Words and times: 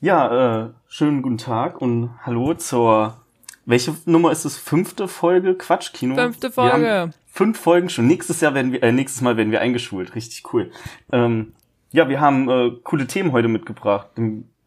Ja, 0.00 0.66
äh, 0.66 0.70
schönen 0.86 1.22
guten 1.22 1.38
Tag 1.38 1.82
und 1.82 2.10
hallo 2.24 2.54
zur, 2.54 3.16
welche 3.66 3.96
Nummer 4.04 4.30
ist 4.30 4.44
es? 4.44 4.56
Fünfte 4.56 5.08
Folge 5.08 5.56
Quatschkino? 5.56 6.14
Fünfte 6.14 6.52
Folge. 6.52 7.10
Fünf 7.26 7.58
Folgen 7.58 7.88
schon. 7.88 8.06
Nächstes 8.06 8.40
Jahr 8.40 8.54
werden 8.54 8.70
wir, 8.70 8.80
äh, 8.84 8.92
nächstes 8.92 9.22
Mal 9.22 9.36
werden 9.36 9.50
wir 9.50 9.60
eingeschult. 9.60 10.14
Richtig 10.14 10.52
cool. 10.52 10.70
Ähm, 11.10 11.52
ja, 11.90 12.08
wir 12.08 12.20
haben 12.20 12.48
äh, 12.48 12.70
coole 12.84 13.08
Themen 13.08 13.32
heute 13.32 13.48
mitgebracht. 13.48 14.06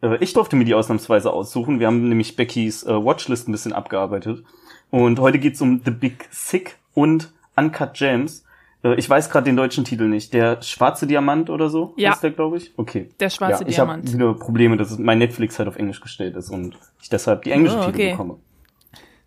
Äh, 0.02 0.18
ich 0.20 0.34
durfte 0.34 0.54
mir 0.56 0.66
die 0.66 0.74
ausnahmsweise 0.74 1.32
aussuchen. 1.32 1.80
Wir 1.80 1.86
haben 1.86 2.10
nämlich 2.10 2.36
Beckys 2.36 2.82
äh, 2.82 2.92
Watchlist 2.92 3.48
ein 3.48 3.52
bisschen 3.52 3.72
abgearbeitet. 3.72 4.44
Und 4.90 5.18
heute 5.18 5.38
geht's 5.38 5.62
um 5.62 5.80
The 5.82 5.92
Big 5.92 6.28
Sick 6.30 6.76
und 6.92 7.32
Uncut 7.56 7.94
Gems. 7.94 8.44
Äh, 8.84 8.94
ich 8.94 9.08
weiß 9.08 9.30
gerade 9.30 9.44
den 9.44 9.56
deutschen 9.56 9.84
Titel 9.84 10.08
nicht. 10.08 10.32
Der 10.34 10.60
schwarze 10.62 11.06
Diamant 11.06 11.50
oder 11.50 11.68
so 11.68 11.94
Ja. 11.96 12.12
ist 12.12 12.22
der, 12.22 12.30
glaube 12.30 12.56
ich. 12.58 12.72
Okay. 12.76 13.08
Der 13.20 13.30
schwarze 13.30 13.62
ja, 13.64 13.68
ich 13.68 13.74
Diamant. 13.76 14.04
habe 14.06 14.12
wieder 14.14 14.34
Probleme, 14.34 14.76
dass 14.76 14.98
mein 14.98 15.18
Netflix 15.18 15.58
halt 15.58 15.68
auf 15.68 15.76
Englisch 15.76 16.00
gestellt 16.00 16.36
ist 16.36 16.50
und 16.50 16.76
ich 17.00 17.08
deshalb 17.08 17.42
die 17.42 17.50
englischen 17.52 17.78
Oh, 17.80 17.84
Titel 17.86 17.96
okay. 17.96 18.10
bekomme. 18.12 18.36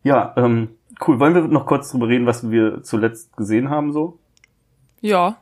Ja, 0.04 0.34
ähm, 0.38 0.70
cool. 1.08 1.20
Wollen 1.20 1.34
wir 1.34 1.42
noch 1.48 1.66
kurz 1.66 1.92
drüber 1.92 2.08
reden, 2.08 2.26
was 2.26 2.50
wir 2.52 2.84
zuletzt 2.84 3.36
gesehen 3.38 3.70
haben 3.70 3.92
so? 3.92 4.20
Ja, 5.02 5.38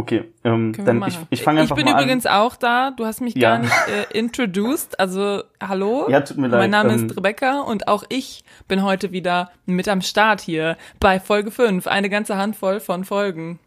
Okay, 0.00 0.32
ähm, 0.44 0.72
können 0.72 0.86
dann 0.86 1.08
ich, 1.08 1.18
ich 1.28 1.42
fange 1.42 1.60
einfach 1.60 1.76
Ich 1.76 1.84
bin 1.84 1.92
mal 1.92 2.00
übrigens 2.00 2.24
auch 2.24 2.56
da. 2.56 2.90
Du 2.90 3.04
hast 3.04 3.20
mich 3.20 3.34
Ja. 3.34 3.56
gar 3.56 3.58
nicht 3.58 3.72
äh, 3.86 4.18
introduced. 4.18 4.98
Also, 4.98 5.42
hallo. 5.62 6.08
Ja, 6.08 6.22
tut 6.22 6.38
mir 6.38 6.48
leid, 6.48 6.58
Mein 6.60 6.70
Name 6.70 6.94
ähm, 6.94 7.06
ist 7.06 7.18
Rebecca 7.18 7.60
und 7.60 7.86
auch 7.86 8.04
ich 8.08 8.42
bin 8.66 8.82
heute 8.82 9.12
wieder 9.12 9.50
mit 9.66 9.88
am 9.88 10.00
Start 10.00 10.40
hier 10.40 10.78
bei 11.00 11.20
Folge 11.20 11.50
5. 11.50 11.86
Eine 11.86 12.08
ganze 12.08 12.38
Handvoll 12.38 12.80
von 12.80 13.04
Folgen. 13.04 13.58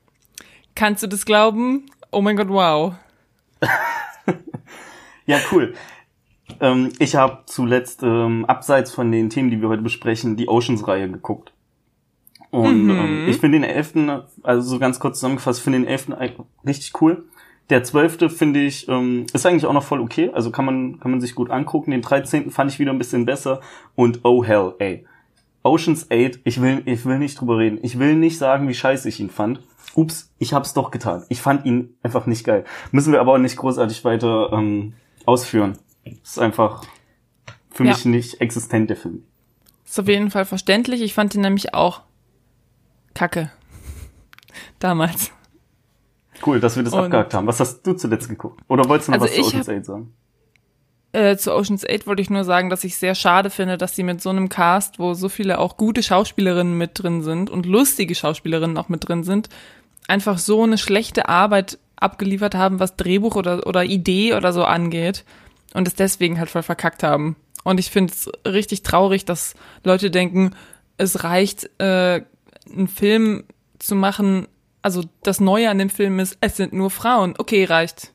Kannst 0.74 1.04
du 1.04 1.08
das 1.08 1.24
glauben? 1.26 1.86
Oh 2.12 2.22
mein 2.22 2.36
Gott, 2.36 2.50
wow. 2.50 2.96
an. 3.62 3.70
Ja, 5.28 5.38
cool. 5.52 5.76
Ähm, 6.60 6.92
ich 6.98 7.16
habe 7.16 7.44
zuletzt 7.46 8.02
ähm, 8.02 8.44
abseits 8.46 8.92
von 8.92 9.12
den 9.12 9.30
Themen, 9.30 9.52
die 9.52 9.62
wir 9.62 9.70
heute 9.70 9.84
besprechen, 9.84 10.36
die 10.36 10.50
Oceans-Reihe 10.50 11.10
geguckt. 11.10 11.54
Und 12.54 12.84
Mhm. 12.84 12.90
ähm, 12.92 13.26
ich 13.30 13.38
finde 13.38 13.60
den 13.60 13.64
elften, 13.68 14.12
also 14.44 14.62
so 14.70 14.78
ganz 14.78 15.00
kurz 15.00 15.18
zusammengefasst, 15.18 15.60
finde 15.60 15.80
den 15.80 15.88
elften 15.88 16.14
richtig 16.68 17.02
cool. 17.02 17.26
Der 17.72 17.84
zwölfte 17.84 18.30
finde 18.30 18.60
ich, 18.62 18.88
ähm, 18.88 19.26
ist 19.34 19.44
eigentlich 19.48 19.66
auch 19.66 19.74
noch 19.74 19.82
voll 19.84 20.00
okay. 20.00 20.30
Also 20.34 20.52
kann 20.52 20.64
man, 20.66 21.00
kann 21.00 21.10
man 21.10 21.20
sich 21.20 21.34
gut 21.34 21.50
angucken. 21.50 21.90
Den 21.90 22.04
dreizehnten 22.04 22.52
fand 22.52 22.70
ich 22.72 22.78
wieder 22.78 22.92
ein 22.92 23.00
bisschen 23.00 23.26
besser. 23.26 23.60
Und 23.96 24.20
oh 24.24 24.44
hell, 24.44 24.76
ey. 24.78 25.08
Oceans 25.64 26.12
8, 26.12 26.42
ich 26.44 26.62
will, 26.62 26.84
ich 26.86 27.06
will 27.06 27.18
nicht 27.18 27.40
drüber 27.42 27.58
reden. 27.58 27.80
Ich 27.82 27.98
will 27.98 28.16
nicht 28.16 28.38
sagen, 28.38 28.68
wie 28.68 28.76
scheiße 28.76 29.10
ich 29.10 29.20
ihn 29.20 29.32
fand. 29.32 29.62
Ups, 29.96 30.32
ich 30.38 30.54
hab's 30.54 30.76
doch 30.76 30.92
getan. 30.92 31.24
Ich 31.30 31.42
fand 31.42 31.66
ihn 31.66 31.96
einfach 32.04 32.28
nicht 32.28 32.44
geil. 32.44 32.66
Müssen 32.92 33.14
wir 33.14 33.20
aber 33.22 33.34
auch 33.34 33.38
nicht 33.40 33.56
großartig 33.58 34.06
weiter 34.06 34.52
ähm, 34.54 34.94
ausführen. 35.26 35.80
ist 36.04 36.38
einfach 36.38 36.84
für 37.72 37.84
Ja. 37.86 37.94
mich 37.94 38.06
nicht 38.06 38.42
existent, 38.42 38.92
der 38.92 38.98
Film. 38.98 39.24
Ist 39.86 40.00
auf 40.00 40.08
jeden 40.08 40.30
Fall 40.30 40.46
verständlich. 40.46 41.02
Ich 41.02 41.16
fand 41.16 41.34
ihn 41.34 41.42
nämlich 41.42 41.74
auch 41.74 42.02
kacke. 43.14 43.52
Damals. 44.80 45.32
Cool, 46.46 46.60
dass 46.60 46.76
wir 46.76 46.84
das 46.84 46.94
Und- 46.94 47.06
abgehakt 47.06 47.34
haben. 47.34 47.48
Was 47.48 47.60
hast 47.60 47.84
du 47.84 47.94
zuletzt 47.94 48.30
geguckt? 48.30 48.62
Oder 48.68 48.88
wolltest 48.90 49.08
du 49.08 49.14
noch 49.14 49.22
Also 49.22 49.32
was 49.32 49.36
zu 49.36 49.42
Ocean's 49.48 49.68
hab- 49.68 49.76
8 49.78 49.86
sagen? 49.86 50.14
Äh, 51.14 51.38
zu 51.38 51.54
Ocean's 51.54 51.86
8 51.88 52.08
wollte 52.08 52.22
ich 52.24 52.30
nur 52.30 52.44
sagen, 52.44 52.70
dass 52.70 52.84
ich 52.84 52.98
sehr 52.98 53.14
schade 53.16 53.50
finde, 53.50 53.78
dass 53.78 53.96
sie 53.96 54.04
mit 54.04 54.20
so 54.22 54.30
einem 54.32 54.50
Cast, 54.50 54.98
wo 55.00 55.14
so 55.14 55.30
viele 55.30 55.60
auch 55.60 55.78
gute 55.78 56.02
Schauspielerinnen 56.02 56.76
mit 56.78 57.02
drin 57.02 57.22
sind 57.22 57.50
und 57.50 57.66
lustige 57.68 58.16
Schauspielerinnen 58.16 58.78
auch 58.78 58.90
mit 58.90 59.08
drin 59.08 59.24
sind, 59.24 59.48
einfach 60.08 60.38
so 60.40 60.64
eine 60.64 60.78
schlechte 60.80 61.30
Arbeit 61.30 61.78
abgeliefert 61.98 62.56
haben, 62.56 62.80
was 62.80 62.96
Drehbuch 62.98 63.36
oder, 63.36 63.66
oder 63.68 63.86
Idee 63.86 64.34
oder 64.34 64.52
so 64.54 64.66
angeht 64.66 65.24
und 65.76 65.88
es 65.88 65.94
deswegen 65.96 66.40
halt 66.40 66.50
voll 66.50 66.64
verkackt 66.64 67.04
haben. 67.04 67.36
Und 67.64 67.80
ich 67.80 67.92
finde 67.92 68.12
es 68.12 68.30
richtig 68.46 68.82
traurig, 68.84 69.24
dass 69.24 69.54
Leute 69.84 70.10
denken, 70.12 70.56
es 70.98 71.24
reicht, 71.24 71.70
äh, 71.80 72.24
einen 72.72 72.88
Film 72.88 73.44
zu 73.80 73.96
machen, 73.96 74.48
also 74.82 75.04
das 75.24 75.40
Neue 75.40 75.70
an 75.70 75.78
dem 75.78 75.90
Film 75.90 76.20
ist, 76.20 76.38
es 76.42 76.58
sind 76.58 76.74
nur 76.74 76.90
Frauen. 76.90 77.36
Okay, 77.38 77.64
reicht. 77.66 78.14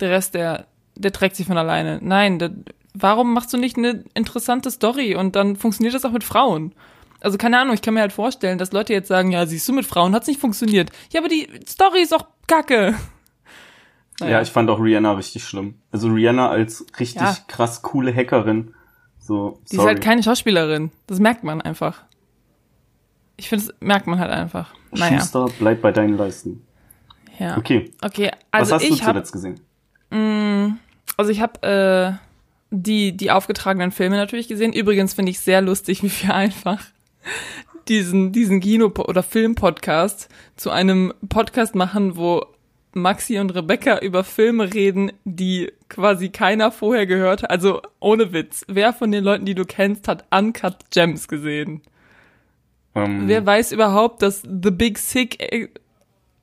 Der 0.00 0.10
Rest, 0.10 0.34
der, 0.34 0.66
der 0.96 1.12
trägt 1.12 1.36
sich 1.36 1.46
von 1.46 1.56
alleine. 1.58 1.98
Nein, 2.02 2.38
der, 2.38 2.50
warum 2.94 3.32
machst 3.32 3.52
du 3.52 3.56
nicht 3.56 3.76
eine 3.76 4.04
interessante 4.14 4.70
Story 4.70 5.14
und 5.14 5.36
dann 5.36 5.56
funktioniert 5.56 5.94
das 5.94 6.04
auch 6.04 6.10
mit 6.12 6.24
Frauen? 6.24 6.74
Also 7.20 7.38
keine 7.38 7.58
Ahnung, 7.60 7.74
ich 7.74 7.82
kann 7.82 7.94
mir 7.94 8.00
halt 8.00 8.12
vorstellen, 8.12 8.58
dass 8.58 8.72
Leute 8.72 8.92
jetzt 8.92 9.06
sagen, 9.08 9.30
ja, 9.30 9.46
siehst 9.46 9.68
du, 9.68 9.72
mit 9.72 9.86
Frauen 9.86 10.14
hat's 10.14 10.26
nicht 10.26 10.40
funktioniert. 10.40 10.90
Ja, 11.12 11.20
aber 11.20 11.28
die 11.28 11.48
Story 11.68 12.00
ist 12.02 12.12
doch 12.12 12.26
kacke. 12.46 12.94
Naja. 12.94 13.02
Ja, 14.32 14.42
ich 14.42 14.50
fand 14.50 14.70
auch 14.70 14.78
Rihanna 14.78 15.12
richtig 15.14 15.42
schlimm. 15.44 15.76
Also 15.90 16.08
Rihanna 16.08 16.48
als 16.48 16.84
richtig 17.00 17.22
Ja. 17.22 17.36
krass 17.48 17.82
coole 17.82 18.14
Hackerin. 18.14 18.74
So, 19.18 19.58
Die 19.60 19.64
ist 19.64 19.76
sorry. 19.76 19.94
halt 19.94 20.02
keine 20.02 20.22
Schauspielerin. 20.22 20.92
Das 21.06 21.18
merkt 21.18 21.42
man 21.44 21.60
einfach. 21.60 22.02
Ich 23.42 23.48
finde, 23.48 23.66
das 23.66 23.74
merkt 23.80 24.06
man 24.06 24.18
halt 24.18 24.30
einfach. 24.30 24.72
Naja, 24.92 25.18
Schuster, 25.18 25.48
bleib 25.58 25.82
bei 25.82 25.90
deinen 25.90 26.16
Leisten. 26.16 26.64
ja. 27.38 27.56
Okay, 27.56 27.90
Okay, 28.00 28.30
also 28.52 28.70
was 28.76 28.82
hast 28.82 28.88
du 28.88 28.94
ich 28.94 29.02
habe 29.02 29.12
zuletzt 29.24 29.32
gesehen? 29.32 30.78
Also 31.16 31.30
ich 31.30 31.40
habe 31.40 31.66
äh, 31.66 32.12
die 32.70 33.16
die 33.16 33.30
aufgetragenen 33.30 33.90
Filme 33.90 34.16
natürlich 34.16 34.46
gesehen. 34.48 34.72
Übrigens 34.72 35.14
finde 35.14 35.30
ich 35.30 35.40
sehr 35.40 35.60
lustig, 35.60 36.02
wie 36.02 36.10
wir 36.22 36.34
einfach 36.34 36.84
diesen 37.88 38.30
diesen 38.32 38.60
Kino 38.60 38.92
oder 38.96 39.22
Film-Podcast 39.22 40.28
zu 40.56 40.70
einem 40.70 41.12
Podcast 41.28 41.74
machen, 41.74 42.16
wo 42.16 42.46
Maxi 42.94 43.38
und 43.38 43.54
Rebecca 43.54 43.98
über 43.98 44.22
Filme 44.22 44.72
reden, 44.74 45.12
die 45.24 45.72
quasi 45.88 46.28
keiner 46.28 46.70
vorher 46.70 47.06
gehört 47.06 47.42
hat. 47.42 47.50
Also 47.50 47.80
ohne 48.00 48.32
Witz. 48.32 48.64
Wer 48.68 48.92
von 48.92 49.10
den 49.10 49.24
Leuten, 49.24 49.46
die 49.46 49.54
du 49.54 49.64
kennst, 49.64 50.08
hat 50.08 50.26
Uncut 50.30 50.76
Gems 50.90 51.26
gesehen? 51.26 51.80
Ähm, 52.94 53.26
Wer 53.26 53.44
weiß 53.46 53.72
überhaupt, 53.72 54.22
dass 54.22 54.42
The 54.42 54.70
Big 54.70 54.98
Sick 54.98 55.40
äh, 55.40 55.68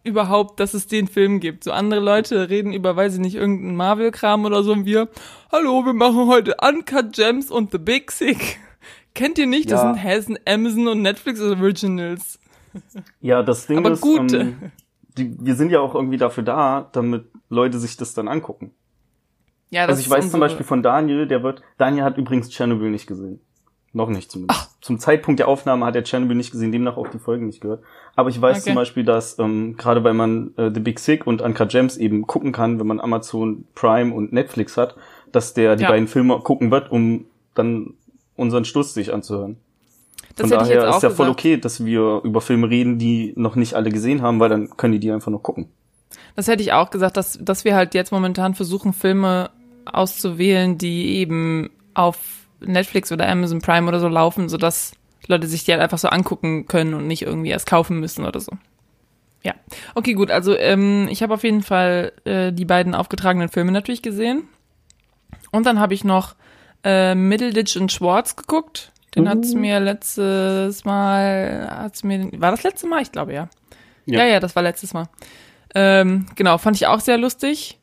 überhaupt, 0.04 0.60
dass 0.60 0.74
es 0.74 0.88
den 0.88 1.08
Film 1.08 1.40
gibt? 1.40 1.64
So 1.64 1.72
andere 1.72 2.00
Leute 2.00 2.50
reden 2.50 2.74
über, 2.74 2.96
weiß 2.96 3.16
ich 3.16 3.20
nicht, 3.20 3.36
irgendeinen 3.36 3.76
Marvel-Kram 3.76 4.46
oder 4.46 4.64
so 4.64 4.72
und 4.72 4.86
wir, 4.86 5.10
hallo, 5.52 5.86
wir 5.86 5.94
machen 5.94 6.28
heute 6.28 6.56
Uncut 6.62 7.14
Gems 7.14 7.52
und 7.52 7.72
The 7.72 7.78
Big 7.78 8.12
Sick. 8.12 8.60
Kennt 9.14 9.38
ihr 9.38 9.48
nicht? 9.48 9.72
Das 9.72 9.82
Ja. 9.82 9.94
sind 9.94 10.02
Hessen, 10.04 10.40
Amazon 10.48 10.88
und 10.88 11.02
Netflix 11.02 11.42
Originals. 11.42 12.40
ja, 13.22 13.44
das 13.44 13.68
Ding 13.68 13.78
aber 13.80 13.92
ist, 13.92 14.02
gut. 14.02 14.32
Ähm, 14.34 14.72
die, 15.18 15.36
wir 15.40 15.56
sind 15.56 15.72
ja 15.72 15.80
auch 15.80 15.96
irgendwie 15.96 16.18
dafür 16.18 16.44
da, 16.44 16.90
damit 16.94 17.26
Leute 17.50 17.80
sich 17.80 17.98
das 17.98 18.14
dann 18.14 18.28
angucken. 18.28 18.72
Ja, 19.72 19.86
das 19.86 19.98
Also 19.98 20.00
ich 20.02 20.06
ist 20.08 20.12
weiß 20.12 20.32
zum 20.32 20.40
Beispiel 20.40 20.66
von 20.66 20.82
Daniel, 20.82 21.28
der 21.28 21.44
wird, 21.44 21.62
Daniel 21.78 22.04
hat 22.04 22.18
übrigens 22.18 22.50
Tschernobyl 22.50 22.90
nicht 22.90 23.08
gesehen. 23.08 23.40
Noch 23.92 24.10
nicht 24.10 24.32
zumindest. 24.32 24.70
Zum 24.82 25.00
Zeitpunkt 25.00 25.40
der 25.40 25.48
Aufnahme 25.48 25.86
hat 25.86 25.96
er 25.96 26.04
Tschernobyl 26.04 26.36
nicht 26.38 26.52
gesehen, 26.52 26.72
demnach 26.72 26.96
auch 26.96 27.08
die 27.08 27.18
Folgen 27.18 27.48
nicht 27.48 27.62
gehört. 27.62 27.82
Aber 28.16 28.30
ich 28.30 28.40
weiß 28.40 28.58
Okay. 28.58 28.66
zum 28.68 28.76
Beispiel, 28.76 29.04
dass 29.04 29.40
ähm, 29.40 29.76
gerade 29.78 30.04
weil 30.04 30.14
man 30.14 30.54
äh, 30.58 30.70
The 30.74 30.80
Big 30.80 31.00
Sick 31.00 31.26
und 31.26 31.42
Uncut 31.42 31.70
Gems 31.70 31.98
eben 31.98 32.28
gucken 32.28 32.52
kann, 32.52 32.80
wenn 32.80 32.86
man 32.88 33.00
Amazon 33.00 33.66
Prime 33.74 34.14
und 34.14 34.32
Netflix 34.32 34.78
hat, 34.78 34.96
dass 35.32 35.54
der 35.56 35.76
die 35.76 35.84
Ja. 35.84 35.90
beiden 35.90 36.08
Filme 36.08 36.40
gucken 36.40 36.70
wird, 36.70 36.92
um 36.92 37.26
dann 37.56 37.96
unseren 38.36 38.64
Stuss 38.64 38.94
sich 38.94 39.12
anzuhören. 39.12 39.58
das 40.36 40.48
Von 40.50 40.58
daher 40.60 40.88
ist 40.90 41.02
ja 41.04 41.10
voll 41.10 41.26
gesagt. 41.26 41.40
okay, 41.40 41.58
dass 41.58 41.84
wir 41.84 42.22
über 42.24 42.42
Filme 42.42 42.70
reden, 42.70 43.00
die 43.00 43.34
noch 43.36 43.56
nicht 43.56 43.74
alle 43.74 43.90
gesehen 43.90 44.22
haben, 44.22 44.40
weil 44.40 44.50
dann 44.50 44.70
können 44.78 44.94
die 44.94 45.00
die 45.00 45.12
einfach 45.12 45.32
noch 45.32 45.42
gucken. 45.44 45.68
Das 46.36 46.48
hätte 46.48 46.62
ich 46.62 46.74
auch 46.74 46.90
gesagt, 46.92 47.18
dass, 47.18 47.38
dass 47.42 47.66
wir 47.66 47.76
halt 47.76 47.96
jetzt 47.96 48.12
momentan 48.12 48.54
versuchen, 48.54 48.94
Filme 48.94 49.50
auszuwählen, 49.86 50.78
die 50.78 51.18
eben 51.18 51.70
auf 51.96 52.39
Netflix 52.62 53.12
oder 53.12 53.28
Amazon 53.28 53.62
Prime 53.62 53.88
oder 53.88 54.00
so 54.00 54.08
laufen, 54.08 54.50
sodass 54.50 54.94
Leute 55.28 55.48
sich 55.48 55.64
die 55.64 55.72
halt 55.72 55.82
einfach 55.82 55.98
so 55.98 56.10
angucken 56.10 56.66
können 56.66 56.94
und 56.94 57.08
nicht 57.08 57.22
irgendwie 57.22 57.50
erst 57.50 57.68
kaufen 57.68 58.00
müssen 58.00 58.26
oder 58.26 58.40
so. 58.40 58.52
Ja. 59.44 59.54
Okay, 59.96 60.14
gut. 60.14 60.32
Also 60.32 60.58
ähm, 60.58 61.08
ich 61.10 61.24
habe 61.24 61.34
auf 61.34 61.44
jeden 61.44 61.64
Fall 61.64 62.12
äh, 62.26 62.52
die 62.52 62.66
beiden 62.66 62.96
aufgetragenen 62.96 63.50
Filme 63.50 63.72
natürlich 63.72 64.02
gesehen. 64.02 64.44
Und 65.52 65.66
dann 65.66 65.80
habe 65.80 65.94
ich 65.94 66.04
noch 66.04 66.36
äh, 66.84 67.16
Middleditch 67.16 67.78
und 67.78 67.92
Schwartz 67.92 68.36
geguckt. 68.36 68.92
Den 69.16 69.28
hat's 69.28 69.54
mir 69.54 69.80
letztes 69.80 70.86
Mal, 70.86 71.68
hat's 71.72 72.04
mir, 72.04 72.30
war 72.40 72.52
das 72.52 72.64
letzte 72.64 72.88
Mal? 72.88 73.02
Ich 73.02 73.12
glaube 73.12 73.34
ja. 73.34 73.50
Ja. 74.06 74.20
Ja, 74.20 74.26
ja, 74.26 74.40
das 74.40 74.56
war 74.56 74.64
letztes 74.64 74.94
Mal. 74.94 75.08
Ähm, 75.74 76.28
genau, 76.36 76.58
fand 76.58 76.76
ich 76.76 76.88
auch 76.88 77.00
sehr 77.00 77.18
lustig. 77.18 77.80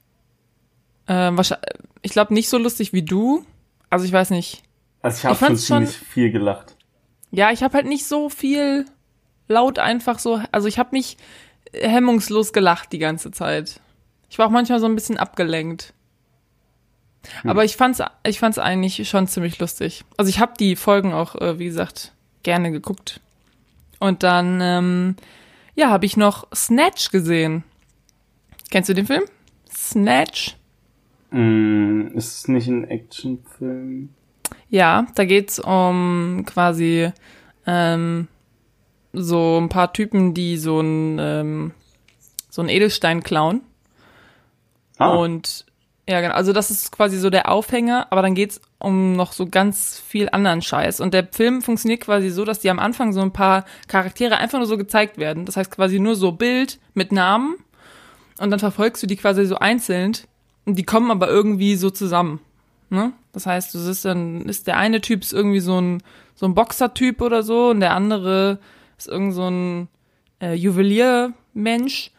Ähm, 1.09 1.37
wahrscheinlich, 1.37 1.69
ich 2.03 2.12
glaube 2.12 2.35
nicht 2.35 2.49
so 2.49 2.59
lustig 2.59 2.93
wie 2.93 3.03
du. 3.03 3.45
Also 3.91 4.05
ich 4.05 4.12
weiß 4.12 4.31
nicht. 4.31 4.62
Also 5.06 5.19
ich 5.19 5.25
habe 5.25 5.37
schon 5.37 5.56
ziemlich 5.56 5.97
viel 5.97 6.32
gelacht. 6.32 6.75
Ja, 7.31 7.53
ich 7.53 7.62
habe 7.62 7.75
halt 7.75 7.87
nicht 7.87 8.06
so 8.06 8.29
viel 8.29 8.87
laut 9.47 9.79
einfach 9.79 10.19
so. 10.19 10.43
Also 10.50 10.67
ich 10.67 10.81
habe 10.81 10.97
nicht 10.97 11.20
hemmungslos 11.73 12.53
gelacht 12.53 12.91
die 12.93 12.99
ganze 12.99 13.31
Zeit. 13.31 13.81
Ich 14.29 14.37
war 14.41 14.47
auch 14.47 14.50
manchmal 14.50 14.81
so 14.81 14.87
ein 14.87 14.97
bisschen 14.97 15.17
abgelenkt. 15.17 15.94
Aber 17.44 17.64
ich 17.64 17.76
fand's, 17.76 18.03
ich 18.26 18.41
fand's 18.41 18.58
eigentlich 18.58 19.08
schon 19.08 19.29
ziemlich 19.29 19.61
lustig. 19.61 20.05
Also 20.17 20.29
ich 20.29 20.41
habe 20.41 20.55
die 20.58 20.75
Folgen 20.75 21.12
auch, 21.12 21.37
äh, 21.37 21.61
wie 21.61 21.67
gesagt, 21.67 22.12
gerne 22.43 22.73
geguckt. 22.73 23.20
Und 24.00 24.25
dann, 24.25 24.61
ähm, 24.61 25.17
ja, 25.76 25.91
habe 25.91 26.06
ich 26.06 26.17
noch 26.17 26.49
Snatch 26.52 27.12
gesehen. 27.12 27.62
Kennst 28.70 28.88
du 28.88 28.94
den 28.94 29.06
Film? 29.06 29.23
Snatch? 29.73 30.56
Mm, 31.31 32.09
ist 32.14 32.38
es 32.38 32.49
nicht 32.49 32.67
ein 32.67 32.88
Actionfilm? 32.88 34.16
Ja, 34.69 35.07
da 35.15 35.25
geht's 35.25 35.59
um 35.59 36.45
quasi 36.47 37.11
ähm, 37.67 38.29
so 39.13 39.59
ein 39.61 39.69
paar 39.69 39.93
Typen, 39.93 40.35
die 40.35 40.59
so 40.59 40.81
ein 40.81 41.19
ähm, 41.21 41.73
so 42.51 42.63
ein 42.63 42.69
Edelstein 42.69 43.23
klauen. 43.23 43.61
Ah, 44.99 45.11
Und 45.11 45.67
ja, 46.09 46.21
genau. 46.21 46.35
Also 46.35 46.53
das 46.53 46.71
ist 46.71 46.93
quasi 46.93 47.19
so 47.19 47.31
der 47.31 47.51
Aufhänger, 47.51 48.07
aber 48.11 48.23
dann 48.23 48.35
geht's 48.35 48.61
um 48.79 49.15
noch 49.15 49.33
so 49.33 49.47
ganz 49.47 49.99
viel 49.99 50.29
anderen 50.31 50.63
Scheiß. 50.63 51.01
Und 51.01 51.15
der 51.15 51.27
Film 51.31 51.63
funktioniert 51.63 52.01
quasi 52.03 52.31
so, 52.31 52.45
dass 52.45 52.61
die 52.61 52.71
am 52.71 52.79
Anfang 52.79 53.13
so 53.13 53.21
ein 53.21 53.33
paar 53.33 53.65
Charaktere 53.89 54.39
einfach 54.39 54.59
nur 54.59 54.69
so 54.69 54.79
gezeigt 54.79 55.19
werden. 55.19 55.45
Das 55.45 55.57
heißt 55.57 55.71
quasi 55.71 55.99
nur 55.99 56.15
so 56.15 56.33
Bild 56.33 56.79
mit 56.95 57.13
Namen 57.13 57.57
und 58.39 58.51
dann 58.51 58.61
verfolgst 58.61 59.03
du 59.03 59.07
die 59.07 59.17
quasi 59.17 59.45
so 59.47 59.57
einzeln 59.57 60.13
und 60.65 60.79
die 60.79 60.85
kommen 60.85 61.11
aber 61.11 61.29
irgendwie 61.29 61.77
so 61.77 61.91
zusammen. 61.91 62.41
Ne? 62.88 63.12
Das 63.33 63.47
heißt, 63.47 63.75
du 63.75 63.79
siehst 63.79 64.05
dann, 64.05 64.43
ist 64.43 64.67
der 64.67 64.77
eine 64.77 65.00
Typ 65.00 65.23
ist 65.23 65.33
irgendwie 65.33 65.61
so 65.61 65.81
ein, 65.81 66.03
so 66.35 66.47
ein 66.47 66.55
Boxer-Typ 66.55 67.21
oder 67.21 67.43
so 67.43 67.71
und 67.71 67.81
der 67.81 67.94
andere 67.94 68.59
ist 68.97 69.09
irgend 69.09 69.35
so 69.35 69.49
ein 69.50 69.88
äh, 70.41 70.55
Juweliermensch 70.55 72.11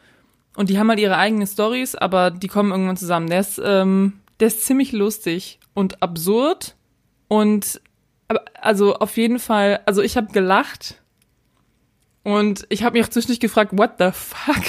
und 0.55 0.69
die 0.69 0.79
haben 0.79 0.89
halt 0.89 0.99
ihre 0.99 1.17
eigenen 1.17 1.47
Stories, 1.47 1.95
aber 1.95 2.31
die 2.31 2.47
kommen 2.47 2.71
irgendwann 2.71 2.97
zusammen. 2.97 3.29
Der 3.29 3.39
ist, 3.39 3.61
ähm, 3.63 4.19
der 4.39 4.47
ist 4.47 4.65
ziemlich 4.65 4.91
lustig 4.91 5.59
und 5.73 6.01
absurd 6.01 6.75
und 7.27 7.81
also 8.61 8.95
auf 8.95 9.15
jeden 9.17 9.39
Fall, 9.39 9.79
also 9.85 10.01
ich 10.01 10.17
habe 10.17 10.33
gelacht 10.33 11.01
und 12.23 12.65
ich 12.69 12.83
habe 12.83 12.97
mich 12.97 13.05
auch 13.05 13.09
zwischendurch 13.09 13.39
gefragt, 13.39 13.71
what 13.77 13.91
the 13.99 14.09
fuck? 14.11 14.63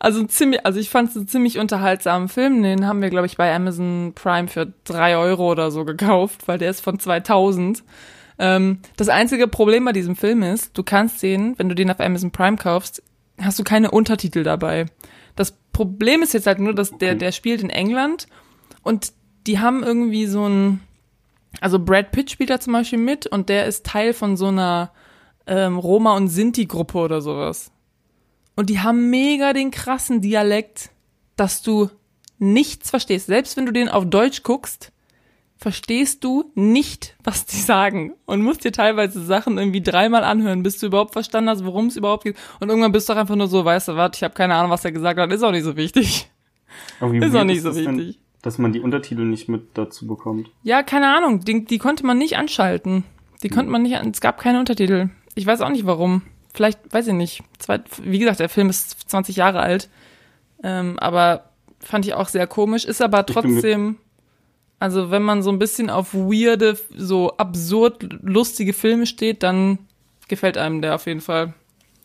Also 0.00 0.24
ziemlich, 0.24 0.64
also 0.64 0.80
ich 0.80 0.88
fand 0.88 1.10
es 1.10 1.16
einen 1.16 1.28
ziemlich 1.28 1.58
unterhaltsamen 1.58 2.28
Film. 2.28 2.62
Den 2.62 2.86
haben 2.86 3.02
wir, 3.02 3.10
glaube 3.10 3.26
ich, 3.26 3.36
bei 3.36 3.54
Amazon 3.54 4.12
Prime 4.14 4.48
für 4.48 4.72
drei 4.84 5.16
Euro 5.18 5.52
oder 5.52 5.70
so 5.70 5.84
gekauft, 5.84 6.48
weil 6.48 6.58
der 6.58 6.70
ist 6.70 6.80
von 6.80 6.98
2000. 6.98 7.84
Ähm, 8.38 8.78
das 8.96 9.10
einzige 9.10 9.46
Problem 9.46 9.84
bei 9.84 9.92
diesem 9.92 10.16
Film 10.16 10.42
ist, 10.42 10.76
du 10.76 10.82
kannst 10.82 11.22
den, 11.22 11.58
wenn 11.58 11.68
du 11.68 11.74
den 11.74 11.90
auf 11.90 12.00
Amazon 12.00 12.30
Prime 12.30 12.56
kaufst, 12.56 13.02
hast 13.38 13.58
du 13.58 13.62
keine 13.62 13.90
Untertitel 13.90 14.42
dabei. 14.42 14.86
Das 15.36 15.52
Problem 15.72 16.22
ist 16.22 16.32
jetzt 16.32 16.46
halt 16.46 16.60
nur, 16.60 16.74
dass 16.74 16.96
der, 16.96 17.14
der 17.14 17.30
spielt 17.30 17.62
in 17.62 17.70
England 17.70 18.26
und 18.82 19.12
die 19.46 19.58
haben 19.58 19.82
irgendwie 19.82 20.24
so 20.24 20.48
ein, 20.48 20.80
also 21.60 21.78
Brad 21.78 22.10
Pitt 22.10 22.30
spielt 22.30 22.48
da 22.48 22.58
zum 22.58 22.72
Beispiel 22.72 22.98
mit 22.98 23.26
und 23.26 23.50
der 23.50 23.66
ist 23.66 23.84
Teil 23.84 24.14
von 24.14 24.38
so 24.38 24.46
einer 24.46 24.92
ähm, 25.46 25.76
Roma- 25.76 26.16
und 26.16 26.28
Sinti-Gruppe 26.28 26.96
oder 26.96 27.20
sowas. 27.20 27.70
Und 28.56 28.70
die 28.70 28.80
haben 28.80 29.10
mega 29.10 29.52
den 29.52 29.70
krassen 29.70 30.20
Dialekt, 30.20 30.90
dass 31.36 31.62
du 31.62 31.90
nichts 32.38 32.90
verstehst. 32.90 33.26
Selbst 33.26 33.56
wenn 33.56 33.66
du 33.66 33.72
den 33.72 33.88
auf 33.88 34.08
Deutsch 34.08 34.42
guckst, 34.42 34.92
verstehst 35.56 36.24
du 36.24 36.50
nicht, 36.54 37.16
was 37.22 37.44
die 37.46 37.56
sagen. 37.58 38.14
Und 38.24 38.42
musst 38.42 38.64
dir 38.64 38.72
teilweise 38.72 39.22
Sachen 39.22 39.58
irgendwie 39.58 39.82
dreimal 39.82 40.24
anhören, 40.24 40.62
bis 40.62 40.78
du 40.78 40.86
überhaupt 40.86 41.12
verstanden 41.12 41.50
hast, 41.50 41.64
worum 41.64 41.86
es 41.86 41.96
überhaupt 41.96 42.24
geht. 42.24 42.36
Und 42.60 42.70
irgendwann 42.70 42.92
bist 42.92 43.08
du 43.08 43.12
doch 43.12 43.20
einfach 43.20 43.36
nur 43.36 43.46
so, 43.46 43.64
weißt 43.64 43.88
du, 43.88 43.96
warte, 43.96 44.16
ich 44.16 44.22
habe 44.22 44.34
keine 44.34 44.54
Ahnung, 44.54 44.70
was 44.70 44.84
er 44.84 44.92
gesagt 44.92 45.18
hat, 45.20 45.30
ist 45.32 45.42
auch 45.42 45.52
nicht 45.52 45.64
so 45.64 45.76
wichtig. 45.76 46.30
aber 46.98 47.12
wie 47.12 47.18
Ist 47.18 47.36
auch 47.36 47.44
nicht 47.44 47.62
so 47.62 47.68
das 47.68 47.76
denn, 47.76 47.98
wichtig. 47.98 48.18
dass 48.42 48.56
man 48.58 48.72
die 48.72 48.80
Untertitel 48.80 49.24
nicht 49.24 49.48
mit 49.48 49.68
dazu 49.74 50.06
bekommt. 50.06 50.50
Ja, 50.62 50.82
keine 50.82 51.14
Ahnung, 51.14 51.40
die, 51.40 51.64
die 51.66 51.78
konnte 51.78 52.06
man 52.06 52.16
nicht 52.16 52.36
anschalten. 52.38 53.04
Die 53.42 53.48
konnte 53.48 53.70
man 53.70 53.82
nicht, 53.82 53.94
es 53.94 54.20
gab 54.20 54.38
keine 54.40 54.58
Untertitel. 54.60 55.10
Ich 55.34 55.46
weiß 55.46 55.60
auch 55.60 55.70
nicht 55.70 55.86
warum. 55.86 56.22
Vielleicht, 56.52 56.92
weiß 56.92 57.06
ich 57.08 57.14
nicht. 57.14 57.42
Zwei, 57.58 57.80
wie 58.02 58.18
gesagt, 58.18 58.40
der 58.40 58.48
Film 58.48 58.70
ist 58.70 59.08
20 59.08 59.36
Jahre 59.36 59.60
alt. 59.60 59.88
Ähm, 60.62 60.98
aber 60.98 61.50
fand 61.80 62.04
ich 62.06 62.14
auch 62.14 62.28
sehr 62.28 62.46
komisch. 62.46 62.84
Ist 62.84 63.00
aber 63.02 63.24
trotzdem, 63.24 63.96
also 64.78 65.10
wenn 65.10 65.22
man 65.22 65.42
so 65.42 65.50
ein 65.50 65.58
bisschen 65.58 65.90
auf 65.90 66.12
weirde, 66.14 66.78
so 66.96 67.36
absurd 67.36 68.18
lustige 68.22 68.72
Filme 68.72 69.06
steht, 69.06 69.42
dann 69.42 69.78
gefällt 70.28 70.58
einem 70.58 70.82
der 70.82 70.94
auf 70.96 71.06
jeden 71.06 71.20
Fall. 71.20 71.54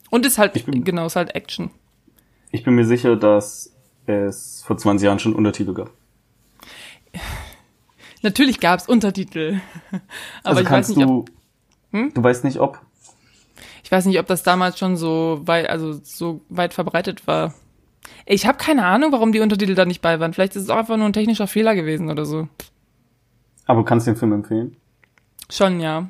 Und 0.10 0.26
ist 0.26 0.38
halt, 0.38 0.54
bin- 0.66 0.84
genau, 0.84 1.06
ist 1.08 1.16
halt 1.16 1.36
Action. 1.36 1.72
Ich 2.52 2.64
bin 2.64 2.76
mir 2.76 2.86
sicher, 2.86 3.16
dass 3.16 3.74
es 4.06 4.64
vor 4.66 4.78
20 4.78 5.06
Jahren 5.06 5.20
schon 5.20 5.34
Untertitel 5.34 5.74
gab. 5.74 5.92
Natürlich 8.22 8.60
gab's 8.60 8.88
Untertitel. 8.88 9.60
aber 9.92 10.02
also 10.44 10.62
ich 10.62 10.70
weiß 10.72 10.90
nicht, 10.90 11.06
ob, 11.06 11.30
du, 11.92 12.10
du 12.10 12.24
weißt 12.24 12.44
nicht, 12.44 12.60
ob. 12.60 12.80
Ich 13.86 13.92
weiß 13.92 14.06
nicht, 14.08 14.18
ob 14.18 14.26
das 14.26 14.42
damals 14.42 14.80
schon 14.80 14.98
so 14.98 15.42
weit, 15.44 15.70
also 15.70 15.94
so 15.94 16.42
weit 16.50 16.74
verbreitet 16.74 17.28
war. 17.28 17.54
Ich 18.26 18.48
habe 18.48 18.58
keine 18.58 18.84
Ahnung, 18.84 19.12
warum 19.12 19.32
die 19.32 19.42
Untertitel 19.42 19.76
da 19.76 19.86
nicht 19.86 20.02
bei 20.02 20.20
waren. 20.20 20.34
Vielleicht 20.34 20.56
ist 20.56 20.64
es 20.64 20.70
auch 20.72 20.78
einfach 20.78 20.98
nur 20.98 21.06
ein 21.06 21.14
technischer 21.14 21.46
Fehler 21.46 21.76
gewesen 21.76 22.10
oder 22.10 22.26
so. 22.26 22.48
Aber 23.68 23.82
du 23.82 23.86
kannst 23.86 24.08
den 24.08 24.16
Film 24.16 24.34
empfehlen. 24.34 24.76
Schon, 25.52 25.80
ja. 25.80 26.10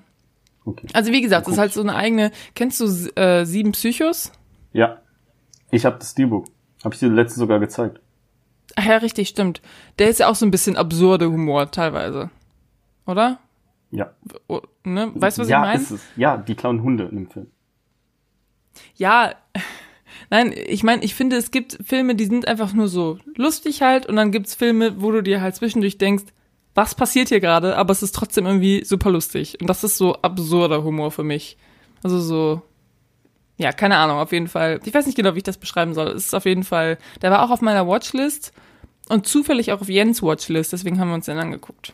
Okay. 0.63 0.87
Also 0.93 1.11
wie 1.11 1.19
gesagt, 1.19 1.47
es 1.47 1.53
ist 1.53 1.59
halt 1.59 1.73
so 1.73 1.81
eine 1.81 1.95
eigene. 1.95 2.31
Kennst 2.53 2.79
du 2.79 2.85
äh, 3.19 3.43
Sieben 3.43 3.73
Psychos? 3.73 4.31
Ja. 4.71 5.01
Ich 5.69 5.85
habe 5.85 5.97
das 5.99 6.11
Steelbook. 6.11 6.45
Habe 6.81 6.95
ich 6.95 6.99
dir 6.99 7.09
letztens 7.09 7.39
sogar 7.39 7.59
gezeigt. 7.59 7.99
Ach 8.77 8.85
ja, 8.85 8.97
richtig, 8.97 9.27
stimmt. 9.27 9.61
Der 9.99 10.07
ist 10.09 10.21
ja 10.21 10.29
auch 10.29 10.35
so 10.35 10.45
ein 10.45 10.51
bisschen 10.51 10.77
absurde 10.77 11.29
Humor 11.29 11.71
teilweise. 11.71 12.29
Oder? 13.05 13.39
Ja. 13.91 14.11
O, 14.47 14.61
ne? 14.85 15.11
Weißt 15.13 15.37
du, 15.37 15.41
was 15.41 15.49
ja, 15.49 15.73
ich 15.73 15.89
meine? 15.89 16.01
Ja, 16.15 16.37
die 16.37 16.55
klauen 16.55 16.81
Hunde 16.81 17.03
in 17.03 17.15
dem 17.17 17.29
Film. 17.29 17.47
Ja, 18.95 19.35
nein, 20.29 20.53
ich 20.55 20.83
meine, 20.83 21.03
ich 21.03 21.15
finde, 21.15 21.35
es 21.35 21.51
gibt 21.51 21.77
Filme, 21.85 22.15
die 22.15 22.25
sind 22.25 22.47
einfach 22.47 22.73
nur 22.73 22.87
so 22.87 23.17
lustig 23.35 23.81
halt 23.81 24.05
und 24.05 24.15
dann 24.15 24.31
gibt's 24.31 24.55
Filme, 24.55 25.01
wo 25.01 25.11
du 25.11 25.21
dir 25.21 25.41
halt 25.41 25.55
zwischendurch 25.55 25.97
denkst, 25.97 26.25
was 26.75 26.93
passiert 26.93 27.29
hier 27.29 27.39
gerade, 27.39 27.77
aber 27.77 27.91
es 27.91 28.03
ist 28.03 28.13
trotzdem 28.13 28.45
irgendwie 28.45 28.83
super 28.83 29.09
lustig. 29.09 29.57
Und 29.61 29.67
das 29.67 29.83
ist 29.83 29.97
so 29.97 30.15
absurder 30.15 30.83
Humor 30.83 31.09
für 31.09 31.23
mich. 31.23 31.57
Also 32.03 32.19
so, 32.19 32.61
ja, 33.57 33.71
keine 33.71 33.95
Ahnung, 33.95 34.17
auf 34.17 34.33
jeden 34.33 34.49
Fall. 34.49 34.81
Ich 34.83 34.93
weiß 34.93 35.05
nicht 35.05 35.15
genau, 35.15 35.33
wie 35.33 35.39
ich 35.39 35.43
das 35.43 35.57
beschreiben 35.57 35.93
soll. 35.93 36.09
Es 36.09 36.25
ist 36.25 36.35
auf 36.35 36.45
jeden 36.45 36.65
Fall, 36.65 36.97
der 37.21 37.31
war 37.31 37.43
auch 37.43 37.51
auf 37.51 37.61
meiner 37.61 37.87
Watchlist 37.87 38.51
und 39.07 39.25
zufällig 39.25 39.71
auch 39.71 39.81
auf 39.81 39.89
Jens 39.89 40.21
Watchlist, 40.21 40.73
deswegen 40.73 40.99
haben 40.99 41.07
wir 41.07 41.15
uns 41.15 41.25
den 41.25 41.37
angeguckt. 41.37 41.93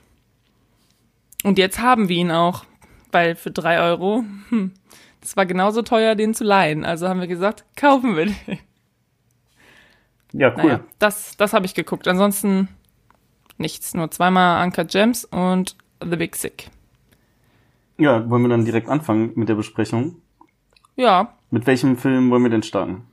Und 1.43 1.57
jetzt 1.57 1.79
haben 1.79 2.09
wir 2.09 2.17
ihn 2.17 2.31
auch, 2.31 2.65
weil 3.11 3.35
für 3.35 3.51
drei 3.51 3.79
Euro, 3.79 4.23
hm, 4.49 4.71
das 5.21 5.37
war 5.37 5.45
genauso 5.45 5.81
teuer, 5.81 6.15
den 6.15 6.33
zu 6.33 6.43
leihen. 6.43 6.83
Also 6.83 7.07
haben 7.07 7.19
wir 7.19 7.27
gesagt, 7.27 7.65
kaufen 7.75 8.15
wir 8.15 8.25
den. 8.25 8.35
Ja, 10.33 10.49
cool. 10.57 10.63
Naja, 10.63 10.79
das, 10.99 11.37
das 11.37 11.53
habe 11.53 11.65
ich 11.65 11.73
geguckt. 11.73 12.07
Ansonsten 12.07 12.67
nichts. 13.57 13.93
Nur 13.93 14.11
zweimal 14.11 14.65
Uncut 14.65 14.89
Gems 14.89 15.25
und 15.25 15.75
The 16.01 16.15
Big 16.15 16.35
Sick. 16.35 16.69
Ja, 17.97 18.29
wollen 18.29 18.41
wir 18.41 18.49
dann 18.49 18.65
direkt 18.65 18.89
anfangen 18.89 19.31
mit 19.35 19.49
der 19.49 19.55
Besprechung? 19.55 20.21
Ja, 20.95 21.37
Mit 21.51 21.67
welchem 21.67 21.97
Film 21.97 22.29
wollen 22.29 22.43
wir 22.43 22.49
denn 22.49 22.63
starten? 22.63 23.05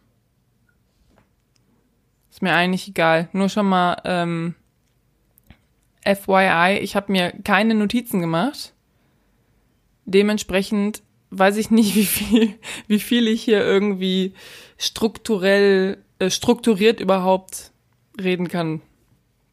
ist 2.31 2.43
mir 2.43 2.55
eigentlich 2.55 2.87
egal. 2.87 3.29
Nur 3.33 3.49
schon 3.49 3.69
mal 3.69 4.01
ähm, 4.05 4.55
FYI, 6.05 6.79
ich 6.81 6.95
habe 6.95 7.11
mir 7.11 7.33
keine 7.43 7.75
Notizen 7.75 8.21
gemacht. 8.21 8.75
Dementsprechend 10.05 11.03
weiß 11.31 11.57
ich 11.57 11.71
nicht, 11.71 11.95
wie 11.97 12.07
viel, 12.07 12.55
wie 12.87 13.01
viel 13.01 13.29
ich 13.29 13.43
hier 13.43 13.65
irgendwie 13.65 14.35
strukturell, 14.77 15.99
äh, 16.19 16.31
strukturiert 16.31 17.01
überhaupt 17.01 17.73
reden 18.21 18.49
kann. 18.49 18.81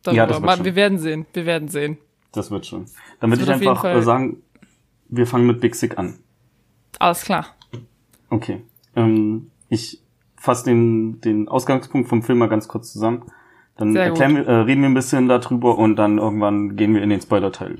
Darüber. 0.03 0.17
Ja, 0.17 0.25
das 0.27 0.38
wird 0.38 0.46
Mal, 0.46 0.55
schon. 0.58 0.65
wir 0.65 0.75
werden 0.75 0.98
sehen. 1.00 1.25
Wir 1.34 1.46
werden 1.46 1.67
sehen. 1.67 1.98
Das 2.32 2.51
wird 2.51 2.65
schon. 2.65 2.86
Dann 3.20 3.32
würde 3.32 3.44
ich 3.44 3.50
einfach 3.50 3.84
äh, 3.86 4.01
sagen, 4.01 4.41
wir 5.10 5.25
fangen 5.25 5.48
mit 5.48 5.62
Big 5.62 5.75
Sick 5.75 5.98
an. 5.98 6.20
Alles 7.00 7.24
klar. 7.24 7.48
Okay. 8.29 8.62
Ähm, 8.96 9.51
ich 9.70 10.01
fasse 10.36 10.65
den, 10.65 11.22
den 11.22 11.48
Ausgangspunkt 11.48 12.10
vom 12.10 12.24
Film 12.24 12.39
mal 12.39 12.50
ganz 12.50 12.67
kurz 12.67 12.91
zusammen. 12.94 13.24
Dann 13.77 13.96
erklären 13.96 14.36
wir, 14.36 14.48
äh, 14.48 14.55
reden 14.62 14.82
wir 14.82 14.89
ein 14.89 14.94
bisschen 14.94 15.27
darüber 15.27 15.77
und 15.77 15.96
dann 15.98 16.17
irgendwann 16.17 16.75
gehen 16.75 16.94
wir 16.94 17.01
in 17.01 17.10
den 17.10 17.20
Spoiler-Teil. 17.20 17.79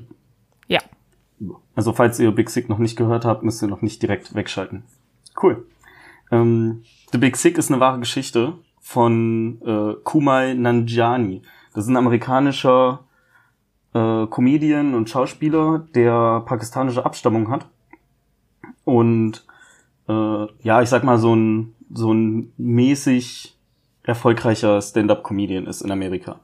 Also 1.74 1.92
falls 1.92 2.18
ihr 2.18 2.30
Big 2.32 2.50
Sick 2.50 2.68
noch 2.68 2.78
nicht 2.78 2.96
gehört 2.96 3.24
habt, 3.24 3.42
müsst 3.42 3.62
ihr 3.62 3.68
noch 3.68 3.82
nicht 3.82 4.02
direkt 4.02 4.34
wegschalten. 4.34 4.84
Cool. 5.40 5.66
Ähm, 6.30 6.82
The 7.12 7.18
Big 7.18 7.36
Sick 7.36 7.58
ist 7.58 7.70
eine 7.70 7.80
wahre 7.80 8.00
Geschichte 8.00 8.54
von 8.80 9.60
äh, 9.64 9.94
Kumai 10.02 10.54
Nanjiani. 10.54 11.42
Das 11.74 11.84
ist 11.84 11.90
ein 11.90 11.96
amerikanischer 11.96 13.04
äh, 13.92 14.26
Comedian 14.26 14.94
und 14.94 15.10
Schauspieler, 15.10 15.86
der 15.94 16.40
pakistanische 16.40 17.04
Abstammung 17.04 17.50
hat. 17.50 17.66
Und 18.84 19.44
äh, 20.08 20.46
ja, 20.62 20.82
ich 20.82 20.88
sag 20.88 21.04
mal, 21.04 21.18
so 21.18 21.34
ein, 21.34 21.74
so 21.92 22.12
ein 22.12 22.52
mäßig 22.56 23.58
erfolgreicher 24.04 24.80
Stand-up-Comedian 24.80 25.66
ist 25.66 25.82
in 25.82 25.90
Amerika. 25.90 26.40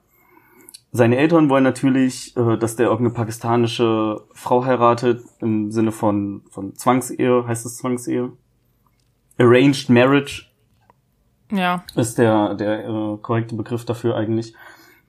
Seine 0.95 1.17
Eltern 1.17 1.49
wollen 1.49 1.65
natürlich, 1.65 2.37
äh, 2.37 2.59
dass 2.59 2.77
der 2.77 2.87
irgendeine 2.87 3.15
pakistanische 3.15 4.23
Frau 4.33 4.65
heiratet, 4.65 5.23
im 5.41 5.71
Sinne 5.71 5.91
von, 5.91 6.43
von 6.51 6.75
Zwangsehe, 6.75 7.47
heißt 7.47 7.65
es 7.65 7.79
Zwangsehe? 7.79 8.33
Arranged 9.39 9.89
Marriage 9.89 10.47
Ja. 11.51 11.83
ist 11.97 12.19
der, 12.19 12.55
der 12.55 12.85
äh, 12.87 13.17
korrekte 13.23 13.57
Begriff 13.57 13.87
dafür 13.87 14.17
eigentlich. 14.17 14.55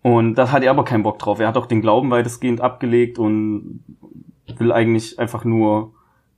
Und 0.01 0.35
da 0.35 0.51
hat 0.51 0.63
er 0.63 0.71
aber 0.71 0.85
keinen 0.85 1.03
Bock 1.03 1.19
drauf. 1.19 1.39
Er 1.39 1.49
hat 1.49 1.57
auch 1.57 1.65
den 1.65 1.81
Glauben 1.81 2.09
weitestgehend 2.11 2.61
abgelegt 2.61 3.19
und 3.19 3.83
will 4.57 4.71
eigentlich 4.71 5.19
einfach 5.19 5.43
nur 5.43 5.93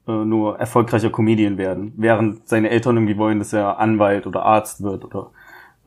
äh, 0.08 0.26
nur 0.26 0.60
erfolgreicher 0.60 1.10
Comedian 1.10 1.58
werden, 1.58 1.94
während 1.98 2.48
seine 2.48 2.70
Eltern 2.70 2.98
irgendwie 2.98 3.18
wollen, 3.18 3.40
dass 3.40 3.54
er 3.54 3.80
Anwalt 3.80 4.28
oder 4.28 4.44
Arzt 4.44 4.84
wird 4.84 5.04
oder 5.04 5.32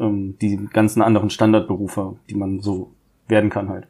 ähm, 0.01 0.37
die 0.41 0.57
ganzen 0.73 1.03
anderen 1.03 1.31
Standardberufe, 1.31 2.17
die 2.29 2.35
man 2.35 2.61
so 2.61 2.95
werden 3.29 3.51
kann 3.51 3.69
halt. 3.69 3.87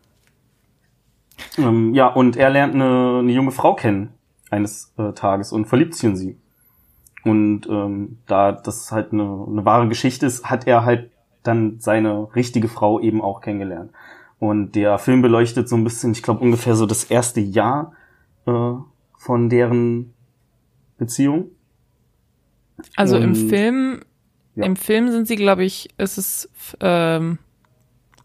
Ähm, 1.57 1.95
ja, 1.95 2.09
und 2.09 2.37
er 2.37 2.51
lernt 2.51 2.75
eine, 2.75 3.19
eine 3.21 3.33
junge 3.33 3.53
Frau 3.53 3.75
kennen 3.75 4.11
eines 4.51 4.93
äh, 4.99 5.13
Tages 5.13 5.53
und 5.53 5.67
verliebt 5.67 5.95
sich 5.95 6.05
in 6.05 6.17
sie. 6.17 6.37
Und 7.25 7.69
ähm, 7.69 8.19
da 8.27 8.53
das 8.53 8.93
halt 8.93 9.13
eine, 9.13 9.47
eine 9.49 9.65
wahre 9.65 9.89
Geschichte 9.89 10.27
ist, 10.27 10.45
hat 10.47 10.67
er 10.67 10.85
halt 10.85 11.11
dann 11.43 11.81
seine 11.81 12.35
richtige 12.35 12.69
Frau 12.69 13.01
eben 13.01 13.21
auch 13.21 13.41
kennengelernt. 13.41 13.93
Und 14.39 14.73
der 14.73 14.99
Film 14.99 15.21
beleuchtet 15.23 15.69
so 15.69 15.77
ein 15.77 15.85
bisschen, 15.85 16.13
ich 16.13 16.23
glaube 16.23 16.41
ungefähr 16.41 16.77
so 16.77 16.87
das 16.87 17.05
erste 17.05 17.41
Jahr 17.41 17.93
äh, 18.47 18.73
von 19.17 19.49
deren 19.49 20.15
Beziehung. 20.97 21.51
Also 22.97 23.17
Und, 23.17 23.23
im 23.23 23.35
Film, 23.35 24.01
ja. 24.55 24.65
im 24.65 24.77
Film 24.77 25.11
sind 25.11 25.27
sie, 25.27 25.37
glaube 25.37 25.65
ich, 25.65 25.91
ist 25.99 26.19
es, 26.19 26.49
ähm, 26.81 27.39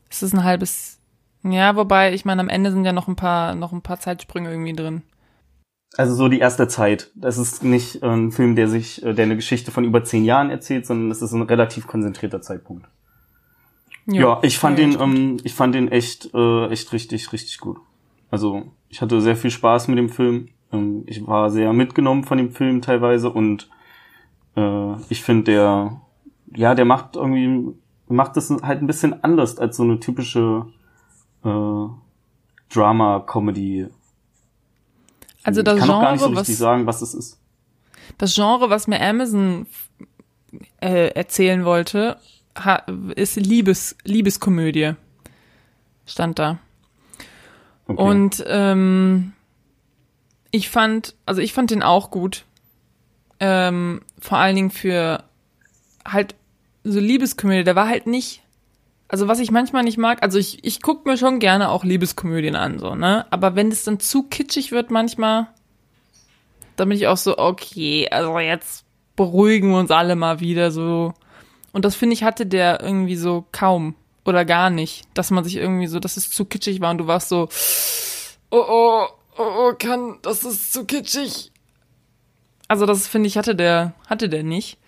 ist 0.10 0.22
es 0.22 0.34
ein 0.34 0.43
halbes, 0.43 1.00
ja, 1.43 1.75
wobei, 1.75 2.13
ich 2.13 2.25
meine, 2.25 2.41
am 2.41 2.50
Ende 2.50 2.71
sind 2.71 2.85
ja 2.85 2.93
noch 2.93 3.07
ein 3.07 3.15
paar, 3.15 3.55
noch 3.55 3.73
ein 3.73 3.81
paar 3.81 4.00
Zeitsprünge 4.00 4.50
irgendwie 4.50 4.73
drin. 4.73 5.03
Also 5.95 6.15
so 6.15 6.27
die 6.27 6.39
erste 6.39 6.67
Zeit. 6.67 7.12
Das 7.15 7.38
ist 7.38 7.63
nicht 7.63 8.01
äh, 8.01 8.07
ein 8.07 8.31
Film, 8.31 8.55
der 8.55 8.67
sich, 8.67 9.03
äh, 9.03 9.13
der 9.13 9.25
eine 9.25 9.35
Geschichte 9.35 9.71
von 9.71 9.83
über 9.83 10.03
zehn 10.03 10.23
Jahren 10.23 10.50
erzählt, 10.50 10.88
sondern 10.88 11.12
es 11.12 11.21
ist 11.21 11.33
ein 11.33 11.43
relativ 11.43 11.85
konzentrierter 11.85 12.41
Zeitpunkt. 12.41 12.88
Ja, 14.07 14.21
ja 14.21 14.39
ich 14.41 14.57
fand 14.57 14.79
ja, 14.79 14.88
den, 14.88 15.00
ähm, 15.00 15.38
ich 15.43 15.53
fand 15.53 15.75
den 15.75 15.91
echt, 15.91 16.33
äh, 16.33 16.67
echt 16.69 16.91
richtig, 16.93 17.31
richtig 17.31 17.59
gut. 17.59 17.77
Also 18.31 18.71
ich 18.89 19.01
hatte 19.01 19.21
sehr 19.21 19.35
viel 19.35 19.51
Spaß 19.51 19.88
mit 19.89 19.97
dem 19.97 20.09
Film. 20.09 20.50
Ähm, 20.71 21.03
ich 21.05 21.25
war 21.27 21.51
sehr 21.51 21.73
mitgenommen 21.73 22.23
von 22.23 22.38
dem 22.38 22.51
Film 22.51 22.81
teilweise 22.81 23.29
und 23.29 23.69
äh, 24.55 24.93
ich 25.09 25.21
finde 25.21 25.43
der, 25.43 26.01
ja, 26.55 26.73
der 26.73 26.85
macht 26.85 27.15
irgendwie, 27.15 27.75
macht 28.07 28.35
das 28.35 28.50
halt 28.50 28.81
ein 28.81 28.88
bisschen 28.88 29.23
anders 29.23 29.59
als 29.59 29.77
so 29.77 29.83
eine 29.83 30.00
typische 30.00 30.65
äh, 31.43 32.73
Drama-Comedy 32.73 33.89
also 35.43 35.62
das 35.62 35.75
ich 35.75 35.79
kann 35.79 35.88
Genre, 35.89 35.97
auch 35.97 36.01
gar 36.01 36.12
nicht 36.13 36.21
so 36.21 36.27
richtig 36.27 36.50
was, 36.50 36.57
sagen, 36.57 36.85
was 36.88 37.01
es 37.01 37.13
ist. 37.13 37.39
Das 38.17 38.33
Genre, 38.33 38.69
was 38.69 38.88
mir 38.88 39.01
Amazon 39.01 39.67
äh, 40.81 41.09
erzählen 41.09 41.65
wollte, 41.65 42.17
ist 43.15 43.35
Liebes, 43.35 43.97
Liebeskomödie. 44.03 44.93
Stand 46.05 46.39
da. 46.39 46.59
Okay. 47.88 48.01
Und 48.01 48.43
ähm, 48.47 49.33
ich 50.51 50.69
fand, 50.69 51.15
also 51.25 51.41
ich 51.41 51.53
fand 51.53 51.71
den 51.71 51.83
auch 51.83 52.09
gut. 52.09 52.45
Ähm, 53.39 54.01
vor 54.19 54.38
allen 54.38 54.55
Dingen 54.55 54.71
für 54.71 55.23
halt 56.05 56.35
so 56.83 57.00
Liebeskomödie. 57.00 57.63
Der 57.63 57.75
war 57.75 57.88
halt 57.88 58.07
nicht 58.07 58.42
also 59.13 59.27
was 59.27 59.38
ich 59.38 59.51
manchmal 59.51 59.84
nicht 59.84 60.00
mag, 60.00 60.24
also 60.24 60.39
ich, 60.39 60.65
ich 60.65 60.82
gucke 60.82 61.08
mir 61.08 61.20
schon 61.20 61.38
gerne 61.38 61.70
auch 61.70 61.84
Liebeskomödien 61.84 62.55
an, 62.55 62.79
so, 62.79 62.96
ne? 62.96 63.27
Aber 63.29 63.55
wenn 63.55 63.72
es 63.72 63.84
dann 63.84 64.00
zu 64.00 64.24
kitschig 64.24 64.72
wird 64.72 64.89
manchmal, 64.89 65.50
dann 66.77 66.89
bin 66.89 66.98
ich 66.98 67.05
auch 67.05 67.17
so, 67.17 67.38
okay, 67.38 68.10
also 68.10 68.39
jetzt 68.39 68.86
beruhigen 69.15 69.70
wir 69.70 69.77
uns 69.77 69.91
alle 69.91 70.15
mal 70.15 70.39
wieder 70.39 70.72
so. 70.72 71.13
Und 71.74 71.86
das 71.86 71.93
finde 71.93 72.15
ich 72.15 72.24
hatte 72.24 72.48
der 72.48 72.82
irgendwie 72.82 73.15
so 73.15 73.46
kaum 73.51 73.93
oder 74.25 74.46
gar 74.46 74.72
nicht, 74.72 75.03
dass 75.13 75.29
man 75.29 75.43
sich 75.43 75.58
irgendwie 75.58 75.86
so, 75.86 76.00
dass 76.00 76.17
es 76.17 76.32
zu 76.32 76.46
kitschig 76.46 76.82
war 76.82 76.89
und 76.89 76.98
du 76.98 77.05
warst 77.05 77.29
so, 77.29 77.50
oh 78.50 78.65
oh, 78.67 79.05
oh 79.38 79.43
oh, 79.60 79.74
kann, 79.77 80.17
das 80.24 80.43
ist 80.43 80.74
zu 80.74 80.86
kitschig. 80.86 81.51
Also 82.67 82.88
das 82.88 83.08
finde 83.08 83.27
ich 83.27 83.38
hatte 83.38 83.55
der, 83.55 83.93
hatte 84.10 84.27
der 84.27 84.41
nicht. 84.41 84.79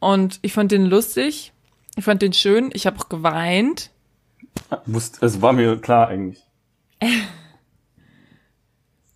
Und 0.00 0.40
ich 0.42 0.52
fand 0.52 0.72
den 0.72 0.86
lustig 0.86 1.52
ich 1.98 2.04
fand 2.04 2.22
den 2.22 2.32
schön. 2.32 2.70
Ich 2.74 2.86
habe 2.86 2.96
auch 3.00 3.08
geweint. 3.08 3.90
Es 5.20 5.42
war 5.42 5.52
mir 5.52 5.80
klar 5.80 6.06
eigentlich. 6.06 6.40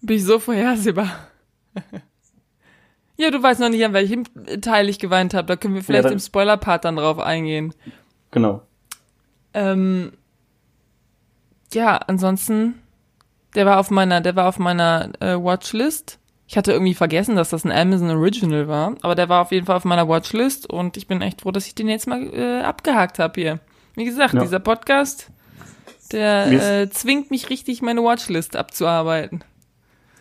Bin 0.00 0.16
ich 0.16 0.24
so 0.24 0.40
vorhersehbar. 0.40 1.08
ja, 3.16 3.30
du 3.30 3.40
weißt 3.40 3.60
noch 3.60 3.68
nicht, 3.68 3.84
an 3.84 3.92
welchem 3.92 4.24
Teil 4.60 4.88
ich 4.88 4.98
geweint 4.98 5.32
habe. 5.32 5.46
Da 5.46 5.54
können 5.54 5.76
wir 5.76 5.84
vielleicht 5.84 6.06
ja, 6.06 6.10
im 6.10 6.18
Spoiler-Part 6.18 6.84
dann 6.84 6.96
drauf 6.96 7.20
eingehen. 7.20 7.72
Genau. 8.32 8.62
Ähm, 9.54 10.14
ja, 11.72 11.98
ansonsten, 11.98 12.82
der 13.54 13.64
war 13.64 13.78
auf 13.78 13.92
meiner, 13.92 14.20
der 14.20 14.34
war 14.34 14.48
auf 14.48 14.58
meiner 14.58 15.12
äh, 15.20 15.36
Watchlist. 15.36 16.18
Ich 16.46 16.56
hatte 16.56 16.72
irgendwie 16.72 16.94
vergessen, 16.94 17.36
dass 17.36 17.50
das 17.50 17.64
ein 17.64 17.72
Amazon 17.72 18.10
Original 18.10 18.68
war, 18.68 18.94
aber 19.02 19.14
der 19.14 19.28
war 19.28 19.42
auf 19.42 19.52
jeden 19.52 19.66
Fall 19.66 19.76
auf 19.76 19.84
meiner 19.84 20.08
Watchlist 20.08 20.68
und 20.68 20.96
ich 20.96 21.06
bin 21.06 21.22
echt 21.22 21.42
froh, 21.42 21.50
dass 21.50 21.66
ich 21.66 21.74
den 21.74 21.88
jetzt 21.88 22.06
mal 22.06 22.22
äh, 22.34 22.62
abgehakt 22.62 23.18
habe 23.18 23.40
hier. 23.40 23.60
Wie 23.94 24.04
gesagt, 24.04 24.34
ja. 24.34 24.40
dieser 24.40 24.58
Podcast, 24.58 25.30
der 26.12 26.80
äh, 26.80 26.90
zwingt 26.90 27.30
mich 27.30 27.48
richtig, 27.48 27.82
meine 27.82 28.02
Watchlist 28.02 28.56
abzuarbeiten. 28.56 29.44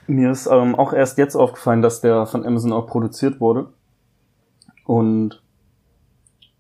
Mir 0.08 0.32
ist 0.32 0.48
ähm, 0.48 0.76
auch 0.76 0.94
erst 0.94 1.18
jetzt 1.18 1.36
aufgefallen, 1.36 1.82
dass 1.82 2.02
der 2.02 2.26
von 2.26 2.46
Amazon 2.46 2.74
auch 2.74 2.88
produziert 2.88 3.40
wurde. 3.40 3.74
Und 4.86 5.42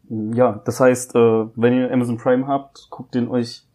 ja, 0.09 0.61
das 0.65 0.79
heißt, 0.79 1.15
äh, 1.15 1.45
wenn 1.55 1.77
ihr 1.77 1.91
Amazon 1.91 2.17
Prime 2.17 2.47
habt, 2.47 2.87
guckt 2.89 3.15
den 3.15 3.29
euch 3.29 3.65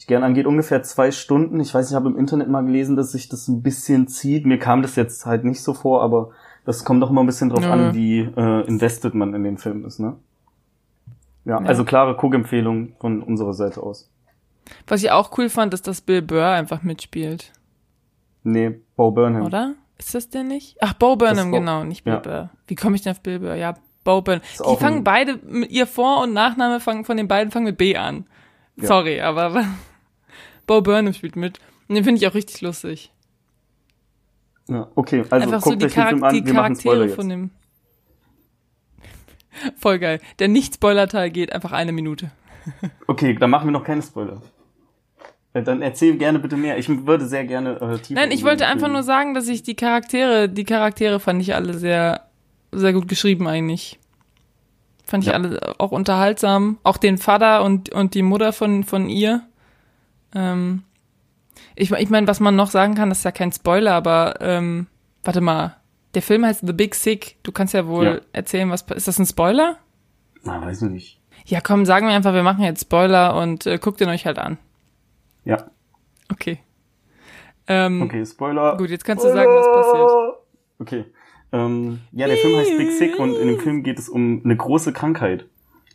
ich 0.00 0.06
gerne 0.06 0.24
angeht, 0.24 0.46
ungefähr 0.46 0.82
zwei 0.82 1.10
Stunden. 1.10 1.60
Ich 1.60 1.74
weiß, 1.74 1.90
ich 1.90 1.94
habe 1.94 2.08
im 2.08 2.16
Internet 2.16 2.48
mal 2.48 2.64
gelesen, 2.64 2.96
dass 2.96 3.12
sich 3.12 3.28
das 3.28 3.48
ein 3.48 3.62
bisschen 3.62 4.08
zieht. 4.08 4.46
Mir 4.46 4.58
kam 4.58 4.80
das 4.80 4.96
jetzt 4.96 5.26
halt 5.26 5.44
nicht 5.44 5.62
so 5.62 5.74
vor, 5.74 6.02
aber 6.02 6.30
das 6.64 6.86
kommt 6.86 7.02
doch 7.02 7.10
immer 7.10 7.22
ein 7.22 7.26
bisschen 7.26 7.50
drauf 7.50 7.62
ja. 7.62 7.70
an, 7.70 7.94
wie 7.94 8.20
äh, 8.20 8.66
invested 8.66 9.12
man 9.12 9.34
in 9.34 9.44
den 9.44 9.58
Film 9.58 9.84
ist, 9.84 10.00
ne? 10.00 10.16
Ja, 11.44 11.60
ja. 11.60 11.66
also 11.66 11.84
klare 11.84 12.16
Guckempfehlung 12.16 12.94
von 12.98 13.22
unserer 13.22 13.52
Seite 13.52 13.82
aus. 13.82 14.10
Was 14.86 15.02
ich 15.02 15.10
auch 15.10 15.36
cool 15.36 15.50
fand, 15.50 15.74
ist, 15.74 15.86
dass 15.86 16.00
Bill 16.00 16.22
Burr 16.22 16.46
einfach 16.46 16.82
mitspielt. 16.82 17.52
Nee, 18.42 18.80
Bo 18.96 19.10
Burnham. 19.10 19.44
Oder? 19.44 19.74
Ist 19.98 20.14
das 20.14 20.30
der 20.30 20.44
nicht? 20.44 20.78
Ach, 20.80 20.94
Bo 20.94 21.16
Burnham, 21.16 21.52
genau, 21.52 21.84
nicht 21.84 22.04
Bill 22.04 22.14
ja. 22.14 22.20
Burr. 22.20 22.50
Wie 22.66 22.74
komme 22.74 22.96
ich 22.96 23.02
denn 23.02 23.12
auf 23.12 23.20
Bill 23.20 23.40
Burr? 23.40 23.54
Ja, 23.54 23.74
Bo 24.02 24.22
Burnham. 24.22 24.42
Die 24.66 24.76
fangen 24.76 25.04
beide, 25.04 25.40
ihr 25.68 25.86
Vor- 25.86 26.22
und 26.22 26.32
Nachname 26.32 26.80
fangen 26.80 27.04
von 27.04 27.18
den 27.18 27.28
beiden 27.28 27.50
fangen 27.50 27.66
mit 27.66 27.76
B 27.76 27.96
an. 27.96 28.24
Sorry, 28.78 29.20
aber 29.20 29.66
Bo 30.70 30.82
Burnham 30.82 31.12
spielt 31.12 31.34
mit. 31.34 31.58
Und 31.88 31.96
den 31.96 32.04
finde 32.04 32.20
ich 32.20 32.28
auch 32.28 32.34
richtig 32.34 32.60
lustig. 32.60 33.10
Ja, 34.68 34.86
okay, 34.94 35.24
also 35.28 35.34
Einfach 35.34 35.62
guckt 35.62 35.80
so 35.82 35.88
den 35.88 35.90
Film 35.90 36.22
an, 36.22 36.76
Spoiler 36.76 37.06
jetzt. 37.06 37.16
von 37.16 37.28
dem. 37.28 37.50
Voll 39.76 39.98
geil. 39.98 40.20
Der 40.38 40.46
Nicht-Spoiler-Teil 40.46 41.32
geht 41.32 41.52
einfach 41.52 41.72
eine 41.72 41.90
Minute. 41.90 42.30
okay, 43.08 43.34
dann 43.34 43.50
machen 43.50 43.66
wir 43.66 43.72
noch 43.72 43.82
keine 43.82 44.00
Spoiler. 44.00 44.42
Äh, 45.54 45.64
dann 45.64 45.82
erzähl 45.82 46.16
gerne 46.16 46.38
bitte 46.38 46.56
mehr. 46.56 46.78
Ich 46.78 46.88
würde 46.88 47.26
sehr 47.26 47.46
gerne 47.46 47.80
äh, 47.80 47.98
tiefer 47.98 48.20
Nein, 48.20 48.30
ich 48.30 48.44
wollte 48.44 48.68
einfach 48.68 48.86
nur 48.86 49.02
sagen, 49.02 49.34
dass 49.34 49.48
ich 49.48 49.64
die 49.64 49.74
Charaktere, 49.74 50.48
die 50.48 50.62
Charaktere 50.62 51.18
fand 51.18 51.42
ich 51.42 51.52
alle 51.56 51.74
sehr, 51.74 52.28
sehr 52.70 52.92
gut 52.92 53.08
geschrieben 53.08 53.48
eigentlich. 53.48 53.98
Fand 55.04 55.24
ich 55.24 55.30
ja. 55.30 55.34
alle 55.34 55.74
auch 55.78 55.90
unterhaltsam. 55.90 56.78
Auch 56.84 56.96
den 56.96 57.18
Vater 57.18 57.64
und, 57.64 57.90
und 57.90 58.14
die 58.14 58.22
Mutter 58.22 58.52
von, 58.52 58.84
von 58.84 59.08
ihr. 59.08 59.42
Ähm, 60.34 60.82
ich 61.76 61.90
ich 61.90 62.10
meine, 62.10 62.26
was 62.26 62.40
man 62.40 62.56
noch 62.56 62.70
sagen 62.70 62.94
kann, 62.94 63.08
das 63.08 63.18
ist 63.18 63.24
ja 63.24 63.32
kein 63.32 63.52
Spoiler, 63.52 63.92
aber 63.92 64.36
ähm, 64.40 64.86
warte 65.24 65.40
mal, 65.40 65.76
der 66.14 66.22
Film 66.22 66.44
heißt 66.44 66.66
The 66.66 66.72
Big 66.72 66.94
Sick. 66.94 67.36
Du 67.42 67.52
kannst 67.52 67.74
ja 67.74 67.86
wohl 67.86 68.04
ja. 68.04 68.20
erzählen, 68.32 68.70
was 68.70 68.82
ist 68.82 69.08
das 69.08 69.18
ein 69.18 69.26
Spoiler? 69.26 69.76
Na, 70.42 70.60
weiß 70.64 70.82
ich 70.82 70.90
nicht. 70.90 71.20
Ja, 71.46 71.60
komm, 71.60 71.84
sagen 71.84 72.06
wir 72.06 72.14
einfach, 72.14 72.34
wir 72.34 72.42
machen 72.42 72.64
jetzt 72.64 72.82
Spoiler 72.82 73.36
und 73.36 73.66
äh, 73.66 73.78
guckt 73.78 74.00
ihn 74.00 74.08
euch 74.08 74.26
halt 74.26 74.38
an. 74.38 74.58
Ja. 75.44 75.70
Okay. 76.30 76.58
Ähm, 77.66 78.02
okay, 78.02 78.24
Spoiler. 78.24 78.76
Gut, 78.76 78.90
jetzt 78.90 79.04
kannst 79.04 79.24
du 79.24 79.28
sagen, 79.28 79.50
was 79.50 79.66
passiert. 79.72 80.10
Okay. 80.78 81.04
Ähm, 81.52 82.00
ja, 82.12 82.26
der 82.26 82.36
Film 82.36 82.56
heißt 82.56 82.76
Big 82.76 82.92
Sick 82.92 83.18
und 83.18 83.34
in 83.34 83.48
dem 83.48 83.58
Film 83.58 83.82
geht 83.82 83.98
es 83.98 84.08
um 84.08 84.42
eine 84.44 84.56
große 84.56 84.92
Krankheit. 84.92 85.46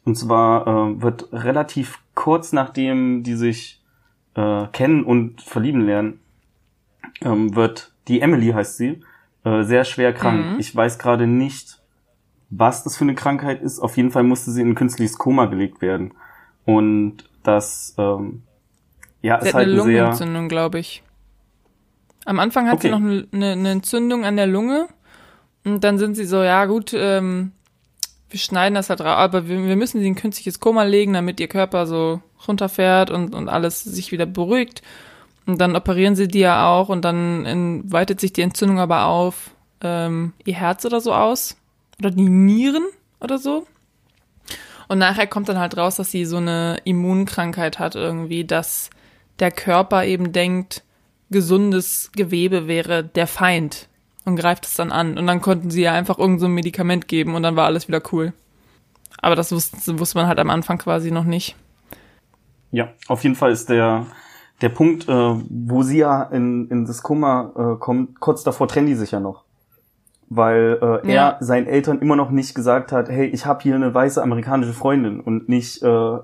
Und 0.04 0.15
zwar 0.15 0.68
äh, 0.68 1.01
wird 1.01 1.30
relativ 1.32 2.00
kurz 2.13 2.54
nachdem 2.54 3.24
die 3.24 3.36
sich 3.36 3.82
äh, 4.36 4.68
kennen 4.68 5.04
und 5.04 5.42
verlieben 5.42 5.82
lernen, 5.82 6.20
ähm, 7.22 7.56
wird 7.56 7.94
die 8.08 8.22
Emily 8.22 8.51
heißt 8.51 8.77
sie, 8.77 9.01
äh, 9.44 9.63
sehr 9.63 9.84
schwer 9.84 10.13
krank. 10.13 10.54
Mhm. 10.54 10.60
Ich 10.60 10.75
weiß 10.75 11.00
gerade 11.00 11.27
nicht, 11.27 11.80
was 12.50 12.84
das 12.84 12.98
für 12.98 13.04
eine 13.04 13.15
Krankheit 13.15 13.62
ist. 13.62 13.80
Auf 13.80 13.98
jeden 13.98 14.12
Fall 14.12 14.24
musste 14.24 14.51
sie 14.51 14.62
in 14.62 14.70
ein 14.70 14.75
künstliches 14.75 15.18
Koma 15.18 15.46
gelegt 15.46 15.82
werden. 15.82 16.13
Und 16.65 17.30
das, 17.44 17.96
ähm, 17.98 18.44
ja, 19.22 19.39
sie 19.42 19.50
ist 19.50 19.54
halt 19.54 19.68
eine 19.68 19.75
Lungenentzündung, 19.75 20.50
glaube 20.50 20.80
ich. 20.80 21.04
Am 22.25 22.39
Anfang 22.39 22.68
hat 22.68 22.75
okay. 22.75 22.88
sie 22.88 22.92
noch 22.92 23.00
eine, 23.00 23.51
eine, 23.51 23.72
Entzündung 23.72 24.25
an 24.25 24.36
der 24.36 24.48
Lunge. 24.48 24.88
Und 25.63 25.84
dann 25.84 25.98
sind 25.98 26.15
sie 26.15 26.25
so, 26.25 26.44
ja 26.44 26.65
gut, 26.65 26.94
ähm, 26.96 27.51
wir 28.30 28.39
schneiden 28.39 28.75
das 28.75 28.89
halt 28.89 29.01
raus, 29.01 29.18
aber 29.18 29.48
wir, 29.48 29.65
wir 29.65 29.75
müssen 29.75 30.00
sie 30.00 30.08
in 30.08 30.13
ein 30.13 30.18
künstliches 30.18 30.60
Koma 30.60 30.84
legen, 30.84 31.13
damit 31.13 31.39
ihr 31.39 31.48
Körper 31.48 31.86
so 31.86 32.22
runterfährt 32.48 33.10
und, 33.10 33.36
und 33.36 33.50
alles 33.50 33.84
sich 33.84 34.12
wieder 34.12 34.25
beruhigt. 34.25 34.82
Und 35.46 35.60
dann 35.60 35.75
operieren 35.75 36.16
sie 36.16 36.28
die 36.28 36.40
ja 36.40 36.68
auch 36.68 36.90
und 36.90 37.06
dann 37.06 37.46
in, 37.46 37.92
weitet 37.92 38.20
sich 38.20 38.34
die 38.34 38.42
Entzündung 38.42 38.80
aber 38.80 39.06
auf 39.06 39.52
ähm, 39.82 40.34
ihr 40.44 40.56
Herz 40.56 40.86
oder 40.86 41.02
so 41.02 41.14
aus. 41.14 41.56
Oder 42.00 42.12
die 42.12 42.30
Nieren 42.30 42.86
oder 43.20 43.38
so. 43.38 43.66
Und 44.88 45.00
nachher 45.00 45.28
kommt 45.28 45.50
dann 45.50 45.60
halt 45.60 45.78
raus, 45.78 45.96
dass 45.96 46.12
sie 46.12 46.25
so 46.25 46.38
eine 46.38 46.78
Immunkrankheit 46.84 47.80
hat 47.80 47.96
irgendwie, 47.96 48.44
dass 48.44 48.90
der 49.40 49.52
Körper 49.52 50.06
eben 50.06 50.32
denkt, 50.32 50.84
gesundes 51.30 52.12
Gewebe 52.16 52.68
wäre 52.68 53.04
der 53.04 53.28
Feind 53.28 53.88
und 54.25 54.36
greift 54.36 54.66
es 54.66 54.75
dann 54.75 54.92
an. 54.92 55.18
Und 55.18 55.28
dann 55.28 55.42
konnten 55.42 55.72
sie 55.72 55.82
ja 55.82 55.94
einfach 55.94 56.20
irgend 56.20 56.40
so 56.40 56.46
ein 56.46 56.54
Medikament 56.54 57.08
geben 57.08 57.36
und 57.36 57.44
dann 57.44 57.56
war 57.56 57.66
alles 57.66 57.88
wieder 57.88 58.02
cool. 58.12 58.34
Aber 59.22 59.36
das 59.36 59.52
wusste, 59.52 60.00
wusste 60.00 60.18
man 60.18 60.28
halt 60.28 60.40
am 60.40 60.50
Anfang 60.50 60.78
quasi 60.78 61.12
noch 61.12 61.24
nicht. 61.24 61.56
Ja, 62.75 62.89
auf 63.08 63.24
jeden 63.24 63.36
Fall 63.36 63.51
ist 63.51 63.70
der, 63.70 64.05
der 64.62 64.67
Punkt, 64.67 65.08
äh, 65.08 65.13
wo 65.50 65.82
sie 65.82 66.00
ja 66.00 66.24
in, 66.24 66.67
in 66.67 66.84
das 66.84 67.03
Koma 67.03 67.53
äh, 67.55 67.79
kommt, 67.79 68.20
kurz 68.20 68.44
davor 68.44 68.67
trennen 68.67 68.88
die 68.88 68.96
sich 68.96 69.12
ja 69.12 69.22
noch. 69.22 69.46
Weil 70.27 70.77
äh, 70.82 71.13
ja. 71.13 71.29
er 71.29 71.38
seinen 71.39 71.67
Eltern 71.67 72.00
immer 72.00 72.17
noch 72.17 72.32
nicht 72.32 72.53
gesagt 72.53 72.91
hat, 72.91 73.08
hey, 73.08 73.27
ich 73.27 73.46
habe 73.46 73.62
hier 73.63 73.75
eine 73.75 73.94
weiße 73.94 74.22
amerikanische 74.22 74.74
Freundin 74.74 75.22
und 75.22 75.48
nicht 75.48 75.84
äh, 75.84 76.17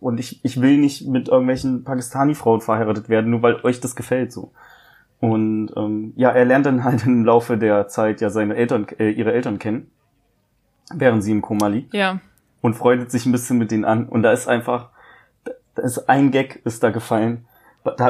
und 0.00 0.18
ich, 0.18 0.42
ich 0.42 0.62
will 0.62 0.78
nicht 0.78 1.06
mit 1.06 1.28
irgendwelchen 1.28 1.84
Pakistani-Frauen 1.84 2.62
verheiratet 2.62 3.10
werden, 3.10 3.30
nur 3.30 3.42
weil 3.42 3.62
euch 3.62 3.80
das 3.80 3.94
gefällt 3.94 4.32
so. 4.32 4.52
Und 5.18 5.70
ähm, 5.76 6.14
ja, 6.16 6.30
er 6.30 6.46
lernt 6.46 6.64
dann 6.64 6.82
halt 6.82 7.04
im 7.04 7.26
Laufe 7.26 7.58
der 7.58 7.88
Zeit 7.88 8.22
ja 8.22 8.30
seine 8.30 8.56
Eltern, 8.56 8.86
äh, 8.98 9.10
ihre 9.10 9.34
Eltern 9.34 9.58
kennen, 9.58 9.90
während 10.94 11.22
sie 11.22 11.32
im 11.32 11.42
Koma 11.42 11.66
liegt. 11.66 11.92
Ja. 11.92 12.20
Und 12.62 12.72
freundet 12.74 13.10
sich 13.10 13.26
ein 13.26 13.32
bisschen 13.32 13.58
mit 13.58 13.70
denen 13.70 13.84
an. 13.84 14.08
Und 14.08 14.22
da 14.22 14.32
ist 14.32 14.48
einfach, 14.48 14.90
da 15.74 15.82
ist 15.82 16.08
ein 16.08 16.30
Gag 16.30 16.60
ist 16.64 16.82
da 16.82 16.90
gefallen. 16.90 17.46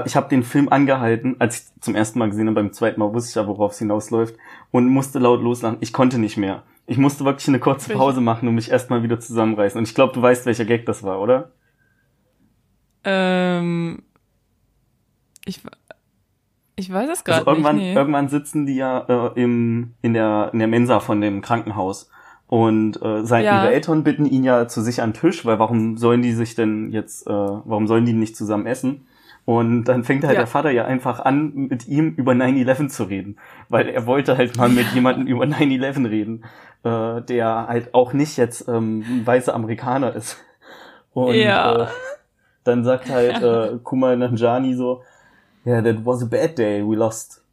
Ich 0.04 0.16
habe 0.16 0.28
den 0.28 0.42
Film 0.42 0.68
angehalten, 0.68 1.36
als 1.38 1.60
ich 1.60 1.80
zum 1.80 1.94
ersten 1.94 2.18
Mal 2.18 2.30
gesehen 2.30 2.48
habe, 2.48 2.56
beim 2.56 2.72
zweiten 2.72 2.98
Mal 2.98 3.14
wusste 3.14 3.30
ich 3.30 3.34
ja, 3.36 3.46
worauf 3.46 3.72
es 3.72 3.78
hinausläuft 3.78 4.34
und 4.72 4.88
musste 4.88 5.20
laut 5.20 5.40
loslachen. 5.42 5.76
Ich 5.80 5.92
konnte 5.92 6.18
nicht 6.18 6.36
mehr. 6.36 6.64
Ich 6.86 6.98
musste 6.98 7.24
wirklich 7.24 7.46
eine 7.46 7.60
kurze 7.60 7.92
Pause 7.94 8.20
machen 8.20 8.48
und 8.48 8.56
mich 8.56 8.70
erstmal 8.70 9.04
wieder 9.04 9.20
zusammenreißen. 9.20 9.78
Und 9.78 9.86
ich 9.86 9.94
glaube, 9.94 10.12
du 10.12 10.20
weißt, 10.20 10.44
welcher 10.46 10.64
Gag 10.64 10.86
das 10.86 11.04
war, 11.04 11.20
oder? 11.20 11.52
Ähm, 13.04 14.02
ich, 15.44 15.62
ich 16.74 16.92
weiß 16.92 17.08
es 17.10 17.22
gerade 17.22 17.38
also 17.40 17.50
irgendwann, 17.50 17.76
nicht. 17.76 17.84
Nee. 17.84 17.94
Irgendwann 17.94 18.28
sitzen 18.28 18.66
die 18.66 18.74
ja 18.74 19.06
äh, 19.08 19.40
im, 19.40 19.94
in, 20.02 20.14
der, 20.14 20.50
in 20.52 20.58
der 20.58 20.68
Mensa 20.68 20.98
von 20.98 21.20
dem 21.20 21.42
Krankenhaus. 21.42 22.10
Und 22.50 23.00
äh, 23.00 23.24
sein, 23.24 23.44
ja. 23.44 23.62
ihre 23.62 23.72
Eltern 23.72 24.02
bitten 24.02 24.26
ihn 24.26 24.42
ja 24.42 24.66
zu 24.66 24.82
sich 24.82 25.00
an 25.02 25.12
den 25.12 25.20
Tisch, 25.20 25.46
weil 25.46 25.60
warum 25.60 25.96
sollen 25.96 26.20
die 26.20 26.32
sich 26.32 26.56
denn 26.56 26.90
jetzt, 26.90 27.28
äh, 27.28 27.30
warum 27.30 27.86
sollen 27.86 28.04
die 28.04 28.12
nicht 28.12 28.36
zusammen 28.36 28.66
essen? 28.66 29.06
Und 29.44 29.84
dann 29.84 30.02
fängt 30.02 30.24
halt 30.24 30.34
ja. 30.34 30.40
der 30.40 30.46
Vater 30.48 30.72
ja 30.72 30.84
einfach 30.84 31.20
an, 31.20 31.52
mit 31.54 31.86
ihm 31.86 32.08
über 32.16 32.32
9-11 32.32 32.88
zu 32.88 33.04
reden. 33.04 33.38
Weil 33.68 33.88
er 33.88 34.04
wollte 34.04 34.36
halt 34.36 34.56
mal 34.56 34.68
mit 34.68 34.88
jemandem 34.94 35.28
über 35.28 35.44
9-11 35.44 36.10
reden, 36.10 36.44
äh, 36.82 37.22
der 37.22 37.68
halt 37.68 37.94
auch 37.94 38.14
nicht 38.14 38.36
jetzt 38.36 38.66
ähm, 38.66 39.04
ein 39.08 39.24
weißer 39.24 39.54
Amerikaner 39.54 40.16
ist. 40.16 40.36
Und 41.12 41.36
ja. 41.36 41.84
äh, 41.84 41.86
dann 42.64 42.82
sagt 42.82 43.08
halt 43.10 43.40
äh, 43.44 43.78
Kumal 43.84 44.16
Nanjani 44.16 44.74
so, 44.74 45.02
yeah, 45.64 45.80
that 45.80 46.04
was 46.04 46.20
a 46.20 46.26
bad 46.26 46.58
day. 46.58 46.82
We 46.82 46.96
lost, 46.96 47.44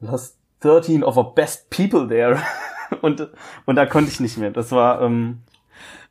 lost 0.00 0.36
13 0.60 1.02
of 1.02 1.16
our 1.16 1.34
best 1.34 1.70
people 1.70 2.06
there. 2.06 2.38
und, 3.00 3.28
und 3.66 3.76
da 3.76 3.86
konnte 3.86 4.10
ich 4.10 4.20
nicht 4.20 4.38
mehr. 4.38 4.50
Das 4.50 4.72
war, 4.72 5.02
ähm, 5.02 5.38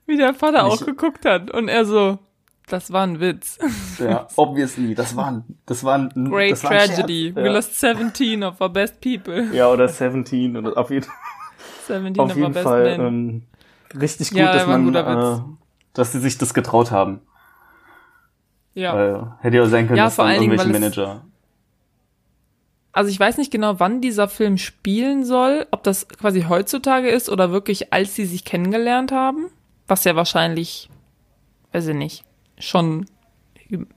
Wie 0.06 0.18
der 0.18 0.34
Vater 0.34 0.66
auch 0.66 0.86
geguckt 0.86 1.26
hat. 1.26 1.52
Und 1.52 1.68
er 1.68 1.86
so, 1.86 2.20
das 2.68 2.94
war 2.94 3.04
ein 3.06 3.20
Witz. 3.20 3.58
Ja, 4.00 4.28
obviously. 4.36 4.96
Das 4.96 5.16
war 5.16 5.28
ein, 5.28 5.44
das 5.66 5.84
war 5.84 5.98
ein, 5.98 6.30
Great 6.30 6.52
das 6.52 6.64
war 6.64 6.72
ein 6.72 6.88
tragedy. 6.88 7.36
We 7.36 7.50
lost 7.50 7.80
17 7.80 8.44
of 8.44 8.62
our 8.62 8.70
best 8.70 9.02
people. 9.02 9.54
Ja, 9.54 9.70
oder 9.70 9.88
17. 9.88 10.56
Oder 10.56 10.78
auf 10.78 10.90
jeden, 10.90 11.08
17 11.88 12.20
auf 12.20 12.36
jeden 12.36 12.54
Fall, 12.54 12.88
ähm, 13.00 13.44
richtig 14.00 14.30
gut, 14.30 14.40
ja, 14.40 14.54
dass 14.54 14.68
man, 14.68 14.96
äh, 14.96 15.40
dass 15.94 16.12
sie 16.12 16.20
sich 16.20 16.38
das 16.38 16.54
getraut 16.54 16.92
haben. 16.92 17.22
Ja. 18.74 18.96
Weil, 18.96 19.32
hätte 19.42 19.58
ja 19.58 19.64
auch 19.64 19.68
sein 19.68 19.88
können, 19.88 19.98
ja, 19.98 20.06
dass 20.06 20.16
dann 20.16 20.32
irgendwelche 20.32 20.70
Manager. 20.70 21.26
Also 23.00 23.12
ich 23.12 23.20
weiß 23.22 23.38
nicht 23.38 23.50
genau, 23.50 23.80
wann 23.80 24.02
dieser 24.02 24.28
Film 24.28 24.58
spielen 24.58 25.24
soll, 25.24 25.66
ob 25.72 25.84
das 25.84 26.10
quasi 26.10 26.42
heutzutage 26.50 27.08
ist 27.08 27.30
oder 27.30 27.50
wirklich, 27.50 27.94
als 27.94 28.14
sie 28.14 28.26
sich 28.26 28.44
kennengelernt 28.44 29.14
haben. 29.14 29.46
Was 29.88 30.04
ja 30.04 30.18
wahrscheinlich, 30.18 30.90
weiß 31.72 31.88
ich 31.88 31.96
nicht, 31.96 32.26
schon 32.58 33.06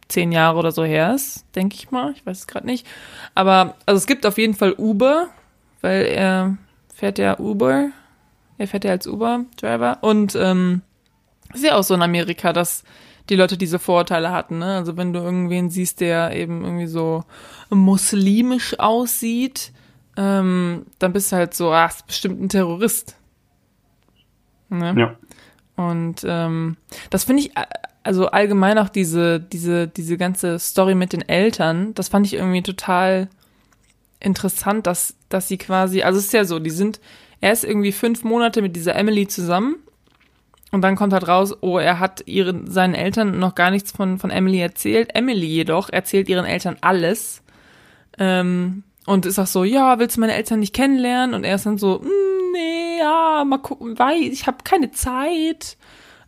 zehn 0.07 0.31
Jahre 0.31 0.57
oder 0.57 0.71
so 0.71 0.85
her 0.85 1.17
ist, 1.17 1.45
denke 1.57 1.75
ich 1.75 1.91
mal. 1.91 2.13
Ich 2.13 2.25
weiß 2.25 2.39
es 2.39 2.47
gerade 2.47 2.65
nicht. 2.65 2.87
Aber 3.35 3.75
also 3.87 3.99
es 3.99 4.07
gibt 4.07 4.25
auf 4.25 4.39
jeden 4.39 4.55
Fall 4.55 4.73
Uber, 4.79 5.31
weil 5.81 6.05
er 6.05 6.57
fährt 6.95 7.19
ja 7.19 7.41
Uber. 7.41 7.89
Er 8.57 8.69
fährt 8.69 8.85
ja 8.85 8.93
als 8.93 9.09
Uber-Driver. 9.09 9.99
Und 10.03 10.37
ähm, 10.37 10.83
ist 11.53 11.65
ja 11.65 11.75
auch 11.75 11.83
so 11.83 11.95
in 11.95 12.03
Amerika, 12.03 12.53
dass 12.53 12.85
die 13.33 13.37
Leute 13.37 13.57
diese 13.57 13.79
Vorurteile 13.79 14.31
hatten. 14.31 14.59
Ne? 14.59 14.77
Also 14.77 14.97
wenn 14.97 15.13
du 15.13 15.21
irgendwen 15.21 15.71
siehst, 15.71 16.01
der 16.01 16.37
eben 16.37 16.65
irgendwie 16.65 16.87
so 16.87 17.25
muslimisch 17.71 18.79
aussieht, 18.79 19.73
ähm, 20.17 20.85
dann 20.99 21.13
bist 21.15 21.33
du 21.33 21.37
halt 21.37 21.55
so, 21.55 21.71
ah, 21.71 21.87
ist 21.87 22.07
bestimmt 22.07 22.43
ein 22.43 22.51
Terrorist. 22.51 23.17
Ne? 24.69 24.95
Ja. 24.99 25.17
Und 25.77 26.25
ähm, 26.29 26.77
das 27.09 27.25
finde 27.25 27.43
ich, 27.43 27.53
also 28.03 28.27
allgemein 28.27 28.79
auch 28.79 28.91
diese, 28.91 29.41
diese, 29.41 29.89
diese 29.89 30.19
ganze 30.19 30.59
Story 30.59 30.95
mit 30.95 31.15
den 31.15 31.27
Eltern, 31.27 31.95
das 31.95 32.09
fand 32.09 32.27
ich 32.27 32.35
irgendwie 32.35 32.63
total 32.63 33.29
interessant, 34.21 34.87
dass, 34.87 35.17
dass 35.31 35.49
sie 35.49 35.57
quasi, 35.57 36.03
also 36.03 36.19
es 36.19 36.27
ist 36.27 36.35
ja 36.35 36.45
so, 36.45 36.59
die 36.59 36.71
sind, 36.71 37.01
er 37.41 37.53
ist 37.53 37.65
irgendwie 37.65 37.93
fünf 37.93 38.25
Monate 38.25 38.61
mit 38.61 38.77
dieser 38.77 38.95
Emily 38.95 39.27
zusammen 39.27 39.77
und 40.73 40.81
dann 40.81 40.97
kommt 40.97 41.13
halt 41.13 41.29
raus, 41.29 41.55
oh, 41.61 41.77
er 41.77 42.01
hat 42.01 42.27
ihren, 42.27 42.69
seinen 42.69 42.95
Eltern 42.95 43.39
noch 43.39 43.55
gar 43.55 43.71
nichts 43.71 43.93
von, 43.93 44.19
von 44.19 44.31
Emily 44.31 44.59
erzählt. 44.59 45.15
Emily 45.15 45.47
jedoch 45.47 45.91
erzählt 45.91 46.31
ihren 46.31 46.47
Eltern 46.47 46.79
alles. 46.81 47.43
Ähm, 48.19 48.83
und 49.05 49.27
ist 49.27 49.39
auch 49.39 49.47
so, 49.47 49.65
ja, 49.65 49.99
willst 49.99 50.17
du 50.17 50.21
meine 50.21 50.35
Eltern 50.35 50.61
nicht 50.61 50.75
kennenlernen? 50.75 51.35
Und 51.35 51.45
er 51.45 51.57
ist 51.57 51.67
dann 51.67 51.77
so, 51.77 51.99
mm, 51.99 52.53
nee, 52.55 52.99
ja, 53.01 53.45
mal 53.45 53.59
gucken, 53.59 53.99
weiß, 53.99 54.33
ich 54.33 54.47
habe 54.47 54.59
keine 54.65 54.91
Zeit. 54.93 55.77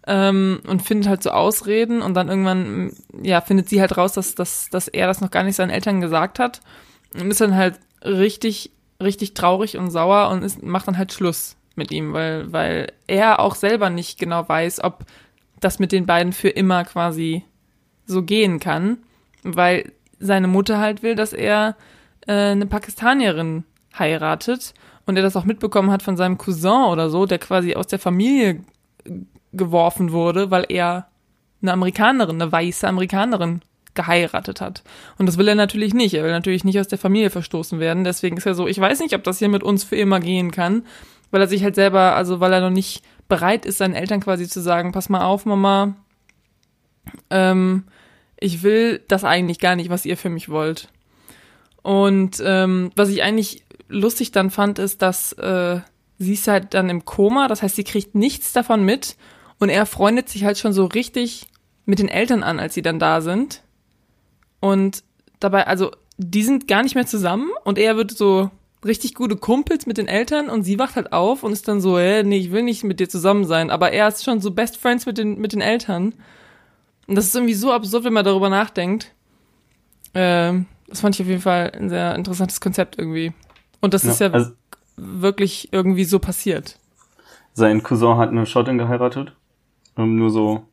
Ähm, 0.06 0.60
und 0.66 0.82
findet 0.82 1.08
halt 1.08 1.22
so 1.22 1.30
Ausreden 1.30 2.02
und 2.02 2.12
dann 2.12 2.28
irgendwann, 2.28 2.92
ja, 3.22 3.40
findet 3.40 3.70
sie 3.70 3.80
halt 3.80 3.96
raus, 3.96 4.12
dass, 4.12 4.34
dass, 4.34 4.68
dass 4.68 4.88
er 4.88 5.06
das 5.06 5.22
noch 5.22 5.30
gar 5.30 5.44
nicht 5.44 5.56
seinen 5.56 5.70
Eltern 5.70 6.02
gesagt 6.02 6.38
hat. 6.38 6.60
Und 7.14 7.30
ist 7.30 7.40
dann 7.40 7.56
halt 7.56 7.80
richtig, 8.04 8.72
richtig 9.02 9.32
traurig 9.32 9.78
und 9.78 9.90
sauer 9.90 10.28
und 10.28 10.42
ist, 10.42 10.62
macht 10.62 10.86
dann 10.86 10.98
halt 10.98 11.14
Schluss 11.14 11.56
mit 11.76 11.90
ihm, 11.90 12.12
weil, 12.12 12.52
weil 12.52 12.92
er 13.06 13.40
auch 13.40 13.54
selber 13.54 13.90
nicht 13.90 14.18
genau 14.18 14.48
weiß, 14.48 14.82
ob 14.82 15.04
das 15.60 15.78
mit 15.78 15.92
den 15.92 16.06
beiden 16.06 16.32
für 16.32 16.48
immer 16.48 16.84
quasi 16.84 17.44
so 18.06 18.22
gehen 18.22 18.60
kann, 18.60 18.98
weil 19.42 19.92
seine 20.18 20.48
Mutter 20.48 20.78
halt 20.78 21.02
will, 21.02 21.14
dass 21.14 21.32
er 21.32 21.76
äh, 22.26 22.32
eine 22.32 22.66
Pakistanierin 22.66 23.64
heiratet 23.98 24.74
und 25.06 25.16
er 25.16 25.22
das 25.22 25.36
auch 25.36 25.44
mitbekommen 25.44 25.90
hat 25.90 26.02
von 26.02 26.16
seinem 26.16 26.38
Cousin 26.38 26.84
oder 26.90 27.10
so, 27.10 27.26
der 27.26 27.38
quasi 27.38 27.74
aus 27.74 27.86
der 27.86 27.98
Familie 27.98 28.60
geworfen 29.52 30.12
wurde, 30.12 30.50
weil 30.50 30.66
er 30.68 31.08
eine 31.62 31.72
Amerikanerin, 31.72 32.40
eine 32.40 32.52
weiße 32.52 32.86
Amerikanerin 32.86 33.60
geheiratet 33.94 34.60
hat. 34.60 34.82
Und 35.18 35.26
das 35.26 35.38
will 35.38 35.48
er 35.48 35.54
natürlich 35.54 35.94
nicht. 35.94 36.14
Er 36.14 36.24
will 36.24 36.32
natürlich 36.32 36.64
nicht 36.64 36.80
aus 36.80 36.88
der 36.88 36.98
Familie 36.98 37.30
verstoßen 37.30 37.78
werden. 37.78 38.04
Deswegen 38.04 38.36
ist 38.36 38.46
er 38.46 38.54
so, 38.54 38.66
ich 38.66 38.78
weiß 38.78 39.00
nicht, 39.00 39.14
ob 39.14 39.22
das 39.22 39.38
hier 39.38 39.48
mit 39.48 39.62
uns 39.62 39.84
für 39.84 39.96
immer 39.96 40.20
gehen 40.20 40.50
kann 40.50 40.84
weil 41.34 41.40
er 41.40 41.48
sich 41.48 41.64
halt 41.64 41.74
selber, 41.74 42.14
also 42.14 42.38
weil 42.38 42.52
er 42.52 42.60
noch 42.60 42.70
nicht 42.70 43.02
bereit 43.26 43.66
ist, 43.66 43.78
seinen 43.78 43.96
Eltern 43.96 44.20
quasi 44.20 44.48
zu 44.48 44.60
sagen, 44.60 44.92
pass 44.92 45.08
mal 45.08 45.24
auf, 45.24 45.46
Mama, 45.46 45.96
ähm, 47.28 47.86
ich 48.38 48.62
will 48.62 49.02
das 49.08 49.24
eigentlich 49.24 49.58
gar 49.58 49.74
nicht, 49.74 49.90
was 49.90 50.06
ihr 50.06 50.16
für 50.16 50.30
mich 50.30 50.48
wollt. 50.48 50.90
Und 51.82 52.40
ähm, 52.40 52.92
was 52.94 53.08
ich 53.08 53.24
eigentlich 53.24 53.64
lustig 53.88 54.30
dann 54.30 54.50
fand, 54.50 54.78
ist, 54.78 55.02
dass 55.02 55.32
äh, 55.32 55.80
sie 56.20 56.34
ist 56.34 56.46
halt 56.46 56.72
dann 56.72 56.88
im 56.88 57.04
Koma, 57.04 57.48
das 57.48 57.64
heißt, 57.64 57.74
sie 57.74 57.82
kriegt 57.82 58.14
nichts 58.14 58.52
davon 58.52 58.84
mit 58.84 59.16
und 59.58 59.70
er 59.70 59.86
freundet 59.86 60.28
sich 60.28 60.44
halt 60.44 60.56
schon 60.56 60.72
so 60.72 60.84
richtig 60.84 61.48
mit 61.84 61.98
den 61.98 62.08
Eltern 62.08 62.44
an, 62.44 62.60
als 62.60 62.74
sie 62.74 62.82
dann 62.82 63.00
da 63.00 63.20
sind. 63.20 63.64
Und 64.60 65.02
dabei, 65.40 65.66
also, 65.66 65.90
die 66.16 66.44
sind 66.44 66.68
gar 66.68 66.84
nicht 66.84 66.94
mehr 66.94 67.06
zusammen 67.06 67.50
und 67.64 67.76
er 67.76 67.96
wird 67.96 68.12
so 68.12 68.52
richtig 68.84 69.14
gute 69.14 69.36
Kumpels 69.36 69.86
mit 69.86 69.98
den 69.98 70.08
Eltern 70.08 70.48
und 70.48 70.62
sie 70.62 70.78
wacht 70.78 70.96
halt 70.96 71.12
auf 71.12 71.42
und 71.42 71.52
ist 71.52 71.68
dann 71.68 71.80
so, 71.80 71.98
hä, 71.98 72.22
nee, 72.22 72.38
ich 72.38 72.52
will 72.52 72.62
nicht 72.62 72.84
mit 72.84 73.00
dir 73.00 73.08
zusammen 73.08 73.44
sein, 73.44 73.70
aber 73.70 73.92
er 73.92 74.08
ist 74.08 74.24
schon 74.24 74.40
so 74.40 74.50
Best 74.50 74.76
Friends 74.76 75.06
mit 75.06 75.18
den, 75.18 75.40
mit 75.40 75.52
den 75.52 75.60
Eltern. 75.60 76.14
Und 77.06 77.16
das 77.16 77.26
ist 77.26 77.34
irgendwie 77.34 77.54
so 77.54 77.72
absurd, 77.72 78.04
wenn 78.04 78.12
man 78.12 78.24
darüber 78.24 78.48
nachdenkt. 78.48 79.12
Ähm, 80.14 80.66
das 80.88 81.00
fand 81.00 81.14
ich 81.14 81.22
auf 81.22 81.28
jeden 81.28 81.40
Fall 81.40 81.72
ein 81.74 81.88
sehr 81.88 82.14
interessantes 82.14 82.60
Konzept 82.60 82.98
irgendwie. 82.98 83.32
Und 83.80 83.94
das 83.94 84.04
ja, 84.04 84.10
ist 84.12 84.20
ja 84.20 84.30
also 84.30 84.52
wirklich 84.96 85.72
irgendwie 85.72 86.04
so 86.04 86.18
passiert. 86.18 86.78
Sein 87.52 87.82
Cousin 87.82 88.16
hat 88.16 88.30
eine 88.30 88.46
Schottin 88.46 88.78
geheiratet. 88.78 89.32
nur 89.96 90.30
so 90.30 90.66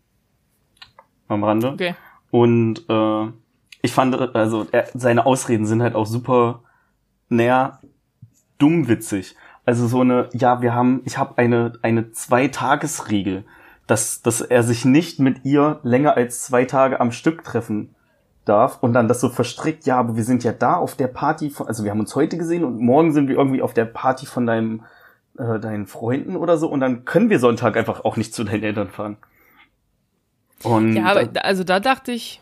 am 1.27 1.43
Rande. 1.43 1.71
Okay. 1.71 1.95
Und 2.29 2.85
äh, 2.89 3.27
ich 3.81 3.91
fand, 3.91 4.15
also 4.35 4.67
er, 4.71 4.87
seine 4.93 5.25
Ausreden 5.25 5.65
sind 5.65 5.81
halt 5.81 5.95
auch 5.95 6.05
super, 6.05 6.61
naja, 7.29 7.79
dummwitzig. 8.61 9.35
Also 9.65 9.87
so 9.87 10.01
eine, 10.01 10.29
ja, 10.33 10.61
wir 10.61 10.73
haben, 10.73 11.01
ich 11.05 11.17
habe 11.17 11.37
eine 11.37 11.73
eine 11.81 12.11
Zwei-Tages-Regel, 12.11 13.45
dass 13.87 14.21
dass 14.21 14.41
er 14.41 14.63
sich 14.63 14.85
nicht 14.85 15.19
mit 15.19 15.45
ihr 15.45 15.79
länger 15.83 16.15
als 16.15 16.43
zwei 16.43 16.65
Tage 16.65 16.99
am 16.99 17.11
Stück 17.11 17.43
treffen 17.43 17.95
darf 18.45 18.81
und 18.81 18.93
dann 18.93 19.07
das 19.07 19.21
so 19.21 19.29
verstrickt, 19.29 19.85
ja, 19.85 19.97
aber 19.97 20.15
wir 20.15 20.23
sind 20.23 20.43
ja 20.43 20.51
da 20.51 20.75
auf 20.75 20.95
der 20.95 21.07
Party, 21.07 21.49
von, 21.49 21.67
also 21.67 21.83
wir 21.83 21.91
haben 21.91 21.99
uns 21.99 22.15
heute 22.15 22.37
gesehen 22.37 22.63
und 22.63 22.79
morgen 22.79 23.13
sind 23.13 23.27
wir 23.27 23.35
irgendwie 23.35 23.61
auf 23.61 23.73
der 23.73 23.85
Party 23.85 24.25
von 24.25 24.47
deinem 24.47 24.83
äh, 25.37 25.59
deinen 25.59 25.85
Freunden 25.85 26.35
oder 26.35 26.57
so 26.57 26.67
und 26.67 26.79
dann 26.79 27.05
können 27.05 27.29
wir 27.29 27.39
Sonntag 27.39 27.77
einfach 27.77 28.03
auch 28.03 28.17
nicht 28.17 28.33
zu 28.33 28.43
deinen 28.43 28.63
Eltern 28.63 28.89
fahren. 28.89 29.17
Und 30.63 30.93
ja, 30.93 31.05
aber 31.05 31.25
da, 31.25 31.41
also 31.41 31.63
da 31.63 31.79
dachte 31.79 32.11
ich, 32.11 32.41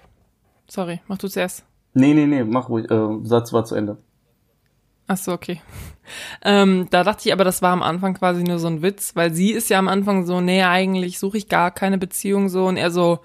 sorry, 0.67 1.01
mach 1.08 1.17
du 1.17 1.27
zuerst. 1.27 1.65
Nee, 1.93 2.13
nee, 2.13 2.25
nee, 2.25 2.43
mach 2.43 2.69
ruhig, 2.69 2.89
äh, 2.89 3.17
Satz 3.23 3.53
war 3.53 3.65
zu 3.65 3.75
Ende. 3.75 3.97
Ach 5.08 5.17
so, 5.17 5.34
okay. 5.34 5.62
Ähm, 6.43 6.88
da 6.91 7.04
dachte 7.04 7.28
ich 7.28 7.34
aber, 7.34 7.43
das 7.43 7.62
war 7.62 7.72
am 7.72 7.84
Anfang 7.84 8.13
quasi 8.13 8.43
nur 8.43 8.60
so 8.60 8.67
ein 8.67 8.82
Witz, 8.82 9.15
weil 9.15 9.34
sie 9.34 9.52
ist 9.52 9.69
ja 9.69 9.80
am 9.80 9.88
Anfang 9.88 10.26
so, 10.26 10.41
nee, 10.41 10.63
eigentlich 10.63 11.19
suche 11.19 11.38
ich 11.38 11.50
gar 11.50 11.72
keine 11.72 11.98
Beziehung 11.98 12.50
so 12.50 12.65
und 12.65 12.78
er 12.78 12.91
so, 12.91 13.19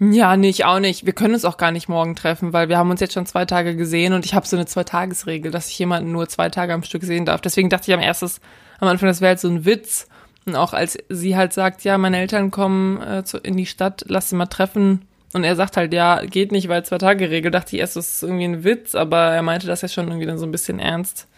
ja, 0.00 0.36
nee, 0.36 0.48
ich 0.48 0.64
auch 0.64 0.80
nicht. 0.80 1.06
Wir 1.06 1.12
können 1.12 1.34
uns 1.34 1.44
auch 1.44 1.56
gar 1.56 1.70
nicht 1.70 1.88
morgen 1.88 2.16
treffen, 2.16 2.52
weil 2.52 2.68
wir 2.68 2.78
haben 2.78 2.90
uns 2.90 3.00
jetzt 3.00 3.14
schon 3.14 3.26
zwei 3.26 3.44
Tage 3.44 3.76
gesehen 3.76 4.12
und 4.12 4.24
ich 4.24 4.34
habe 4.34 4.46
so 4.46 4.56
eine 4.56 4.66
Zwei-Tages-Regel, 4.66 5.52
dass 5.52 5.68
ich 5.68 5.78
jemanden 5.78 6.10
nur 6.10 6.28
zwei 6.28 6.48
Tage 6.48 6.74
am 6.74 6.82
Stück 6.82 7.04
sehen 7.04 7.24
darf. 7.24 7.40
Deswegen 7.40 7.70
dachte 7.70 7.90
ich 7.90 7.94
am 7.94 8.02
erstes, 8.02 8.40
am 8.80 8.88
Anfang, 8.88 9.08
das 9.08 9.20
wäre 9.20 9.30
halt 9.30 9.40
so 9.40 9.48
ein 9.48 9.64
Witz. 9.64 10.08
Und 10.46 10.56
auch 10.56 10.74
als 10.74 10.98
sie 11.08 11.36
halt 11.36 11.52
sagt, 11.52 11.84
ja, 11.84 11.96
meine 11.96 12.18
Eltern 12.18 12.50
kommen 12.50 13.00
äh, 13.00 13.24
zu, 13.24 13.38
in 13.38 13.56
die 13.56 13.66
Stadt, 13.66 14.04
lass 14.08 14.30
sie 14.30 14.36
mal 14.36 14.46
treffen. 14.46 15.06
Und 15.32 15.44
er 15.44 15.56
sagt 15.56 15.76
halt, 15.76 15.92
ja, 15.94 16.24
geht 16.24 16.52
nicht, 16.52 16.68
weil 16.68 16.84
zwei 16.84 16.98
Tage 16.98 17.30
Regel. 17.30 17.50
Dachte 17.50 17.74
ich 17.76 17.80
erst, 17.80 17.96
das 17.96 18.16
ist 18.16 18.22
irgendwie 18.22 18.44
ein 18.44 18.64
Witz, 18.64 18.94
aber 18.94 19.18
er 19.18 19.42
meinte 19.42 19.66
das 19.66 19.82
ja 19.82 19.88
schon 19.88 20.08
irgendwie 20.08 20.26
dann 20.26 20.38
so 20.38 20.44
ein 20.44 20.52
bisschen 20.52 20.80
ernst. 20.80 21.28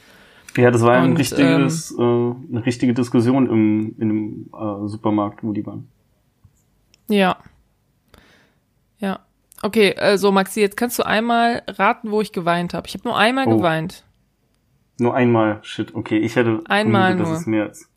Ja, 0.57 0.71
das 0.71 0.83
war 0.83 0.99
und, 0.99 1.11
ein 1.11 1.16
richtiges, 1.16 1.95
ähm, 1.99 2.47
äh, 2.51 2.57
eine 2.57 2.66
richtige 2.66 2.95
Diskussion 2.95 3.49
im, 3.49 3.95
in 3.99 4.09
dem 4.09 4.51
äh, 4.55 4.88
Supermarkt, 4.88 5.42
wo 5.42 5.53
die 5.53 5.66
waren. 5.66 5.88
Ja. 7.09 7.37
Ja. 8.99 9.21
Okay, 9.62 9.95
also 9.97 10.33
Maxi, 10.33 10.61
jetzt 10.61 10.77
kannst 10.77 10.99
du 10.99 11.05
einmal 11.05 11.62
raten, 11.66 12.11
wo 12.11 12.21
ich 12.21 12.33
geweint 12.33 12.75
habe. 12.75 12.87
Ich 12.87 12.95
habe 12.95 13.09
nur 13.09 13.16
einmal 13.16 13.47
oh. 13.47 13.57
geweint. 13.57 14.05
Nur 14.99 15.14
einmal, 15.14 15.59
shit, 15.62 15.95
okay. 15.95 16.19
Ich 16.19 16.37
hätte 16.37 16.62
einmal 16.69 17.14
nur. 17.14 17.27
Das 17.27 17.40
ist 17.40 17.47
mehr 17.47 17.64
als. 17.64 17.88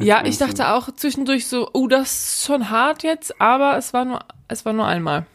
Ja, 0.00 0.24
ich 0.24 0.38
dachte 0.38 0.72
auch 0.72 0.90
zwischendurch 0.90 1.46
so, 1.46 1.68
oh, 1.72 1.86
das 1.86 2.36
ist 2.36 2.46
schon 2.46 2.70
hart 2.70 3.04
jetzt, 3.04 3.40
aber 3.40 3.76
es 3.76 3.92
war 3.92 4.04
nur, 4.04 4.20
es 4.48 4.64
war 4.64 4.72
nur 4.72 4.86
einmal. 4.86 5.26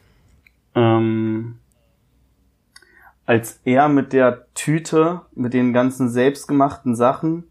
Ähm, 0.76 1.60
als 3.30 3.62
er 3.64 3.90
mit 3.90 4.12
der 4.12 4.48
Tüte, 4.56 5.22
mit 5.36 5.54
den 5.54 5.72
ganzen 5.72 6.10
selbstgemachten 6.10 6.96
Sachen 6.96 7.44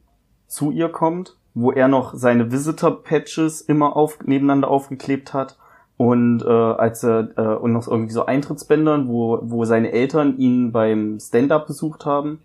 zu 0.49 0.73
ihr 0.73 0.89
kommt, 0.89 1.37
wo 1.55 1.71
er 1.71 1.87
noch 1.87 2.15
seine 2.15 2.51
Visitor-Patches 2.51 3.61
immer 3.61 3.95
auf, 3.95 4.19
nebeneinander 4.25 4.69
aufgeklebt 4.69 5.33
hat 5.35 5.57
und 5.97 6.43
äh, 6.43 6.49
als 6.49 7.05
er 7.05 7.29
äh, 7.37 7.55
und 7.55 7.75
noch 7.75 7.87
irgendwie 7.87 8.13
so 8.13 8.27
Eintrittsbändern, 8.27 9.07
wo, 9.07 9.39
wo 9.43 9.65
seine 9.67 9.93
Eltern 9.93 10.37
ihn 10.39 10.73
beim 10.73 11.21
Stand-up 11.21 11.69
besucht 11.69 12.05
haben 12.05 12.41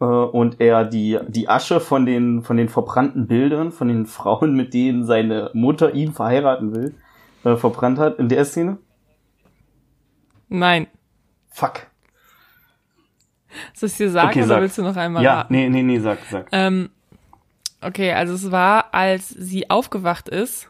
äh, 0.00 0.04
und 0.04 0.60
er 0.60 0.84
die, 0.84 1.20
die 1.28 1.48
Asche 1.48 1.78
von 1.78 2.04
den, 2.04 2.42
von 2.42 2.56
den 2.56 2.68
verbrannten 2.68 3.28
Bildern, 3.28 3.70
von 3.70 3.86
den 3.86 4.06
Frauen, 4.06 4.56
mit 4.56 4.74
denen 4.74 5.06
seine 5.06 5.50
Mutter 5.52 5.94
ihn 5.94 6.14
verheiraten 6.14 6.74
will, 6.74 6.96
äh, 7.44 7.54
verbrannt 7.54 8.00
hat 8.00 8.18
in 8.18 8.28
der 8.28 8.44
Szene? 8.44 8.78
Nein. 10.48 10.88
Fuck. 11.48 11.86
Soll 13.74 13.88
ich 13.88 13.96
dir 13.96 14.10
sagen 14.10 14.28
okay, 14.30 14.38
oder 14.40 14.48
sag. 14.48 14.60
willst 14.60 14.78
du 14.78 14.82
noch 14.82 14.96
einmal 14.96 15.22
Ja, 15.24 15.34
raten? 15.40 15.52
nee, 15.54 15.68
nee, 15.68 15.82
nee, 15.82 15.98
sag, 15.98 16.18
sag. 16.30 16.46
Ähm, 16.52 16.90
okay, 17.80 18.12
also 18.12 18.34
es 18.34 18.50
war, 18.50 18.94
als 18.94 19.28
sie 19.28 19.70
aufgewacht 19.70 20.28
ist 20.28 20.68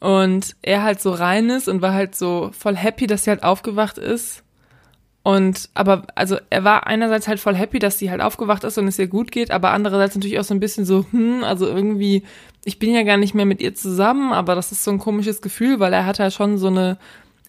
und 0.00 0.56
er 0.62 0.82
halt 0.82 1.00
so 1.00 1.10
rein 1.12 1.50
ist 1.50 1.68
und 1.68 1.82
war 1.82 1.92
halt 1.94 2.14
so 2.14 2.50
voll 2.52 2.76
happy, 2.76 3.06
dass 3.06 3.24
sie 3.24 3.30
halt 3.30 3.42
aufgewacht 3.42 3.98
ist 3.98 4.42
und 5.22 5.70
aber, 5.72 6.02
also 6.14 6.36
er 6.50 6.64
war 6.64 6.86
einerseits 6.86 7.26
halt 7.28 7.40
voll 7.40 7.54
happy, 7.54 7.78
dass 7.78 7.98
sie 7.98 8.10
halt 8.10 8.20
aufgewacht 8.20 8.62
ist 8.64 8.76
und 8.76 8.86
es 8.86 8.98
ihr 8.98 9.06
gut 9.06 9.32
geht, 9.32 9.50
aber 9.50 9.70
andererseits 9.70 10.14
natürlich 10.14 10.38
auch 10.38 10.44
so 10.44 10.52
ein 10.52 10.60
bisschen 10.60 10.84
so, 10.84 11.06
hm, 11.10 11.42
also 11.44 11.66
irgendwie, 11.66 12.24
ich 12.66 12.78
bin 12.78 12.92
ja 12.94 13.04
gar 13.04 13.16
nicht 13.16 13.34
mehr 13.34 13.46
mit 13.46 13.62
ihr 13.62 13.74
zusammen, 13.74 14.34
aber 14.34 14.54
das 14.54 14.70
ist 14.72 14.84
so 14.84 14.90
ein 14.90 14.98
komisches 14.98 15.40
Gefühl, 15.40 15.80
weil 15.80 15.94
er 15.94 16.04
hat 16.04 16.18
ja 16.18 16.30
schon 16.30 16.58
so 16.58 16.66
eine 16.66 16.98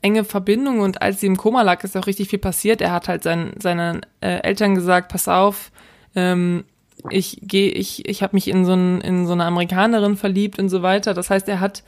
enge 0.05 0.23
Verbindung 0.23 0.81
und 0.81 1.01
als 1.01 1.19
sie 1.19 1.25
im 1.25 1.35
Koma 1.35 1.63
lag, 1.63 1.83
ist 1.83 1.97
auch 1.97 2.05
richtig 2.05 2.29
viel 2.29 2.37
passiert. 2.37 2.79
Er 2.79 2.91
hat 2.91 3.07
halt 3.07 3.23
sein, 3.23 3.53
seinen 3.59 4.05
äh, 4.21 4.37
Eltern 4.43 4.75
gesagt, 4.75 5.11
pass 5.11 5.27
auf, 5.27 5.71
ähm, 6.15 6.63
ich 7.09 7.39
gehe, 7.41 7.71
ich, 7.71 8.07
ich 8.07 8.21
habe 8.21 8.35
mich 8.35 8.47
in 8.47 8.65
so, 8.65 8.73
ein, 8.73 9.01
in 9.01 9.25
so 9.25 9.33
eine 9.33 9.45
Amerikanerin 9.45 10.15
verliebt 10.15 10.59
und 10.59 10.69
so 10.69 10.83
weiter. 10.83 11.15
Das 11.15 11.31
heißt, 11.31 11.49
er 11.49 11.59
hat 11.59 11.83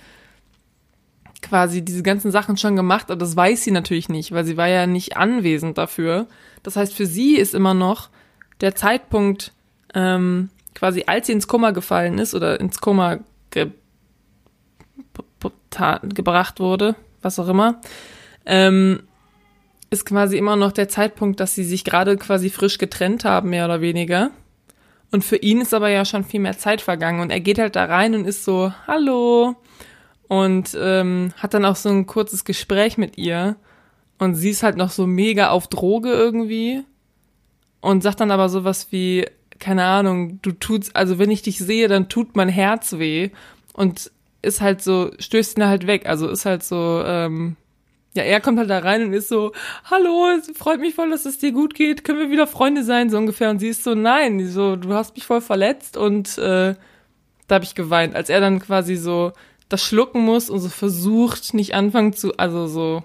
quasi 1.44 1.86
diese 1.86 2.02
ganzen 2.02 2.32
Sachen 2.32 2.58
schon 2.58 2.76
gemacht, 2.76 3.12
aber 3.12 3.20
das 3.20 3.36
weiß 3.36 3.64
sie 3.64 3.72
natürlich 3.72 4.10
nicht, 4.10 4.32
weil 4.32 4.46
sie 4.46 4.58
war 4.58 4.68
ja 4.68 4.88
nicht 4.88 5.16
anwesend 5.16 5.78
dafür. 5.78 6.26
Das 6.64 6.76
heißt, 6.76 6.96
für 6.96 7.06
sie 7.06 7.36
ist 7.36 7.54
immer 7.54 7.76
noch 7.76 8.10
der 8.62 8.74
Zeitpunkt, 8.74 9.54
ähm, 9.94 10.50
quasi 10.74 11.04
als 11.06 11.28
sie 11.28 11.34
ins 11.34 11.48
Koma 11.48 11.70
gefallen 11.70 12.18
ist 12.18 12.34
oder 12.34 12.60
ins 12.60 12.82
Koma 12.82 13.20
ge 13.52 13.70
gebracht 16.02 16.60
wurde, 16.60 16.96
was 17.22 17.40
auch 17.40 17.48
immer, 17.48 17.82
ähm, 18.46 19.04
ist 19.90 20.06
quasi 20.06 20.38
immer 20.38 20.56
noch 20.56 20.72
der 20.72 20.90
Zeitpunkt, 20.90 21.40
dass 21.40 21.56
sie 21.56 21.64
sich 21.64 21.84
gerade 21.84 22.18
quasi 22.18 22.50
frisch 22.50 22.78
getrennt 22.78 23.26
haben, 23.26 23.50
mehr 23.50 23.66
oder 23.66 23.82
weniger. 23.82 24.32
Und 25.12 25.24
für 25.24 25.38
ihn 25.38 25.62
ist 25.62 25.74
aber 25.74 25.90
ja 25.90 26.04
schon 26.04 26.26
viel 26.26 26.42
mehr 26.42 26.58
Zeit 26.58 26.82
vergangen 26.82 27.22
und 27.22 27.30
er 27.30 27.40
geht 27.40 27.60
halt 27.60 27.78
da 27.78 27.86
rein 27.86 28.14
und 28.14 28.26
ist 28.26 28.44
so, 28.44 28.74
hallo, 28.88 29.56
und 30.28 30.78
ähm, 30.80 31.34
hat 31.38 31.54
dann 31.54 31.66
auch 31.66 31.76
so 31.76 31.90
ein 31.90 32.06
kurzes 32.06 32.46
Gespräch 32.46 32.98
mit 32.98 33.18
ihr 33.18 33.56
und 34.20 34.36
sie 34.36 34.50
ist 34.50 34.64
halt 34.64 34.78
noch 34.78 34.90
so 34.90 35.08
mega 35.08 35.50
auf 35.50 35.68
Droge 35.68 36.12
irgendwie 36.12 36.84
und 37.82 38.04
sagt 38.04 38.20
dann 38.20 38.32
aber 38.32 38.50
sowas 38.50 38.88
wie, 38.92 39.26
keine 39.60 39.86
Ahnung, 39.86 40.40
du 40.42 40.52
tut's, 40.52 40.94
also 40.94 41.20
wenn 41.20 41.32
ich 41.32 41.42
dich 41.42 41.60
sehe, 41.60 41.88
dann 41.88 42.10
tut 42.10 42.36
mein 42.36 42.50
Herz 42.50 42.94
weh 42.94 43.30
und 43.74 44.12
ist 44.42 44.62
halt 44.62 44.82
so, 44.82 45.12
stößt 45.20 45.58
ihn 45.58 45.68
halt 45.68 45.88
weg, 45.88 46.06
also 46.06 46.30
ist 46.30 46.46
halt 46.46 46.64
so, 46.64 47.02
ähm, 47.06 47.56
ja, 48.14 48.24
er 48.24 48.42
kommt 48.42 48.58
halt 48.58 48.70
da 48.70 48.80
rein 48.80 49.04
und 49.04 49.14
ist 49.14 49.30
so, 49.30 49.52
hallo, 49.86 50.28
es 50.38 50.56
freut 50.58 50.80
mich 50.80 50.96
voll, 50.96 51.10
dass 51.10 51.26
es 51.26 51.38
dir 51.38 51.52
gut 51.52 51.76
geht, 51.76 52.04
können 52.04 52.20
wir 52.20 52.32
wieder 52.32 52.48
Freunde 52.48 52.84
sein, 52.84 53.10
so 53.10 53.18
ungefähr. 53.18 53.50
Und 53.50 53.60
sie 53.60 53.70
ist 53.70 53.84
so, 53.84 53.94
nein, 53.94 54.48
so, 54.48 54.76
du 54.76 54.94
hast 54.94 55.16
mich 55.16 55.26
voll 55.26 55.42
verletzt 55.42 55.98
und 55.98 56.38
äh, 56.38 56.76
da 57.48 57.56
habe 57.56 57.66
ich 57.66 57.76
geweint, 57.76 58.16
als 58.16 58.30
er 58.30 58.42
dann 58.42 58.60
quasi 58.60 58.96
so 58.96 59.34
das 59.70 59.84
schlucken 59.84 60.22
muss 60.22 60.50
und 60.50 60.60
so 60.60 60.70
versucht, 60.70 61.54
nicht 61.54 61.76
anfangen 61.76 62.14
zu, 62.14 62.38
also 62.38 62.68
so 62.68 63.04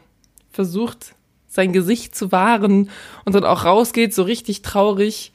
versucht, 0.50 1.14
sein 1.48 1.72
Gesicht 1.72 2.14
zu 2.14 2.32
wahren 2.32 2.88
und 3.24 3.34
dann 3.34 3.44
auch 3.44 3.64
rausgeht, 3.64 4.14
so 4.14 4.22
richtig 4.22 4.62
traurig, 4.62 5.32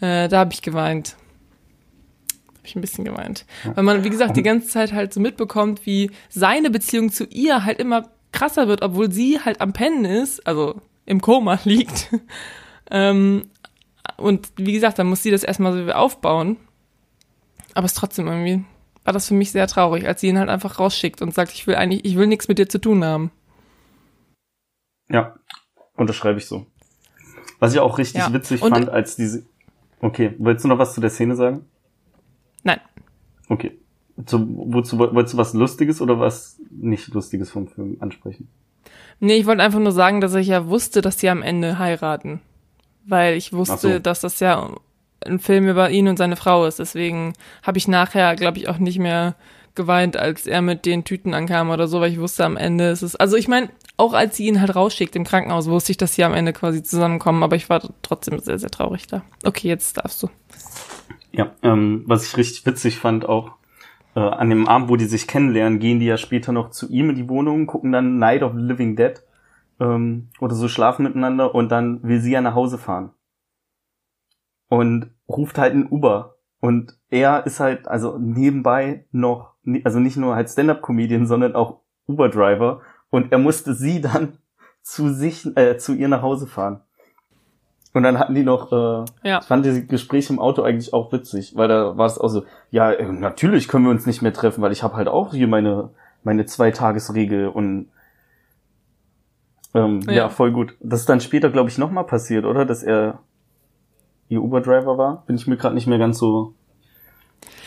äh, 0.00 0.28
da 0.28 0.40
habe 0.40 0.52
ich 0.52 0.62
geweint. 0.62 1.16
Ich 2.70 2.76
ein 2.76 2.80
bisschen 2.80 3.04
geweint. 3.04 3.46
Weil 3.74 3.84
man, 3.84 4.04
wie 4.04 4.10
gesagt, 4.10 4.36
die 4.36 4.42
ganze 4.42 4.68
Zeit 4.68 4.92
halt 4.92 5.12
so 5.12 5.20
mitbekommt, 5.20 5.86
wie 5.86 6.10
seine 6.28 6.70
Beziehung 6.70 7.10
zu 7.10 7.24
ihr 7.24 7.64
halt 7.64 7.78
immer 7.78 8.08
krasser 8.32 8.68
wird, 8.68 8.82
obwohl 8.82 9.10
sie 9.10 9.40
halt 9.40 9.60
am 9.60 9.72
Pennen 9.72 10.04
ist, 10.04 10.46
also 10.46 10.80
im 11.04 11.20
Koma 11.20 11.58
liegt. 11.64 12.08
ähm, 12.90 13.46
und 14.16 14.48
wie 14.56 14.72
gesagt, 14.72 14.98
dann 14.98 15.08
muss 15.08 15.22
sie 15.22 15.30
das 15.30 15.42
erstmal 15.42 15.72
so 15.72 15.92
aufbauen. 15.92 16.56
Aber 17.74 17.86
es 17.86 17.92
ist 17.92 17.98
trotzdem 17.98 18.26
irgendwie 18.26 18.64
war 19.04 19.12
das 19.12 19.28
für 19.28 19.34
mich 19.34 19.50
sehr 19.50 19.66
traurig, 19.66 20.06
als 20.06 20.20
sie 20.20 20.28
ihn 20.28 20.38
halt 20.38 20.48
einfach 20.48 20.78
rausschickt 20.78 21.22
und 21.22 21.34
sagt, 21.34 21.52
ich 21.52 21.66
will 21.66 21.74
eigentlich, 21.74 22.04
ich 22.04 22.16
will 22.16 22.26
nichts 22.26 22.48
mit 22.48 22.58
dir 22.58 22.68
zu 22.68 22.78
tun 22.78 23.04
haben. 23.04 23.30
Ja, 25.08 25.34
unterschreibe 25.94 26.38
ich 26.38 26.46
so. 26.46 26.66
Was 27.58 27.72
ich 27.72 27.80
auch 27.80 27.98
richtig 27.98 28.20
ja. 28.20 28.32
witzig 28.32 28.62
und 28.62 28.70
fand, 28.70 28.88
als 28.88 29.16
diese. 29.16 29.44
Okay, 30.00 30.34
willst 30.38 30.64
du 30.64 30.68
noch 30.68 30.78
was 30.78 30.94
zu 30.94 31.00
der 31.00 31.10
Szene 31.10 31.36
sagen? 31.36 31.66
Okay. 33.50 33.78
Zu, 34.24 34.46
wozu, 34.72 34.98
wolltest 34.98 35.34
du 35.34 35.38
was 35.38 35.52
Lustiges 35.54 36.00
oder 36.00 36.18
was 36.18 36.58
nicht 36.70 37.08
Lustiges 37.08 37.50
vom 37.50 37.68
Film 37.68 37.96
ansprechen? 38.00 38.48
Nee, 39.18 39.36
ich 39.36 39.46
wollte 39.46 39.62
einfach 39.62 39.78
nur 39.78 39.92
sagen, 39.92 40.20
dass 40.20 40.34
ich 40.34 40.48
ja 40.48 40.68
wusste, 40.68 41.02
dass 41.02 41.18
sie 41.18 41.28
am 41.28 41.42
Ende 41.42 41.78
heiraten. 41.78 42.40
Weil 43.04 43.36
ich 43.36 43.52
wusste, 43.52 43.94
so. 43.94 43.98
dass 43.98 44.20
das 44.20 44.40
ja 44.40 44.74
ein 45.26 45.38
Film 45.38 45.68
über 45.68 45.90
ihn 45.90 46.08
und 46.08 46.16
seine 46.16 46.36
Frau 46.36 46.64
ist. 46.64 46.78
Deswegen 46.78 47.34
habe 47.62 47.78
ich 47.78 47.88
nachher, 47.88 48.34
glaube 48.36 48.58
ich, 48.58 48.68
auch 48.68 48.78
nicht 48.78 48.98
mehr 48.98 49.34
geweint, 49.74 50.16
als 50.16 50.46
er 50.46 50.62
mit 50.62 50.86
den 50.86 51.04
Tüten 51.04 51.34
ankam 51.34 51.70
oder 51.70 51.88
so, 51.88 52.00
weil 52.00 52.12
ich 52.12 52.20
wusste, 52.20 52.44
am 52.44 52.56
Ende 52.56 52.90
ist 52.90 53.02
es. 53.02 53.16
Also 53.16 53.36
ich 53.36 53.48
meine, 53.48 53.70
auch 53.96 54.12
als 54.12 54.36
sie 54.36 54.46
ihn 54.46 54.60
halt 54.60 54.74
rausschickt 54.74 55.14
im 55.16 55.24
Krankenhaus, 55.24 55.68
wusste 55.68 55.92
ich, 55.92 55.98
dass 55.98 56.14
sie 56.14 56.24
am 56.24 56.34
Ende 56.34 56.52
quasi 56.52 56.82
zusammenkommen, 56.82 57.42
aber 57.42 57.56
ich 57.56 57.68
war 57.68 57.82
trotzdem 58.02 58.38
sehr, 58.40 58.58
sehr 58.58 58.70
traurig 58.70 59.06
da. 59.06 59.22
Okay, 59.44 59.68
jetzt 59.68 59.96
darfst 59.96 60.22
du. 60.22 60.30
Ja, 61.32 61.52
ähm, 61.62 62.04
was 62.06 62.26
ich 62.26 62.36
richtig 62.36 62.66
witzig 62.66 62.98
fand 62.98 63.28
auch, 63.28 63.52
äh, 64.14 64.20
an 64.20 64.50
dem 64.50 64.66
Abend, 64.68 64.88
wo 64.88 64.96
die 64.96 65.04
sich 65.04 65.26
kennenlernen, 65.26 65.78
gehen 65.78 66.00
die 66.00 66.06
ja 66.06 66.16
später 66.16 66.52
noch 66.52 66.70
zu 66.70 66.88
ihm 66.90 67.10
in 67.10 67.16
die 67.16 67.28
Wohnung, 67.28 67.66
gucken 67.66 67.92
dann 67.92 68.18
Night 68.18 68.42
of 68.42 68.52
the 68.54 68.60
Living 68.60 68.96
Dead 68.96 69.22
ähm, 69.78 70.28
oder 70.40 70.54
so 70.54 70.68
schlafen 70.68 71.04
miteinander 71.04 71.54
und 71.54 71.70
dann 71.70 72.02
will 72.02 72.20
sie 72.20 72.32
ja 72.32 72.40
nach 72.40 72.54
Hause 72.54 72.78
fahren. 72.78 73.12
Und 74.68 75.10
ruft 75.28 75.58
halt 75.58 75.74
ein 75.74 75.88
Uber. 75.90 76.36
Und 76.60 76.98
er 77.08 77.46
ist 77.46 77.58
halt 77.58 77.88
also 77.88 78.18
nebenbei 78.18 79.06
noch, 79.10 79.54
also 79.84 79.98
nicht 79.98 80.16
nur 80.16 80.36
halt 80.36 80.50
Stand-up-Comedian, 80.50 81.26
sondern 81.26 81.54
auch 81.54 81.80
Uber-Driver. 82.06 82.82
Und 83.08 83.32
er 83.32 83.38
musste 83.38 83.74
sie 83.74 84.00
dann 84.00 84.38
zu 84.82 85.12
sich, 85.12 85.46
äh, 85.56 85.78
zu 85.78 85.94
ihr 85.94 86.08
nach 86.08 86.22
Hause 86.22 86.46
fahren. 86.46 86.82
Und 87.92 88.04
dann 88.04 88.18
hatten 88.20 88.34
die 88.34 88.44
noch, 88.44 88.70
äh, 88.70 89.04
Ja. 89.28 89.38
ich 89.40 89.46
fand 89.46 89.64
diese 89.66 89.84
Gespräche 89.84 90.32
im 90.32 90.38
Auto 90.38 90.62
eigentlich 90.62 90.92
auch 90.94 91.10
witzig, 91.12 91.56
weil 91.56 91.66
da 91.68 91.96
war 91.96 92.06
es 92.06 92.18
auch 92.18 92.28
so, 92.28 92.44
ja, 92.70 92.92
äh, 92.92 93.10
natürlich 93.10 93.66
können 93.66 93.84
wir 93.84 93.90
uns 93.90 94.06
nicht 94.06 94.22
mehr 94.22 94.32
treffen, 94.32 94.62
weil 94.62 94.70
ich 94.72 94.82
habe 94.84 94.94
halt 94.96 95.08
auch 95.08 95.32
hier 95.32 95.48
meine, 95.48 95.90
meine 96.22 96.46
Zweitagesregel 96.46 97.48
und 97.48 97.88
ähm, 99.74 100.00
ja. 100.06 100.12
Ja. 100.12 100.28
voll 100.28 100.52
gut. 100.52 100.74
Das 100.80 101.00
ist 101.00 101.08
dann 101.08 101.20
später, 101.20 101.50
glaube 101.50 101.68
ich, 101.70 101.78
nochmal 101.78 102.04
passiert, 102.04 102.44
oder? 102.44 102.64
Dass 102.64 102.82
er 102.82 103.20
ihr 104.28 104.42
Uber-Driver 104.42 104.98
war? 104.98 105.24
Bin 105.26 105.36
ich 105.36 105.46
mir 105.46 105.56
gerade 105.56 105.74
nicht 105.74 105.86
mehr 105.86 105.98
ganz 105.98 106.18
so, 106.18 106.54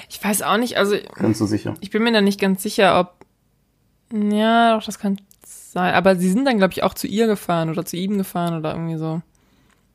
Ich 0.09 0.23
weiß 0.23 0.41
auch 0.43 0.57
nicht, 0.57 0.77
also 0.77 0.95
ganz 1.15 1.37
so 1.39 1.45
sicher. 1.45 1.73
ich 1.81 1.89
bin 1.91 2.03
mir 2.03 2.11
da 2.13 2.21
nicht 2.21 2.39
ganz 2.39 2.61
sicher, 2.63 2.99
ob. 2.99 3.13
Ja, 4.13 4.75
doch, 4.77 4.85
das 4.85 4.99
kann 4.99 5.19
sein. 5.45 5.93
Aber 5.95 6.15
sie 6.15 6.29
sind 6.29 6.45
dann, 6.45 6.57
glaube 6.59 6.71
ich, 6.73 6.83
auch 6.83 6.93
zu 6.93 7.07
ihr 7.07 7.25
gefahren 7.27 7.69
oder 7.69 7.83
zu 7.85 7.97
ihm 7.97 8.17
gefahren 8.17 8.57
oder 8.57 8.73
irgendwie 8.75 8.97
so. 8.97 9.21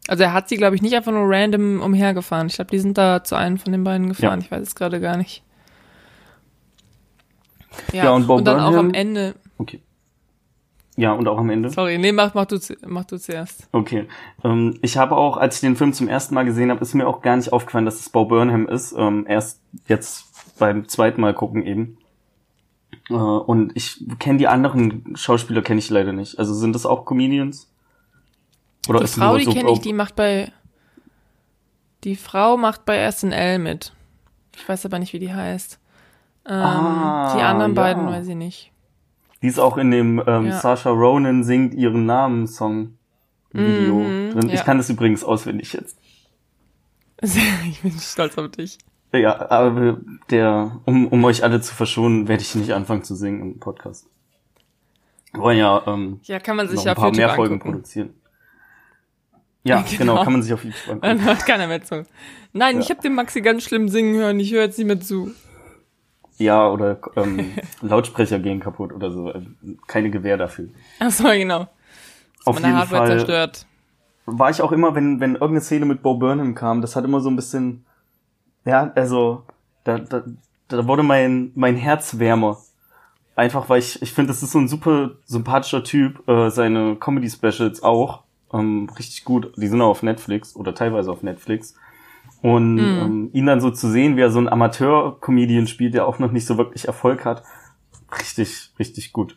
Also 0.08 0.24
er 0.24 0.32
hat 0.32 0.48
sie, 0.48 0.56
glaube 0.56 0.74
ich, 0.74 0.82
nicht 0.82 0.94
einfach 0.96 1.12
nur 1.12 1.28
random 1.30 1.80
umhergefahren. 1.80 2.48
Ich 2.48 2.54
glaube, 2.56 2.70
die 2.70 2.78
sind 2.78 2.98
da 2.98 3.22
zu 3.22 3.36
einem 3.36 3.58
von 3.58 3.70
den 3.72 3.84
beiden 3.84 4.08
gefahren. 4.08 4.40
Ja. 4.40 4.44
Ich 4.46 4.50
weiß 4.50 4.62
es 4.62 4.74
gerade 4.74 5.00
gar 5.00 5.16
nicht. 5.16 5.42
Ja, 7.92 8.10
und 8.10 8.26
Bob 8.26 8.44
dann 8.44 8.58
auch 8.60 8.68
am 8.68 8.72
Burnham- 8.74 8.94
Ende. 8.94 9.34
Okay. 9.58 9.80
Ja, 10.96 11.12
und 11.12 11.28
auch 11.28 11.38
am 11.38 11.48
Ende. 11.50 11.70
Sorry, 11.70 11.96
nee, 11.98 12.10
mach, 12.10 12.34
mach, 12.34 12.46
du, 12.46 12.58
mach 12.86 13.04
du 13.04 13.18
zuerst. 13.20 13.68
Okay. 13.70 14.08
Ähm, 14.42 14.78
ich 14.82 14.96
habe 14.96 15.16
auch, 15.16 15.36
als 15.36 15.56
ich 15.56 15.60
den 15.60 15.76
Film 15.76 15.92
zum 15.92 16.08
ersten 16.08 16.34
Mal 16.34 16.44
gesehen 16.44 16.70
habe, 16.70 16.80
ist 16.80 16.94
mir 16.94 17.06
auch 17.06 17.22
gar 17.22 17.36
nicht 17.36 17.52
aufgefallen, 17.52 17.84
dass 17.84 18.00
es 18.00 18.08
Bo 18.10 18.24
Burnham 18.24 18.66
ist. 18.66 18.94
Ähm, 18.98 19.24
erst 19.28 19.60
jetzt 19.86 20.24
beim 20.58 20.88
zweiten 20.88 21.20
Mal 21.20 21.34
gucken 21.34 21.64
eben. 21.64 21.98
Äh, 23.10 23.12
und 23.14 23.76
ich 23.76 24.02
kenne 24.18 24.38
die 24.38 24.48
anderen 24.48 25.04
Schauspieler 25.14 25.62
kenne 25.62 25.78
ich 25.78 25.88
leider 25.88 26.12
nicht. 26.12 26.38
Also 26.40 26.52
sind 26.54 26.74
das 26.74 26.84
auch 26.84 27.04
Comedians? 27.04 27.70
Oder 28.88 28.98
Die 29.00 29.04
ist 29.04 29.14
Frau, 29.16 29.36
die 29.36 29.44
so 29.44 29.52
kenne 29.52 29.70
ich, 29.72 29.80
die 29.80 29.92
macht 29.92 30.16
bei. 30.16 30.50
Die 32.04 32.16
Frau 32.16 32.56
macht 32.56 32.84
bei 32.84 33.10
SNL 33.10 33.58
mit. 33.58 33.92
Ich 34.56 34.68
weiß 34.68 34.86
aber 34.86 34.98
nicht, 34.98 35.12
wie 35.12 35.18
die 35.18 35.32
heißt. 35.32 35.78
Ähm, 36.46 36.54
Ah, 36.54 37.34
die 37.36 37.42
anderen 37.42 37.74
ja. 37.74 37.82
beiden 37.82 38.06
weiß 38.06 38.26
ich 38.28 38.34
nicht. 38.36 38.72
Die 39.42 39.46
ist 39.48 39.58
auch 39.60 39.76
in 39.78 39.90
dem 39.90 40.22
ähm, 40.26 40.46
Ja. 40.46 40.58
Sasha 40.58 40.90
Ronan 40.90 41.44
singt 41.44 41.74
ihren 41.74 42.06
Namen 42.06 42.46
Song 42.46 42.94
Video 43.52 43.94
Mhm, 43.94 44.30
drin. 44.32 44.48
Ich 44.48 44.54
ja. 44.56 44.62
kann 44.62 44.78
das 44.78 44.90
übrigens 44.90 45.24
auswendig 45.24 45.72
jetzt. 45.72 45.98
ich 47.22 47.80
bin 47.82 47.92
stolz 47.98 48.36
auf 48.38 48.50
dich. 48.50 48.78
Ja, 49.12 49.50
aber 49.50 49.98
der, 50.30 50.80
um, 50.84 51.06
um 51.08 51.24
euch 51.24 51.42
alle 51.42 51.60
zu 51.60 51.74
verschonen, 51.74 52.28
werde 52.28 52.42
ich 52.42 52.54
nicht 52.54 52.72
anfangen 52.74 53.02
zu 53.04 53.14
singen 53.14 53.40
im 53.40 53.58
Podcast. 53.58 54.06
Wir 55.32 55.40
wollen 55.42 55.58
ja 55.58 55.82
ähm, 55.86 56.20
Ja, 56.24 56.38
kann 56.40 56.56
man 56.56 56.68
sich 56.68 56.76
noch 56.78 56.84
ja 56.84 56.92
ein 56.92 56.96
paar 56.96 57.04
auf 57.06 57.10
YouTube 57.12 57.26
mehr 57.26 57.34
Folgen 57.36 57.54
angucken. 57.54 57.72
produzieren. 57.72 58.10
Ja, 59.64 59.82
Genau. 59.98 60.12
genau. 60.14 60.24
kann 60.24 60.32
man 60.32 60.42
sich 60.42 60.52
auf 60.52 60.64
YouTube 60.64 60.80
angucken. 60.88 61.02
Dann 61.02 61.24
hört 61.24 61.44
keiner 61.46 61.66
mehr 61.66 61.82
zu. 61.82 62.04
Nein, 62.52 62.76
Ja. 62.76 62.80
ich 62.82 62.90
habe 62.90 63.00
den 63.02 63.14
Maxi 63.14 63.40
ganz 63.40 63.64
schlimm 63.64 63.88
singen 63.88 64.14
hören. 64.16 64.38
Ich 64.40 64.52
höre 64.52 64.62
jetzt 64.62 64.78
nicht 64.78 64.86
mehr 64.86 65.00
zu. 65.00 65.32
Ja, 66.38 66.68
oder 66.70 66.98
ähm, 67.16 67.52
Lautsprecher 67.82 68.38
gehen 68.38 68.60
kaputt 68.60 68.92
oder 68.92 69.10
so. 69.10 69.26
Also, 69.26 69.46
Keine 69.86 70.10
Gewähr 70.10 70.36
dafür. 70.36 70.68
Ach 71.00 71.10
so, 71.10 71.24
genau. 71.24 71.66
Auf 72.44 72.54
Meine 72.56 72.68
jeden 72.68 72.78
Hardware 72.78 73.06
Fall 73.06 73.18
zerstört. 73.18 73.66
war 74.26 74.48
ich 74.50 74.62
auch 74.62 74.72
immer, 74.72 74.94
wenn, 74.94 75.20
wenn 75.20 75.32
irgendeine 75.34 75.60
Szene 75.60 75.84
mit 75.86 76.02
Bo 76.02 76.14
Burnham 76.14 76.54
kam, 76.54 76.80
das 76.80 76.94
hat 76.96 77.04
immer 77.04 77.20
so 77.20 77.28
ein 77.28 77.36
bisschen, 77.36 77.84
ja, 78.64 78.92
also, 78.94 79.42
da, 79.84 79.98
da, 79.98 80.22
da 80.68 80.86
wurde 80.86 81.02
mein, 81.02 81.50
mein 81.56 81.76
Herz 81.76 82.18
wärmer. 82.18 82.58
Einfach, 83.34 83.68
weil 83.68 83.80
ich, 83.80 84.00
ich 84.02 84.12
finde, 84.12 84.28
das 84.28 84.42
ist 84.42 84.52
so 84.52 84.58
ein 84.58 84.68
super 84.68 85.10
sympathischer 85.24 85.82
Typ, 85.84 86.26
äh, 86.28 86.50
seine 86.50 86.96
Comedy-Specials 86.96 87.82
auch, 87.82 88.22
ähm, 88.52 88.88
richtig 88.98 89.24
gut. 89.24 89.52
Die 89.56 89.66
sind 89.68 89.80
auch 89.80 89.90
auf 89.90 90.02
Netflix 90.02 90.56
oder 90.56 90.74
teilweise 90.74 91.10
auf 91.10 91.22
Netflix. 91.22 91.74
Und 92.42 92.76
Mhm. 92.76 92.98
ähm, 92.98 93.30
ihn 93.32 93.46
dann 93.46 93.60
so 93.60 93.70
zu 93.70 93.90
sehen, 93.90 94.16
wie 94.16 94.20
er 94.20 94.30
so 94.30 94.38
einen 94.38 94.48
Amateur-Comedian 94.48 95.66
spielt, 95.66 95.94
der 95.94 96.06
auch 96.06 96.18
noch 96.18 96.30
nicht 96.30 96.46
so 96.46 96.56
wirklich 96.56 96.86
Erfolg 96.86 97.24
hat, 97.24 97.42
richtig, 98.20 98.70
richtig 98.78 99.12
gut. 99.12 99.36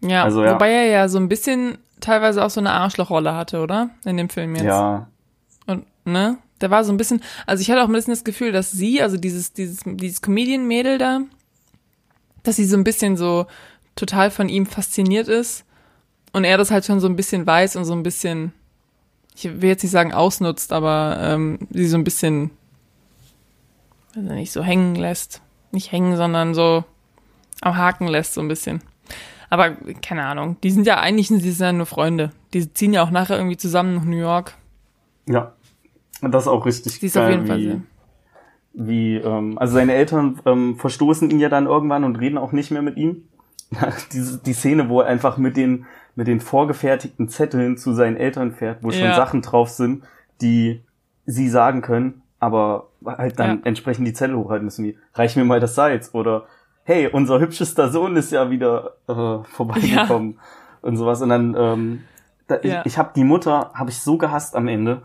Ja, 0.00 0.24
Also, 0.24 0.44
ja. 0.44 0.54
wobei 0.54 0.70
er 0.70 0.86
ja 0.86 1.08
so 1.08 1.18
ein 1.18 1.28
bisschen 1.28 1.78
teilweise 2.00 2.44
auch 2.44 2.50
so 2.50 2.60
eine 2.60 2.70
Arschlochrolle 2.72 3.34
hatte, 3.34 3.60
oder? 3.60 3.90
In 4.04 4.16
dem 4.16 4.28
Film 4.28 4.54
jetzt. 4.54 4.66
Ja, 4.66 5.08
Und, 5.66 5.84
ne? 6.04 6.38
Der 6.60 6.70
war 6.70 6.82
so 6.82 6.92
ein 6.92 6.96
bisschen, 6.96 7.22
also 7.46 7.60
ich 7.60 7.70
hatte 7.70 7.82
auch 7.82 7.86
ein 7.88 7.92
bisschen 7.92 8.12
das 8.12 8.24
Gefühl, 8.24 8.50
dass 8.50 8.72
sie, 8.72 9.00
also 9.00 9.16
dieses, 9.16 9.52
dieses, 9.52 9.80
dieses 9.84 10.20
Comedian-Mädel 10.22 10.98
da, 10.98 11.20
dass 12.42 12.56
sie 12.56 12.64
so 12.64 12.76
ein 12.76 12.82
bisschen 12.82 13.16
so 13.16 13.46
total 13.94 14.32
von 14.32 14.48
ihm 14.48 14.66
fasziniert 14.66 15.28
ist 15.28 15.64
und 16.32 16.44
er 16.44 16.58
das 16.58 16.70
halt 16.70 16.84
schon 16.84 17.00
so 17.00 17.08
ein 17.08 17.16
bisschen 17.16 17.46
weiß 17.46 17.76
und 17.76 17.84
so 17.84 17.92
ein 17.92 18.02
bisschen, 18.02 18.52
ich 19.34 19.44
will 19.44 19.68
jetzt 19.68 19.82
nicht 19.82 19.92
sagen 19.92 20.12
ausnutzt, 20.12 20.72
aber 20.72 21.18
ähm, 21.20 21.58
sie 21.70 21.86
so 21.86 21.96
ein 21.96 22.04
bisschen, 22.04 22.50
ich 24.14 24.22
nicht, 24.22 24.52
so 24.52 24.62
hängen 24.62 24.94
lässt. 24.94 25.42
Nicht 25.70 25.92
hängen, 25.92 26.16
sondern 26.16 26.54
so 26.54 26.84
am 27.60 27.76
Haken 27.76 28.08
lässt, 28.08 28.34
so 28.34 28.40
ein 28.40 28.48
bisschen. 28.48 28.82
Aber 29.50 29.70
keine 30.02 30.24
Ahnung, 30.24 30.56
die 30.62 30.70
sind 30.70 30.86
ja 30.86 30.98
eigentlich 30.98 31.28
sie 31.28 31.38
sind 31.38 31.66
ja 31.66 31.72
nur 31.72 31.86
Freunde. 31.86 32.32
Die 32.52 32.72
ziehen 32.72 32.92
ja 32.92 33.02
auch 33.02 33.10
nachher 33.10 33.36
irgendwie 33.36 33.56
zusammen 33.56 33.94
nach 33.96 34.04
New 34.04 34.16
York. 34.18 34.54
ja. 35.26 35.52
Das 36.20 36.44
ist 36.44 36.48
auch 36.48 36.66
richtig 36.66 36.98
Sie 36.98 37.06
ist 37.06 37.14
geil, 37.14 37.26
auf 37.26 37.30
jeden 37.30 37.46
Fall 37.46 37.58
wie, 37.58 37.80
wie, 38.72 39.16
ähm, 39.16 39.56
also 39.58 39.74
seine 39.74 39.94
Eltern 39.94 40.40
ähm, 40.46 40.76
verstoßen 40.76 41.30
ihn 41.30 41.38
ja 41.38 41.48
dann 41.48 41.66
irgendwann 41.66 42.02
und 42.02 42.16
reden 42.16 42.38
auch 42.38 42.50
nicht 42.50 42.70
mehr 42.70 42.82
mit 42.82 42.96
ihm. 42.96 43.22
Diese, 44.12 44.38
die 44.38 44.52
Szene, 44.52 44.88
wo 44.88 45.00
er 45.00 45.06
einfach 45.06 45.36
mit 45.36 45.56
den, 45.56 45.86
mit 46.18 46.26
den 46.26 46.40
vorgefertigten 46.40 47.28
Zetteln 47.28 47.76
zu 47.76 47.92
seinen 47.92 48.16
Eltern 48.16 48.50
fährt, 48.50 48.82
wo 48.82 48.90
schon 48.90 49.04
Ja. 49.10 49.14
Sachen 49.14 49.40
drauf 49.40 49.68
sind, 49.68 50.02
die 50.40 50.82
sie 51.26 51.48
sagen 51.48 51.80
können, 51.80 52.22
aber 52.40 52.88
halt 53.06 53.38
dann 53.38 53.58
Ja. 53.58 53.62
entsprechend 53.62 54.04
die 54.08 54.12
Zettel 54.14 54.36
hochhalten 54.36 54.64
müssen, 54.64 54.84
wie, 54.84 54.98
reich 55.14 55.36
mir 55.36 55.44
mal 55.44 55.60
das 55.60 55.76
Salz 55.76 56.10
oder 56.14 56.46
hey, 56.82 57.06
unser 57.06 57.38
hübschester 57.38 57.88
Sohn 57.92 58.16
ist 58.16 58.32
ja 58.32 58.50
wieder 58.50 58.96
äh, 59.06 59.44
vorbeigekommen 59.48 60.40
und 60.82 60.96
sowas. 60.96 61.22
Und 61.22 61.28
dann, 61.28 61.54
ähm, 61.56 62.02
da, 62.48 62.56
Ja. 62.64 62.80
ich, 62.80 62.86
ich 62.94 62.98
habe 62.98 63.10
die 63.14 63.22
Mutter, 63.22 63.70
habe 63.74 63.90
ich 63.90 64.00
so 64.00 64.18
gehasst 64.18 64.56
am 64.56 64.66
Ende, 64.66 65.02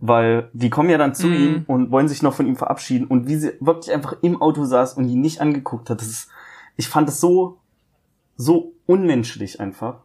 weil 0.00 0.48
die 0.54 0.70
kommen 0.70 0.88
ja 0.88 0.96
dann 0.96 1.14
zu 1.14 1.26
Mhm. 1.26 1.34
ihm 1.34 1.64
und 1.66 1.90
wollen 1.90 2.08
sich 2.08 2.22
noch 2.22 2.32
von 2.32 2.46
ihm 2.46 2.56
verabschieden 2.56 3.06
und 3.06 3.28
wie 3.28 3.36
sie 3.36 3.52
wirklich 3.60 3.92
einfach 3.94 4.16
im 4.22 4.40
Auto 4.40 4.64
saß 4.64 4.94
und 4.94 5.10
ihn 5.10 5.20
nicht 5.20 5.42
angeguckt 5.42 5.90
hat, 5.90 6.00
das 6.00 6.08
ist, 6.08 6.30
ich 6.76 6.88
fand 6.88 7.06
das 7.06 7.20
so, 7.20 7.58
so 8.38 8.72
unmenschlich 8.86 9.60
einfach. 9.60 10.03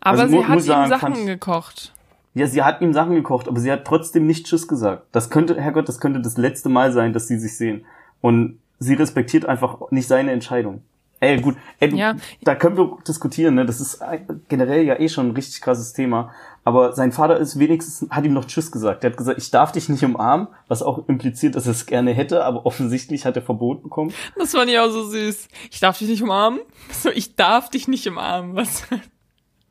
Aber 0.00 0.20
Also 0.20 0.38
sie 0.38 0.44
hat 0.46 0.56
ihm 0.56 0.60
sagen, 0.60 0.88
Sachen 0.90 1.14
ich- 1.14 1.26
gekocht. 1.26 1.92
Ja, 2.34 2.46
sie 2.46 2.62
hat 2.62 2.80
ihm 2.80 2.92
Sachen 2.92 3.14
gekocht, 3.16 3.48
aber 3.48 3.58
sie 3.58 3.72
hat 3.72 3.84
trotzdem 3.84 4.26
nicht 4.26 4.46
Tschüss 4.46 4.68
gesagt. 4.68 5.06
Das 5.12 5.30
könnte, 5.30 5.60
Herrgott, 5.60 5.88
das 5.88 5.98
könnte 5.98 6.20
das 6.20 6.36
letzte 6.36 6.68
Mal 6.68 6.92
sein, 6.92 7.12
dass 7.12 7.26
sie 7.26 7.38
sich 7.38 7.56
sehen. 7.56 7.84
Und 8.20 8.60
sie 8.78 8.94
respektiert 8.94 9.46
einfach 9.46 9.78
nicht 9.90 10.06
seine 10.06 10.30
Entscheidung. 10.30 10.82
Ey, 11.22 11.38
gut, 11.40 11.56
ey, 11.80 11.94
Ja. 11.94 12.14
da 12.42 12.54
können 12.54 12.78
wir 12.78 12.96
diskutieren, 13.06 13.54
ne? 13.56 13.66
Das 13.66 13.78
ist 13.80 14.00
generell 14.48 14.84
ja 14.84 14.98
eh 14.98 15.08
schon 15.08 15.26
ein 15.28 15.32
richtig 15.32 15.60
krasses 15.60 15.92
Thema. 15.92 16.30
Aber 16.64 16.92
sein 16.94 17.12
Vater 17.12 17.36
ist 17.36 17.58
wenigstens, 17.58 18.08
hat 18.10 18.24
ihm 18.24 18.32
noch 18.32 18.44
Tschüss 18.46 18.70
gesagt. 18.70 19.02
Der 19.02 19.10
hat 19.10 19.18
gesagt, 19.18 19.36
ich 19.38 19.50
darf 19.50 19.72
dich 19.72 19.88
nicht 19.90 20.02
umarmen, 20.04 20.48
was 20.68 20.82
auch 20.82 21.08
impliziert, 21.08 21.56
dass 21.56 21.66
er 21.66 21.72
es 21.72 21.84
gerne 21.84 22.12
hätte, 22.12 22.44
aber 22.44 22.64
offensichtlich 22.64 23.26
hat 23.26 23.36
er 23.36 23.42
Verbot 23.42 23.82
bekommen. 23.82 24.14
Das 24.38 24.52
fand 24.52 24.70
ich 24.70 24.78
auch 24.78 24.88
so 24.90 25.04
süß. 25.04 25.48
Ich 25.70 25.80
darf 25.80 25.98
dich 25.98 26.08
nicht 26.08 26.22
umarmen? 26.22 26.60
So, 26.92 27.10
ich 27.10 27.34
darf 27.36 27.68
dich 27.70 27.86
nicht 27.88 28.06
umarmen. 28.06 28.54
Was? 28.56 28.84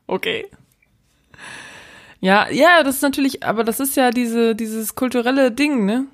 Okay. 0.10 0.48
Ja, 2.20 2.50
ja, 2.50 2.82
das 2.84 2.96
ist 2.96 3.02
natürlich, 3.04 3.44
aber 3.44 3.64
das 3.64 3.80
ist 3.80 3.96
ja 3.96 4.10
diese, 4.10 4.56
dieses 4.56 4.96
kulturelle 4.96 5.52
Ding, 5.52 5.86
ne? 5.86 6.08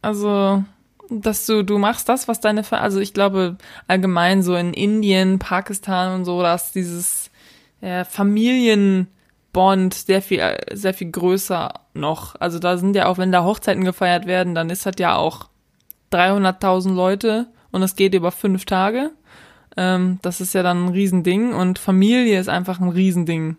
Also, 0.00 0.64
dass 1.10 1.44
du, 1.44 1.62
du 1.62 1.76
machst 1.76 2.08
das, 2.08 2.26
was 2.26 2.40
deine, 2.40 2.64
also 2.72 3.00
ich 3.00 3.12
glaube 3.12 3.58
allgemein 3.86 4.42
so 4.42 4.56
in 4.56 4.72
Indien, 4.72 5.38
Pakistan 5.38 6.14
und 6.14 6.24
so, 6.24 6.40
dass 6.40 6.72
dieses 6.72 7.30
äh, 7.82 8.06
Familienbond 8.06 9.92
sehr 9.92 10.22
viel, 10.22 10.56
sehr 10.72 10.94
viel 10.94 11.10
größer 11.10 11.74
noch. 11.92 12.34
Also 12.40 12.58
da 12.58 12.78
sind 12.78 12.96
ja 12.96 13.06
auch, 13.06 13.18
wenn 13.18 13.30
da 13.30 13.44
Hochzeiten 13.44 13.84
gefeiert 13.84 14.24
werden, 14.26 14.54
dann 14.54 14.70
ist 14.70 14.86
das 14.86 14.94
ja 14.98 15.16
auch 15.16 15.50
300.000 16.12 16.94
Leute 16.94 17.46
und 17.72 17.82
es 17.82 17.94
geht 17.94 18.14
über 18.14 18.32
fünf 18.32 18.64
Tage. 18.64 19.10
Ähm, 19.78 20.18
das 20.22 20.40
ist 20.40 20.54
ja 20.54 20.64
dann 20.64 20.86
ein 20.86 20.88
Riesending 20.88 21.54
und 21.54 21.78
Familie 21.78 22.40
ist 22.40 22.48
einfach 22.48 22.80
ein 22.80 22.88
Riesending. 22.88 23.56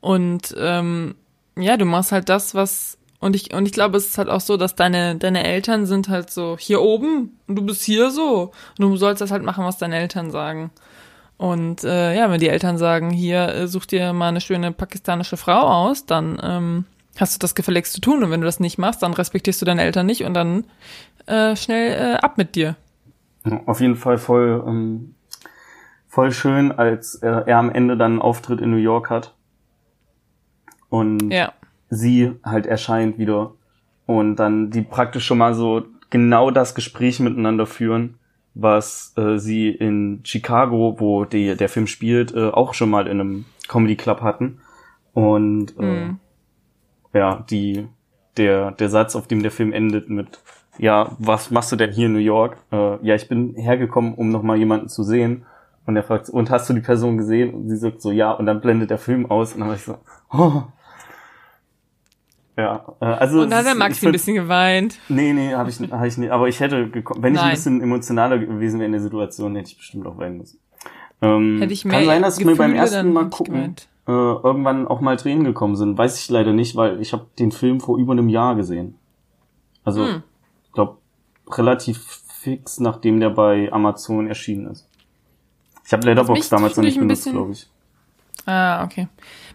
Und 0.00 0.52
ähm, 0.58 1.14
ja, 1.56 1.76
du 1.76 1.84
machst 1.84 2.10
halt 2.10 2.28
das, 2.28 2.56
was 2.56 2.98
Und 3.20 3.36
ich, 3.36 3.54
und 3.54 3.66
ich 3.66 3.72
glaube, 3.72 3.96
es 3.96 4.06
ist 4.06 4.18
halt 4.18 4.28
auch 4.28 4.40
so, 4.40 4.56
dass 4.56 4.74
deine, 4.74 5.14
deine 5.14 5.44
Eltern 5.44 5.86
sind 5.86 6.08
halt 6.08 6.30
so 6.30 6.56
hier 6.58 6.82
oben 6.82 7.38
und 7.46 7.54
du 7.54 7.62
bist 7.62 7.82
hier 7.84 8.10
so. 8.10 8.50
Und 8.76 8.80
du 8.80 8.96
sollst 8.96 9.20
das 9.20 9.30
halt 9.30 9.44
machen, 9.44 9.64
was 9.64 9.78
deine 9.78 9.96
Eltern 9.96 10.32
sagen. 10.32 10.72
Und 11.36 11.84
äh, 11.84 12.16
ja, 12.16 12.28
wenn 12.30 12.40
die 12.40 12.48
Eltern 12.48 12.78
sagen, 12.78 13.10
hier, 13.10 13.48
äh, 13.54 13.68
such 13.68 13.86
dir 13.86 14.12
mal 14.12 14.28
eine 14.28 14.40
schöne 14.40 14.72
pakistanische 14.72 15.36
Frau 15.36 15.60
aus, 15.60 16.04
dann 16.04 16.40
ähm, 16.42 16.84
hast 17.16 17.34
du 17.34 17.38
das 17.38 17.54
gefälligst 17.54 17.92
zu 17.92 18.00
tun. 18.00 18.24
Und 18.24 18.30
wenn 18.32 18.40
du 18.40 18.46
das 18.46 18.58
nicht 18.58 18.78
machst, 18.78 19.02
dann 19.02 19.14
respektierst 19.14 19.60
du 19.60 19.66
deine 19.66 19.82
Eltern 19.82 20.06
nicht 20.06 20.24
und 20.24 20.34
dann 20.34 20.64
äh, 21.26 21.54
schnell 21.54 22.14
äh, 22.14 22.16
ab 22.16 22.38
mit 22.38 22.56
dir. 22.56 22.74
Auf 23.66 23.80
jeden 23.80 23.96
Fall 23.96 24.18
voll, 24.18 24.62
ähm, 24.66 25.14
voll 26.08 26.30
schön, 26.32 26.72
als 26.72 27.16
er, 27.16 27.48
er 27.48 27.58
am 27.58 27.70
Ende 27.70 27.96
dann 27.96 28.12
einen 28.12 28.22
Auftritt 28.22 28.60
in 28.60 28.70
New 28.70 28.76
York 28.76 29.10
hat. 29.10 29.34
Und 30.88 31.30
Ja. 31.30 31.52
sie 31.88 32.32
halt 32.44 32.66
erscheint 32.66 33.18
wieder. 33.18 33.54
Und 34.06 34.36
dann 34.36 34.70
die 34.70 34.82
praktisch 34.82 35.24
schon 35.26 35.38
mal 35.38 35.54
so 35.54 35.84
genau 36.10 36.50
das 36.50 36.74
Gespräch 36.74 37.18
miteinander 37.20 37.66
führen, 37.66 38.18
was 38.54 39.14
äh, 39.16 39.38
sie 39.38 39.70
in 39.70 40.20
Chicago, 40.24 40.96
wo 40.98 41.24
die, 41.24 41.56
der 41.56 41.68
Film 41.68 41.86
spielt, 41.86 42.34
äh, 42.34 42.50
auch 42.50 42.74
schon 42.74 42.90
mal 42.90 43.06
in 43.06 43.20
einem 43.20 43.44
Comedy 43.68 43.96
Club 43.96 44.20
hatten. 44.20 44.60
Und 45.14 45.76
äh, 45.78 45.82
Mhm. 45.82 46.18
ja, 47.14 47.44
die, 47.48 47.88
der, 48.36 48.72
der 48.72 48.88
Satz, 48.88 49.16
auf 49.16 49.26
dem 49.26 49.42
der 49.42 49.50
Film 49.50 49.72
endet 49.72 50.10
mit, 50.10 50.38
ja, 50.78 51.14
was 51.18 51.50
machst 51.50 51.70
du 51.72 51.76
denn 51.76 51.92
hier 51.92 52.06
in 52.06 52.12
New 52.12 52.18
York? 52.18 52.56
Äh, 52.72 53.04
ja, 53.06 53.14
ich 53.14 53.28
bin 53.28 53.54
hergekommen, 53.54 54.14
um 54.14 54.30
nochmal 54.30 54.56
jemanden 54.58 54.88
zu 54.88 55.02
sehen. 55.02 55.44
Und 55.86 55.96
er 55.96 56.02
fragt, 56.04 56.28
und 56.30 56.50
hast 56.50 56.68
du 56.70 56.74
die 56.74 56.80
Person 56.80 57.18
gesehen? 57.18 57.52
Und 57.54 57.68
sie 57.68 57.76
sagt 57.76 58.00
so, 58.00 58.12
ja, 58.12 58.30
und 58.32 58.46
dann 58.46 58.60
blendet 58.60 58.90
der 58.90 58.98
Film 58.98 59.30
aus. 59.30 59.52
Und 59.54 59.60
dann 59.60 59.68
war 59.68 59.74
ich 59.76 59.82
so, 59.82 59.96
oh. 60.32 60.62
Ja, 62.56 62.84
äh, 63.00 63.04
also. 63.06 63.40
Und 63.42 63.50
da 63.50 63.58
hat 63.58 63.66
der 63.66 63.74
Maxi 63.74 64.06
ein 64.06 64.12
bisschen 64.12 64.34
geweint. 64.34 64.98
Nee, 65.08 65.32
nee, 65.32 65.54
habe 65.54 65.70
ich, 65.70 65.80
hab 65.90 66.04
ich 66.04 66.18
nicht. 66.18 66.30
Aber 66.30 66.48
ich 66.48 66.60
hätte, 66.60 66.84
geko- 66.86 67.16
wenn 67.20 67.34
ich 67.34 67.40
ein 67.40 67.46
Nein. 67.46 67.54
bisschen 67.54 67.80
emotionaler 67.80 68.38
gewesen 68.38 68.78
wäre 68.78 68.86
in 68.86 68.92
der 68.92 69.00
Situation, 69.00 69.56
hätte 69.56 69.70
ich 69.70 69.78
bestimmt 69.78 70.06
auch 70.06 70.18
weinen 70.18 70.38
müssen. 70.38 70.58
Ähm, 71.22 71.58
Hätte 71.60 71.72
ich 71.72 71.84
mehr 71.84 71.98
kann 71.98 72.04
sein, 72.06 72.22
dass 72.22 72.38
mir 72.38 72.46
beim 72.56 72.72
Gefühle, 72.72 72.76
ersten 72.78 73.12
Mal 73.12 73.30
gucken 73.30 73.54
geweint. 73.54 73.88
äh, 74.06 74.10
irgendwann 74.12 74.86
auch 74.86 75.00
mal 75.00 75.16
Tränen 75.16 75.44
gekommen 75.44 75.76
sind. 75.76 75.96
Weiß 75.96 76.20
ich 76.20 76.28
leider 76.28 76.52
nicht, 76.52 76.76
weil 76.76 77.00
ich 77.00 77.12
habe 77.12 77.26
den 77.38 77.52
Film 77.52 77.80
vor 77.80 77.96
über 77.98 78.12
einem 78.12 78.28
Jahr 78.28 78.54
gesehen. 78.54 78.96
Also, 79.84 80.04
Hm. 80.06 80.22
Relativ 81.58 82.22
fix, 82.40 82.80
nachdem 82.80 83.20
der 83.20 83.30
bei 83.30 83.70
Amazon 83.72 84.26
erschienen 84.26 84.66
ist. 84.66 84.88
Ich 85.84 85.92
habe 85.92 86.00
mich 86.00 86.06
Letterboxd 86.06 86.52
damals 86.52 86.76
noch 86.76 86.84
nicht 86.84 86.98
benutzt, 86.98 87.30
glaube 87.30 87.52
ich. 87.52 87.68
Ah, 88.46 88.84
okay. 88.84 89.08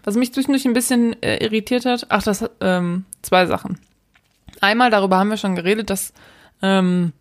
Was 0.04 0.16
mich 0.16 0.32
zwischendurch 0.32 0.64
ein 0.64 0.72
bisschen 0.72 1.20
äh, 1.22 1.44
irritiert 1.44 1.84
hat, 1.84 2.06
ach, 2.08 2.22
das 2.22 2.42
hat 2.42 2.52
ähm, 2.60 3.04
zwei 3.22 3.46
Sachen. 3.46 3.78
Einmal, 4.60 4.90
darüber 4.90 5.18
haben 5.18 5.30
wir 5.30 5.36
schon 5.36 5.56
geredet, 5.56 5.90
dass 5.90 6.12
ähm, 6.62 7.12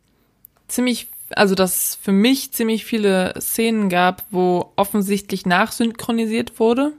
ziemlich, 0.67 1.09
also 1.35 1.55
dass 1.55 1.97
für 2.01 2.11
mich 2.11 2.53
ziemlich 2.53 2.85
viele 2.85 3.33
Szenen 3.39 3.89
gab, 3.89 4.23
wo 4.31 4.71
offensichtlich 4.75 5.45
nachsynchronisiert 5.45 6.59
wurde, 6.59 6.93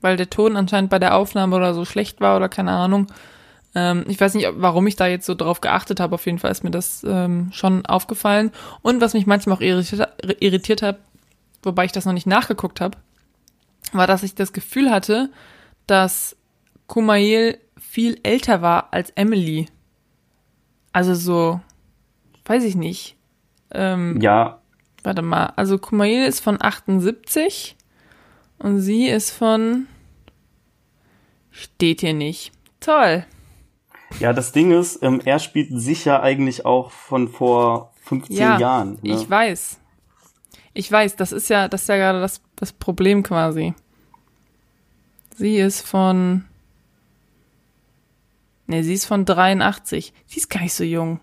weil 0.00 0.16
der 0.16 0.30
Ton 0.30 0.56
anscheinend 0.56 0.90
bei 0.90 0.98
der 0.98 1.16
Aufnahme 1.16 1.56
oder 1.56 1.74
so 1.74 1.84
schlecht 1.84 2.20
war 2.20 2.36
oder 2.36 2.48
keine 2.48 2.72
Ahnung. 2.72 3.06
Ähm, 3.74 4.04
ich 4.08 4.20
weiß 4.20 4.34
nicht, 4.34 4.48
warum 4.54 4.86
ich 4.86 4.96
da 4.96 5.06
jetzt 5.06 5.26
so 5.26 5.34
drauf 5.34 5.60
geachtet 5.60 6.00
habe. 6.00 6.14
Auf 6.14 6.26
jeden 6.26 6.38
Fall 6.38 6.50
ist 6.50 6.64
mir 6.64 6.70
das 6.70 7.04
ähm, 7.08 7.50
schon 7.52 7.86
aufgefallen. 7.86 8.50
Und 8.82 9.00
was 9.00 9.14
mich 9.14 9.26
manchmal 9.26 9.56
auch 9.56 9.60
irritiert, 9.60 10.08
irritiert 10.40 10.82
hat, 10.82 10.98
wobei 11.62 11.84
ich 11.84 11.92
das 11.92 12.04
noch 12.04 12.12
nicht 12.12 12.26
nachgeguckt 12.26 12.80
habe, 12.80 12.98
war, 13.92 14.06
dass 14.06 14.22
ich 14.22 14.34
das 14.34 14.52
Gefühl 14.52 14.90
hatte, 14.90 15.30
dass 15.86 16.36
Kumail 16.86 17.58
viel 17.78 18.18
älter 18.22 18.62
war 18.62 18.92
als 18.92 19.10
Emily. 19.10 19.66
Also 20.92 21.14
so, 21.14 21.60
weiß 22.44 22.64
ich 22.64 22.74
nicht. 22.74 23.16
Ähm, 23.70 24.20
Ja, 24.20 24.62
Warte 25.02 25.22
mal, 25.22 25.52
also 25.56 25.78
Kumail 25.78 26.26
ist 26.26 26.40
von 26.40 26.62
78 26.62 27.76
und 28.58 28.80
sie 28.80 29.08
ist 29.08 29.32
von 29.32 29.86
steht 31.50 32.00
hier 32.00 32.14
nicht. 32.14 32.52
Toll. 32.80 33.24
Ja, 34.20 34.32
das 34.32 34.52
Ding 34.52 34.70
ist, 34.72 35.02
ähm, 35.02 35.20
er 35.24 35.38
spielt 35.38 35.68
sicher 35.72 36.22
eigentlich 36.22 36.64
auch 36.66 36.90
von 36.90 37.28
vor 37.28 37.92
15 38.04 38.36
Ja, 38.36 38.58
Jahren. 38.58 38.98
Ne? 39.02 39.14
Ich 39.14 39.28
weiß. 39.28 39.78
Ich 40.74 40.90
weiß, 40.90 41.16
das 41.16 41.32
ist 41.32 41.48
ja, 41.48 41.68
das 41.68 41.82
ist 41.82 41.88
ja 41.88 41.96
gerade 41.96 42.20
das, 42.20 42.40
das 42.56 42.72
Problem 42.72 43.22
quasi. 43.22 43.74
Sie 45.36 45.56
ist 45.56 45.82
von. 45.82 46.44
Ne, 48.66 48.84
sie 48.84 48.94
ist 48.94 49.06
von 49.06 49.24
83. 49.24 50.12
Sie 50.26 50.36
ist 50.38 50.48
gar 50.48 50.62
nicht 50.62 50.74
so 50.74 50.84
jung. 50.84 51.20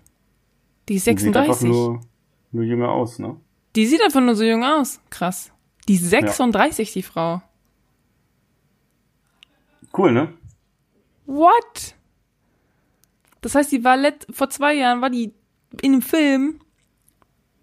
Die 0.88 0.96
ist 0.96 1.04
Sieht 1.04 1.18
einfach 1.18 1.54
36. 1.54 1.68
nur, 1.68 2.00
nur 2.52 2.64
jünger 2.64 2.90
aus, 2.90 3.18
ne? 3.18 3.36
Die 3.76 3.86
sieht 3.86 4.02
einfach 4.02 4.20
nur 4.20 4.34
so 4.36 4.44
jung 4.44 4.64
aus. 4.64 5.00
Krass. 5.10 5.52
Die 5.88 5.94
ist 5.94 6.10
36, 6.10 6.92
die 6.92 7.02
Frau. 7.02 7.42
Cool, 9.96 10.12
ne? 10.12 10.32
What? 11.26 11.94
Das 13.40 13.54
heißt, 13.54 13.72
die 13.72 13.84
war 13.84 13.96
let 13.96 14.26
vor 14.30 14.50
zwei 14.50 14.74
Jahren, 14.74 15.00
war 15.00 15.10
die 15.10 15.32
in 15.82 15.92
dem 15.92 16.02
Film, 16.02 16.60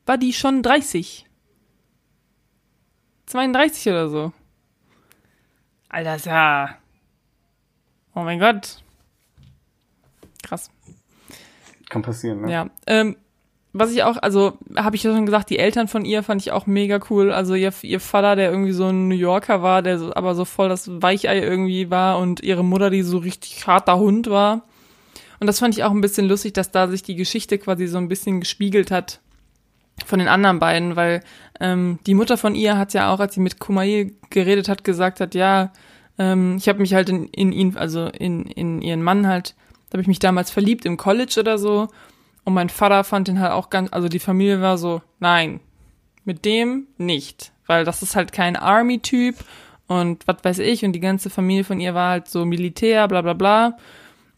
war 0.05 0.17
die 0.17 0.33
schon 0.33 0.63
30. 0.63 1.25
32 3.27 3.87
oder 3.89 4.09
so. 4.09 4.33
Alter, 5.89 6.15
ist 6.15 6.25
ja. 6.25 6.77
Oh 8.15 8.21
mein 8.21 8.39
Gott. 8.39 8.81
Krass. 10.43 10.71
Kann 11.89 12.01
passieren, 12.01 12.41
ne? 12.41 12.51
Ja. 12.51 12.69
Ähm, 12.85 13.17
was 13.73 13.91
ich 13.91 14.03
auch, 14.03 14.17
also 14.17 14.57
habe 14.75 14.95
ich 14.95 15.03
ja 15.03 15.13
schon 15.13 15.25
gesagt, 15.25 15.49
die 15.49 15.59
Eltern 15.59 15.87
von 15.87 16.03
ihr 16.03 16.23
fand 16.23 16.41
ich 16.41 16.51
auch 16.51 16.65
mega 16.65 16.99
cool. 17.09 17.31
Also 17.31 17.53
ihr, 17.53 17.73
ihr 17.83 17.99
Vater, 17.99 18.35
der 18.35 18.49
irgendwie 18.49 18.71
so 18.71 18.85
ein 18.85 19.07
New 19.07 19.15
Yorker 19.15 19.61
war, 19.61 19.81
der 19.81 19.99
so, 19.99 20.13
aber 20.15 20.35
so 20.35 20.45
voll 20.45 20.69
das 20.69 20.89
Weichei 21.01 21.39
irgendwie 21.39 21.89
war 21.89 22.17
und 22.17 22.41
ihre 22.41 22.63
Mutter, 22.63 22.89
die 22.89 23.03
so 23.03 23.19
richtig 23.19 23.67
harter 23.67 23.97
Hund 23.97 24.29
war. 24.29 24.63
Und 25.39 25.47
das 25.47 25.59
fand 25.59 25.75
ich 25.75 25.83
auch 25.83 25.91
ein 25.91 26.01
bisschen 26.01 26.27
lustig, 26.27 26.53
dass 26.53 26.71
da 26.71 26.87
sich 26.87 27.03
die 27.03 27.15
Geschichte 27.15 27.57
quasi 27.57 27.87
so 27.87 27.97
ein 27.97 28.07
bisschen 28.07 28.39
gespiegelt 28.39 28.91
hat 28.91 29.19
von 30.05 30.19
den 30.19 30.27
anderen 30.27 30.59
beiden, 30.59 30.95
weil 30.95 31.23
ähm, 31.59 31.99
die 32.05 32.13
Mutter 32.13 32.37
von 32.37 32.55
ihr 32.55 32.77
hat 32.77 32.93
ja 32.93 33.11
auch, 33.11 33.19
als 33.19 33.35
sie 33.35 33.41
mit 33.41 33.59
Kumail 33.59 34.13
geredet 34.29 34.69
hat, 34.69 34.83
gesagt 34.83 35.19
hat, 35.19 35.35
ja, 35.35 35.71
ähm, 36.19 36.57
ich 36.57 36.69
habe 36.69 36.79
mich 36.79 36.93
halt 36.93 37.09
in, 37.09 37.27
in 37.27 37.51
ihn, 37.51 37.77
also 37.77 38.07
in, 38.07 38.45
in 38.45 38.81
ihren 38.81 39.03
Mann 39.03 39.27
halt, 39.27 39.55
da 39.89 39.93
habe 39.93 40.01
ich 40.01 40.07
mich 40.07 40.19
damals 40.19 40.51
verliebt 40.51 40.85
im 40.85 40.97
College 40.97 41.37
oder 41.39 41.57
so. 41.57 41.87
Und 42.43 42.53
mein 42.53 42.69
Vater 42.69 43.03
fand 43.03 43.27
den 43.27 43.39
halt 43.39 43.51
auch 43.51 43.69
ganz, 43.69 43.91
also 43.91 44.07
die 44.07 44.19
Familie 44.19 44.61
war 44.61 44.77
so, 44.77 45.01
nein, 45.19 45.59
mit 46.23 46.45
dem 46.45 46.87
nicht, 46.97 47.51
weil 47.65 47.83
das 47.83 48.03
ist 48.03 48.15
halt 48.15 48.31
kein 48.31 48.55
Army-Typ 48.55 49.35
und 49.87 50.27
was 50.27 50.37
weiß 50.43 50.59
ich 50.59 50.83
und 50.85 50.93
die 50.93 50.99
ganze 50.99 51.29
Familie 51.29 51.63
von 51.63 51.79
ihr 51.79 51.93
war 51.93 52.11
halt 52.11 52.27
so 52.27 52.45
Militär, 52.45 53.07
bla 53.07 53.21
bla 53.21 53.33
bla. 53.33 53.77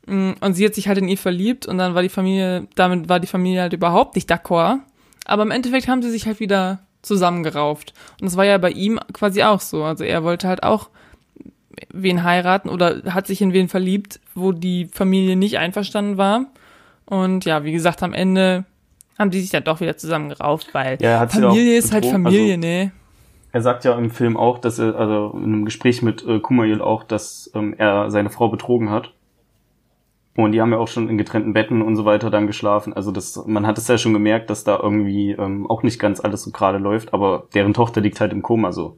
Mm, 0.09 0.31
Und 0.41 0.53
sie 0.55 0.65
hat 0.65 0.73
sich 0.75 0.87
halt 0.87 0.97
in 0.97 1.07
ihn 1.07 1.17
verliebt 1.17 1.65
und 1.67 1.77
dann 1.77 1.93
war 1.95 2.01
die 2.01 2.09
Familie, 2.09 2.67
damit 2.75 3.09
war 3.09 3.19
die 3.19 3.27
Familie 3.27 3.61
halt 3.61 3.73
überhaupt 3.73 4.15
nicht 4.15 4.29
d'accord. 4.31 4.79
Aber 5.25 5.43
im 5.43 5.51
Endeffekt 5.51 5.87
haben 5.87 6.01
sie 6.01 6.09
sich 6.09 6.25
halt 6.25 6.39
wieder 6.39 6.79
zusammengerauft. 7.01 7.93
Und 8.19 8.25
das 8.25 8.35
war 8.37 8.45
ja 8.45 8.57
bei 8.57 8.71
ihm 8.71 8.99
quasi 9.13 9.43
auch 9.43 9.59
so. 9.61 9.83
Also 9.83 10.03
er 10.03 10.23
wollte 10.23 10.47
halt 10.47 10.63
auch 10.63 10.89
wen 11.93 12.23
heiraten 12.23 12.69
oder 12.69 13.03
hat 13.13 13.27
sich 13.27 13.41
in 13.41 13.53
wen 13.53 13.69
verliebt, 13.69 14.19
wo 14.35 14.51
die 14.51 14.89
Familie 14.91 15.35
nicht 15.35 15.57
einverstanden 15.59 16.17
war. 16.17 16.45
Und 17.05 17.45
ja, 17.45 17.63
wie 17.63 17.71
gesagt, 17.71 18.03
am 18.03 18.13
Ende 18.13 18.65
haben 19.17 19.31
die 19.31 19.41
sich 19.41 19.49
dann 19.49 19.63
doch 19.63 19.79
wieder 19.81 19.97
zusammengerauft, 19.97 20.73
weil 20.73 20.97
Ja, 21.01 21.27
Familie 21.27 21.77
ist 21.77 21.91
halt 21.91 22.03
betrogen, 22.03 22.23
Familie, 22.25 22.55
also- 22.55 22.67
ne? 22.67 22.91
Er 23.51 23.61
sagt 23.61 23.83
ja 23.83 23.97
im 23.97 24.11
Film 24.11 24.37
auch, 24.37 24.59
dass 24.59 24.77
er, 24.77 24.95
also 24.95 25.31
in 25.35 25.43
einem 25.45 25.65
Gespräch 25.65 26.03
mit 26.03 26.23
äh, 26.27 26.39
Kumail 26.39 26.81
auch, 26.81 27.03
dass 27.03 27.49
ähm, 27.55 27.73
er 27.77 28.11
seine 28.11 28.29
Frau 28.29 28.47
betrogen 28.49 28.91
hat. 28.91 29.11
Und 30.35 30.53
die 30.53 30.61
haben 30.61 30.71
ja 30.71 30.77
auch 30.77 30.87
schon 30.87 31.09
in 31.09 31.17
getrennten 31.17 31.53
Betten 31.53 31.81
und 31.81 31.95
so 31.95 32.05
weiter 32.05 32.29
dann 32.29 32.47
geschlafen. 32.47 32.93
Also 32.93 33.11
das, 33.11 33.43
man 33.45 33.67
hat 33.67 33.77
es 33.77 33.87
ja 33.87 33.97
schon 33.97 34.13
gemerkt, 34.13 34.49
dass 34.49 34.63
da 34.63 34.79
irgendwie 34.81 35.31
ähm, 35.31 35.69
auch 35.69 35.83
nicht 35.83 35.99
ganz 35.99 36.19
alles 36.19 36.43
so 36.43 36.51
gerade 36.51 36.77
läuft, 36.77 37.13
aber 37.13 37.47
deren 37.53 37.73
Tochter 37.73 37.99
liegt 38.01 38.21
halt 38.21 38.31
im 38.31 38.41
Koma 38.41 38.71
so. 38.71 38.97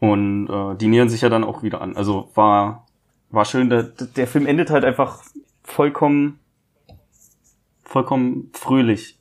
Und 0.00 0.48
äh, 0.48 0.74
die 0.76 0.88
nähern 0.88 1.08
sich 1.08 1.20
ja 1.20 1.28
dann 1.28 1.44
auch 1.44 1.62
wieder 1.62 1.80
an. 1.80 1.96
Also 1.96 2.28
war, 2.34 2.86
war 3.30 3.44
schön. 3.44 3.70
Der, 3.70 3.84
der 3.84 4.26
Film 4.26 4.46
endet 4.46 4.70
halt 4.70 4.84
einfach 4.84 5.22
vollkommen, 5.62 6.40
vollkommen 7.84 8.50
fröhlich. 8.52 9.18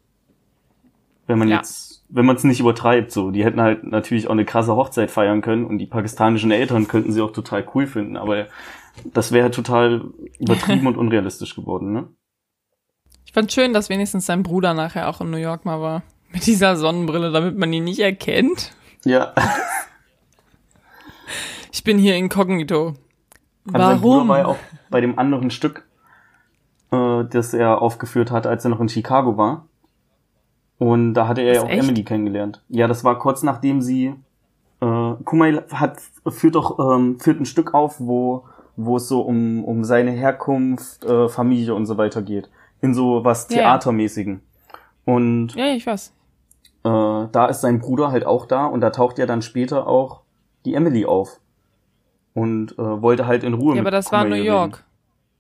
Wenn 1.28 1.38
man 1.38 1.50
Ja. 1.50 1.58
jetzt, 1.58 2.04
wenn 2.10 2.26
man 2.26 2.36
es 2.36 2.44
nicht 2.44 2.60
übertreibt, 2.60 3.12
so. 3.12 3.30
Die 3.30 3.44
hätten 3.46 3.62
halt 3.62 3.84
natürlich 3.84 4.28
auch 4.28 4.32
eine 4.32 4.44
krasse 4.46 4.76
Hochzeit 4.76 5.12
feiern 5.12 5.42
können 5.42 5.66
und 5.66 5.78
die 5.78 5.86
pakistanischen 5.86 6.50
Eltern 6.52 6.88
könnten 6.88 7.12
sie 7.12 7.22
auch 7.22 7.32
total 7.32 7.64
cool 7.76 7.86
finden, 7.86 8.18
aber 8.18 8.48
das 9.06 9.32
wäre 9.32 9.52
total 9.52 10.06
übertrieben 10.40 10.88
und 10.88 10.98
unrealistisch 10.98 11.56
geworden, 11.56 11.94
ne? 11.94 12.08
Ich 13.26 13.34
fand 13.34 13.52
schön, 13.52 13.72
dass 13.74 13.90
wenigstens 13.90 14.26
sein 14.26 14.44
Bruder 14.44 14.74
nachher 14.74 15.08
auch 15.08 15.22
in 15.22 15.30
New 15.30 15.38
York 15.38 15.64
mal 15.64 15.80
war. 15.80 16.04
Mit 16.34 16.46
dieser 16.46 16.76
Sonnenbrille, 16.76 17.32
damit 17.32 17.58
man 17.58 17.72
ihn 17.72 17.86
nicht 17.86 18.00
erkennt. 18.00 18.74
Ja. 19.06 19.34
Ich 21.74 21.86
bin 21.86 21.98
hier 21.98 22.18
inkognito. 22.18 22.96
Sein 23.64 24.02
Bruder 24.02 24.18
Warum? 24.18 24.28
war 24.28 24.38
ja 24.40 24.46
auch 24.46 24.58
bei 24.90 25.00
dem 25.00 25.18
anderen 25.18 25.50
Stück 25.52 25.86
äh, 26.92 27.24
das 27.24 27.54
er 27.54 27.82
aufgeführt 27.82 28.32
hat, 28.32 28.46
als 28.46 28.66
er 28.66 28.70
noch 28.70 28.80
in 28.80 28.90
Chicago 28.90 29.38
war. 29.38 29.68
Und 30.78 31.14
da 31.14 31.28
hatte 31.28 31.42
er 31.42 31.56
ja 31.56 31.62
auch 31.62 31.70
echt? 31.70 31.84
Emily 31.84 32.04
kennengelernt. 32.04 32.64
Ja, 32.68 32.88
das 32.88 33.04
war 33.04 33.18
kurz 33.20 33.44
nachdem 33.44 33.82
sie 33.82 34.16
äh, 34.82 35.14
Kumail 35.24 35.64
hat 35.72 36.00
führt 36.28 36.56
doch 36.56 36.80
ähm, 36.80 37.20
führt 37.20 37.40
ein 37.40 37.46
Stück 37.46 37.74
auf, 37.74 38.00
wo 38.00 38.46
wo 38.76 38.98
es 38.98 39.08
so 39.08 39.22
um 39.22 39.64
um 39.64 39.84
seine 39.84 40.12
Herkunft, 40.12 41.04
äh, 41.06 41.28
Familie 41.30 41.74
und 41.76 41.86
so 41.86 41.98
weiter 41.98 42.22
geht, 42.22 42.50
in 42.82 42.94
so 42.94 43.24
was 43.24 43.48
Ja, 43.50 43.56
ja. 43.58 43.62
Theatermäßigen. 43.64 44.42
Und 45.06 45.56
Ja, 45.56 45.68
ich 45.74 45.86
weiß. 45.86 46.14
äh, 46.84 46.90
da 47.32 47.46
ist 47.50 47.62
sein 47.62 47.80
Bruder 47.80 48.12
halt 48.12 48.26
auch 48.26 48.46
da 48.46 48.66
und 48.66 48.82
da 48.82 48.90
taucht 48.92 49.18
ja 49.20 49.26
dann 49.26 49.42
später 49.42 49.88
auch 49.88 50.22
die 50.66 50.74
Emily 50.76 51.06
auf 51.06 51.40
und 52.34 52.74
äh, 52.78 53.02
wollte 53.02 53.26
halt 53.28 53.44
in 53.44 53.54
Ruhe 53.54 53.76
Ja, 53.76 53.82
aber 53.82 53.92
das 53.92 54.12
war 54.12 54.24
Kumail 54.24 54.40
New 54.40 54.46
York. 54.46 54.74
Reden. 54.78 54.86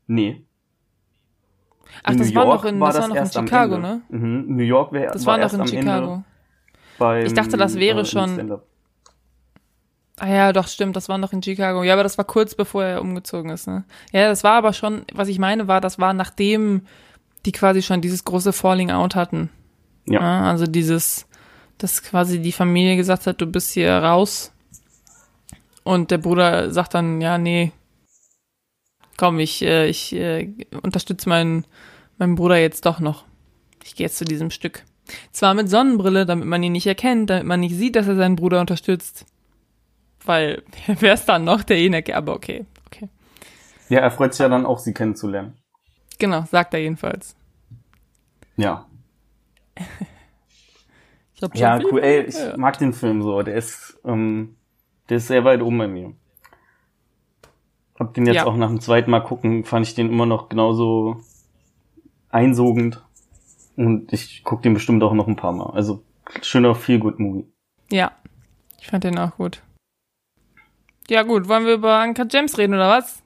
Nee. 0.08 0.44
Ach, 2.04 2.12
In 2.14 2.18
das 2.20 2.30
New 2.30 2.36
war 2.36 2.46
York 2.46 2.64
noch 2.64 2.66
in, 2.70 2.80
war 2.80 2.88
das 2.88 3.02
war 3.02 3.08
noch 3.10 3.16
in 3.16 3.22
erst 3.22 3.34
Chicago, 3.34 3.78
ne? 3.78 4.02
Mhm. 4.10 4.46
New 4.56 4.64
York 4.64 4.92
wär, 4.94 5.12
Das 5.12 5.26
war, 5.26 5.38
noch 5.38 5.44
erst 5.44 5.56
in 5.56 5.68
Chicago. 5.68 6.24
Beim, 6.98 7.26
Ich 7.26 7.34
dachte, 7.34 7.58
das 7.58 7.76
wäre 7.76 8.02
äh, 8.02 8.06
schon- 8.06 8.34
Stand-up. 8.34 8.66
Ah 10.22 10.30
ja, 10.30 10.54
doch, 10.54 10.68
stimmt, 10.68 10.96
das 10.96 11.10
war 11.10 11.18
noch 11.18 11.34
in 11.34 11.42
Chicago. 11.42 11.82
Ja, 11.82 11.94
aber 11.94 12.04
das 12.04 12.20
war 12.20 12.26
kurz 12.26 12.54
bevor 12.54 12.84
er 12.84 13.02
umgezogen 13.02 13.50
ist, 13.50 13.66
ne? 13.66 13.86
Ja, 14.12 14.28
das 14.28 14.44
war 14.44 14.54
aber 14.54 14.72
schon, 14.72 15.02
was 15.12 15.28
ich 15.28 15.40
meine 15.40 15.68
war, 15.68 15.82
das 15.82 15.98
war 15.98 16.14
nachdem 16.14 16.84
die 17.48 17.52
quasi 17.52 17.82
schon 17.82 18.02
dieses 18.02 18.24
große 18.24 18.54
Falling 18.54 18.92
Out 18.92 19.16
hatten. 19.16 19.50
Ja. 20.06 20.44
also 20.44 20.68
dieses, 20.68 21.28
dass 21.80 22.04
quasi 22.04 22.40
die 22.40 22.52
Familie 22.52 22.98
gesagt 22.98 23.26
hat, 23.26 23.42
du 23.42 23.48
bist 23.48 23.72
hier 23.72 23.92
raus. 23.92 24.52
Und 25.84 26.12
der 26.12 26.20
Bruder 26.20 26.72
sagt 26.72 26.94
dann, 26.94 27.20
ja, 27.20 27.40
nee, 27.40 27.72
komm, 29.18 29.40
ich, 29.40 29.64
äh, 29.64 29.88
ich 29.88 30.14
äh, 30.14 30.54
unterstütze 30.84 31.30
meinen, 31.30 31.66
meinen 32.20 32.36
Bruder 32.36 32.58
jetzt 32.58 32.86
doch 32.86 33.00
noch. 33.00 33.26
Ich 33.84 33.96
gehe 33.96 34.06
jetzt 34.06 34.20
zu 34.20 34.26
diesem 34.26 34.52
Stück. 34.52 34.84
Zwar 35.32 35.56
mit 35.56 35.68
Sonnenbrille, 35.68 36.28
damit 36.28 36.46
man 36.46 36.62
ihn 36.62 36.74
nicht 36.74 36.86
erkennt, 36.86 37.32
damit 37.32 37.46
man 37.46 37.62
nicht 37.62 37.76
sieht, 37.76 37.96
dass 37.96 38.08
er 38.08 38.16
seinen 38.16 38.36
Bruder 38.36 38.62
unterstützt. 38.62 39.26
Weil, 40.26 40.64
wer 40.88 41.14
ist 41.14 41.26
dann 41.26 41.44
noch, 41.44 41.64
der 41.64 41.78
erkennt? 41.78 42.18
Aber 42.18 42.36
okay, 42.36 42.66
okay. 42.88 43.10
Ja, 43.90 44.00
er 44.00 44.12
freut 44.12 44.34
sich 44.34 44.40
ja 44.42 44.50
dann 44.50 44.66
auch, 44.66 44.80
sie 44.80 44.94
kennenzulernen. 44.94 45.58
Genau, 46.20 46.46
sagt 46.50 46.74
er 46.74 46.80
jedenfalls. 46.82 47.36
Ja. 48.58 48.86
Ja, 51.54 51.80
cool. 51.92 52.04
Ey, 52.04 52.22
ich 52.26 52.36
gehört. 52.36 52.58
mag 52.60 52.78
den 52.78 52.94
Film 52.94 53.24
so. 53.24 53.42
Der 53.42 53.56
ist, 53.56 54.00
ähm, 54.06 54.58
der 55.10 55.18
ist 55.18 55.26
sehr 55.28 55.44
weit 55.44 55.62
oben 55.64 55.80
bei 55.80 55.88
mir. 55.88 56.14
Hab 57.98 58.14
den 58.14 58.28
jetzt 58.28 58.36
Ja. 58.36 58.46
auch 58.46 58.56
nach 58.56 58.68
dem 58.68 58.80
zweiten 58.80 59.10
Mal 59.10 59.22
gucken, 59.22 59.64
fand 59.64 59.88
ich 59.88 59.96
den 59.96 60.10
immer 60.10 60.28
noch 60.28 60.50
genauso 60.50 61.22
einsogend. 62.30 63.04
Und 63.76 64.14
ich 64.14 64.44
guck 64.44 64.62
den 64.62 64.74
bestimmt 64.76 65.02
auch 65.02 65.14
noch 65.14 65.28
ein 65.28 65.36
paar 65.36 65.52
Mal. 65.52 65.72
Also, 65.72 66.04
schöner 66.42 66.76
Feel-Good-Movie. 66.76 67.52
Ja, 67.90 68.12
ich 68.80 68.88
fand 68.88 69.04
den 69.04 69.18
auch 69.18 69.36
gut. 69.38 69.64
Ja 71.12 71.24
gut, 71.24 71.49
wollen 71.49 71.66
wir 71.66 71.74
über 71.74 71.95
Anka 71.99 72.24
James 72.32 72.57
reden 72.57 72.74
oder 72.74 72.88
was? 72.88 73.22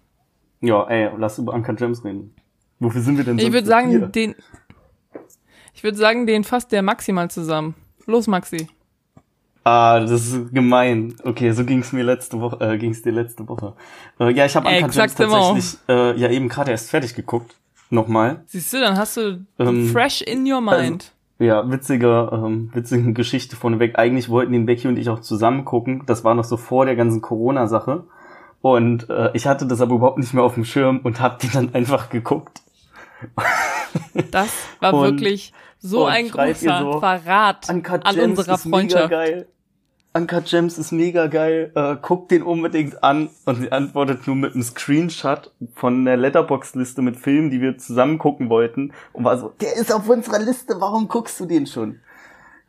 Ja, 0.59 0.87
ey, 0.87 1.11
lass 1.19 1.37
über 1.37 1.53
Anka 1.53 1.75
James 1.77 2.03
reden. 2.03 2.33
Wofür 2.79 2.99
sind 3.01 3.15
wir 3.17 3.23
denn 3.23 3.37
Ich 3.37 3.43
sonst 3.43 3.53
würde 3.53 3.65
hier? 3.67 3.99
sagen, 3.99 4.11
den. 4.11 4.35
Ich 5.75 5.83
würde 5.83 5.95
sagen, 5.95 6.25
den 6.25 6.43
fasst 6.43 6.71
der 6.71 6.81
maximal 6.81 7.29
zusammen. 7.29 7.75
Los, 8.07 8.25
Maxi. 8.25 8.67
Ah, 9.63 9.99
das 9.99 10.09
ist 10.25 10.51
gemein. 10.51 11.15
Okay, 11.23 11.51
so 11.51 11.63
ging's 11.63 11.91
mir 11.93 12.03
letzte 12.03 12.41
Woche, 12.41 12.57
äh, 12.59 12.77
ging's 12.79 13.03
dir 13.03 13.11
letzte 13.11 13.47
Woche. 13.47 13.75
Äh, 14.19 14.31
ja, 14.31 14.47
ich 14.47 14.55
habe 14.55 14.65
Anka 14.67 14.79
James 14.79 14.95
Exactement. 14.97 15.31
tatsächlich 15.33 15.79
äh, 15.87 16.19
ja 16.19 16.29
eben 16.31 16.49
gerade 16.49 16.71
erst 16.71 16.89
fertig 16.89 17.13
geguckt. 17.13 17.55
Nochmal. 17.91 18.41
Siehst 18.47 18.73
du, 18.73 18.79
dann 18.79 18.97
hast 18.97 19.17
du 19.17 19.45
Ähm, 19.59 19.89
fresh 19.91 20.23
in 20.23 20.51
your 20.51 20.59
mind. 20.59 21.11
Ja, 21.37 21.69
witzige, 21.69 22.29
ähm, 22.31 22.69
witzige 22.73 23.13
Geschichte 23.13 23.55
vorneweg. 23.55 23.97
Eigentlich 23.97 24.29
wollten 24.29 24.53
den 24.53 24.65
Becky 24.65 24.87
und 24.87 24.97
ich 24.97 25.09
auch 25.09 25.19
zusammen 25.19 25.65
gucken. 25.65 26.03
Das 26.05 26.23
war 26.23 26.33
noch 26.33 26.45
so 26.45 26.55
vor 26.55 26.85
der 26.85 26.95
ganzen 26.95 27.21
Corona-Sache. 27.21 28.05
Und 28.61 29.09
äh, 29.09 29.31
ich 29.33 29.45
hatte 29.45 29.67
das 29.67 29.81
aber 29.81 29.95
überhaupt 29.95 30.17
nicht 30.17 30.33
mehr 30.33 30.43
auf 30.43 30.55
dem 30.55 30.65
Schirm 30.65 31.01
und 31.03 31.19
hab 31.19 31.39
die 31.39 31.49
dann 31.49 31.75
einfach 31.75 32.09
geguckt. 32.09 32.61
das 34.31 34.49
war 34.79 34.93
und- 34.93 35.03
wirklich 35.03 35.53
so 35.77 36.05
ein 36.05 36.29
großer 36.29 36.79
so, 36.81 36.99
Verrat 36.99 37.69
an 37.69 38.19
unserer 38.19 38.57
Freundschaft. 38.57 39.13
Uncut 40.15 40.45
Gems 40.45 40.77
ist 40.77 40.91
mega 40.91 41.27
geil. 41.27 41.71
Äh, 41.75 41.97
guck 42.01 42.29
den 42.29 42.41
unbedingt 42.41 43.03
an. 43.03 43.29
Und 43.45 43.55
sie 43.55 43.71
antwortet 43.71 44.25
nur 44.27 44.35
mit 44.37 44.53
einem 44.53 44.63
Screenshot 44.63 45.51
von 45.75 46.05
der 46.05 46.15
Letterbox-Liste 46.17 47.01
mit 47.01 47.17
Filmen, 47.17 47.49
die 47.49 47.59
wir 47.61 47.77
zusammen 47.77 48.17
gucken 48.17 48.49
wollten. 48.49 48.93
Und 49.13 49.25
war 49.25 49.37
so, 49.37 49.49
der 49.61 49.75
ist 49.75 49.91
auf 49.93 50.07
unserer 50.07 50.39
Liste, 50.39 50.75
warum 50.79 51.07
guckst 51.09 51.39
du 51.39 51.45
den 51.45 51.67
schon? 51.67 51.99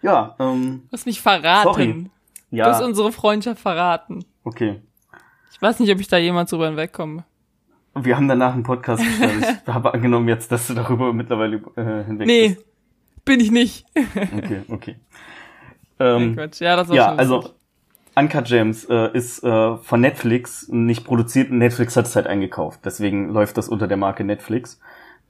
Ja, 0.02 0.34
ähm, 0.40 0.82
Du 0.90 0.92
hast 0.92 1.06
mich 1.06 1.20
verraten. 1.20 1.62
Sorry. 1.72 2.10
Du 2.50 2.62
hast 2.62 2.80
ja, 2.80 2.86
unsere 2.86 3.12
Freundschaft 3.12 3.60
verraten. 3.60 4.24
okay. 4.44 4.80
Ich 5.52 5.62
weiß 5.62 5.80
nicht, 5.80 5.90
ob 5.90 5.98
ich 6.00 6.08
da 6.08 6.18
jemals 6.18 6.50
drüber 6.50 6.66
hinwegkomme. 6.66 7.24
Wir 7.94 8.16
haben 8.16 8.28
danach 8.28 8.52
einen 8.52 8.62
Podcast 8.62 9.02
gestartet. 9.02 9.62
Ich 9.66 9.72
habe 9.72 9.94
angenommen 9.94 10.28
jetzt, 10.28 10.52
dass 10.52 10.66
du 10.66 10.74
darüber 10.74 11.14
mittlerweile 11.14 11.56
äh, 11.76 12.04
hinweg 12.04 12.26
Nee, 12.26 12.48
bist. 12.50 12.64
bin 13.24 13.40
ich 13.40 13.50
nicht. 13.50 13.86
Okay, 13.96 14.62
okay. 14.68 14.96
Ähm. 15.98 16.36
Ja, 16.58 16.76
das 16.76 16.88
ja, 16.90 17.14
also 17.14 17.36
lustig. 17.36 17.54
Uncut 18.16 18.46
Gems 18.46 18.86
äh, 18.86 19.12
ist 19.12 19.44
äh, 19.44 19.76
von 19.76 20.00
Netflix 20.00 20.68
nicht 20.68 21.04
produziert 21.04 21.50
und 21.50 21.58
Netflix 21.58 21.96
hat 21.96 22.06
es 22.06 22.16
halt 22.16 22.26
eingekauft. 22.26 22.80
Deswegen 22.84 23.28
läuft 23.28 23.58
das 23.58 23.68
unter 23.68 23.86
der 23.86 23.98
Marke 23.98 24.24
Netflix. 24.24 24.80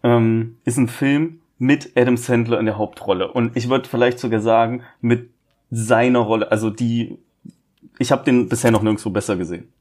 Ähm, 0.05 0.59
ist 0.65 0.77
ein 0.77 0.89
Film 0.89 1.41
mit 1.59 1.97
Adam 1.97 2.17
Sandler 2.17 2.61
in 2.61 2.67
der 2.67 2.79
Hauptrolle. 2.79 3.33
Und 3.33 3.57
ich 3.57 3.69
würde 3.69 3.89
vielleicht 3.89 4.21
sogar 4.21 4.41
sagen, 4.41 4.85
mit 5.01 5.31
seiner 5.71 6.21
Rolle, 6.21 6.53
also 6.53 6.71
die, 6.71 7.19
ich 7.99 8.13
habe 8.13 8.25
den 8.25 8.49
bisher 8.49 8.71
noch 8.71 8.83
nirgendwo 8.83 9.11
besser 9.11 9.37
gesehen. 9.37 9.73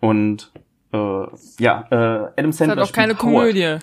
Und 0.00 0.50
äh, 0.92 1.26
ja, 1.60 1.86
äh, 1.90 1.94
Adam 2.36 2.50
Es 2.50 2.56
ist 2.56 2.58
Sandler 2.58 2.76
halt 2.76 2.88
auch 2.88 2.92
keine 2.92 3.12
Howard. 3.12 3.20
Komödie. 3.20 3.78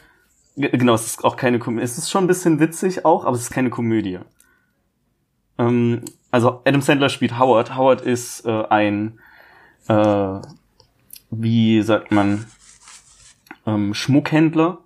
Genau, 0.57 0.93
es 0.95 1.05
ist 1.05 1.23
auch 1.23 1.37
keine 1.37 1.57
Komödie. 1.57 1.85
Es 1.85 1.97
ist 1.97 2.09
schon 2.09 2.25
ein 2.25 2.27
bisschen 2.27 2.59
witzig 2.59 3.05
auch, 3.05 3.23
aber 3.23 3.37
es 3.37 3.43
ist 3.43 3.51
keine 3.51 3.69
Komödie. 3.69 4.19
Ähm, 5.61 6.01
also 6.31 6.61
Adam 6.65 6.81
Sandler 6.81 7.09
spielt 7.09 7.37
Howard. 7.37 7.75
Howard 7.75 8.01
ist 8.01 8.45
äh, 8.45 8.63
ein, 8.69 9.19
äh, 9.87 10.39
wie 11.29 11.81
sagt 11.81 12.11
man, 12.11 12.45
ähm, 13.65 13.93
Schmuckhändler 13.93 14.79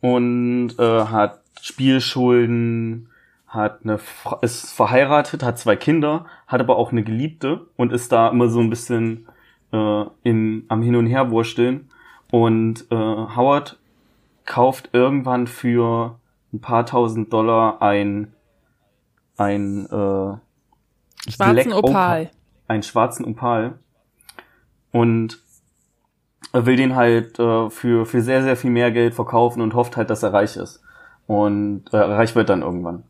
und 0.00 0.78
äh, 0.78 1.04
hat 1.06 1.40
Spielschulden, 1.60 3.08
hat 3.48 3.80
eine, 3.84 3.98
ist 4.42 4.72
verheiratet, 4.72 5.42
hat 5.42 5.58
zwei 5.58 5.76
Kinder, 5.76 6.26
hat 6.46 6.60
aber 6.60 6.76
auch 6.76 6.92
eine 6.92 7.02
Geliebte 7.02 7.66
und 7.76 7.92
ist 7.92 8.12
da 8.12 8.28
immer 8.28 8.48
so 8.48 8.60
ein 8.60 8.70
bisschen 8.70 9.26
äh, 9.72 10.04
im, 10.22 10.64
am 10.68 10.82
Hin 10.82 10.96
und 10.96 11.06
Her 11.06 11.30
wursteln. 11.30 11.90
Und 12.30 12.86
äh, 12.90 12.94
Howard 12.96 13.78
kauft 14.44 14.90
irgendwann 14.92 15.46
für 15.46 16.18
ein 16.52 16.60
paar 16.60 16.84
tausend 16.84 17.32
Dollar 17.32 17.80
ein 17.80 18.34
ein 19.36 19.86
äh, 19.86 21.30
Schwarzen 21.30 21.72
Opal. 21.72 22.30
einen 22.68 22.82
schwarzen 22.82 23.24
Opal 23.24 23.78
und 24.92 25.40
er 26.52 26.66
will 26.66 26.76
den 26.76 26.94
halt 26.94 27.38
äh, 27.38 27.70
für 27.70 28.06
für 28.06 28.22
sehr 28.22 28.42
sehr 28.42 28.56
viel 28.56 28.70
mehr 28.70 28.90
Geld 28.92 29.14
verkaufen 29.14 29.60
und 29.60 29.74
hofft 29.74 29.96
halt, 29.96 30.10
dass 30.10 30.22
er 30.22 30.32
reich 30.32 30.56
ist 30.56 30.82
und 31.26 31.84
äh, 31.92 31.96
reich 31.96 32.34
wird 32.34 32.48
dann 32.48 32.62
irgendwann. 32.62 33.04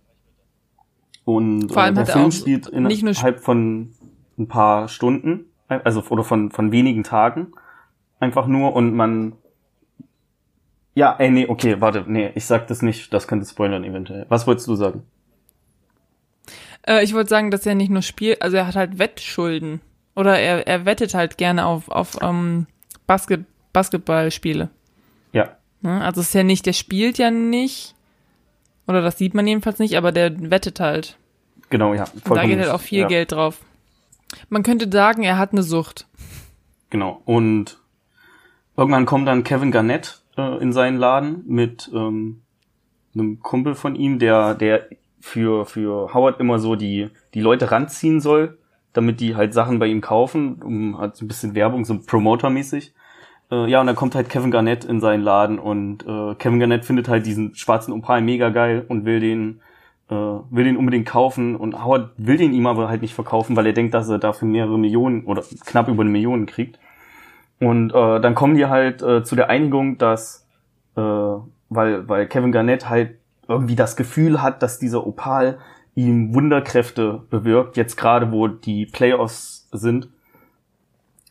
Und 1.24 1.72
Vor 1.72 1.82
allem 1.82 1.94
äh, 1.94 2.04
der 2.04 2.08
er 2.08 2.12
Film 2.12 2.30
spielt 2.30 2.66
innerhalb 2.68 3.40
von 3.40 3.92
ein 4.38 4.48
paar 4.48 4.88
Stunden, 4.88 5.46
also 5.68 6.02
oder 6.10 6.24
von 6.24 6.50
von 6.50 6.72
wenigen 6.72 7.02
Tagen 7.02 7.52
einfach 8.20 8.46
nur 8.46 8.74
und 8.74 8.94
man 8.94 9.34
ja, 10.96 11.16
ey, 11.18 11.28
nee, 11.30 11.48
okay, 11.48 11.80
warte, 11.80 12.04
nee, 12.06 12.30
ich 12.36 12.46
sag 12.46 12.68
das 12.68 12.80
nicht, 12.80 13.12
das 13.12 13.26
könnte 13.26 13.46
spoilern 13.46 13.82
eventuell. 13.82 14.26
Was 14.28 14.46
wolltest 14.46 14.68
du 14.68 14.76
sagen? 14.76 15.02
Äh, 16.86 17.04
ich 17.04 17.14
wollte 17.14 17.30
sagen, 17.30 17.50
dass 17.50 17.66
er 17.66 17.74
nicht 17.74 17.90
nur 17.90 18.02
spielt, 18.02 18.42
also 18.42 18.56
er 18.56 18.66
hat 18.66 18.76
halt 18.76 18.98
Wettschulden. 18.98 19.80
Oder 20.16 20.38
er, 20.38 20.66
er 20.66 20.84
wettet 20.84 21.14
halt 21.14 21.38
gerne 21.38 21.66
auf, 21.66 21.88
auf 21.88 22.18
ähm, 22.22 22.66
Basket, 23.06 23.44
Basketballspiele. 23.72 24.70
Ja, 25.32 25.56
Ne? 25.84 26.00
Also 26.00 26.22
ist 26.22 26.34
ja 26.34 26.42
nicht, 26.42 26.64
der 26.66 26.72
spielt 26.72 27.18
ja 27.18 27.30
nicht. 27.30 27.94
Oder 28.88 29.02
das 29.02 29.18
sieht 29.18 29.34
man 29.34 29.46
jedenfalls 29.46 29.78
nicht, 29.78 29.96
aber 29.96 30.12
der 30.12 30.50
wettet 30.50 30.80
halt. 30.80 31.18
genau, 31.68 31.92
ja. 31.94 32.06
Da 32.24 32.46
geht 32.46 32.58
halt 32.58 32.70
auch 32.70 32.80
viel 32.80 33.00
ja. 33.00 33.06
Geld 33.06 33.32
drauf. 33.32 33.60
Man 34.48 34.62
könnte 34.62 34.90
sagen, 34.90 35.22
er 35.22 35.38
hat 35.38 35.52
eine 35.52 35.62
Sucht. 35.62 36.06
Genau. 36.88 37.20
Und 37.26 37.78
irgendwann 38.76 39.04
kommt 39.04 39.28
dann 39.28 39.44
Kevin 39.44 39.72
Garnett 39.72 40.22
äh, 40.38 40.58
in 40.62 40.72
seinen 40.72 40.96
Laden 40.96 41.44
mit 41.46 41.90
ähm, 41.94 42.40
einem 43.14 43.40
Kumpel 43.40 43.74
von 43.74 43.94
ihm, 43.94 44.18
der, 44.18 44.54
der 44.54 44.88
für, 45.24 45.64
für 45.64 46.12
Howard 46.12 46.38
immer 46.38 46.58
so 46.58 46.76
die, 46.76 47.08
die 47.32 47.40
Leute 47.40 47.70
ranziehen 47.70 48.20
soll, 48.20 48.58
damit 48.92 49.20
die 49.20 49.34
halt 49.34 49.54
Sachen 49.54 49.78
bei 49.78 49.86
ihm 49.86 50.02
kaufen, 50.02 50.62
um 50.62 50.98
halt 50.98 51.16
so 51.16 51.24
ein 51.24 51.28
bisschen 51.28 51.54
Werbung, 51.54 51.86
so 51.86 51.98
Promoter-mäßig. 51.98 52.92
Äh, 53.50 53.70
ja, 53.70 53.80
und 53.80 53.86
dann 53.86 53.96
kommt 53.96 54.14
halt 54.14 54.28
Kevin 54.28 54.50
Garnett 54.50 54.84
in 54.84 55.00
seinen 55.00 55.22
Laden 55.22 55.58
und 55.58 56.06
äh, 56.06 56.34
Kevin 56.34 56.60
Garnett 56.60 56.84
findet 56.84 57.08
halt 57.08 57.24
diesen 57.24 57.54
schwarzen 57.54 57.94
Opal 57.94 58.20
mega 58.20 58.50
geil 58.50 58.84
und 58.86 59.06
will 59.06 59.18
den 59.18 59.62
äh, 60.10 60.14
will 60.14 60.64
den 60.64 60.76
unbedingt 60.76 61.06
kaufen 61.06 61.56
und 61.56 61.82
Howard 61.82 62.10
will 62.18 62.36
den 62.36 62.52
ihm 62.52 62.66
aber 62.66 62.88
halt 62.90 63.00
nicht 63.00 63.14
verkaufen, 63.14 63.56
weil 63.56 63.66
er 63.66 63.72
denkt, 63.72 63.94
dass 63.94 64.10
er 64.10 64.18
dafür 64.18 64.46
mehrere 64.46 64.78
Millionen 64.78 65.24
oder 65.24 65.42
knapp 65.64 65.88
über 65.88 66.02
eine 66.02 66.10
Million 66.10 66.44
kriegt. 66.44 66.78
Und 67.60 67.94
äh, 67.94 68.20
dann 68.20 68.34
kommen 68.34 68.56
die 68.56 68.66
halt 68.66 69.00
äh, 69.00 69.24
zu 69.24 69.36
der 69.36 69.48
Einigung, 69.48 69.96
dass 69.96 70.46
äh, 70.96 71.00
weil 71.00 72.08
weil 72.08 72.26
Kevin 72.26 72.52
Garnett 72.52 72.90
halt 72.90 73.16
irgendwie 73.48 73.76
das 73.76 73.96
Gefühl 73.96 74.42
hat, 74.42 74.62
dass 74.62 74.78
dieser 74.78 75.06
Opal 75.06 75.58
ihm 75.94 76.34
Wunderkräfte 76.34 77.22
bewirkt, 77.30 77.76
jetzt 77.76 77.96
gerade 77.96 78.32
wo 78.32 78.48
die 78.48 78.86
Playoffs 78.86 79.68
sind, 79.72 80.08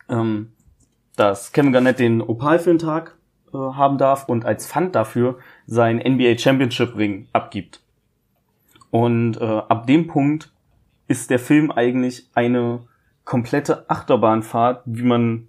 ähm, 0.10 0.52
dass 1.16 1.52
Kevin 1.52 1.74
Garnett 1.74 2.00
den 2.00 2.22
Opal 2.22 2.60
für 2.60 2.72
den 2.72 2.80
Tag 2.80 3.18
äh, 3.54 3.58
haben 3.58 3.98
darf 3.98 4.28
und 4.30 4.46
als 4.46 4.68
Pfand 4.68 4.96
dafür 4.96 5.38
sein 5.68 5.98
NBA 5.98 6.38
Championship 6.38 6.96
Ring 6.96 7.28
abgibt. 7.34 7.82
Und 8.90 9.38
äh, 9.38 9.44
ab 9.44 9.88
dem 9.88 10.08
Punkt 10.08 10.52
ist 11.08 11.30
der 11.30 11.40
Film 11.40 11.72
eigentlich 11.72 12.30
eine 12.34 12.82
komplette 13.26 13.90
Achterbahnfahrt, 13.90 14.84
wie 14.86 15.04
man 15.04 15.48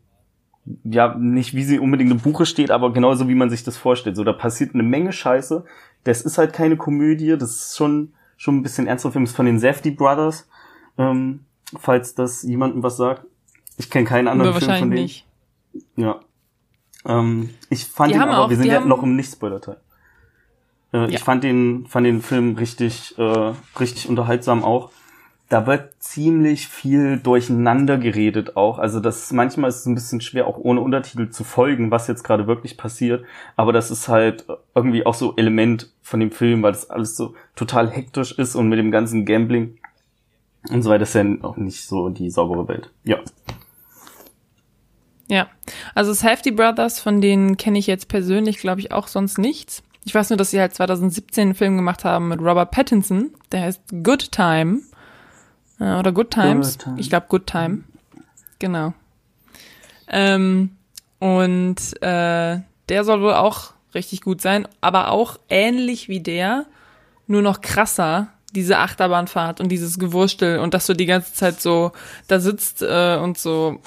ja 0.85 1.15
nicht 1.15 1.55
wie 1.55 1.65
sie 1.65 1.79
unbedingt 1.79 2.11
im 2.11 2.21
Buche 2.21 2.47
steht, 2.47 2.71
aber 2.71 2.93
genauso 2.93 3.29
wie 3.29 3.35
man 3.35 3.51
sich 3.51 3.65
das 3.65 3.77
vorstellt. 3.77 4.17
So 4.17 4.25
da 4.25 4.33
passiert 4.33 4.75
eine 4.75 4.83
Menge 4.83 5.13
Scheiße. 5.13 5.65
Das 6.05 6.21
ist 6.23 6.39
halt 6.39 6.53
keine 6.53 6.77
Komödie, 6.77 7.37
das 7.39 7.51
ist 7.51 7.77
schon 7.77 8.13
schon 8.37 8.57
ein 8.59 8.63
bisschen 8.63 8.87
ernster 8.87 9.11
Film, 9.13 9.25
ist 9.25 9.37
von 9.37 9.47
den 9.47 9.59
Safety 9.59 9.91
Brothers, 9.93 10.49
ähm, 10.99 11.45
falls 11.79 12.15
das 12.15 12.43
jemandem 12.43 12.83
was 12.83 12.97
sagt. 12.97 13.25
Ich 13.79 13.91
kenne 13.91 14.05
keinen 14.07 14.29
anderen 14.29 14.53
Film 14.55 14.71
von 14.81 14.91
denen. 14.91 15.03
nicht. 15.03 15.27
Ja. 15.97 16.21
Ähm, 17.07 17.51
ich 17.71 17.87
fand 17.87 18.11
Die 18.13 18.17
ihn 18.17 18.23
aber, 18.23 18.39
auch- 18.39 18.51
wir 18.51 18.57
sind 18.57 18.67
ja 18.67 18.81
noch 18.85 19.03
im 19.03 19.17
Nicht-Spoiler-Teil. 19.17 19.77
Äh, 20.93 20.99
Ja. 20.99 21.09
Ich 21.09 21.21
fand 21.21 21.43
den, 21.45 21.87
fand 21.87 22.07
den 22.07 22.23
Film 22.23 22.57
richtig, 22.57 23.17
äh, 23.19 23.53
richtig 23.81 24.09
unterhaltsam 24.09 24.63
auch. 24.65 24.91
Da 25.49 25.67
wird 25.67 25.93
ziemlich 25.99 26.69
viel 26.69 27.19
durcheinander 27.19 27.99
geredet 27.99 28.57
auch. 28.57 28.79
Also 28.79 28.99
das 28.99 29.31
manchmal 29.33 29.69
ist 29.69 29.81
es 29.81 29.87
ein 29.87 29.95
bisschen 29.95 30.21
schwer, 30.21 30.47
auch 30.47 30.59
ohne 30.59 30.81
Untertitel 30.81 31.29
zu 31.29 31.45
folgen, 31.45 31.91
was 31.91 32.09
jetzt 32.09 32.25
gerade 32.25 32.47
wirklich 32.47 32.77
passiert. 32.77 33.25
Aber 33.55 33.73
das 33.73 33.91
ist 33.91 34.09
halt 34.09 34.47
irgendwie 34.75 35.05
auch 35.05 35.15
so 35.15 35.35
Element 35.37 35.93
von 36.03 36.21
dem 36.21 36.31
Film, 36.31 36.63
weil 36.63 36.73
das 36.73 36.91
alles 36.91 37.17
so 37.17 37.35
total 37.57 37.91
hektisch 37.91 38.33
ist 38.33 38.55
und 38.55 38.69
mit 38.69 38.79
dem 38.79 38.91
ganzen 38.91 39.27
Gambling 39.27 39.79
und 40.71 40.83
so 40.83 40.91
weiter 40.91 41.03
ist 41.03 41.15
ja 41.15 41.25
auch 41.43 41.57
nicht 41.57 41.87
so 41.87 42.09
die 42.09 42.31
saubere 42.31 42.69
Welt. 42.69 42.91
Ja. 43.05 43.19
Ja, 45.29 45.49
also 45.95 46.13
Safety 46.13 46.51
Brothers, 46.51 47.01
von 47.01 47.21
denen 47.21 47.57
kenne 47.57 47.79
ich 47.79 47.87
jetzt 47.87 48.09
persönlich, 48.09 48.59
glaube 48.59 48.81
ich, 48.81 48.93
auch 48.93 49.09
sonst 49.09 49.39
nichts. 49.39 49.83
Ich 50.05 50.15
weiß 50.15 50.29
nur, 50.31 50.37
dass 50.37 50.51
sie 50.51 50.61
halt 50.61 50.75
2017 50.75 51.43
einen 51.43 51.55
Film 51.55 51.77
gemacht 51.77 52.05
haben 52.05 52.29
mit 52.29 52.41
Robert 52.41 52.71
Pattinson, 52.71 53.31
der 53.51 53.63
heißt 53.63 53.81
Good 54.03 54.33
Time. 54.33 54.81
Äh, 55.85 55.99
oder 55.99 56.13
Good 56.13 56.31
Times. 56.31 56.79
Good 56.79 56.85
Time. 56.85 57.01
Ich 57.01 57.09
glaube 57.11 57.27
Good 57.29 57.47
Time. 57.47 57.85
Genau. 58.59 58.95
Ähm, 60.09 60.77
und 61.19 62.03
äh, 62.03 62.61
der 62.89 63.05
soll 63.05 63.21
wohl 63.21 63.35
auch 63.35 63.73
richtig 63.95 64.23
gut 64.23 64.41
sein, 64.41 64.67
aber 64.81 65.11
auch 65.11 65.39
ähnlich 65.49 66.09
wie 66.09 66.21
der, 66.21 66.67
nur 67.27 67.43
noch 67.43 67.61
krasser, 67.61 68.29
diese 68.53 68.79
Achterbahnfahrt 68.79 69.61
und 69.61 69.71
dieses 69.71 69.99
Gewurstel 69.99 70.59
und 70.59 70.75
dass 70.75 70.87
du 70.87 70.95
die 70.95 71.07
ganze 71.07 71.33
Zeit 71.35 71.61
so 71.61 71.93
da 72.29 72.41
sitzt 72.41 72.83
äh, 72.83 73.19
und 73.21 73.39
so 73.39 73.81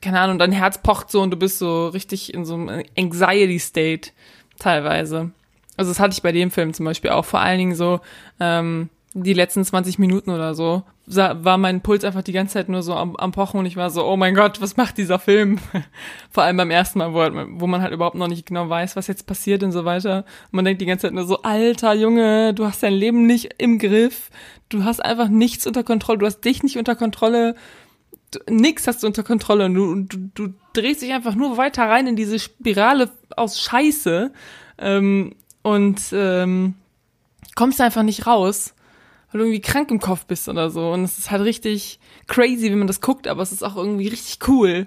keine 0.00 0.18
Ahnung, 0.20 0.38
dein 0.38 0.52
Herz 0.52 0.78
pocht 0.78 1.10
so 1.10 1.22
und 1.22 1.30
du 1.30 1.36
bist 1.36 1.58
so 1.58 1.86
richtig 1.88 2.34
in 2.34 2.44
so 2.44 2.54
einem 2.54 2.82
Anxiety-State 2.98 4.10
teilweise. 4.58 5.30
Also 5.76 5.92
das 5.92 6.00
hatte 6.00 6.12
ich 6.12 6.22
bei 6.22 6.32
dem 6.32 6.50
Film 6.50 6.74
zum 6.74 6.84
Beispiel 6.84 7.10
auch. 7.10 7.24
Vor 7.24 7.40
allen 7.40 7.58
Dingen 7.58 7.76
so 7.76 8.00
ähm, 8.40 8.90
die 9.14 9.32
letzten 9.32 9.64
20 9.64 10.00
Minuten 10.00 10.30
oder 10.30 10.54
so 10.54 10.82
sa- 11.06 11.44
war 11.44 11.58
mein 11.58 11.80
Puls 11.80 12.04
einfach 12.04 12.22
die 12.22 12.32
ganze 12.32 12.54
Zeit 12.54 12.68
nur 12.68 12.82
so 12.82 12.94
am, 12.94 13.16
am 13.16 13.32
Pochen 13.32 13.58
und 13.60 13.66
ich 13.66 13.76
war 13.76 13.90
so, 13.90 14.04
oh 14.04 14.16
mein 14.16 14.34
Gott, 14.34 14.60
was 14.60 14.76
macht 14.76 14.98
dieser 14.98 15.18
Film? 15.18 15.58
Vor 16.30 16.42
allem 16.44 16.56
beim 16.56 16.70
ersten 16.70 16.98
Mal, 17.00 17.12
wo, 17.12 17.20
halt- 17.20 17.34
wo 17.50 17.66
man 17.66 17.82
halt 17.82 17.92
überhaupt 17.92 18.16
noch 18.16 18.28
nicht 18.28 18.46
genau 18.46 18.68
weiß, 18.68 18.96
was 18.96 19.06
jetzt 19.06 19.26
passiert 19.26 19.62
und 19.62 19.72
so 19.72 19.84
weiter. 19.84 20.18
Und 20.46 20.52
man 20.56 20.64
denkt 20.64 20.80
die 20.80 20.86
ganze 20.86 21.06
Zeit 21.08 21.14
nur 21.14 21.24
so, 21.26 21.42
alter 21.42 21.94
Junge, 21.94 22.54
du 22.54 22.64
hast 22.64 22.82
dein 22.82 22.92
Leben 22.94 23.26
nicht 23.26 23.54
im 23.58 23.78
Griff. 23.78 24.30
Du 24.68 24.84
hast 24.84 25.04
einfach 25.04 25.28
nichts 25.28 25.66
unter 25.66 25.84
Kontrolle. 25.84 26.18
Du 26.18 26.26
hast 26.26 26.40
dich 26.40 26.62
nicht 26.62 26.78
unter 26.78 26.94
Kontrolle 26.96 27.54
du, 28.30 28.38
nix 28.48 28.86
hast 28.86 29.02
du 29.02 29.06
unter 29.06 29.22
Kontrolle 29.24 29.68
du, 29.68 29.94
du, 30.04 30.30
du 30.34 30.54
drehst 30.72 31.02
dich 31.02 31.12
einfach 31.12 31.34
nur 31.34 31.58
weiter 31.58 31.82
rein 31.84 32.06
in 32.06 32.16
diese 32.16 32.38
Spirale 32.38 33.10
aus 33.36 33.60
Scheiße 33.60 34.32
ähm, 34.78 35.34
und 35.60 36.00
ähm, 36.12 36.74
kommst 37.54 37.78
einfach 37.82 38.02
nicht 38.02 38.26
raus, 38.26 38.74
weil 39.32 39.40
du 39.40 39.46
irgendwie 39.46 39.60
krank 39.60 39.90
im 39.90 40.00
Kopf 40.00 40.26
bist 40.26 40.48
oder 40.48 40.70
so. 40.70 40.92
Und 40.92 41.04
es 41.04 41.18
ist 41.18 41.30
halt 41.30 41.42
richtig 41.42 41.98
crazy, 42.28 42.70
wenn 42.70 42.78
man 42.78 42.86
das 42.86 43.00
guckt, 43.00 43.26
aber 43.26 43.42
es 43.42 43.52
ist 43.52 43.62
auch 43.62 43.76
irgendwie 43.76 44.08
richtig 44.08 44.46
cool. 44.48 44.86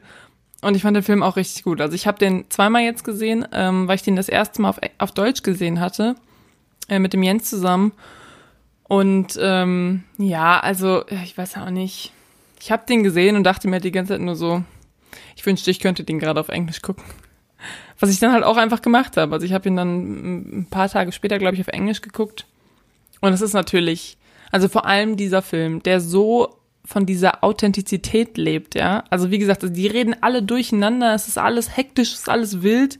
Und 0.61 0.75
ich 0.75 0.83
fand 0.83 0.95
den 0.95 1.03
Film 1.03 1.23
auch 1.23 1.35
richtig 1.35 1.63
gut. 1.63 1.81
Also 1.81 1.95
ich 1.95 2.07
habe 2.07 2.17
den 2.17 2.45
zweimal 2.49 2.83
jetzt 2.83 3.03
gesehen, 3.03 3.47
ähm, 3.51 3.87
weil 3.87 3.95
ich 3.95 4.03
den 4.03 4.15
das 4.15 4.29
erste 4.29 4.61
Mal 4.61 4.69
auf, 4.69 4.79
auf 4.97 5.11
Deutsch 5.11 5.43
gesehen 5.43 5.79
hatte, 5.79 6.15
äh, 6.87 6.99
mit 6.99 7.13
dem 7.13 7.23
Jens 7.23 7.49
zusammen. 7.49 7.91
Und 8.83 9.37
ähm, 9.41 10.03
ja, 10.17 10.59
also 10.59 11.05
äh, 11.07 11.23
ich 11.23 11.37
weiß 11.37 11.57
auch 11.57 11.69
nicht. 11.69 12.13
Ich 12.59 12.71
habe 12.71 12.85
den 12.87 13.03
gesehen 13.03 13.35
und 13.35 13.43
dachte 13.43 13.67
mir 13.67 13.79
die 13.79 13.91
ganze 13.91 14.13
Zeit 14.13 14.21
nur 14.21 14.35
so, 14.35 14.63
ich 15.35 15.45
wünschte, 15.45 15.71
ich 15.71 15.79
könnte 15.79 16.03
den 16.03 16.19
gerade 16.19 16.39
auf 16.39 16.49
Englisch 16.49 16.81
gucken. 16.81 17.03
Was 17.99 18.09
ich 18.09 18.19
dann 18.19 18.31
halt 18.31 18.43
auch 18.43 18.57
einfach 18.57 18.81
gemacht 18.81 19.17
habe. 19.17 19.33
Also 19.33 19.45
ich 19.45 19.53
habe 19.53 19.67
ihn 19.67 19.75
dann 19.75 20.59
ein 20.59 20.67
paar 20.69 20.89
Tage 20.89 21.11
später, 21.11 21.39
glaube 21.39 21.55
ich, 21.55 21.61
auf 21.61 21.67
Englisch 21.67 22.01
geguckt. 22.01 22.45
Und 23.21 23.33
es 23.33 23.41
ist 23.41 23.53
natürlich, 23.53 24.17
also 24.55 24.69
vor 24.69 24.85
allem 24.85 25.17
dieser 25.17 25.41
Film, 25.41 25.83
der 25.83 25.99
so 25.99 26.55
von 26.85 27.05
dieser 27.05 27.43
Authentizität 27.43 28.37
lebt, 28.37 28.73
ja. 28.73 29.03
Also 29.09 29.29
wie 29.29 29.37
gesagt, 29.37 29.65
die 29.67 29.87
reden 29.87 30.15
alle 30.21 30.41
durcheinander, 30.41 31.13
es 31.13 31.27
ist 31.27 31.37
alles 31.37 31.75
hektisch, 31.75 32.13
es 32.13 32.19
ist 32.19 32.29
alles 32.29 32.61
wild. 32.61 32.97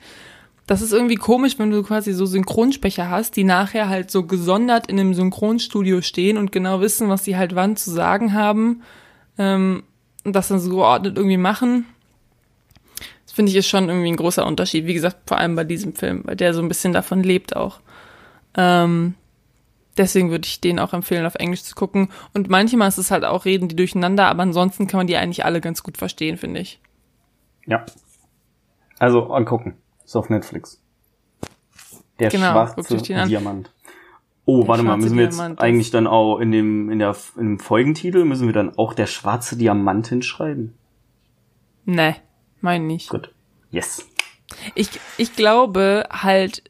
Das 0.68 0.82
ist 0.82 0.92
irgendwie 0.92 1.16
komisch, 1.16 1.58
wenn 1.58 1.72
du 1.72 1.82
quasi 1.82 2.12
so 2.12 2.26
Synchronsprecher 2.26 3.10
hast, 3.10 3.38
die 3.38 3.46
nachher 3.46 3.88
halt 3.88 4.12
so 4.12 4.24
gesondert 4.24 4.88
in 4.88 5.00
einem 5.00 5.14
Synchronstudio 5.14 6.02
stehen 6.02 6.38
und 6.38 6.52
genau 6.52 6.82
wissen, 6.82 7.08
was 7.08 7.24
sie 7.24 7.38
halt 7.38 7.56
wann 7.56 7.78
zu 7.78 7.90
sagen 7.90 8.34
haben 8.34 8.82
ähm, 9.38 9.84
und 10.26 10.36
das 10.36 10.50
dann 10.50 10.60
so 10.60 10.72
geordnet 10.72 11.16
irgendwie 11.16 11.38
machen. 11.38 11.86
Das 13.26 13.34
finde 13.34 13.50
ich 13.50 13.56
ist 13.56 13.70
schon 13.70 13.88
irgendwie 13.88 14.12
ein 14.12 14.18
großer 14.18 14.46
Unterschied. 14.46 14.88
Wie 14.88 14.94
gesagt, 14.94 15.20
vor 15.26 15.38
allem 15.38 15.56
bei 15.56 15.64
diesem 15.64 15.96
Film, 15.96 16.24
weil 16.26 16.36
der 16.36 16.54
so 16.54 16.62
ein 16.62 16.68
bisschen 16.68 16.92
davon 16.92 17.24
lebt 17.24 17.56
auch. 17.56 17.80
Ähm, 18.58 19.16
deswegen 19.98 20.32
würde 20.32 20.46
ich 20.46 20.62
den 20.62 20.80
auch 20.80 20.94
empfehlen, 20.94 21.26
auf 21.26 21.36
Englisch 21.36 21.64
zu 21.64 21.76
gucken. 21.76 22.10
Und 22.34 22.50
manchmal 22.50 22.88
ist 22.88 22.98
es 22.98 23.12
halt 23.12 23.26
auch 23.26 23.46
Reden, 23.46 23.68
die 23.68 23.76
durcheinander, 23.76 24.28
aber 24.28 24.44
ansonsten 24.44 24.88
kann 24.88 25.00
man 25.00 25.08
die 25.08 25.18
eigentlich 25.18 25.46
alle 25.46 25.62
ganz 25.62 25.84
gut 25.84 25.98
verstehen, 25.98 26.38
finde 26.38 26.62
ich. 26.62 26.80
Ja. 27.66 27.86
Also 29.00 29.32
angucken. 29.34 29.78
Ist 30.04 30.16
auf 30.16 30.30
Netflix. 30.30 30.82
Der 32.20 32.30
Genau, 32.30 32.52
schwarze. 32.52 32.98
Diamant. 33.28 33.72
Oh, 34.46 34.60
Der 34.60 34.68
warte 34.68 34.84
mal, 34.84 34.98
müssen 34.98 35.18
wir 35.18 35.26
jetzt 35.26 35.38
Diamant, 35.40 35.60
eigentlich 35.60 35.90
dann 35.90 36.06
auch 36.06 36.40
in 36.40 36.52
dem, 36.52 36.92
in 36.92 37.00
der, 37.00 37.16
im 37.36 37.60
Folgentitel 37.60 38.26
müssen 38.26 38.46
wir 38.46 38.54
dann 38.54 38.78
auch 38.78 38.94
der 38.94 39.08
schwarze 39.08 39.58
Diamant 39.58 40.08
hinschreiben? 40.08 40.78
Nee, 41.86 42.16
mein 42.62 42.86
nicht. 42.88 43.10
Gut. 43.10 43.34
Yes. 43.72 44.08
Ich, 44.76 44.90
ich 45.18 45.36
glaube 45.36 46.08
halt, 46.12 46.64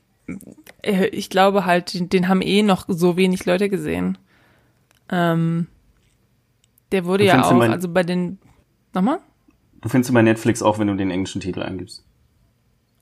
ich 0.86 1.30
glaube 1.30 1.66
halt, 1.66 1.94
den, 1.94 2.10
den 2.10 2.28
haben 2.28 2.42
eh 2.42 2.64
noch 2.64 2.86
so 2.88 3.18
wenig 3.18 3.46
Leute 3.46 3.70
gesehen. 3.70 4.18
Ähm, 5.10 5.68
der 6.92 7.06
wurde 7.06 7.26
ja 7.26 7.44
auch, 7.44 7.60
also 7.62 7.90
bei 7.90 8.04
den, 8.04 8.40
nochmal? 8.94 9.20
Du 9.82 9.90
findest 9.90 10.12
ihn 10.12 10.14
bei 10.14 10.22
Netflix 10.22 10.62
auch, 10.62 10.80
wenn 10.80 10.88
du 10.88 10.96
den 10.96 11.12
englischen 11.12 11.42
Titel 11.42 11.62
eingibst. 11.62 12.04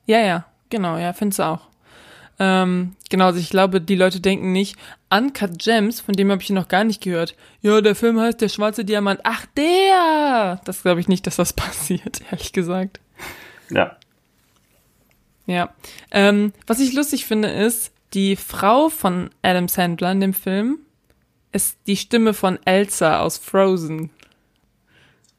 Ja, 0.06 0.18
ja, 0.20 0.44
genau, 0.70 0.98
ja, 0.98 1.12
findest 1.12 1.38
du 1.38 1.44
auch. 1.44 1.68
Ähm, 2.38 2.96
genau, 3.10 3.26
also 3.26 3.38
ich 3.38 3.50
glaube, 3.50 3.80
die 3.80 3.94
Leute 3.94 4.20
denken 4.20 4.52
nicht, 4.52 4.76
Uncut 5.10 5.58
Gems, 5.58 6.00
von 6.00 6.14
dem 6.14 6.30
habe 6.30 6.42
ich 6.42 6.50
noch 6.50 6.68
gar 6.68 6.84
nicht 6.84 7.00
gehört. 7.02 7.36
Ja, 7.62 7.80
der 7.80 7.94
Film 7.94 8.18
heißt 8.18 8.40
Der 8.40 8.48
schwarze 8.48 8.84
Diamant. 8.84 9.20
Ach, 9.22 9.46
der! 9.56 10.60
Das 10.64 10.82
glaube 10.82 11.00
ich 11.00 11.08
nicht, 11.08 11.26
dass 11.26 11.36
das 11.36 11.52
passiert, 11.54 12.22
ehrlich 12.30 12.52
gesagt. 12.52 13.00
Ja. 13.70 13.96
Ja. 15.46 15.74
Ähm, 16.10 16.52
was 16.66 16.80
ich 16.80 16.92
lustig 16.94 17.26
finde, 17.26 17.48
ist, 17.48 17.92
die 18.14 18.36
Frau 18.36 18.88
von 18.88 19.30
Adam 19.42 19.68
Sandler 19.68 20.12
in 20.12 20.20
dem 20.20 20.34
Film 20.34 20.78
ist 21.52 21.78
die 21.86 21.96
Stimme 21.96 22.34
von 22.34 22.58
Elsa 22.64 23.20
aus 23.20 23.38
Frozen. 23.38 24.10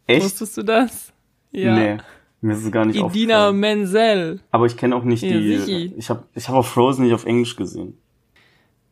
Echt? 0.07 0.23
Wusstest 0.25 0.57
du 0.57 0.63
das? 0.63 1.11
Ja. 1.51 1.73
Nee. 1.75 1.97
Mir 2.41 2.53
ist 2.53 2.63
es 2.63 2.71
gar 2.71 2.85
nicht 2.85 2.99
Idina. 2.99 3.51
Menzel. 3.51 4.39
Aber 4.51 4.65
ich 4.67 4.77
kenne 4.77 4.95
auch 4.95 5.03
nicht 5.03 5.23
Ja, 5.23 5.31
die. 5.37 5.57
sichi. 5.57 5.93
Ich 5.97 6.09
habe 6.09 6.25
ich 6.35 6.47
hab 6.47 6.55
auch 6.55 6.65
Frozen 6.65 7.05
nicht 7.05 7.13
auf 7.13 7.25
Englisch 7.25 7.55
gesehen. 7.55 7.97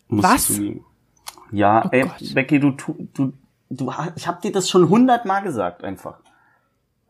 Muss 0.08 0.24
Was? 0.24 0.48
zugeben. 0.48 0.84
Ja, 1.52 1.84
Oh 1.86 1.90
ey, 1.92 2.02
Gott. 2.04 2.34
Becky, 2.34 2.60
du, 2.60 2.72
du, 2.72 3.34
du, 3.70 3.94
ich 4.16 4.28
hab 4.28 4.42
dir 4.42 4.52
das 4.52 4.70
schon 4.70 4.90
hundertmal 4.90 5.44
gesagt, 5.44 5.84
einfach. 5.84 6.20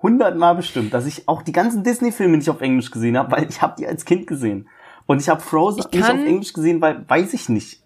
Hundertmal 0.03 0.55
bestimmt, 0.55 0.93
dass 0.93 1.05
ich 1.07 1.27
auch 1.27 1.41
die 1.41 1.53
ganzen 1.53 1.83
Disney-Filme 1.83 2.37
nicht 2.37 2.49
auf 2.49 2.61
Englisch 2.61 2.91
gesehen 2.91 3.17
habe, 3.17 3.31
weil 3.31 3.49
ich 3.49 3.61
habe 3.61 3.75
die 3.79 3.87
als 3.87 4.05
Kind 4.05 4.27
gesehen. 4.27 4.67
Und 5.05 5.21
ich 5.21 5.29
habe 5.29 5.41
Frozen 5.41 5.79
Ich 5.79 5.91
nicht 5.91 6.03
auf 6.03 6.09
kann- 6.09 6.27
Englisch 6.27 6.53
gesehen, 6.53 6.81
weil 6.81 7.03
weiß 7.09 7.33
ich 7.33 7.49
nicht. 7.49 7.81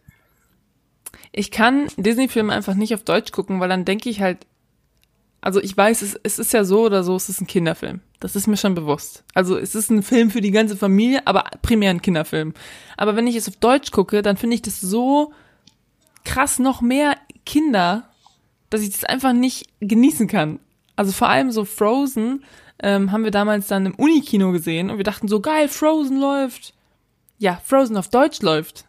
Ich 1.32 1.51
kann 1.51 1.88
Disney-Filme 1.97 2.51
einfach 2.51 2.74
nicht 2.76 2.93
auf 2.93 3.03
Deutsch 3.03 3.32
gucken, 3.32 3.59
weil 3.59 3.70
dann 3.70 3.86
denke 3.86 4.09
ich 4.09 4.22
halt, 4.22 4.45
also 5.41 5.61
ich 5.61 5.78
weiß, 5.78 6.01
es, 6.01 6.20
es 6.24 6.39
ist 6.39 6.51
ja 6.53 6.63
so 6.63 6.82
oder 6.86 7.03
so, 7.03 7.15
es 7.15 7.30
ist 7.30 7.41
ein 7.41 7.47
Kinderfilm. 7.47 8.01
Das 8.20 8.36
ist 8.36 8.47
mir 8.47 8.57
schon 8.57 8.74
bewusst. 8.74 9.24
Also 9.36 9.55
es 9.57 9.76
ist 9.76 9.91
ein 9.91 10.01
Film 10.01 10.32
für 10.32 10.41
die 10.41 10.51
ganze 10.51 10.76
Familie, 10.76 11.22
aber 11.28 11.45
primär 11.61 11.91
ein 11.91 12.01
Kinderfilm. 12.01 12.53
Aber 12.97 13.15
wenn 13.15 13.28
ich 13.28 13.36
es 13.36 13.47
auf 13.47 13.55
Deutsch 13.57 13.91
gucke, 13.91 14.24
dann 14.24 14.38
finde 14.38 14.55
ich 14.55 14.63
das 14.63 14.82
so 14.82 15.32
krass 16.24 16.57
noch 16.57 16.82
mehr 16.82 17.15
Kinder, 17.45 18.09
dass 18.72 18.82
ich 18.82 18.89
das 18.89 19.03
einfach 19.03 19.34
nicht 19.34 19.68
genießen 19.80 20.28
kann. 20.28 20.59
Also 20.98 21.14
vor 21.14 21.30
allem 21.30 21.52
so 21.52 21.64
Frozen 21.64 22.43
ähm, 22.84 23.12
haben 23.14 23.24
wir 23.24 23.32
damals 23.32 23.68
dann 23.68 23.86
im 23.86 23.95
Unikino 23.95 24.52
gesehen 24.52 24.89
und 24.89 24.98
wir 24.98 25.06
dachten 25.06 25.30
so, 25.30 25.39
geil, 25.39 25.70
Frozen 25.70 26.20
läuft. 26.20 26.74
Ja, 27.38 27.62
Frozen 27.64 27.95
auf 27.98 28.10
Deutsch 28.10 28.41
läuft. 28.41 28.86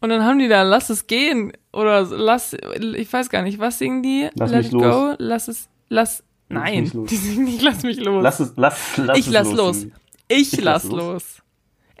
Und 0.00 0.08
dann 0.08 0.24
haben 0.24 0.38
die 0.38 0.48
da 0.48 0.62
Lass 0.62 0.88
es 0.90 1.06
gehen 1.06 1.52
oder 1.72 2.02
lass, 2.02 2.54
ich 2.96 3.12
weiß 3.12 3.28
gar 3.30 3.42
nicht, 3.42 3.58
was 3.58 3.78
singen 3.78 4.02
die? 4.02 4.28
Lass 4.34 4.50
Let 4.50 4.58
mich 4.64 4.66
it 4.68 4.72
los. 4.72 4.82
go, 4.82 5.14
lass 5.18 5.48
es, 5.48 5.68
lass, 5.90 6.24
nein, 6.48 6.90
los. 6.94 7.08
die 7.10 7.16
singen 7.16 7.44
nicht 7.44 7.62
Lass 7.62 7.82
mich 7.82 8.00
los. 8.00 8.22
Lass 8.22 8.40
es, 8.40 8.52
lass, 8.56 8.96
lass 8.96 9.18
ich 9.18 9.26
es 9.26 9.32
lass 9.32 9.52
los. 9.52 9.76
singen. 9.80 9.92
Ich, 10.28 10.52
Ich 10.54 10.60
lass 10.62 10.84
lass 10.84 10.92
los. 10.92 11.00
los. 11.00 11.42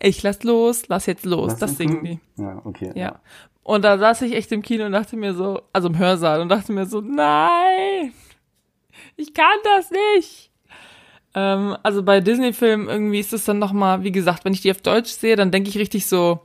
Ich 0.02 0.22
lass 0.22 0.42
los, 0.44 0.88
lass 0.88 1.04
jetzt 1.06 1.26
los. 1.26 1.50
Lass 1.52 1.58
das 1.60 1.76
singen 1.76 2.02
singen? 2.02 2.20
die. 2.36 2.42
Ja, 2.42 2.62
okay. 2.64 2.92
Ja. 2.94 3.20
Und 3.62 3.84
da 3.84 3.98
saß 3.98 4.22
ich 4.22 4.34
echt 4.34 4.50
im 4.52 4.62
Kino 4.62 4.86
und 4.86 4.92
dachte 4.92 5.16
mir 5.16 5.34
so, 5.34 5.60
also 5.74 5.88
im 5.88 5.98
Hörsaal 5.98 6.40
und 6.40 6.48
dachte 6.48 6.72
mir 6.72 6.86
so, 6.86 7.02
nein, 7.02 8.12
ich 9.20 9.34
kann 9.34 9.58
das 9.64 9.90
nicht. 9.90 10.50
Ähm, 11.34 11.76
also 11.82 12.02
bei 12.02 12.20
Disney-Filmen 12.20 12.88
irgendwie 12.88 13.20
ist 13.20 13.32
es 13.32 13.44
dann 13.44 13.58
nochmal, 13.58 14.02
wie 14.02 14.12
gesagt, 14.12 14.44
wenn 14.44 14.52
ich 14.52 14.62
die 14.62 14.70
auf 14.70 14.82
Deutsch 14.82 15.10
sehe, 15.10 15.36
dann 15.36 15.50
denke 15.50 15.68
ich 15.68 15.78
richtig 15.78 16.06
so, 16.06 16.40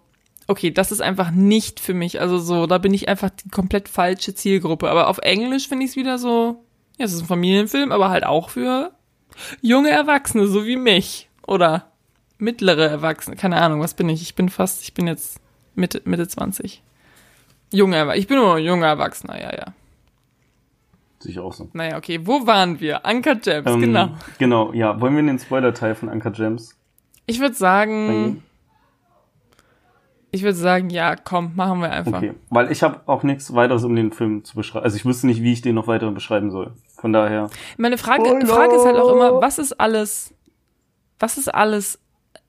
okay, 0.47 0.71
das 0.71 0.91
ist 0.91 1.01
einfach 1.01 1.31
nicht 1.31 1.79
für 1.79 1.93
mich. 1.93 2.21
Also 2.21 2.37
so, 2.37 2.67
da 2.67 2.77
bin 2.77 2.93
ich 2.93 3.09
einfach 3.09 3.29
die 3.29 3.49
komplett 3.49 3.89
falsche 3.89 4.35
Zielgruppe. 4.35 4.89
Aber 4.89 5.07
auf 5.07 5.17
Englisch 5.19 5.67
finde 5.67 5.85
ich 5.85 5.91
es 5.91 5.95
wieder 5.95 6.17
so, 6.17 6.63
ja, 6.97 7.05
es 7.05 7.13
ist 7.13 7.21
ein 7.21 7.27
Familienfilm, 7.27 7.91
aber 7.91 8.09
halt 8.09 8.25
auch 8.25 8.49
für 8.49 8.91
junge 9.61 9.89
Erwachsene, 9.89 10.47
so 10.47 10.65
wie 10.65 10.77
mich. 10.77 11.29
Oder 11.47 11.91
mittlere 12.37 12.87
Erwachsene, 12.87 13.35
keine 13.35 13.61
Ahnung, 13.61 13.79
was 13.81 13.93
bin 13.93 14.09
ich? 14.09 14.21
Ich 14.21 14.35
bin 14.35 14.49
fast, 14.49 14.83
ich 14.83 14.93
bin 14.93 15.07
jetzt 15.07 15.39
Mitte, 15.73 16.01
Mitte 16.05 16.27
20. 16.27 16.83
Junge 17.71 17.97
Erwachsener, 17.97 18.19
ich 18.19 18.27
bin 18.27 18.37
nur 18.37 18.57
junger 18.57 18.87
Erwachsener, 18.87 19.41
ja, 19.41 19.55
ja. 19.55 19.73
Sicher 21.19 21.43
auch 21.43 21.53
so. 21.53 21.69
Naja, 21.73 21.97
okay, 21.97 22.19
wo 22.23 22.45
waren 22.45 22.79
wir? 22.79 23.05
Anker 23.05 23.35
Gems, 23.35 23.69
Ähm, 23.69 23.81
genau. 23.81 24.09
Genau, 24.37 24.73
ja. 24.73 24.99
Wollen 24.99 25.13
wir 25.13 25.21
in 25.21 25.27
den 25.27 25.39
Spoiler-Teil 25.39 25.95
von 25.95 26.09
Anker 26.09 26.31
Gems? 26.31 26.77
Ich 27.25 27.39
würde 27.39 27.55
sagen, 27.55 28.43
ich 30.31 30.43
würde 30.43 30.57
sagen, 30.57 30.89
ja, 30.89 31.15
komm, 31.15 31.53
machen 31.55 31.79
wir 31.79 31.91
einfach. 31.91 32.17
Okay, 32.17 32.33
weil 32.49 32.71
ich 32.71 32.83
habe 32.83 33.01
auch 33.05 33.23
nichts 33.23 33.53
weiteres 33.55 33.83
um 33.85 33.95
den 33.95 34.11
Film 34.11 34.43
zu 34.43 34.55
beschreiben. 34.55 34.83
Also 34.83 34.97
ich 34.97 35.05
wüsste 35.05 35.27
nicht, 35.27 35.41
wie 35.41 35.53
ich 35.53 35.61
den 35.61 35.75
noch 35.75 35.87
weiter 35.87 36.11
beschreiben 36.11 36.51
soll. 36.51 36.73
Von 36.97 37.13
daher. 37.13 37.49
Meine 37.77 37.97
Frage, 37.97 38.25
Spoiler! 38.25 38.45
Frage 38.45 38.75
ist 38.75 38.85
halt 38.85 38.97
auch 38.97 39.13
immer, 39.13 39.41
was 39.41 39.57
ist 39.59 39.79
alles, 39.79 40.33
was 41.19 41.37
ist 41.37 41.53
alles 41.53 41.99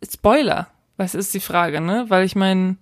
Spoiler? 0.03 0.67
Was 0.97 1.15
ist 1.15 1.33
die 1.33 1.41
Frage, 1.41 1.81
ne? 1.81 2.07
Weil 2.09 2.25
ich 2.25 2.35
meine, 2.35 2.77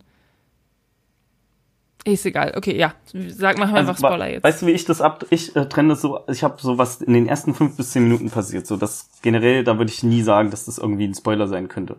ist 2.12 2.26
egal. 2.26 2.52
Okay, 2.56 2.76
ja, 2.76 2.92
sag, 3.28 3.56
wir 3.56 3.64
einfach 3.64 3.74
Also, 3.74 3.94
Spoiler 3.94 4.30
jetzt. 4.30 4.44
Weißt 4.44 4.62
du, 4.62 4.66
wie 4.66 4.72
ich 4.72 4.84
das 4.84 5.00
ab? 5.00 5.24
Ich 5.30 5.56
äh, 5.56 5.66
trenne 5.66 5.90
das 5.90 6.02
so. 6.02 6.20
Ich 6.28 6.44
habe 6.44 6.56
so 6.60 6.76
was 6.78 7.00
in 7.00 7.14
den 7.14 7.26
ersten 7.26 7.54
fünf 7.54 7.76
bis 7.76 7.90
zehn 7.92 8.04
Minuten 8.04 8.30
passiert. 8.30 8.66
So 8.66 8.76
das 8.76 9.08
generell, 9.22 9.64
da 9.64 9.78
würde 9.78 9.90
ich 9.90 10.02
nie 10.02 10.22
sagen, 10.22 10.50
dass 10.50 10.66
das 10.66 10.78
irgendwie 10.78 11.06
ein 11.06 11.14
Spoiler 11.14 11.46
sein 11.48 11.68
könnte. 11.68 11.96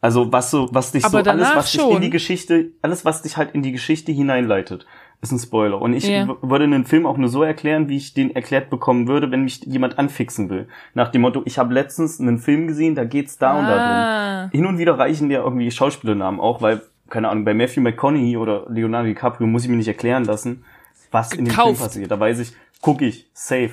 Also 0.00 0.32
was 0.32 0.50
so, 0.50 0.68
was 0.72 0.90
dich 0.92 1.04
Aber 1.04 1.22
so 1.24 1.30
alles, 1.30 1.48
was 1.54 1.70
dich 1.70 1.80
in 1.80 1.90
schon. 1.92 2.00
die 2.02 2.10
Geschichte, 2.10 2.70
alles, 2.82 3.04
was 3.04 3.22
dich 3.22 3.36
halt 3.36 3.54
in 3.54 3.62
die 3.62 3.70
Geschichte 3.70 4.10
hineinleitet, 4.10 4.84
ist 5.20 5.30
ein 5.30 5.38
Spoiler. 5.38 5.80
Und 5.80 5.94
ich 5.94 6.08
w- 6.08 6.26
würde 6.42 6.64
einen 6.64 6.84
Film 6.84 7.06
auch 7.06 7.16
nur 7.16 7.28
so 7.28 7.44
erklären, 7.44 7.88
wie 7.88 7.96
ich 7.98 8.12
den 8.12 8.34
erklärt 8.34 8.68
bekommen 8.68 9.06
würde, 9.06 9.30
wenn 9.30 9.44
mich 9.44 9.60
jemand 9.64 10.00
anfixen 10.00 10.50
will. 10.50 10.66
Nach 10.94 11.08
dem 11.12 11.22
Motto, 11.22 11.42
ich 11.44 11.56
habe 11.56 11.72
letztens 11.72 12.18
einen 12.20 12.38
Film 12.38 12.66
gesehen, 12.66 12.96
da 12.96 13.04
geht's 13.04 13.38
da 13.38 13.56
und 13.56 13.66
da 13.66 13.76
drum. 13.78 13.90
ah, 13.90 14.48
Hin 14.50 14.66
und 14.66 14.78
wieder 14.78 14.98
reichen 14.98 15.28
dir 15.28 15.38
irgendwie 15.44 15.70
Schauspielernamen 15.70 16.40
auch, 16.40 16.60
weil, 16.60 16.82
keine 17.12 17.28
Ahnung, 17.28 17.44
bei 17.44 17.54
Matthew 17.54 17.82
McConaughey 17.82 18.36
oder 18.36 18.64
Leonardo 18.68 19.06
DiCaprio 19.08 19.46
muss 19.46 19.64
ich 19.64 19.68
mir 19.70 19.76
nicht 19.76 19.86
erklären 19.88 20.24
lassen, 20.24 20.64
was 21.10 21.32
in 21.32 21.44
dem 21.44 21.54
Film 21.54 21.56
Gekauft. 21.66 21.80
passiert. 21.82 22.10
Da 22.10 22.18
weiß 22.18 22.38
ich, 22.40 22.54
guck 22.80 23.02
ich, 23.02 23.30
safe. 23.34 23.72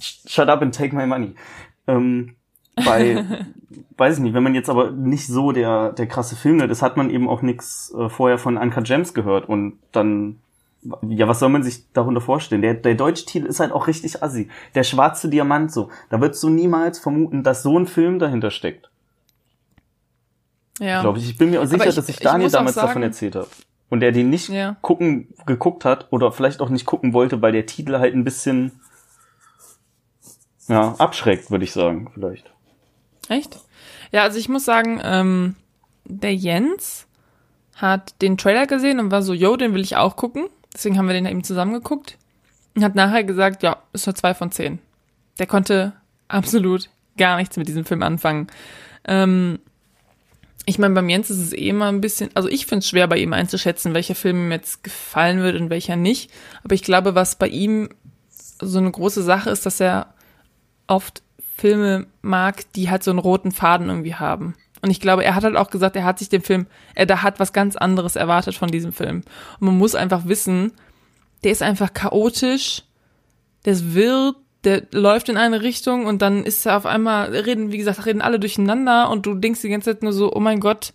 Sh- 0.00 0.28
Shut 0.28 0.48
up 0.48 0.60
and 0.62 0.74
take 0.74 0.94
my 0.94 1.06
money. 1.06 1.34
Ähm, 1.86 2.34
bei, 2.74 3.24
weiß 3.96 4.16
ich 4.16 4.22
nicht, 4.22 4.34
wenn 4.34 4.42
man 4.42 4.54
jetzt 4.54 4.68
aber 4.68 4.90
nicht 4.90 5.26
so 5.26 5.52
der, 5.52 5.92
der 5.92 6.06
krasse 6.06 6.34
Film 6.36 6.60
ist, 6.60 6.82
hat 6.82 6.96
man 6.96 7.08
eben 7.10 7.28
auch 7.28 7.40
nichts 7.42 7.94
äh, 7.96 8.08
vorher 8.08 8.38
von 8.38 8.56
Uncut 8.56 8.84
Gems 8.84 9.14
gehört 9.14 9.48
und 9.48 9.78
dann, 9.92 10.40
ja, 11.08 11.28
was 11.28 11.38
soll 11.38 11.50
man 11.50 11.62
sich 11.62 11.92
darunter 11.92 12.20
vorstellen? 12.20 12.62
Der, 12.62 12.74
der 12.74 12.94
deutsche 12.96 13.26
Titel 13.26 13.46
ist 13.46 13.60
halt 13.60 13.70
auch 13.70 13.86
richtig 13.86 14.22
assi. 14.22 14.48
Der 14.74 14.82
schwarze 14.82 15.28
Diamant 15.28 15.70
so. 15.70 15.88
Da 16.10 16.20
würdest 16.20 16.42
du 16.42 16.48
niemals 16.48 16.98
vermuten, 16.98 17.44
dass 17.44 17.62
so 17.62 17.78
ein 17.78 17.86
Film 17.86 18.18
dahinter 18.18 18.50
steckt 18.50 18.90
ja. 20.78 21.00
glaube 21.02 21.18
ich. 21.18 21.28
Ich 21.30 21.38
bin 21.38 21.50
mir 21.50 21.60
auch 21.62 21.66
sicher, 21.66 21.86
ich- 21.88 21.94
dass 21.94 22.08
ich 22.08 22.16
ich 22.16 22.20
Daniel 22.22 22.48
auch 22.48 22.52
damals 22.52 22.74
sagen- 22.74 22.88
davon 22.88 23.02
erzählt 23.02 23.34
habe. 23.36 23.48
Und 23.90 24.00
der 24.00 24.10
den 24.12 24.30
nicht 24.30 24.48
Ja. 24.48 24.76
gucken, 24.80 25.34
geguckt 25.46 25.84
hat 25.84 26.06
oder 26.12 26.32
vielleicht 26.32 26.60
auch 26.60 26.70
nicht 26.70 26.86
gucken 26.86 27.12
wollte, 27.12 27.42
weil 27.42 27.52
der 27.52 27.66
Titel 27.66 27.98
halt 27.98 28.14
ein 28.14 28.24
bisschen 28.24 28.72
ja, 30.68 30.94
abschreckt, 30.98 31.50
würde 31.50 31.64
ich 31.64 31.72
sagen, 31.72 32.10
vielleicht. 32.14 32.50
Echt? 33.28 33.58
Ja, 34.12 34.22
also 34.22 34.38
ich 34.38 34.48
muss 34.48 34.64
sagen, 34.64 35.00
ähm, 35.02 35.56
der 36.04 36.34
Jens 36.34 37.06
hat 37.76 38.20
den 38.22 38.38
Trailer 38.38 38.66
gesehen 38.66 39.00
und 39.00 39.10
war 39.10 39.22
so, 39.22 39.32
yo, 39.34 39.56
den 39.56 39.74
will 39.74 39.80
ich 39.82 39.96
auch 39.96 40.16
gucken. 40.16 40.46
Deswegen 40.72 40.96
haben 40.98 41.06
wir 41.06 41.14
den 41.14 41.26
eben 41.26 41.44
zusammen 41.44 41.72
geguckt. 41.72 42.16
Und 42.74 42.84
hat 42.84 42.94
nachher 42.94 43.24
gesagt, 43.24 43.62
ja, 43.62 43.76
ist 43.92 44.06
nur 44.06 44.14
zwei 44.14 44.34
von 44.34 44.50
zehn. 44.52 44.78
Der 45.38 45.46
konnte 45.46 45.92
absolut 46.28 46.88
gar 47.18 47.36
nichts 47.36 47.56
mit 47.56 47.68
diesem 47.68 47.84
Film 47.84 48.02
anfangen. 48.02 48.46
Ähm, 49.04 49.58
ich 50.64 50.78
meine, 50.78 50.94
beim 50.94 51.08
Jens 51.08 51.30
ist 51.30 51.38
es 51.38 51.52
eh 51.52 51.68
immer 51.68 51.88
ein 51.88 52.00
bisschen, 52.00 52.30
also 52.34 52.48
ich 52.48 52.66
finde 52.66 52.80
es 52.80 52.88
schwer 52.88 53.08
bei 53.08 53.18
ihm 53.18 53.32
einzuschätzen, 53.32 53.94
welcher 53.94 54.14
Film 54.14 54.46
ihm 54.46 54.52
jetzt 54.52 54.84
gefallen 54.84 55.42
wird 55.42 55.60
und 55.60 55.70
welcher 55.70 55.96
nicht. 55.96 56.30
Aber 56.62 56.74
ich 56.74 56.82
glaube, 56.82 57.14
was 57.14 57.36
bei 57.36 57.48
ihm 57.48 57.88
so 58.60 58.78
eine 58.78 58.90
große 58.90 59.22
Sache 59.22 59.50
ist, 59.50 59.66
dass 59.66 59.80
er 59.80 60.14
oft 60.86 61.22
Filme 61.56 62.06
mag, 62.22 62.72
die 62.74 62.90
halt 62.90 63.02
so 63.02 63.10
einen 63.10 63.18
roten 63.18 63.50
Faden 63.50 63.88
irgendwie 63.88 64.14
haben. 64.14 64.54
Und 64.82 64.90
ich 64.90 65.00
glaube, 65.00 65.24
er 65.24 65.34
hat 65.34 65.44
halt 65.44 65.56
auch 65.56 65.70
gesagt, 65.70 65.96
er 65.96 66.04
hat 66.04 66.18
sich 66.18 66.28
den 66.28 66.42
Film, 66.42 66.66
er 66.94 67.06
da 67.06 67.22
hat 67.22 67.38
was 67.40 67.52
ganz 67.52 67.76
anderes 67.76 68.16
erwartet 68.16 68.56
von 68.56 68.68
diesem 68.68 68.92
Film. 68.92 69.22
Und 69.60 69.66
man 69.66 69.78
muss 69.78 69.94
einfach 69.94 70.26
wissen, 70.26 70.72
der 71.44 71.52
ist 71.52 71.62
einfach 71.62 71.92
chaotisch, 71.92 72.82
der 73.64 73.74
ist 73.74 73.94
wirr, 73.94 74.34
der 74.64 74.84
läuft 74.92 75.28
in 75.28 75.36
eine 75.36 75.62
Richtung 75.62 76.06
und 76.06 76.22
dann 76.22 76.44
ist 76.44 76.64
er 76.66 76.76
auf 76.76 76.86
einmal, 76.86 77.30
reden, 77.30 77.72
wie 77.72 77.78
gesagt, 77.78 78.06
reden 78.06 78.22
alle 78.22 78.38
durcheinander 78.38 79.10
und 79.10 79.26
du 79.26 79.34
denkst 79.34 79.62
die 79.62 79.68
ganze 79.68 79.92
Zeit 79.92 80.02
nur 80.02 80.12
so, 80.12 80.32
oh 80.32 80.40
mein 80.40 80.60
Gott, 80.60 80.92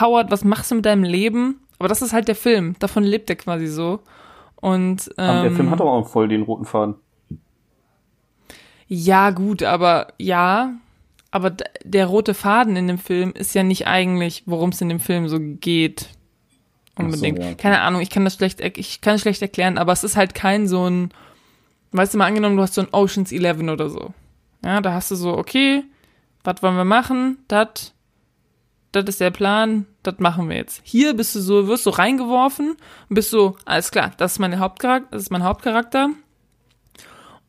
Howard, 0.00 0.30
was 0.30 0.44
machst 0.44 0.70
du 0.70 0.76
mit 0.76 0.86
deinem 0.86 1.04
Leben? 1.04 1.60
Aber 1.78 1.88
das 1.88 2.02
ist 2.02 2.12
halt 2.12 2.28
der 2.28 2.36
Film, 2.36 2.76
davon 2.78 3.02
lebt 3.02 3.28
er 3.30 3.36
quasi 3.36 3.66
so. 3.66 4.00
Und 4.56 5.10
ähm, 5.18 5.24
Aber 5.24 5.42
der 5.42 5.52
Film 5.52 5.70
hat 5.70 5.80
doch 5.80 5.86
auch 5.86 6.08
voll 6.08 6.28
den 6.28 6.42
roten 6.42 6.64
Faden. 6.64 6.94
Ja, 8.88 9.30
gut, 9.30 9.62
aber 9.62 10.08
ja, 10.18 10.74
aber 11.30 11.50
der 11.84 12.06
rote 12.06 12.34
Faden 12.34 12.76
in 12.76 12.86
dem 12.86 12.98
Film 12.98 13.32
ist 13.32 13.54
ja 13.54 13.62
nicht 13.62 13.86
eigentlich, 13.86 14.44
worum 14.46 14.70
es 14.70 14.80
in 14.80 14.88
dem 14.88 15.00
Film 15.00 15.28
so 15.28 15.38
geht. 15.40 16.08
Unbedingt. 16.96 17.38
So, 17.38 17.42
ja, 17.42 17.50
okay. 17.50 17.62
Keine 17.62 17.80
Ahnung, 17.80 18.00
ich 18.00 18.10
kann 18.10 18.24
das 18.24 18.36
schlecht, 18.36 18.60
ich 18.60 19.00
kann 19.00 19.16
es 19.16 19.20
schlecht 19.20 19.42
erklären, 19.42 19.76
aber 19.76 19.92
es 19.92 20.04
ist 20.04 20.16
halt 20.16 20.34
kein 20.34 20.66
so 20.66 20.88
ein, 20.88 21.10
weißt 21.92 22.14
du 22.14 22.18
mal 22.18 22.26
angenommen, 22.26 22.56
du 22.56 22.62
hast 22.62 22.74
so 22.74 22.82
ein 22.82 22.92
Oceans 22.92 23.32
11 23.32 23.60
oder 23.60 23.88
so. 23.88 24.12
Ja, 24.64 24.80
da 24.80 24.92
hast 24.92 25.10
du 25.10 25.16
so, 25.16 25.36
okay, 25.36 25.84
was 26.44 26.62
wollen 26.62 26.76
wir 26.76 26.84
machen? 26.84 27.38
Das, 27.48 27.94
das 28.92 29.04
ist 29.06 29.20
der 29.20 29.30
Plan, 29.30 29.86
das 30.02 30.18
machen 30.18 30.48
wir 30.48 30.56
jetzt. 30.56 30.80
Hier 30.84 31.14
bist 31.14 31.34
du 31.34 31.40
so, 31.40 31.68
wirst 31.68 31.86
du 31.86 31.90
reingeworfen 31.90 32.76
und 33.08 33.14
bist 33.14 33.30
so, 33.30 33.56
alles 33.64 33.90
klar, 33.90 34.12
das 34.16 34.32
ist 34.32 34.38
meine 34.38 34.58
das 34.58 35.22
ist 35.22 35.30
mein 35.30 35.44
Hauptcharakter. 35.44 36.10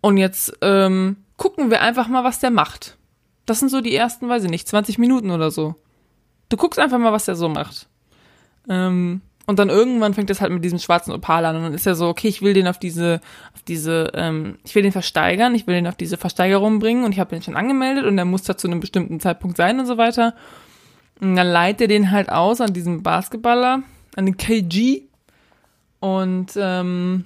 Und 0.01 0.17
jetzt 0.17 0.53
ähm, 0.61 1.17
gucken 1.37 1.71
wir 1.71 1.81
einfach 1.81 2.07
mal, 2.07 2.23
was 2.23 2.39
der 2.39 2.51
macht. 2.51 2.97
Das 3.45 3.59
sind 3.59 3.69
so 3.69 3.81
die 3.81 3.95
ersten, 3.95 4.27
weiß 4.27 4.43
ich 4.43 4.49
nicht, 4.49 4.67
20 4.67 4.97
Minuten 4.97 5.31
oder 5.31 5.51
so. 5.51 5.75
Du 6.49 6.57
guckst 6.57 6.79
einfach 6.79 6.99
mal, 6.99 7.13
was 7.13 7.25
der 7.25 7.35
so 7.35 7.49
macht. 7.49 7.87
Ähm, 8.69 9.21
und 9.47 9.59
dann 9.59 9.69
irgendwann 9.69 10.13
fängt 10.13 10.29
das 10.29 10.41
halt 10.41 10.51
mit 10.51 10.63
diesem 10.63 10.77
schwarzen 10.77 11.13
Opal 11.13 11.45
an 11.45 11.55
und 11.55 11.63
dann 11.63 11.73
ist 11.73 11.87
er 11.87 11.95
so, 11.95 12.09
okay, 12.09 12.27
ich 12.27 12.41
will 12.41 12.53
den 12.53 12.67
auf 12.67 12.77
diese, 12.77 13.21
auf 13.55 13.63
diese, 13.63 14.11
ähm, 14.13 14.57
ich 14.65 14.75
will 14.75 14.83
den 14.83 14.91
versteigern, 14.91 15.55
ich 15.55 15.65
will 15.65 15.75
den 15.75 15.87
auf 15.87 15.95
diese 15.95 16.17
Versteigerung 16.17 16.79
bringen 16.79 17.05
und 17.05 17.13
ich 17.13 17.19
habe 17.19 17.33
den 17.33 17.41
schon 17.41 17.55
angemeldet 17.55 18.05
und 18.05 18.17
der 18.17 18.25
muss 18.25 18.43
da 18.43 18.57
zu 18.57 18.67
einem 18.67 18.81
bestimmten 18.81 19.21
Zeitpunkt 19.21 19.55
sein 19.55 19.79
und 19.79 19.85
so 19.85 19.97
weiter. 19.97 20.35
Und 21.21 21.37
dann 21.37 21.47
leitet 21.47 21.81
er 21.81 21.87
den 21.87 22.11
halt 22.11 22.29
aus 22.29 22.59
an 22.59 22.73
diesen 22.73 23.03
Basketballer, 23.03 23.83
an 24.17 24.25
den 24.25 24.35
KG 24.35 25.03
und 26.01 26.51
ähm, 26.57 27.25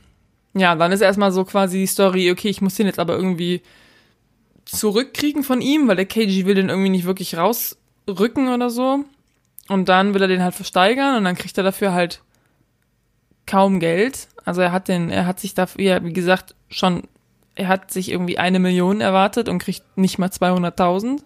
ja, 0.53 0.75
dann 0.75 0.91
ist 0.91 1.01
erstmal 1.01 1.31
so 1.31 1.43
quasi 1.43 1.79
die 1.79 1.87
Story, 1.87 2.29
okay, 2.29 2.49
ich 2.49 2.61
muss 2.61 2.75
den 2.75 2.85
jetzt 2.85 2.99
aber 2.99 3.15
irgendwie 3.15 3.61
zurückkriegen 4.65 5.43
von 5.43 5.59
ihm, 5.59 5.87
weil 5.87 5.95
der 5.95 6.05
KG 6.05 6.45
will 6.45 6.53
den 6.53 6.69
irgendwie 6.69 6.89
nicht 6.89 7.05
wirklich 7.05 7.35
rausrücken 7.35 8.49
oder 8.49 8.69
so. 8.69 9.05
Und 9.71 9.87
dann 9.89 10.13
will 10.13 10.21
er 10.21 10.27
den 10.27 10.43
halt 10.43 10.53
versteigern 10.55 11.15
und 11.17 11.23
dann 11.23 11.35
kriegt 11.35 11.57
er 11.57 11.63
dafür 11.63 11.93
halt 11.93 12.21
kaum 13.47 13.79
Geld. 13.79 14.27
Also 14.43 14.61
er 14.61 14.71
hat 14.71 14.87
den, 14.87 15.09
er 15.09 15.25
hat 15.25 15.39
sich 15.39 15.53
dafür, 15.53 15.81
ja, 15.81 16.03
wie 16.03 16.13
gesagt, 16.13 16.55
schon, 16.69 17.03
er 17.55 17.67
hat 17.67 17.91
sich 17.91 18.11
irgendwie 18.11 18.37
eine 18.37 18.59
Million 18.59 19.01
erwartet 19.01 19.47
und 19.49 19.59
kriegt 19.59 19.83
nicht 19.97 20.19
mal 20.19 20.29
200.000. 20.29 21.21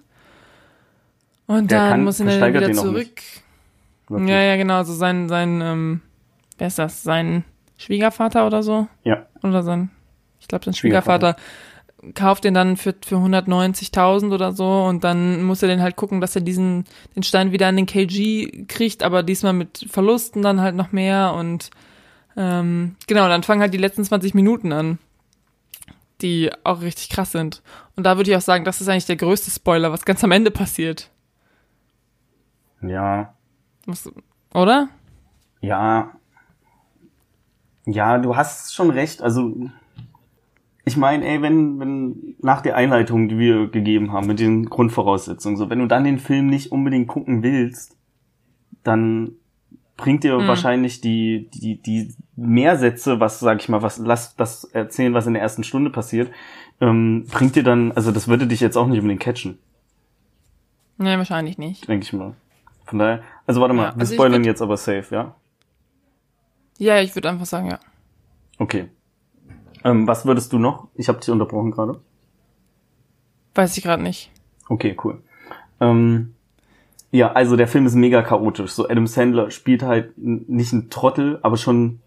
Und 1.48 1.72
Der 1.72 1.80
dann 1.80 1.89
kann- 1.91 2.04
muss 2.04 2.20
er 2.20 2.39
dann 2.39 2.54
wieder 2.54 2.74
zurück. 2.74 3.22
Ja, 4.10 4.41
ja, 4.41 4.56
genau, 4.56 4.76
also 4.78 4.93
sein, 4.93 5.28
sein, 5.30 5.62
ähm, 5.62 6.02
wer 6.58 6.68
ist 6.68 6.78
das? 6.78 7.02
Sein 7.04 7.43
Schwiegervater 7.78 8.46
oder 8.46 8.62
so? 8.64 8.88
Ja. 9.04 9.26
Oder 9.43 9.64
sein, 9.64 9.89
ich 10.39 10.48
glaube, 10.48 10.66
sein 10.66 10.74
Schwiegervater. 10.76 11.34
Schwiegervater 11.34 11.74
kauft 12.14 12.43
den 12.43 12.53
dann 12.53 12.78
für, 12.78 12.93
für 13.06 13.16
190.000 13.16 14.34
oder 14.34 14.51
so 14.51 14.84
und 14.84 15.03
dann 15.03 15.43
muss 15.43 15.62
er 15.62 15.68
den 15.68 15.82
halt 15.82 15.95
gucken, 15.95 16.22
dass 16.22 16.36
er 16.36 16.41
diesen, 16.41 16.86
den 17.16 17.24
Stein 17.24 17.51
wieder 17.51 17.68
an 17.68 17.76
den 17.76 17.86
KG 17.86 18.66
kriegt, 18.68 19.03
aber 19.03 19.24
diesmal 19.24 19.53
mit 19.53 19.88
Verlusten 19.89 20.41
dann 20.41 20.62
halt 20.62 20.76
noch 20.76 20.91
mehr 20.91 21.34
und, 21.34 21.70
ähm, 22.38 22.95
genau, 23.08 23.28
dann 23.28 23.43
fangen 23.43 23.62
halt 23.62 23.74
die 23.74 23.80
letzten 23.80 24.03
20 24.03 24.34
Minuten 24.34 24.72
an, 24.72 24.99
die 26.22 26.51
auch 26.64 26.82
richtig 26.82 27.10
krass 27.10 27.32
sind. 27.32 27.62
Und 27.95 28.06
da 28.06 28.18
würde 28.18 28.30
ich 28.30 28.38
auch 28.38 28.41
sagen, 28.41 28.66
das 28.66 28.82
ist 28.82 28.88
eigentlich 28.88 29.06
der 29.06 29.16
größte 29.16 29.51
Spoiler, 29.51 29.91
was 29.91 30.06
ganz 30.06 30.24
am 30.24 30.32
Ende 30.32 30.51
passiert. 30.51 31.10
Ja. 32.82 33.34
Was, 33.86 34.12
oder? 34.53 34.89
Ja. 35.62 36.12
Ja, 37.86 38.18
du 38.18 38.36
hast 38.36 38.74
schon 38.74 38.89
recht. 38.89 39.22
Also, 39.22 39.70
ich 40.86 40.97
meine, 40.97 41.25
ey, 41.27 41.41
wenn, 41.41 41.79
wenn 41.79 42.36
nach 42.39 42.61
der 42.61 42.75
Einleitung, 42.75 43.27
die 43.27 43.38
wir 43.39 43.67
gegeben 43.67 44.11
haben, 44.13 44.27
mit 44.27 44.39
den 44.39 44.65
Grundvoraussetzungen, 44.69 45.57
so, 45.57 45.69
wenn 45.69 45.79
du 45.79 45.88
dann 45.88 46.03
den 46.03 46.19
Film 46.19 46.47
nicht 46.47 46.71
unbedingt 46.71 47.07
gucken 47.07 47.41
willst, 47.43 47.97
dann 48.83 49.31
bringt 49.97 50.23
dir 50.23 50.38
Mhm. 50.39 50.47
wahrscheinlich 50.47 51.01
die, 51.01 51.49
die, 51.53 51.81
die 51.81 52.13
Mehrsätze, 52.36 53.19
was, 53.19 53.39
sag 53.39 53.61
ich 53.61 53.69
mal, 53.69 53.81
was, 53.81 53.97
lass 53.97 54.36
das 54.36 54.65
erzählen, 54.65 55.13
was 55.13 55.25
in 55.25 55.33
der 55.33 55.41
ersten 55.41 55.63
Stunde 55.63 55.89
passiert, 55.89 56.29
ähm, 56.81 57.25
bringt 57.31 57.55
dir 57.55 57.63
dann, 57.63 57.91
also 57.93 58.11
das 58.11 58.27
würde 58.27 58.45
dich 58.45 58.59
jetzt 58.59 58.75
auch 58.77 58.88
nicht 58.88 58.97
unbedingt 58.99 59.21
catchen, 59.21 59.57
Nee, 60.97 61.17
wahrscheinlich 61.17 61.57
nicht. 61.57 61.88
denke 61.88 62.03
ich 62.03 62.13
mal. 62.13 62.36
Von 62.86 62.99
daher, 62.99 63.23
also 63.47 63.59
warte 63.61 63.73
mal, 63.73 63.86
Ja, 63.86 63.95
wir 63.95 63.99
also 64.01 64.13
ich 64.13 64.17
spoilern 64.17 64.43
würd- 64.43 64.45
jetzt 64.45 64.61
aber 64.61 64.77
safe, 64.77 65.05
ja? 65.15 65.36
Ja, 66.77 66.99
ich 67.01 67.15
würde 67.15 67.29
einfach 67.29 67.45
sagen, 67.45 67.69
ja. 67.69 67.79
Okay. 68.59 68.88
Ähm, 69.86 70.07
was 70.07 70.25
würdest 70.25 70.51
du 70.51 70.57
noch? 70.57 70.88
Ich 70.95 71.07
habe 71.07 71.19
dich 71.19 71.29
unterbrochen 71.29 71.71
gerade. 71.71 72.01
Weiß 73.53 73.77
ich 73.77 73.83
gerade 73.83 74.01
nicht. 74.03 74.31
Okay, 74.67 74.97
cool. 75.03 75.21
Ähm, 75.79 76.33
ja, 77.11 77.31
also 77.31 77.55
der 77.55 77.67
Film 77.67 77.86
ist 77.86 77.93
mega 77.93 78.23
chaotisch. 78.23 78.71
So 78.71 78.89
Adam 78.89 79.05
Sandler 79.05 79.51
spielt 79.51 79.83
halt 79.83 80.17
nicht 80.17 80.73
ein 80.73 80.89
Trottel, 80.89 81.39
aber 81.43 81.55
schon, 81.55 82.01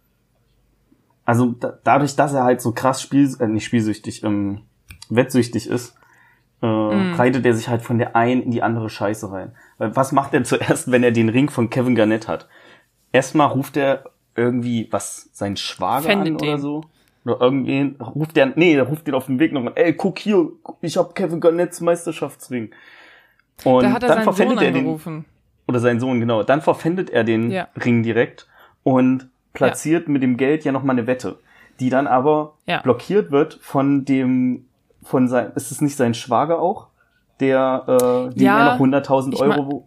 also 1.25 1.55
da, 1.59 1.79
dadurch, 1.85 2.17
dass 2.17 2.35
er 2.35 2.43
halt 2.43 2.61
so 2.61 2.73
krass 2.73 3.01
spiel, 3.01 3.33
äh, 3.39 3.47
nicht 3.47 3.65
spielsüchtig, 3.65 4.25
ähm, 4.25 4.63
wettsüchtig 5.09 5.69
ist, 5.69 5.95
äh, 6.61 6.67
reitet 6.67 7.47
er 7.47 7.55
sich 7.55 7.69
halt 7.69 7.83
von 7.83 7.99
der 7.99 8.17
einen 8.17 8.43
in 8.43 8.51
die 8.51 8.63
andere 8.63 8.91
Scheiße 8.91 9.31
rein. 9.31 9.53
Weil 9.79 9.95
was 9.95 10.11
macht 10.11 10.35
er 10.35 10.43
zuerst, 10.43 10.91
wenn 10.91 11.05
er 11.05 11.13
den 11.13 11.29
Ring 11.29 11.49
von 11.49 11.71
Kevin 11.71 11.95
Garnett 11.95 12.27
hat? 12.27 12.49
Erstmal 13.13 13.47
ruft 13.47 13.77
er 13.77 14.11
irgendwie 14.35 14.89
was 14.91 15.31
sein 15.33 15.57
Schwager 15.57 16.07
Fändet 16.07 16.35
an 16.35 16.37
oder 16.37 16.57
den. 16.57 16.61
so. 16.61 16.85
Oder 17.25 17.41
irgendwen 17.41 17.97
ruft 18.01 18.37
der, 18.37 18.53
nee, 18.57 18.75
der 18.75 18.85
ruft 18.85 19.07
den 19.07 19.15
auf 19.15 19.27
dem 19.27 19.39
Weg 19.39 19.53
nochmal, 19.53 19.73
ey, 19.77 19.93
guck 19.93 20.19
hier, 20.19 20.49
ich 20.81 20.97
hab 20.97 21.15
Kevin 21.15 21.41
Garnetts 21.41 21.81
Meisterschaftsring. 21.81 22.71
Und 23.65 23.83
Da 23.83 23.93
hat 23.93 24.03
dann 24.05 24.23
verpfändet 24.23 24.59
Sohn 24.59 24.65
er 24.67 24.73
den, 24.73 25.25
oder 25.67 25.81
seinen 25.81 26.01
Sohn, 26.01 26.21
genau, 26.21 26.43
dann 26.43 26.61
verpfändet 26.63 27.11
er 27.11 27.25
den 27.25 27.51
Ja. 27.51 27.69
Ring 27.85 28.03
direkt 28.03 28.47
und 28.85 29.29
platziert 29.53 30.09
mit 30.09 30.23
dem 30.23 30.37
Geld 30.37 30.65
ja 30.65 30.73
nochmal 30.73 30.97
eine 30.97 31.07
Wette, 31.07 31.39
die 31.81 31.91
dann 31.91 32.07
aber 32.07 32.55
Ja. 32.67 32.81
blockiert 32.81 33.31
wird 33.33 33.59
von 33.61 34.05
dem, 34.05 34.67
von 35.03 35.29
sein, 35.29 35.53
ist 35.57 35.71
es 35.73 35.81
nicht 35.81 35.97
sein 35.97 36.15
Schwager 36.15 36.61
auch, 36.61 36.87
der, 37.41 37.85
äh, 38.31 38.35
dem 38.35 38.43
Ja, 38.47 38.59
er 38.59 38.73
noch 38.73 38.79
100.000 38.79 39.35
ich 39.35 39.41
mein- 39.41 39.59
Euro 39.59 39.85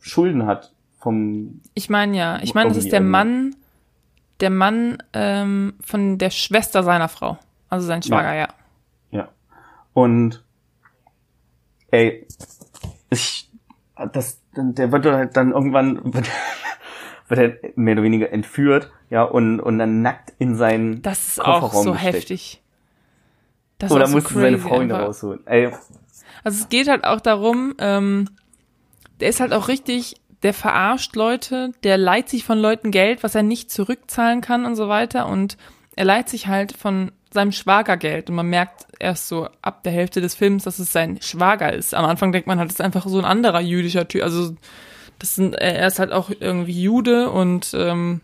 Schulden 0.00 0.46
hat 0.46 0.72
vom, 0.98 1.60
Ich 1.74 1.90
meine 1.90 2.16
ja, 2.16 2.40
ich 2.42 2.54
meine, 2.54 2.68
das 2.70 2.78
ist 2.78 2.90
der. 2.92 3.00
Mann, 3.00 3.54
der 4.40 4.50
Mann 4.50 4.98
ähm, 5.12 5.74
von 5.84 6.18
der 6.18 6.30
Schwester 6.30 6.82
seiner 6.82 7.08
Frau. 7.08 7.38
Also 7.68 7.86
sein 7.86 8.02
Schwager, 8.02 8.34
ja. 8.34 8.48
ja. 9.10 9.28
Und, 9.92 10.42
ey, 11.90 12.26
ich, 13.10 13.48
das, 14.12 14.40
der 14.54 14.90
wird 14.92 15.06
halt 15.06 15.36
dann 15.36 15.52
irgendwann, 15.52 16.00
wird, 16.14 16.28
wird 17.28 17.40
er 17.62 17.70
mehr 17.76 17.94
oder 17.94 18.02
weniger 18.02 18.30
entführt, 18.32 18.90
ja, 19.10 19.22
und, 19.22 19.60
und 19.60 19.78
dann 19.78 20.02
nackt 20.02 20.32
in 20.38 20.56
seinen 20.56 21.02
Das 21.02 21.28
ist 21.28 21.40
auch 21.40 21.60
Kofferraum 21.60 21.84
so 21.84 21.92
gesteckt. 21.92 22.14
heftig. 22.16 22.62
Das 23.78 23.90
ist 23.90 23.94
Oder 23.96 24.04
auch 24.04 24.08
so 24.08 24.14
musste 24.16 24.34
seine 24.34 24.56
crazy 24.58 24.68
Frau 24.68 24.80
ihn 24.80 24.92
einfach. 24.92 25.06
rausholen. 25.06 25.46
Ey, 25.46 25.66
Also 26.44 26.62
es 26.62 26.68
geht 26.68 26.88
halt 26.88 27.04
auch 27.04 27.20
darum, 27.20 27.74
ähm, 27.78 28.28
der 29.20 29.28
ist 29.28 29.40
halt 29.40 29.52
auch 29.52 29.68
richtig, 29.68 30.19
der 30.42 30.54
verarscht 30.54 31.16
Leute, 31.16 31.72
der 31.84 31.98
leiht 31.98 32.28
sich 32.28 32.44
von 32.44 32.58
Leuten 32.58 32.90
Geld, 32.90 33.22
was 33.22 33.34
er 33.34 33.42
nicht 33.42 33.70
zurückzahlen 33.70 34.40
kann 34.40 34.64
und 34.64 34.76
so 34.76 34.88
weiter 34.88 35.26
und 35.26 35.56
er 35.96 36.04
leiht 36.04 36.28
sich 36.28 36.46
halt 36.46 36.72
von 36.72 37.12
seinem 37.32 37.52
Schwager 37.52 37.96
Geld 37.96 38.30
und 38.30 38.36
man 38.36 38.46
merkt 38.46 38.86
erst 38.98 39.28
so 39.28 39.48
ab 39.62 39.84
der 39.84 39.92
Hälfte 39.92 40.20
des 40.20 40.34
Films, 40.34 40.64
dass 40.64 40.78
es 40.78 40.92
sein 40.92 41.20
Schwager 41.22 41.72
ist. 41.72 41.94
Am 41.94 42.04
Anfang 42.04 42.32
denkt 42.32 42.48
man 42.48 42.58
halt, 42.58 42.70
das 42.70 42.76
ist 42.76 42.80
einfach 42.80 43.06
so 43.06 43.18
ein 43.18 43.24
anderer 43.24 43.60
jüdischer 43.60 44.08
Typ, 44.08 44.22
also 44.22 44.56
das 45.18 45.34
sind, 45.34 45.54
er 45.54 45.86
ist 45.86 45.98
halt 45.98 46.12
auch 46.12 46.30
irgendwie 46.30 46.82
Jude 46.82 47.30
und 47.30 47.74
ähm, 47.74 48.22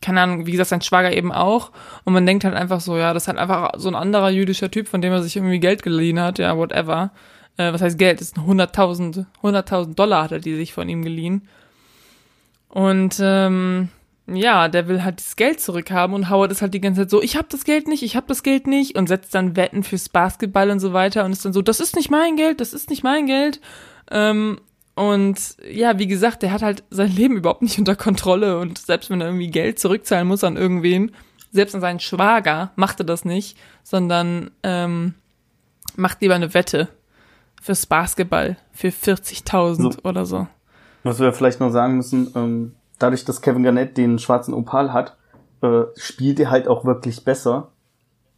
keine 0.00 0.22
Ahnung, 0.22 0.46
wie 0.46 0.52
gesagt, 0.52 0.70
sein 0.70 0.80
Schwager 0.80 1.12
eben 1.12 1.32
auch. 1.32 1.72
Und 2.04 2.14
man 2.14 2.26
denkt 2.26 2.44
halt 2.44 2.54
einfach 2.54 2.80
so, 2.80 2.96
ja, 2.96 3.12
das 3.12 3.24
ist 3.24 3.28
halt 3.28 3.38
einfach 3.38 3.72
so 3.76 3.88
ein 3.88 3.94
anderer 3.94 4.30
jüdischer 4.30 4.70
Typ, 4.70 4.88
von 4.88 5.00
dem 5.00 5.12
er 5.12 5.22
sich 5.22 5.36
irgendwie 5.36 5.60
Geld 5.60 5.82
geliehen 5.82 6.18
hat, 6.18 6.38
ja, 6.38 6.56
whatever. 6.56 7.10
Äh, 7.60 7.74
was 7.74 7.82
heißt 7.82 7.98
Geld? 7.98 8.20
Das 8.20 8.28
ist 8.28 8.38
100.000, 8.38 9.26
100.000 9.42 9.94
Dollar 9.94 10.24
hat 10.24 10.32
er 10.32 10.38
die 10.38 10.56
sich 10.56 10.72
von 10.72 10.88
ihm 10.88 11.02
geliehen. 11.02 11.46
Und, 12.68 13.18
ähm, 13.20 13.90
ja, 14.26 14.68
der 14.68 14.88
will 14.88 15.04
halt 15.04 15.18
dieses 15.18 15.36
Geld 15.36 15.60
zurückhaben 15.60 16.14
und 16.14 16.30
Howard 16.30 16.52
ist 16.52 16.62
halt 16.62 16.72
die 16.72 16.80
ganze 16.80 17.02
Zeit 17.02 17.10
so, 17.10 17.20
ich 17.20 17.36
hab 17.36 17.50
das 17.50 17.64
Geld 17.64 17.88
nicht, 17.88 18.02
ich 18.02 18.16
hab 18.16 18.28
das 18.28 18.42
Geld 18.42 18.66
nicht 18.66 18.96
und 18.96 19.08
setzt 19.08 19.34
dann 19.34 19.56
Wetten 19.56 19.82
fürs 19.82 20.08
Basketball 20.08 20.70
und 20.70 20.80
so 20.80 20.92
weiter 20.92 21.24
und 21.24 21.32
ist 21.32 21.44
dann 21.44 21.52
so, 21.52 21.62
das 21.62 21.80
ist 21.80 21.96
nicht 21.96 22.10
mein 22.10 22.36
Geld, 22.36 22.60
das 22.60 22.72
ist 22.72 22.88
nicht 22.88 23.02
mein 23.02 23.26
Geld. 23.26 23.60
Ähm, 24.10 24.60
und 24.94 25.56
ja, 25.68 25.98
wie 25.98 26.06
gesagt, 26.06 26.42
der 26.42 26.52
hat 26.52 26.62
halt 26.62 26.84
sein 26.90 27.10
Leben 27.14 27.36
überhaupt 27.36 27.62
nicht 27.62 27.78
unter 27.78 27.96
Kontrolle 27.96 28.58
und 28.58 28.78
selbst 28.78 29.10
wenn 29.10 29.20
er 29.20 29.26
irgendwie 29.26 29.50
Geld 29.50 29.78
zurückzahlen 29.78 30.28
muss 30.28 30.44
an 30.44 30.56
irgendwen, 30.56 31.12
selbst 31.50 31.74
an 31.74 31.82
seinen 31.82 32.00
Schwager, 32.00 32.70
macht 32.76 33.00
er 33.00 33.06
das 33.06 33.24
nicht, 33.26 33.58
sondern 33.82 34.50
ähm, 34.62 35.14
macht 35.96 36.22
lieber 36.22 36.36
eine 36.36 36.54
Wette 36.54 36.88
fürs 37.60 37.86
Basketball 37.86 38.56
für 38.72 38.88
40.000 38.88 39.74
So. 39.82 39.90
oder 40.04 40.24
so. 40.26 40.46
was 41.02 41.20
wir 41.20 41.32
vielleicht 41.32 41.60
noch 41.60 41.70
sagen 41.70 41.96
müssen, 41.96 42.32
ähm, 42.34 42.74
dadurch, 42.98 43.24
dass 43.24 43.40
Kevin 43.40 43.62
Garnett 43.62 43.96
den 43.96 44.18
schwarzen 44.18 44.52
Opal 44.54 44.92
hat, 44.92 45.16
äh, 45.62 45.82
spielt 45.96 46.40
er 46.40 46.50
halt 46.50 46.68
auch 46.68 46.84
wirklich 46.84 47.24
besser 47.24 47.68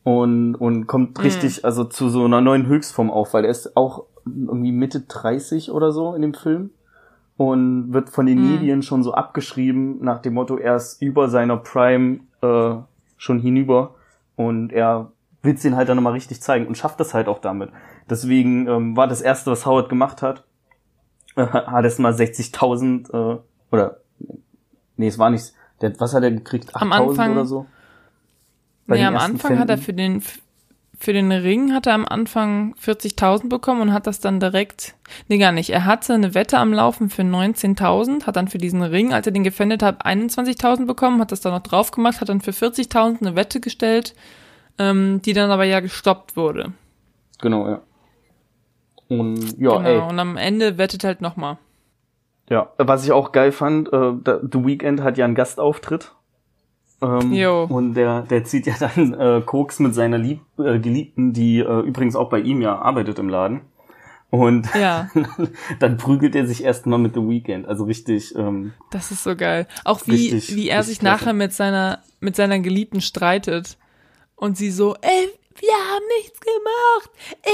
und, 0.04 0.54
und 0.56 0.86
kommt 0.86 1.18
Mhm. 1.18 1.22
richtig, 1.24 1.64
also 1.64 1.84
zu 1.84 2.08
so 2.08 2.24
einer 2.24 2.40
neuen 2.40 2.66
Höchstform 2.66 3.10
auf, 3.10 3.34
weil 3.34 3.44
er 3.44 3.50
ist 3.50 3.76
auch 3.76 4.04
irgendwie 4.26 4.72
Mitte 4.72 5.00
30 5.00 5.70
oder 5.70 5.92
so 5.92 6.14
in 6.14 6.22
dem 6.22 6.34
Film 6.34 6.70
und 7.36 7.92
wird 7.92 8.10
von 8.10 8.26
den 8.26 8.38
Mhm. 8.40 8.46
Medien 8.52 8.82
schon 8.82 9.02
so 9.02 9.14
abgeschrieben 9.14 9.98
nach 10.04 10.20
dem 10.20 10.34
Motto, 10.34 10.56
er 10.56 10.76
ist 10.76 11.00
über 11.02 11.28
seiner 11.28 11.56
Prime 11.56 12.20
äh, 12.42 12.74
schon 13.16 13.38
hinüber 13.40 13.94
und 14.36 14.72
er 14.72 15.10
will 15.42 15.54
den 15.54 15.74
halt 15.76 15.88
dann 15.88 15.96
nochmal 15.96 16.12
richtig 16.12 16.40
zeigen 16.40 16.66
und 16.66 16.76
schafft 16.76 17.00
das 17.00 17.14
halt 17.14 17.26
auch 17.28 17.40
damit. 17.40 17.70
Deswegen 18.08 18.66
ähm, 18.68 18.96
war 18.96 19.06
das 19.06 19.20
erste, 19.20 19.50
was 19.50 19.66
Howard 19.66 19.88
gemacht 19.88 20.22
hat, 20.22 20.44
äh, 21.36 21.46
hat 21.46 21.84
es 21.84 21.98
mal 21.98 22.12
60.000 22.12 23.36
äh, 23.36 23.38
oder 23.70 23.98
nee, 24.96 25.08
es 25.08 25.18
war 25.18 25.30
nicht, 25.30 25.52
der, 25.80 25.98
was 26.00 26.14
hat 26.14 26.22
er 26.22 26.30
gekriegt? 26.30 26.74
Am 26.74 26.92
8.000 26.92 27.08
Anfang- 27.08 27.32
oder 27.32 27.46
so? 27.46 27.66
Bei 28.86 28.96
Nee, 28.96 29.04
am 29.04 29.16
Anfang 29.16 29.58
hat 29.58 29.70
er 29.70 29.78
für 29.78 29.94
den 29.94 30.22
für 31.02 31.12
den 31.12 31.32
Ring 31.32 31.72
hat 31.72 31.86
er 31.86 31.94
am 31.94 32.04
Anfang 32.04 32.76
40.000 32.80 33.48
bekommen 33.48 33.80
und 33.80 33.92
hat 33.92 34.06
das 34.06 34.20
dann 34.20 34.38
direkt, 34.38 34.94
nee 35.26 35.38
gar 35.38 35.50
nicht, 35.50 35.70
er 35.70 35.84
hatte 35.84 36.14
eine 36.14 36.34
Wette 36.34 36.58
am 36.58 36.72
Laufen 36.72 37.10
für 37.10 37.22
19.000, 37.22 38.24
hat 38.24 38.36
dann 38.36 38.46
für 38.46 38.58
diesen 38.58 38.82
Ring, 38.82 39.12
als 39.12 39.26
er 39.26 39.32
den 39.32 39.42
gefändet 39.42 39.82
hat, 39.82 40.06
21.000 40.06 40.86
bekommen, 40.86 41.20
hat 41.20 41.32
das 41.32 41.40
dann 41.40 41.54
noch 41.54 41.62
drauf 41.62 41.90
gemacht, 41.90 42.20
hat 42.20 42.28
dann 42.28 42.40
für 42.40 42.52
40.000 42.52 43.20
eine 43.20 43.34
Wette 43.34 43.58
gestellt, 43.58 44.14
ähm, 44.78 45.20
die 45.22 45.32
dann 45.32 45.50
aber 45.50 45.64
ja 45.64 45.80
gestoppt 45.80 46.36
wurde. 46.36 46.72
Genau, 47.40 47.68
ja. 47.68 47.80
Und 49.08 49.58
ja, 49.60 49.76
genau, 49.76 49.80
ey, 49.82 49.98
und 49.98 50.18
am 50.18 50.36
Ende 50.36 50.78
wettet 50.78 51.04
halt 51.04 51.20
nochmal. 51.20 51.58
ja. 52.48 52.70
Was 52.78 53.04
ich 53.04 53.12
auch 53.12 53.32
geil 53.32 53.52
fand, 53.52 53.92
äh, 53.92 54.12
The 54.24 54.64
Weeknd 54.64 55.02
hat 55.02 55.18
ja 55.18 55.24
einen 55.24 55.34
Gastauftritt. 55.34 56.12
Ähm, 57.02 57.32
Jo. 57.32 57.64
und 57.64 57.94
der, 57.94 58.22
der 58.22 58.44
zieht 58.44 58.66
ja 58.66 58.74
dann 58.78 59.12
äh, 59.14 59.42
Koks 59.44 59.80
mit 59.80 59.92
seiner 59.92 60.18
Lieb 60.18 60.40
äh, 60.58 60.78
Geliebten, 60.78 61.32
die 61.32 61.58
äh, 61.58 61.80
übrigens 61.80 62.14
auch 62.14 62.28
bei 62.30 62.38
ihm 62.38 62.60
ja 62.62 62.78
arbeitet 62.78 63.18
im 63.18 63.28
Laden. 63.28 63.62
Und 64.30 64.68
Ja. 64.80 65.10
dann 65.80 65.96
prügelt 65.96 66.34
er 66.36 66.46
sich 66.46 66.62
erstmal 66.62 66.98
mit 67.00 67.14
The 67.14 67.20
Weeknd. 67.20 67.66
Also 67.66 67.84
richtig, 67.84 68.34
ähm, 68.36 68.72
Das 68.92 69.10
ist 69.10 69.24
so 69.24 69.34
geil. 69.36 69.66
Auch 69.84 70.00
wie, 70.06 70.30
Richtig- 70.30 70.54
wie 70.56 70.68
er 70.68 70.84
sich 70.84 71.02
nachher 71.02 71.32
mit 71.32 71.52
seiner, 71.52 71.98
mit 72.20 72.36
seiner 72.36 72.60
Geliebten 72.60 73.00
streitet. 73.00 73.76
Und 74.36 74.56
sie 74.56 74.70
so, 74.70 74.94
ey, 75.02 75.28
wir 75.60 75.74
haben 75.74 76.04
nichts 76.18 76.40
gemacht. 76.40 77.10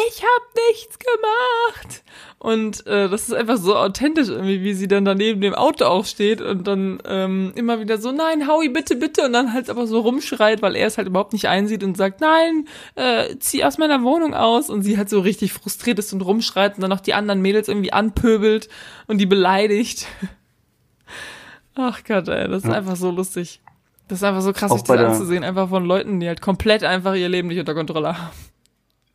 Ich 0.09 0.23
hab 0.23 0.55
nichts 0.71 0.99
gemacht. 0.99 2.03
Und 2.39 2.87
äh, 2.87 3.09
das 3.09 3.29
ist 3.29 3.35
einfach 3.35 3.57
so 3.57 3.75
authentisch 3.77 4.29
irgendwie, 4.29 4.63
wie 4.63 4.75
sie 4.75 4.87
dann 4.89 5.05
daneben 5.05 5.41
dem 5.41 5.55
Auto 5.55 5.85
auch 5.87 6.05
steht 6.07 6.41
und 6.41 6.67
dann 6.67 7.03
ähm, 7.07 7.53
immer 7.57 7.81
wieder 7.81 7.99
so, 7.99 8.13
nein, 8.13 8.47
Howie, 8.47 8.69
bitte, 8.69 8.95
bitte. 8.97 9.25
Und 9.25 9.33
dann 9.33 9.53
halt 9.53 9.69
aber 9.71 9.87
so 9.87 10.01
rumschreit, 10.01 10.63
weil 10.63 10.77
er 10.77 10.87
es 10.87 10.99
halt 10.99 11.09
überhaupt 11.09 11.33
nicht 11.33 11.49
einsieht 11.49 11.83
und 11.83 11.97
sagt, 11.97 12.21
nein, 12.21 12.69
äh, 12.95 13.37
zieh 13.39 13.65
aus 13.65 13.79
meiner 13.79 14.03
Wohnung 14.03 14.35
aus. 14.35 14.71
Und 14.71 14.83
sie 14.83 14.97
halt 14.97 15.09
so 15.11 15.21
richtig 15.21 15.53
frustriert 15.53 15.99
ist 15.99 16.13
und 16.13 16.21
rumschreit 16.23 16.77
und 16.77 16.83
dann 16.83 16.91
noch 16.91 17.01
die 17.01 17.15
anderen 17.15 17.43
Mädels 17.43 17.69
irgendwie 17.69 17.93
anpöbelt 17.93 18.69
und 19.09 19.19
die 19.19 19.27
beleidigt. 19.27 20.07
Ach 21.75 22.03
Gott, 22.05 22.29
ey, 22.29 22.49
das 22.49 22.65
ist 22.65 22.69
Ja. 22.69 22.75
einfach 22.77 22.97
so 22.97 23.11
lustig. 23.11 23.61
Das 24.09 24.19
ist 24.19 24.25
einfach 24.25 24.41
so 24.41 24.53
krass, 24.53 24.73
sich 24.73 24.83
das 24.83 24.99
anzusehen, 24.99 25.45
einfach 25.45 25.69
von 25.69 25.85
Leuten, 25.85 26.19
die 26.19 26.27
halt 26.29 26.41
komplett 26.41 26.83
einfach 26.83 27.15
ihr 27.15 27.29
Leben 27.29 27.49
nicht 27.49 27.61
unter 27.61 27.75
Kontrolle 27.75 28.19
haben. 28.19 28.31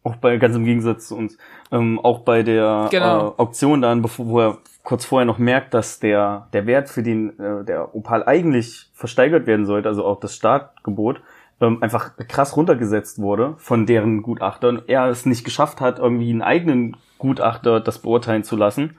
auch 0.04 0.18
bei 0.18 0.38
ganz 0.38 0.56
im 0.56 0.66
Gegensatz 0.66 1.08
zu 1.08 1.16
uns, 1.18 1.38
ähm, 1.72 2.00
auch 2.00 2.20
bei 2.20 2.44
der 2.44 2.88
Genau. 2.92 3.30
äh, 3.30 3.34
Auktion 3.38 3.82
dann, 3.82 4.02
bevor 4.02 4.28
wo 4.28 4.40
er 4.40 4.58
kurz 4.84 5.06
vorher 5.06 5.26
noch 5.26 5.38
merkt, 5.38 5.74
dass 5.74 6.00
der 6.00 6.48
der 6.52 6.66
Wert 6.68 6.90
für 6.90 7.04
den 7.04 7.40
äh, 7.40 7.64
der 7.64 7.96
Opal 7.96 8.24
eigentlich 8.26 8.90
versteigert 8.94 9.48
werden 9.48 9.66
sollte, 9.66 9.88
also 9.88 10.06
auch 10.06 10.20
das 10.20 10.36
Startgebot, 10.36 11.22
ähm, 11.62 11.82
einfach 11.82 12.12
krass 12.28 12.58
runtergesetzt 12.58 13.20
wurde 13.20 13.56
von 13.58 13.86
deren 13.86 14.22
Gutachtern. 14.22 14.82
Er 14.88 15.08
es 15.08 15.26
nicht 15.26 15.46
geschafft 15.46 15.80
hat, 15.80 16.00
irgendwie 16.00 16.30
einen 16.32 16.42
eigenen 16.42 16.98
Gutachter 17.18 17.80
das 17.80 18.00
beurteilen 18.00 18.44
zu 18.44 18.58
lassen 18.58 18.98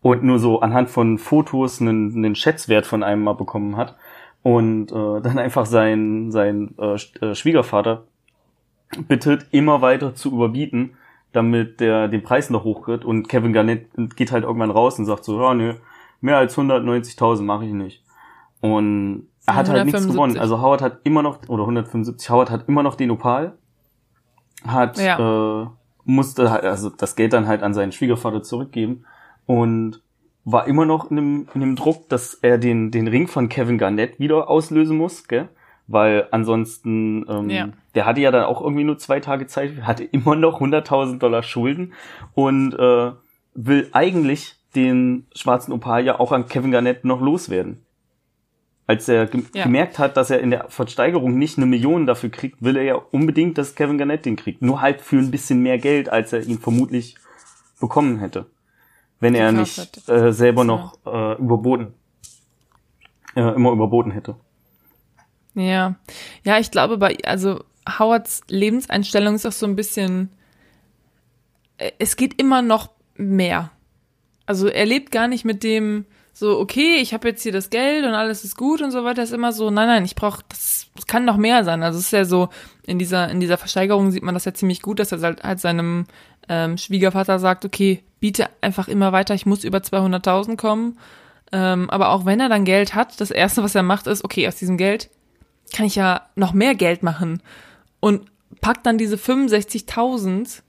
und 0.00 0.22
nur 0.24 0.38
so 0.38 0.60
anhand 0.60 0.88
von 0.88 1.18
Fotos 1.18 1.82
einen, 1.82 2.14
einen 2.16 2.34
Schätzwert 2.34 2.86
von 2.86 3.02
einem 3.02 3.22
mal 3.22 3.34
bekommen 3.34 3.76
hat 3.76 3.94
und 4.46 4.92
äh, 4.92 5.20
dann 5.22 5.38
einfach 5.38 5.66
sein 5.66 6.30
sein 6.30 6.76
äh, 6.78 6.94
äh, 6.94 7.34
Schwiegervater 7.34 8.04
bittet, 9.08 9.48
immer 9.50 9.82
weiter 9.82 10.14
zu 10.14 10.30
überbieten, 10.30 10.92
damit 11.32 11.80
der 11.80 12.06
den 12.06 12.22
Preis 12.22 12.48
noch 12.48 12.62
hoch 12.62 12.86
wird. 12.86 13.04
Und 13.04 13.28
Kevin 13.28 13.52
Garnett 13.52 13.88
geht 14.14 14.30
halt 14.30 14.44
irgendwann 14.44 14.70
raus 14.70 15.00
und 15.00 15.06
sagt 15.06 15.24
so, 15.24 15.40
ja, 15.40 15.52
nö, 15.52 15.74
mehr 16.20 16.36
als 16.36 16.56
190.000 16.56 17.42
mache 17.42 17.64
ich 17.64 17.72
nicht. 17.72 18.04
Und 18.60 19.26
er 19.46 19.56
hat 19.56 19.68
halt 19.68 19.84
nichts 19.84 20.02
175. 20.02 20.12
gewonnen. 20.12 20.38
Also 20.38 20.62
Howard 20.62 20.80
hat 20.80 21.00
immer 21.02 21.22
noch, 21.22 21.40
oder 21.48 21.64
175, 21.64 22.30
Howard 22.30 22.50
hat 22.50 22.68
immer 22.68 22.84
noch 22.84 22.94
den 22.94 23.10
Opal, 23.10 23.58
hat, 24.64 24.96
äh, 25.00 25.66
musste 26.04 26.52
halt, 26.52 26.62
also 26.62 26.90
das 26.90 27.16
Geld 27.16 27.32
dann 27.32 27.48
halt 27.48 27.64
an 27.64 27.74
seinen 27.74 27.90
Schwiegervater 27.90 28.44
zurückgeben 28.44 29.04
und 29.46 30.00
war 30.46 30.66
immer 30.68 30.86
noch 30.86 31.10
in 31.10 31.16
dem, 31.16 31.48
in 31.54 31.60
dem 31.60 31.76
Druck, 31.76 32.08
dass 32.08 32.32
er 32.34 32.56
den, 32.56 32.90
den 32.92 33.08
Ring 33.08 33.26
von 33.26 33.48
Kevin 33.48 33.78
Garnett 33.78 34.18
wieder 34.20 34.48
auslösen 34.48 34.96
muss, 34.96 35.26
gell? 35.28 35.48
Weil 35.88 36.28
ansonsten, 36.30 37.26
ähm, 37.28 37.50
Ja. 37.50 37.68
der 37.94 38.06
hatte 38.06 38.20
ja 38.20 38.30
dann 38.30 38.44
auch 38.44 38.60
irgendwie 38.62 38.84
nur 38.84 38.96
zwei 38.96 39.18
Tage 39.20 39.46
Zeit, 39.48 39.82
hatte 39.82 40.04
immer 40.04 40.36
noch 40.36 40.60
100.000 40.60 41.18
Dollar 41.18 41.42
Schulden 41.42 41.92
und 42.34 42.74
äh, 42.74 43.10
will 43.54 43.88
eigentlich 43.92 44.54
den 44.76 45.26
schwarzen 45.34 45.72
Opal 45.72 46.04
ja 46.04 46.20
auch 46.20 46.30
an 46.32 46.46
Kevin 46.48 46.70
Garnett 46.70 47.04
noch 47.04 47.20
loswerden. 47.20 47.82
Als 48.86 49.08
er 49.08 49.26
gem 49.26 49.46
Ja. 49.52 49.64
gemerkt 49.64 49.98
hat, 49.98 50.16
dass 50.16 50.30
er 50.30 50.38
in 50.40 50.50
der 50.50 50.66
Versteigerung 50.68 51.36
nicht 51.38 51.56
eine 51.56 51.66
Million 51.66 52.06
dafür 52.06 52.30
kriegt, 52.30 52.62
will 52.62 52.76
er 52.76 52.84
ja 52.84 52.94
unbedingt, 52.94 53.58
dass 53.58 53.74
Kevin 53.74 53.98
Garnett 53.98 54.24
den 54.26 54.36
kriegt. 54.36 54.62
Nur 54.62 54.80
halt 54.80 55.00
für 55.00 55.16
ein 55.18 55.32
bisschen 55.32 55.60
mehr 55.60 55.78
Geld, 55.78 56.08
als 56.08 56.32
er 56.32 56.44
ihn 56.44 56.58
vermutlich 56.60 57.16
bekommen 57.80 58.18
hätte. 58.20 58.46
Wenn 59.20 59.34
er 59.34 59.52
nicht 59.52 60.08
äh, 60.08 60.32
selber 60.32 60.64
noch 60.64 60.98
äh, 61.06 61.34
überboten, 61.38 61.94
äh, 63.34 63.54
immer 63.54 63.72
überboten 63.72 64.10
hätte. 64.10 64.36
Ja. 65.54 65.94
Ja, 66.44 66.58
ich 66.58 66.70
glaube, 66.70 66.98
bei, 66.98 67.16
also 67.24 67.64
Howards 67.98 68.42
Lebenseinstellung 68.48 69.34
ist 69.34 69.46
auch 69.46 69.52
so 69.52 69.66
ein 69.66 69.76
bisschen, 69.76 70.30
äh, 71.78 71.92
es 71.98 72.16
geht 72.16 72.40
immer 72.40 72.60
noch 72.60 72.90
mehr. 73.14 73.70
Also 74.44 74.68
er 74.68 74.86
lebt 74.86 75.10
gar 75.12 75.28
nicht 75.28 75.44
mit 75.44 75.62
dem 75.64 76.04
so, 76.38 76.60
okay, 76.60 76.96
ich 76.96 77.14
habe 77.14 77.28
jetzt 77.28 77.42
hier 77.42 77.52
das 77.52 77.70
Geld 77.70 78.04
und 78.04 78.12
alles 78.12 78.44
ist 78.44 78.58
gut 78.58 78.82
und 78.82 78.90
so 78.90 79.04
weiter. 79.04 79.22
Ist 79.22 79.32
immer 79.32 79.54
so, 79.54 79.70
nein, 79.70 79.88
nein, 79.88 80.04
ich 80.04 80.14
brauche, 80.14 80.42
das, 80.50 80.86
das 80.94 81.06
kann 81.06 81.24
noch 81.24 81.38
mehr 81.38 81.64
sein. 81.64 81.82
Also 81.82 81.98
es 81.98 82.06
ist 82.06 82.10
ja 82.10 82.26
so, 82.26 82.50
in 82.86 82.98
dieser, 82.98 83.30
in 83.30 83.40
dieser 83.40 83.56
Versteigerung 83.56 84.10
sieht 84.10 84.22
man 84.22 84.34
das 84.34 84.44
ja 84.44 84.52
ziemlich 84.52 84.82
gut, 84.82 84.98
dass 84.98 85.12
er 85.12 85.22
halt, 85.22 85.42
halt 85.42 85.60
seinem 85.60 86.04
ähm, 86.48 86.78
Schwiegervater 86.78 87.38
sagt, 87.38 87.64
okay, 87.64 88.02
biete 88.20 88.48
einfach 88.60 88.88
immer 88.88 89.12
weiter, 89.12 89.34
ich 89.34 89.46
muss 89.46 89.64
über 89.64 89.78
200.000 89.78 90.56
kommen. 90.56 90.98
Ähm, 91.52 91.88
aber 91.90 92.10
auch 92.10 92.24
wenn 92.24 92.40
er 92.40 92.48
dann 92.48 92.64
Geld 92.64 92.94
hat, 92.94 93.20
das 93.20 93.30
Erste, 93.30 93.62
was 93.62 93.74
er 93.74 93.82
macht, 93.82 94.06
ist, 94.06 94.24
okay, 94.24 94.48
aus 94.48 94.56
diesem 94.56 94.76
Geld 94.76 95.10
kann 95.74 95.86
ich 95.86 95.96
ja 95.96 96.22
noch 96.34 96.52
mehr 96.52 96.74
Geld 96.74 97.02
machen. 97.02 97.42
Und 98.00 98.26
packt 98.60 98.86
dann 98.86 98.98
diese 98.98 99.16
65.000 99.16 100.62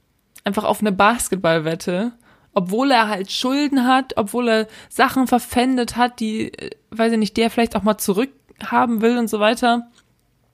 einfach 0.43 0.63
auf 0.63 0.81
eine 0.81 0.91
Basketballwette, 0.91 2.13
obwohl 2.53 2.91
er 2.91 3.07
halt 3.07 3.31
Schulden 3.31 3.85
hat, 3.85 4.13
obwohl 4.17 4.49
er 4.49 4.67
Sachen 4.89 5.27
verpfändet 5.27 5.95
hat, 5.95 6.19
die, 6.19 6.53
äh, 6.53 6.71
weiß 6.91 7.11
ich 7.11 7.19
nicht, 7.19 7.37
der 7.37 7.49
vielleicht 7.49 7.75
auch 7.75 7.83
mal 7.83 7.97
zurückhaben 7.97 9.01
will 9.01 9.17
und 9.17 9.29
so 9.29 9.39
weiter. 9.39 9.87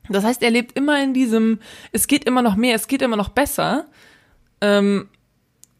Das 0.09 0.25
heißt, 0.25 0.43
er 0.43 0.51
lebt 0.51 0.77
immer 0.77 1.01
in 1.01 1.13
diesem, 1.13 1.59
es 1.93 2.07
geht 2.07 2.25
immer 2.25 2.41
noch 2.41 2.55
mehr, 2.55 2.75
es 2.75 2.87
geht 2.87 3.01
immer 3.01 3.15
noch 3.15 3.29
besser. 3.29 3.85
Ähm, 4.59 5.07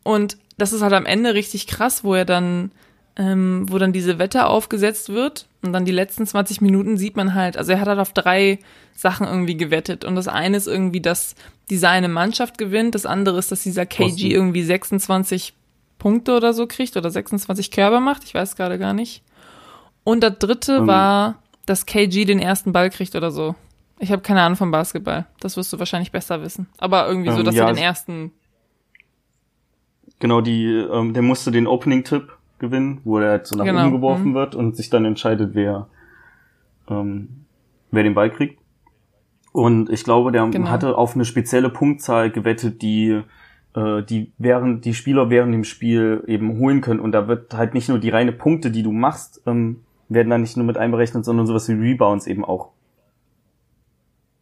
und 0.03 0.37
das 0.57 0.73
ist 0.73 0.81
halt 0.81 0.93
am 0.93 1.05
Ende 1.05 1.33
richtig 1.33 1.67
krass, 1.67 2.03
wo 2.03 2.13
er 2.13 2.25
dann, 2.25 2.71
ähm, 3.15 3.65
wo 3.69 3.77
dann 3.77 3.93
diese 3.93 4.19
Wette 4.19 4.45
aufgesetzt 4.45 5.09
wird 5.09 5.47
und 5.63 5.73
dann 5.73 5.85
die 5.85 5.91
letzten 5.91 6.25
20 6.27 6.61
Minuten 6.61 6.97
sieht 6.97 7.15
man 7.15 7.33
halt, 7.33 7.57
also 7.57 7.71
er 7.71 7.79
hat 7.79 7.87
halt 7.87 7.99
auf 7.99 8.13
drei 8.13 8.59
Sachen 8.95 9.27
irgendwie 9.27 9.57
gewettet 9.57 10.05
und 10.05 10.15
das 10.15 10.27
eine 10.27 10.57
ist 10.57 10.67
irgendwie, 10.67 11.01
dass 11.01 11.35
die 11.69 11.77
seine 11.77 12.07
Mannschaft 12.09 12.57
gewinnt, 12.57 12.95
das 12.95 13.05
andere 13.05 13.39
ist, 13.39 13.51
dass 13.51 13.63
dieser 13.63 13.85
KG 13.85 14.31
irgendwie 14.31 14.63
26 14.63 15.53
Punkte 15.97 16.35
oder 16.35 16.53
so 16.53 16.67
kriegt 16.67 16.97
oder 16.97 17.09
26 17.09 17.71
Körbe 17.71 17.99
macht, 17.99 18.23
ich 18.25 18.33
weiß 18.33 18.55
gerade 18.55 18.77
gar 18.77 18.93
nicht. 18.93 19.23
Und 20.03 20.21
das 20.21 20.37
dritte 20.39 20.77
Ähm. 20.77 20.87
war, 20.87 21.35
dass 21.65 21.85
KG 21.85 22.25
den 22.25 22.39
ersten 22.39 22.73
Ball 22.73 22.89
kriegt 22.89 23.15
oder 23.15 23.31
so. 23.31 23.55
Ich 23.99 24.11
habe 24.11 24.21
keine 24.21 24.41
Ahnung 24.41 24.57
vom 24.57 24.69
Basketball. 24.71 25.25
Das 25.39 25.55
wirst 25.55 25.71
du 25.71 25.79
wahrscheinlich 25.79 26.11
besser 26.11 26.41
wissen. 26.41 26.67
Aber 26.77 27.07
irgendwie 27.07 27.31
so, 27.31 27.39
Ähm, 27.39 27.45
dass 27.45 27.55
ja, 27.55 27.67
er 27.67 27.73
den 27.73 27.81
ersten 27.81 28.31
Genau, 30.23 30.39
die, 30.39 30.67
ähm, 30.67 31.13
der 31.13 31.21
musste 31.21 31.51
den 31.51 31.67
Opening-Tipp 31.67 32.31
gewinnen, 32.57 33.01
wo 33.03 33.19
er 33.19 33.31
halt 33.31 33.45
so 33.45 33.57
nach 33.57 33.65
Genau, 33.65 33.81
oben 33.81 33.91
geworfen 33.91 34.29
mhm. 34.29 34.35
wird 34.35 34.55
und 34.55 34.77
sich 34.77 34.89
dann 34.89 35.03
entscheidet, 35.03 35.49
wer, 35.53 35.89
ähm, 36.89 37.43
wer 37.91 38.03
den 38.03 38.13
Ball 38.13 38.29
kriegt. 38.31 38.57
Und 39.51 39.89
ich 39.89 40.05
glaube, 40.05 40.31
der 40.31 40.47
Genau. 40.47 40.69
hatte 40.69 40.97
auf 40.97 41.15
eine 41.15 41.25
spezielle 41.25 41.69
Punktzahl 41.69 42.31
gewettet, 42.31 42.81
die 42.81 43.21
äh, 43.75 44.01
die 44.03 44.31
während 44.37 44.85
die 44.85 44.93
Spieler 44.93 45.29
während 45.29 45.53
dem 45.53 45.65
Spiel 45.65 46.23
eben 46.25 46.57
holen 46.57 46.79
können. 46.79 47.01
Und 47.01 47.11
da 47.11 47.27
wird 47.27 47.53
halt 47.53 47.73
nicht 47.73 47.89
nur 47.89 47.99
die 47.99 48.09
reine 48.09 48.31
Punkte, 48.31 48.71
die 48.71 48.81
du 48.81 48.93
machst, 48.93 49.41
ähm, 49.45 49.81
werden 50.07 50.29
da 50.29 50.37
nicht 50.37 50.55
nur 50.55 50.65
mit 50.65 50.77
einberechnet, 50.77 51.25
sondern 51.25 51.47
sowas 51.47 51.67
wie 51.67 51.73
Rebounds 51.73 52.27
eben 52.27 52.45
auch. 52.45 52.69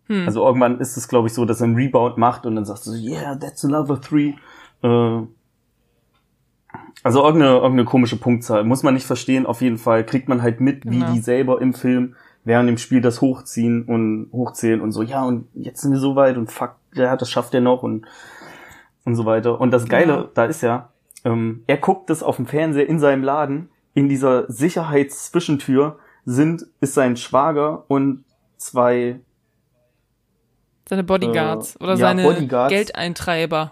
Hm. 0.09 0.27
Also 0.27 0.45
irgendwann 0.45 0.79
ist 0.79 0.95
es, 0.95 1.07
glaube 1.07 1.27
ich, 1.27 1.33
so, 1.33 1.43
dass 1.43 1.59
er 1.59 1.65
einen 1.65 1.75
Rebound 1.75 2.19
macht 2.19 2.45
und 2.45 2.55
dann 2.55 2.65
sagst 2.65 2.85
du 2.85 2.91
so, 2.91 2.97
yeah, 2.97 3.35
that's 3.35 3.65
another 3.65 3.99
three. 3.99 4.35
Äh, 4.83 5.23
also 7.03 7.23
irgendeine, 7.23 7.53
irgendeine 7.55 7.85
komische 7.85 8.17
Punktzahl. 8.17 8.63
Muss 8.63 8.83
man 8.83 8.93
nicht 8.93 9.05
verstehen. 9.07 9.45
Auf 9.45 9.61
jeden 9.61 9.77
Fall 9.77 10.05
kriegt 10.05 10.27
man 10.29 10.41
halt 10.41 10.59
mit, 10.61 10.83
Genau. 10.83 11.07
wie 11.07 11.13
die 11.13 11.19
selber 11.19 11.61
im 11.61 11.73
Film 11.73 12.15
während 12.43 12.67
dem 12.69 12.77
Spiel 12.77 13.01
das 13.01 13.21
hochziehen 13.21 13.83
und 13.83 14.29
hochzählen 14.31 14.81
und 14.81 14.91
so, 14.91 15.03
ja, 15.03 15.23
und 15.23 15.47
jetzt 15.53 15.81
sind 15.81 15.91
wir 15.91 15.99
so 15.99 16.15
weit 16.15 16.37
und 16.37 16.51
fuck, 16.51 16.75
ja, 16.95 17.15
das 17.15 17.29
schafft 17.29 17.53
er 17.53 17.61
noch 17.61 17.83
und, 17.83 18.05
und 19.05 19.15
so 19.15 19.25
weiter. 19.25 19.61
Und 19.61 19.69
das 19.71 19.87
Geile 19.87 20.13
Genau. 20.15 20.29
da 20.33 20.45
ist 20.45 20.61
ja, 20.61 20.89
ähm, 21.23 21.63
er 21.67 21.77
guckt 21.77 22.09
das 22.09 22.23
auf 22.23 22.37
dem 22.37 22.47
Fernseher 22.47 22.89
in 22.89 22.99
seinem 22.99 23.23
Laden. 23.23 23.69
In 23.93 24.09
dieser 24.09 24.51
Sicherheitszwischentür 24.51 25.99
sind, 26.25 26.65
ist 26.79 26.93
sein 26.95 27.15
Schwager 27.17 27.83
und 27.87 28.23
zwei 28.57 29.19
Seine 30.89 31.03
Bodyguards 31.03 31.75
Äh, 31.75 31.83
oder 31.83 31.91
ja, 31.93 31.97
seine 31.97 32.23
Bodyguards. 32.23 32.73
Geldeintreiber. 32.73 33.71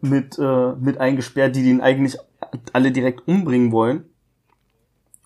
mit, 0.00 0.38
äh, 0.38 0.72
mit 0.78 0.98
eingesperrt, 0.98 1.56
die 1.56 1.64
den 1.64 1.80
eigentlich 1.80 2.16
alle 2.72 2.92
direkt 2.92 3.26
umbringen 3.26 3.72
wollen. 3.72 4.04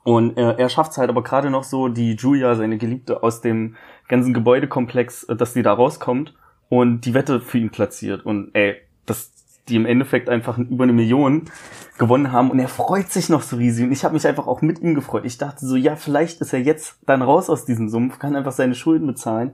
Und 0.04 0.38
äh, 0.38 0.54
er 0.56 0.68
schafft 0.68 0.92
es 0.92 0.98
halt 0.98 1.10
aber 1.10 1.22
gerade 1.22 1.50
noch 1.50 1.64
so, 1.64 1.88
die 1.88 2.14
Julia, 2.14 2.54
seine 2.54 2.78
Geliebte, 2.78 3.22
aus 3.22 3.40
dem 3.40 3.76
ganzen 4.08 4.32
Gebäudekomplex, 4.32 5.24
äh, 5.24 5.36
dass 5.36 5.52
sie 5.52 5.62
da 5.62 5.72
rauskommt 5.72 6.34
und 6.68 7.02
die 7.02 7.14
Wette 7.14 7.40
für 7.40 7.58
ihn 7.58 7.70
platziert. 7.70 8.24
Und 8.24 8.50
ey, 8.54 8.76
dass 9.06 9.32
die 9.68 9.76
im 9.76 9.84
Endeffekt 9.84 10.30
einfach 10.30 10.56
über 10.56 10.84
eine 10.84 10.94
Million 10.94 11.44
gewonnen 11.98 12.32
haben 12.32 12.50
und 12.50 12.58
er 12.58 12.68
freut 12.68 13.10
sich 13.10 13.28
noch 13.28 13.42
so 13.42 13.56
riesig. 13.56 13.84
Und 13.84 13.92
ich 13.92 14.04
habe 14.04 14.14
mich 14.14 14.26
einfach 14.26 14.46
auch 14.46 14.62
mit 14.62 14.78
ihm 14.78 14.94
gefreut. 14.94 15.24
Ich 15.26 15.36
dachte 15.36 15.66
so, 15.66 15.76
ja, 15.76 15.96
vielleicht 15.96 16.40
ist 16.40 16.54
er 16.54 16.60
jetzt 16.60 16.98
dann 17.04 17.20
raus 17.20 17.50
aus 17.50 17.66
diesem 17.66 17.90
Sumpf, 17.90 18.18
kann 18.18 18.34
einfach 18.34 18.52
seine 18.52 18.74
Schulden 18.74 19.06
bezahlen. 19.06 19.52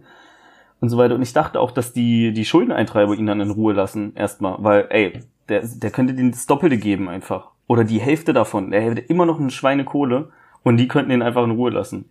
und 0.80 0.90
so 0.90 0.98
weiter. 0.98 1.14
Und 1.14 1.22
ich 1.22 1.32
dachte 1.32 1.60
auch, 1.60 1.70
dass 1.70 1.92
die, 1.92 2.32
die 2.32 2.44
Schuldeneintreiber 2.44 3.14
ihn 3.14 3.26
dann 3.26 3.40
in 3.40 3.50
Ruhe 3.50 3.72
lassen, 3.72 4.14
erstmal, 4.14 4.56
weil, 4.62 4.86
ey, 4.90 5.20
der, 5.48 5.62
der 5.66 5.90
könnte 5.90 6.14
denen 6.14 6.30
das 6.30 6.46
Doppelte 6.46 6.76
geben 6.76 7.08
einfach. 7.08 7.53
Oder 7.66 7.84
die 7.84 8.00
Hälfte 8.00 8.32
davon. 8.32 8.70
Der 8.70 8.82
hätte 8.82 9.00
immer 9.00 9.26
noch 9.26 9.40
eine 9.40 9.50
Schweinekohle 9.50 10.30
und 10.62 10.76
die 10.76 10.88
könnten 10.88 11.10
ihn 11.10 11.22
einfach 11.22 11.44
in 11.44 11.52
Ruhe 11.52 11.70
lassen. 11.70 12.10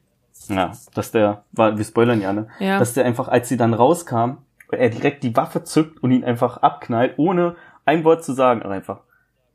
Ja, 0.50 0.74
dass 0.94 1.12
der, 1.12 1.44
war, 1.52 1.78
wir 1.78 1.86
spoilern 1.86 2.22
ja, 2.22 2.34
ne? 2.34 2.48
Ja. 2.60 2.80
Dass 2.80 2.94
der 2.94 3.06
einfach, 3.06 3.28
als 3.28 3.50
sie 3.50 3.58
dann 3.58 3.74
rauskam, 3.74 4.38
er 4.72 4.90
direkt 4.90 5.24
die 5.24 5.36
Waffe 5.36 5.64
zückt 5.64 6.02
und 6.02 6.12
ihn 6.12 6.24
einfach 6.24 6.58
abknallt, 6.58 7.14
ohne 7.18 7.56
ein 7.86 8.04
Wort 8.04 8.24
zu 8.24 8.34
sagen, 8.34 8.64
einfach. 8.64 9.02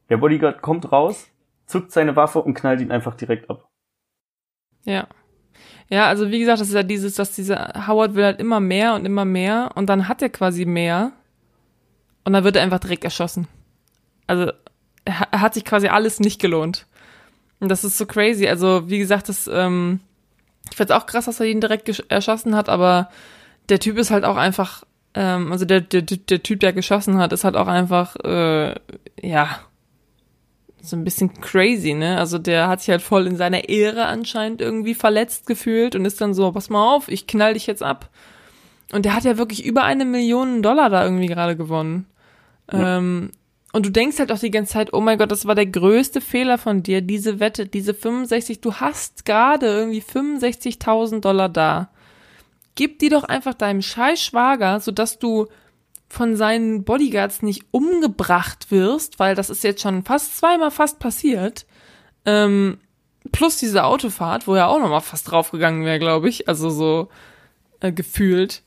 Der 0.09 0.17
Bodyguard 0.17 0.63
kommt 0.63 0.93
raus, 0.93 1.27
zückt 1.67 1.93
seine 1.93 2.17
Waffe 2.17 2.41
und 2.41 2.55
knallt 2.55 2.81
ihn 2.81 2.93
einfach 2.93 3.15
direkt 3.15 3.51
ab. 3.51 3.69
Ja. 4.85 5.07
Ja, 5.89 6.07
also 6.07 6.31
wie 6.31 6.39
gesagt, 6.39 6.61
das 6.61 6.69
ist 6.69 6.75
ja 6.75 6.83
dieses, 6.83 7.15
dass 7.15 7.35
dieser 7.35 7.87
Howard 7.87 8.15
will 8.15 8.25
halt 8.25 8.41
immer 8.41 8.61
mehr 8.61 8.95
und 8.95 9.05
immer 9.05 9.25
mehr 9.25 9.71
und 9.75 9.89
dann 9.89 10.07
hat 10.09 10.23
er 10.23 10.29
quasi 10.29 10.65
mehr 10.65 11.13
und 12.25 12.33
dann 12.35 12.45
wird 12.45 12.57
er 12.57 12.63
einfach 12.63 12.79
direkt 12.79 13.05
erschossen. 13.05 13.49
Also 14.27 14.45
er 14.45 14.55
er 14.55 14.68
hat 15.09 15.55
sich 15.55 15.65
quasi 15.65 15.89
alles 15.89 16.21
nicht 16.21 16.41
gelohnt. 16.41 16.87
Und 17.61 17.69
das 17.69 17.85
ist 17.85 17.99
so 17.99 18.07
crazy. 18.07 18.49
Also 18.49 18.89
wie 18.89 18.99
gesagt, 18.99 19.29
das, 19.29 19.49
ähm, 19.53 20.01
ich 20.71 20.77
find's 20.77 20.93
auch 20.93 21.07
krass, 21.07 21.25
dass 21.25 21.41
er 21.41 21.47
ihn 21.47 21.61
direkt 21.61 21.89
erschossen 22.09 22.55
hat, 22.55 22.69
aber 22.69 23.11
der 23.69 23.81
Typ 23.81 23.99
ist 23.99 24.11
halt 24.11 24.25
auch 24.25 24.37
einfach, 24.37 24.85
ähm, 25.15 25.53
also 25.53 25.65
der, 25.65 25.81
der, 25.81 26.03
der 26.03 26.43
Typ, 26.43 26.61
der 26.61 26.73
geschossen 26.73 27.19
hat, 27.19 27.33
ist 27.33 27.45
halt 27.45 27.57
auch 27.57 27.67
einfach, 27.67 28.17
äh, 28.25 28.75
ja, 29.21 29.61
so 30.81 30.97
ein 30.97 31.05
bisschen 31.05 31.41
crazy, 31.41 31.93
ne? 31.93 32.19
Also 32.19 32.39
der 32.39 32.69
hat 32.69 32.81
sich 32.81 32.91
halt 32.91 33.03
voll 33.03 33.27
in 33.27 33.37
seiner 33.37 33.69
Ehre 33.69 34.07
anscheinend 34.07 34.61
irgendwie 34.61 34.95
verletzt 34.95 35.47
gefühlt 35.47 35.97
und 35.97 36.05
ist 36.05 36.21
dann 36.21 36.35
so, 36.35 36.53
pass 36.53 36.71
mal 36.71 36.95
auf, 36.95 37.09
ich 37.09 37.27
knall 37.27 37.55
dich 37.55 37.67
jetzt 37.67 37.83
ab. 37.83 38.09
Und 38.93 39.05
der 39.05 39.15
hat 39.15 39.25
ja 39.25 39.37
wirklich 39.37 39.65
über 39.65 39.85
eine 39.85 40.05
Million 40.05 40.63
Dollar 40.63 40.89
da 40.89 41.05
irgendwie 41.05 41.27
gerade 41.27 41.57
gewonnen. 41.57 42.07
Ja. 42.73 42.99
Ähm, 42.99 43.33
und 43.73 43.85
du 43.85 43.91
denkst 43.91 44.19
halt 44.19 44.33
auch 44.33 44.39
die 44.39 44.51
ganze 44.51 44.73
Zeit, 44.73 44.93
oh 44.93 45.01
mein 45.01 45.19
Gott, 45.19 45.31
das 45.31 45.47
war 45.47 45.55
der 45.55 45.67
größte 45.67 46.21
Fehler 46.21 46.57
von 46.57 46.83
dir, 46.83 47.03
diese 47.03 47.39
Wette, 47.39 47.67
diese 47.67 47.93
65, 47.93 48.61
du 48.61 48.75
hast 48.75 49.27
gerade 49.27 49.67
irgendwie 49.67 50.03
65.000 50.03 51.21
Dollar 51.21 51.49
da. 51.49 51.91
Gib 52.75 52.99
die 52.99 53.09
doch 53.09 53.25
einfach 53.25 53.55
deinem 53.55 53.83
scheiß 53.83 54.23
Schwager, 54.23 54.81
sodass 54.81 55.19
du 55.19 55.49
von 56.09 56.37
seinen 56.37 56.85
Bodyguards 56.85 57.43
nicht 57.43 57.67
umgebracht 57.71 58.71
wirst, 58.71 59.19
weil 59.19 59.35
das 59.35 59.51
ist 59.51 59.65
jetzt 59.65 59.83
schon 59.83 60.05
fast 60.05 60.39
zweimal 60.39 60.71
fast 60.71 60.99
passiert. 60.99 61.67
Ähm, 62.25 62.79
plus 63.33 63.59
diese 63.59 63.85
Autofahrt, 63.85 64.47
wo 64.47 64.55
er 64.55 64.69
auch 64.69 64.81
nochmal 64.81 65.03
fast 65.03 65.31
draufgegangen 65.31 65.85
wäre, 65.85 65.99
glaube 65.99 66.31
ich. 66.31 66.49
Also 66.49 66.71
so 66.71 67.09
äh, 67.81 67.93
gefühlt. 67.93 68.63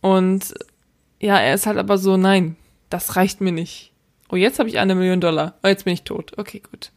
Und 0.00 0.54
ja, 1.20 1.38
er 1.38 1.54
ist 1.54 1.66
halt 1.66 1.78
aber 1.78 1.98
so, 1.98 2.16
nein, 2.16 2.56
das 2.90 3.16
reicht 3.16 3.40
mir 3.40 3.52
nicht. 3.52 3.93
Oh, 4.30 4.36
jetzt 4.36 4.58
habe 4.58 4.68
ich 4.68 4.78
eine 4.78 4.94
Million 4.94 5.20
Dollar. 5.20 5.54
Oh, 5.62 5.68
jetzt 5.68 5.84
bin 5.84 5.92
ich 5.94 6.02
tot. 6.04 6.32
Okay, 6.36 6.60
gut. 6.60 6.90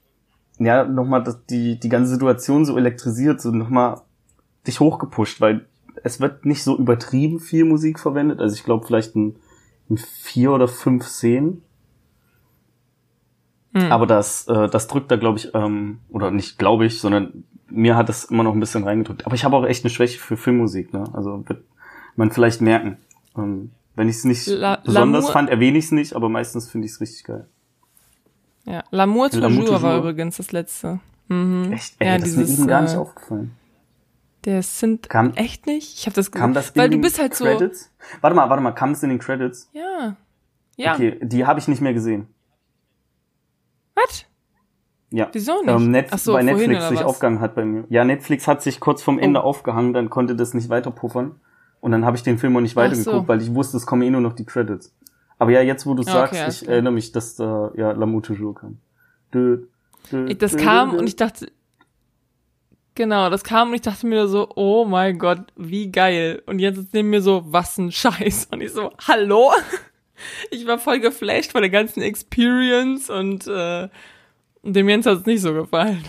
ja, 0.60 0.84
nochmal 0.84 1.24
die, 1.50 1.80
die 1.80 1.88
ganze 1.88 2.12
Situation 2.12 2.64
so 2.64 2.78
elektrisiert, 2.78 3.42
so 3.42 3.50
nochmal 3.50 4.00
dich 4.64 4.78
hochgepusht, 4.78 5.40
weil 5.40 5.66
es 6.04 6.20
wird 6.20 6.46
nicht 6.46 6.62
so 6.62 6.78
übertrieben 6.78 7.40
viel 7.40 7.64
Musik 7.64 7.98
verwendet. 7.98 8.40
Also 8.40 8.54
ich 8.54 8.62
glaube 8.62 8.86
vielleicht 8.86 9.16
ein 9.16 9.34
vier 9.96 10.52
oder 10.52 10.68
fünf 10.68 11.06
Szenen. 11.06 11.62
Hm. 13.74 13.90
Aber 13.90 14.06
das, 14.06 14.46
äh, 14.48 14.68
das 14.68 14.86
drückt 14.86 15.10
da, 15.10 15.16
glaube 15.16 15.38
ich, 15.38 15.54
ähm, 15.54 15.98
oder 16.10 16.30
nicht 16.30 16.58
glaube 16.58 16.86
ich, 16.86 17.00
sondern 17.00 17.44
mir 17.68 17.96
hat 17.96 18.08
das 18.08 18.24
immer 18.26 18.42
noch 18.44 18.52
ein 18.52 18.60
bisschen 18.60 18.84
reingedrückt. 18.84 19.26
Aber 19.26 19.34
ich 19.34 19.44
habe 19.44 19.56
auch 19.56 19.64
echt 19.64 19.84
eine 19.84 19.90
Schwäche 19.90 20.18
für 20.20 20.36
Filmmusik, 20.36 20.92
ne? 20.92 21.04
Also 21.12 21.42
wird 21.48 21.64
man 22.16 22.30
vielleicht 22.30 22.60
merken. 22.60 22.98
Ähm, 23.36 23.72
wenn 23.96 24.08
ich 24.08 24.16
es 24.16 24.24
nicht 24.24 24.46
La- 24.46 24.76
besonders 24.84 25.26
L'amour- 25.26 25.32
fand, 25.32 25.50
erwähne 25.50 25.78
ich 25.78 25.86
es 25.86 25.92
nicht, 25.92 26.14
aber 26.14 26.28
meistens 26.28 26.70
finde 26.70 26.86
ich 26.86 26.92
es 26.92 27.00
richtig 27.00 27.24
geil. 27.24 27.46
Ja, 28.64 28.82
L'amour 28.92 29.30
toujours 29.30 29.82
war 29.82 29.98
übrigens 29.98 30.36
das 30.36 30.52
letzte. 30.52 31.00
Mhm. 31.28 31.72
Echt? 31.72 31.96
Ey, 31.98 32.06
ja, 32.08 32.18
das 32.18 32.28
ist 32.28 32.36
mir 32.36 32.42
dieses, 32.44 32.58
eben 32.60 32.68
gar 32.68 32.82
nicht 32.82 32.94
äh, 32.94 32.98
aufgefallen. 32.98 33.50
Der 34.44 34.62
sind 34.62 35.08
Kam- 35.08 35.32
echt 35.34 35.66
nicht? 35.66 35.98
Ich 35.98 36.06
habe 36.06 36.14
das 36.14 36.30
Kam 36.30 36.52
das 36.52 36.70
in 36.70 36.76
Weil 36.76 36.88
du 36.90 36.96
den 36.96 37.00
bist 37.00 37.18
halt 37.18 37.34
so. 37.34 37.44
Credits? 37.44 37.90
Warte 38.20 38.36
mal, 38.36 38.48
warte 38.50 38.62
mal, 38.62 38.72
kam 38.72 38.90
es 38.92 39.02
in 39.02 39.08
den 39.10 39.18
Credits? 39.18 39.70
Ja. 39.72 40.16
Ja. 40.76 40.94
Okay, 40.94 41.18
die 41.22 41.46
habe 41.46 41.60
ich 41.60 41.68
nicht 41.68 41.80
mehr 41.80 41.94
gesehen. 41.94 42.26
Was? 43.94 44.24
Ja. 45.10 45.28
Wieso 45.32 45.60
nicht? 45.62 45.68
Ähm, 45.70 45.90
Net 45.90 46.10
so, 46.18 46.32
weil 46.34 46.44
Netflix 46.44 46.88
sich 46.88 47.00
aufgehangen 47.04 47.40
hat 47.40 47.54
bei 47.54 47.64
mir. 47.64 47.84
Ja, 47.88 48.04
Netflix 48.04 48.48
hat 48.48 48.62
sich 48.62 48.80
kurz 48.80 49.02
vom 49.02 49.18
Ende 49.18 49.40
Oh. 49.40 49.44
aufgehangen, 49.44 49.92
dann 49.92 50.10
konnte 50.10 50.34
das 50.34 50.54
nicht 50.54 50.68
weiter 50.68 50.90
puffern. 50.90 51.40
Und 51.80 51.92
dann 51.92 52.04
habe 52.04 52.16
ich 52.16 52.22
den 52.22 52.38
Film 52.38 52.56
auch 52.56 52.60
nicht 52.60 52.76
weitergeguckt, 52.76 53.04
so. 53.26 53.28
weil 53.28 53.40
ich 53.42 53.54
wusste, 53.54 53.76
es 53.76 53.86
kommen 53.86 54.02
eh 54.02 54.10
nur 54.10 54.20
noch 54.22 54.32
die 54.32 54.44
Credits. 54.46 54.94
Aber 55.38 55.50
ja, 55.52 55.60
jetzt 55.60 55.86
wo 55.86 55.94
du 55.94 56.02
Ja, 56.02 56.12
sagst, 56.12 56.34
okay, 56.40 56.48
ich 56.48 56.68
erinnere 56.68 56.92
mich, 56.92 57.12
dass 57.12 57.36
da 57.36 57.70
ja 57.76 57.90
L'amour 57.92 58.22
toujours 58.22 58.58
kam. 58.60 58.78
Dö, 59.32 59.66
dö, 60.10 60.26
Ich- 60.26 60.38
Das 60.38 60.52
dö, 60.52 60.58
kam 60.64 60.94
und 60.94 61.06
ich 61.06 61.16
dachte, 61.16 61.50
genau, 62.94 63.30
das 63.30 63.44
kam 63.44 63.68
und 63.68 63.74
ich 63.74 63.80
dachte 63.82 64.06
mir 64.06 64.28
so, 64.28 64.48
oh 64.54 64.84
mein 64.84 65.18
Gott, 65.18 65.40
wie 65.56 65.90
geil. 65.90 66.42
Und 66.46 66.58
jetzt 66.58 66.78
ist 66.78 66.94
neben 66.94 67.10
mir 67.10 67.22
so, 67.22 67.42
was 67.46 67.78
ein 67.78 67.92
Scheiß. 67.92 68.48
Und 68.50 68.60
ich 68.60 68.72
so, 68.72 68.92
hallo? 69.06 69.52
Ich 70.50 70.64
war 70.66 70.78
voll 70.78 71.00
geflasht 71.00 71.50
von 71.50 71.60
der 71.60 71.70
ganzen 71.70 72.00
Experience 72.00 73.10
und 73.10 73.48
äh, 73.48 73.88
dem 74.62 74.88
Jens 74.88 75.06
hat 75.06 75.18
es 75.18 75.26
nicht 75.26 75.42
so 75.42 75.52
gefallen. 75.52 76.04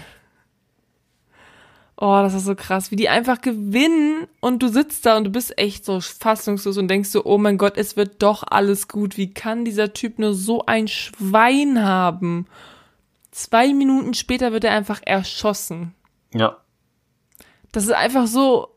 Oh, 1.98 2.20
das 2.22 2.34
ist 2.34 2.46
so 2.46 2.56
krass, 2.56 2.92
wie 2.92 2.98
die 2.98 3.08
einfach 3.08 3.42
gewinnen 3.42 4.28
und 4.42 4.62
du 4.62 4.68
sitzt 4.68 5.06
da 5.06 5.16
und 5.16 5.24
du 5.24 5.30
bist 5.32 5.58
echt 5.58 5.86
so 5.86 6.02
fassungslos 6.02 6.78
und 6.78 6.90
denkst 6.90 7.10
so, 7.10 7.24
oh 7.26 7.38
mein 7.38 7.58
Gott, 7.58 7.78
es 7.78 7.96
wird 7.96 8.22
doch 8.22 8.44
alles 8.48 8.90
gut. 8.90 9.18
Wie 9.18 9.34
kann 9.34 9.64
dieser 9.64 9.94
Typ 9.94 10.20
nur 10.20 10.34
so 10.34 10.66
ein 10.66 10.90
Schwein 10.90 11.84
haben? 11.84 12.48
Zwei 13.32 13.74
Minuten 13.74 14.14
später 14.14 14.52
wird 14.52 14.66
er 14.66 14.72
einfach 14.72 15.02
erschossen. 15.06 15.96
Ja. 16.34 16.58
Das 17.76 17.84
ist 17.84 17.92
einfach 17.92 18.26
so. 18.26 18.70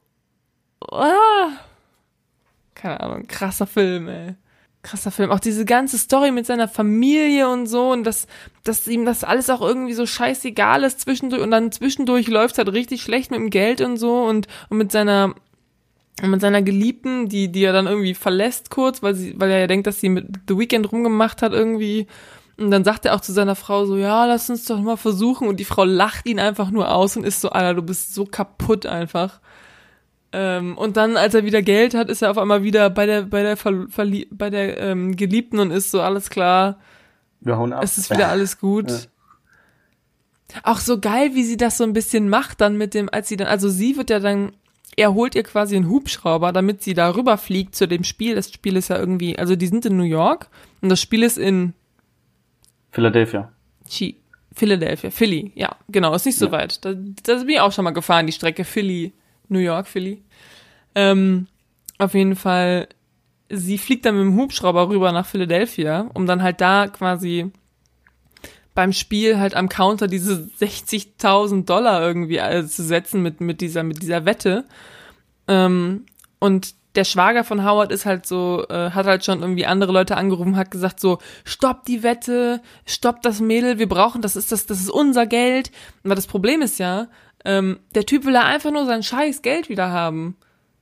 Ah, 0.90 1.52
keine 2.74 2.98
Ahnung, 2.98 3.28
krasser 3.28 3.68
Film, 3.68 4.08
ey. 4.08 4.34
Krasser 4.82 5.12
Film. 5.12 5.30
Auch 5.30 5.38
diese 5.38 5.64
ganze 5.64 5.98
Story 5.98 6.32
mit 6.32 6.46
seiner 6.46 6.66
Familie 6.66 7.48
und 7.48 7.66
so 7.66 7.92
und 7.92 8.02
dass, 8.02 8.26
dass 8.64 8.88
ihm 8.88 9.04
das 9.04 9.22
alles 9.22 9.50
auch 9.50 9.60
irgendwie 9.60 9.92
so 9.92 10.04
scheißegal 10.04 10.82
ist 10.82 11.00
zwischendurch 11.00 11.42
und 11.42 11.52
dann 11.52 11.70
zwischendurch 11.70 12.26
läuft 12.26 12.58
halt 12.58 12.72
richtig 12.72 13.02
schlecht 13.02 13.30
mit 13.30 13.38
dem 13.38 13.50
Geld 13.50 13.80
und 13.80 13.98
so 13.98 14.24
und, 14.24 14.48
und 14.68 14.78
mit 14.78 14.90
seiner 14.90 15.36
und 16.20 16.30
mit 16.30 16.40
seiner 16.40 16.62
Geliebten, 16.62 17.28
die, 17.28 17.52
die 17.52 17.62
er 17.62 17.72
dann 17.72 17.86
irgendwie 17.86 18.14
verlässt 18.14 18.68
kurz, 18.68 19.00
weil 19.00 19.14
sie, 19.14 19.38
weil 19.38 19.52
er 19.52 19.60
ja 19.60 19.66
denkt, 19.68 19.86
dass 19.86 20.00
sie 20.00 20.08
mit 20.08 20.26
The 20.48 20.58
Weeknd 20.58 20.90
rumgemacht 20.90 21.40
hat 21.40 21.52
irgendwie. 21.52 22.08
Und 22.58 22.72
dann 22.72 22.82
sagt 22.82 23.04
er 23.04 23.14
auch 23.14 23.20
zu 23.20 23.32
seiner 23.32 23.54
Frau 23.54 23.86
so, 23.86 23.96
ja, 23.96 24.26
lass 24.26 24.50
uns 24.50 24.64
doch 24.64 24.80
mal 24.80 24.96
versuchen. 24.96 25.46
Und 25.46 25.60
die 25.60 25.64
Frau 25.64 25.84
lacht 25.84 26.26
ihn 26.26 26.40
einfach 26.40 26.70
nur 26.70 26.92
aus 26.92 27.16
und 27.16 27.24
ist 27.24 27.40
so, 27.40 27.50
Alter, 27.50 27.74
du 27.74 27.82
bist 27.82 28.14
so 28.14 28.24
kaputt 28.24 28.84
einfach. 28.84 29.40
Ähm, 30.32 30.76
und 30.76 30.96
dann, 30.96 31.16
als 31.16 31.34
er 31.34 31.44
wieder 31.44 31.62
Geld 31.62 31.94
hat, 31.94 32.10
ist 32.10 32.20
er 32.20 32.30
auf 32.30 32.38
einmal 32.38 32.62
wieder 32.62 32.90
bei 32.90 33.06
der, 33.06 33.22
bei 33.22 33.42
der, 33.42 33.56
Ver 33.56 33.86
Verlie 33.88 34.26
bei 34.30 34.50
der 34.50 34.78
ähm, 34.78 35.16
Geliebten 35.16 35.58
und 35.58 35.70
ist 35.70 35.90
so, 35.90 36.02
alles 36.02 36.28
klar, 36.30 36.78
Wir 37.40 37.56
hauen 37.56 37.72
ab. 37.72 37.82
es 37.82 37.96
ist 37.96 38.10
wieder 38.10 38.28
alles 38.28 38.58
gut. 38.58 38.90
Ja. 38.90 38.98
Auch 40.64 40.78
so 40.80 40.98
geil, 40.98 41.30
wie 41.34 41.44
sie 41.44 41.56
das 41.56 41.78
so 41.78 41.84
ein 41.84 41.92
bisschen 41.92 42.28
macht 42.28 42.60
dann 42.60 42.76
mit 42.76 42.92
dem, 42.92 43.08
als 43.10 43.28
sie 43.28 43.36
dann, 43.36 43.46
also 43.46 43.68
sie 43.68 43.96
wird 43.96 44.10
ja 44.10 44.18
dann, 44.18 44.52
er 44.96 45.14
holt 45.14 45.34
ihr 45.34 45.44
quasi 45.44 45.76
einen 45.76 45.88
Hubschrauber, 45.88 46.52
damit 46.52 46.82
sie 46.82 46.94
da 46.94 47.14
rüberfliegt 47.14 47.74
zu 47.74 47.86
dem 47.86 48.04
Spiel. 48.04 48.34
Das 48.34 48.50
Spiel 48.50 48.76
ist 48.76 48.88
ja 48.88 48.98
irgendwie, 48.98 49.38
also 49.38 49.56
die 49.56 49.66
sind 49.66 49.86
in 49.86 49.96
New 49.96 50.02
York 50.02 50.48
und 50.82 50.88
das 50.88 51.00
Spiel 51.00 51.22
ist 51.22 51.38
in 51.38 51.72
Philadelphia. 52.98 53.52
Chi 53.88 54.16
Philadelphia, 54.54 55.10
Philly, 55.10 55.52
ja, 55.54 55.76
genau, 55.88 56.12
ist 56.14 56.26
nicht 56.26 56.36
so 56.38 56.46
Ja. 56.46 56.52
weit. 56.52 56.84
Da, 56.84 56.92
da 56.94 57.34
bin 57.36 57.48
ich 57.50 57.60
auch 57.60 57.70
schon 57.72 57.84
mal 57.84 57.92
gefahren, 57.92 58.26
die 58.26 58.32
Strecke 58.32 58.64
Philly, 58.64 59.12
New 59.48 59.60
York, 59.60 59.86
Philly. 59.86 60.20
Ähm, 60.96 61.46
auf 61.98 62.14
jeden 62.14 62.34
Fall 62.34 62.88
sie 63.50 63.78
fliegt 63.78 64.04
dann 64.04 64.14
mit 64.16 64.24
dem 64.24 64.36
Hubschrauber 64.36 64.88
rüber 64.88 65.10
nach 65.12 65.24
Philadelphia, 65.26 66.10
um 66.12 66.26
dann 66.26 66.42
halt 66.42 66.60
da 66.60 66.86
quasi 66.88 67.50
beim 68.74 68.92
Spiel 68.92 69.38
halt 69.38 69.54
am 69.54 69.68
Counter 69.68 70.06
diese 70.06 70.48
60.000 70.60 71.64
Dollar 71.64 72.02
irgendwie 72.02 72.36
äh, 72.38 72.66
zu 72.66 72.82
setzen 72.84 73.22
mit, 73.22 73.40
mit 73.40 73.60
dieser, 73.60 73.82
mit 73.84 74.02
dieser 74.02 74.24
Wette. 74.24 74.64
Ähm, 75.46 76.04
und 76.40 76.74
der 76.98 77.04
Schwager 77.04 77.44
von 77.44 77.64
Howard 77.64 77.92
ist 77.92 78.06
halt 78.06 78.26
so, 78.26 78.66
äh, 78.68 78.90
hat 78.90 79.06
halt 79.06 79.24
schon 79.24 79.40
irgendwie 79.40 79.66
andere 79.66 79.92
Leute 79.92 80.16
angerufen, 80.16 80.56
hat 80.56 80.72
gesagt 80.72 80.98
so, 80.98 81.18
stopp 81.44 81.84
die 81.84 82.02
Wette, 82.02 82.60
stopp 82.86 83.22
das 83.22 83.40
Mädel, 83.40 83.78
wir 83.78 83.88
brauchen, 83.88 84.20
das 84.20 84.34
ist 84.34 84.50
das, 84.50 84.66
das 84.66 84.80
ist 84.80 84.90
unser 84.90 85.24
Geld. 85.24 85.70
Aber 86.02 86.16
das 86.16 86.26
Problem 86.26 86.60
ist 86.60 86.80
ja, 86.80 87.06
ähm, 87.44 87.78
der 87.94 88.04
Typ 88.04 88.24
will 88.24 88.34
ja 88.34 88.42
einfach 88.42 88.72
nur 88.72 88.84
sein 88.84 89.04
scheiß 89.04 89.42
Geld 89.42 89.68
wieder 89.68 89.92
haben. 89.92 90.36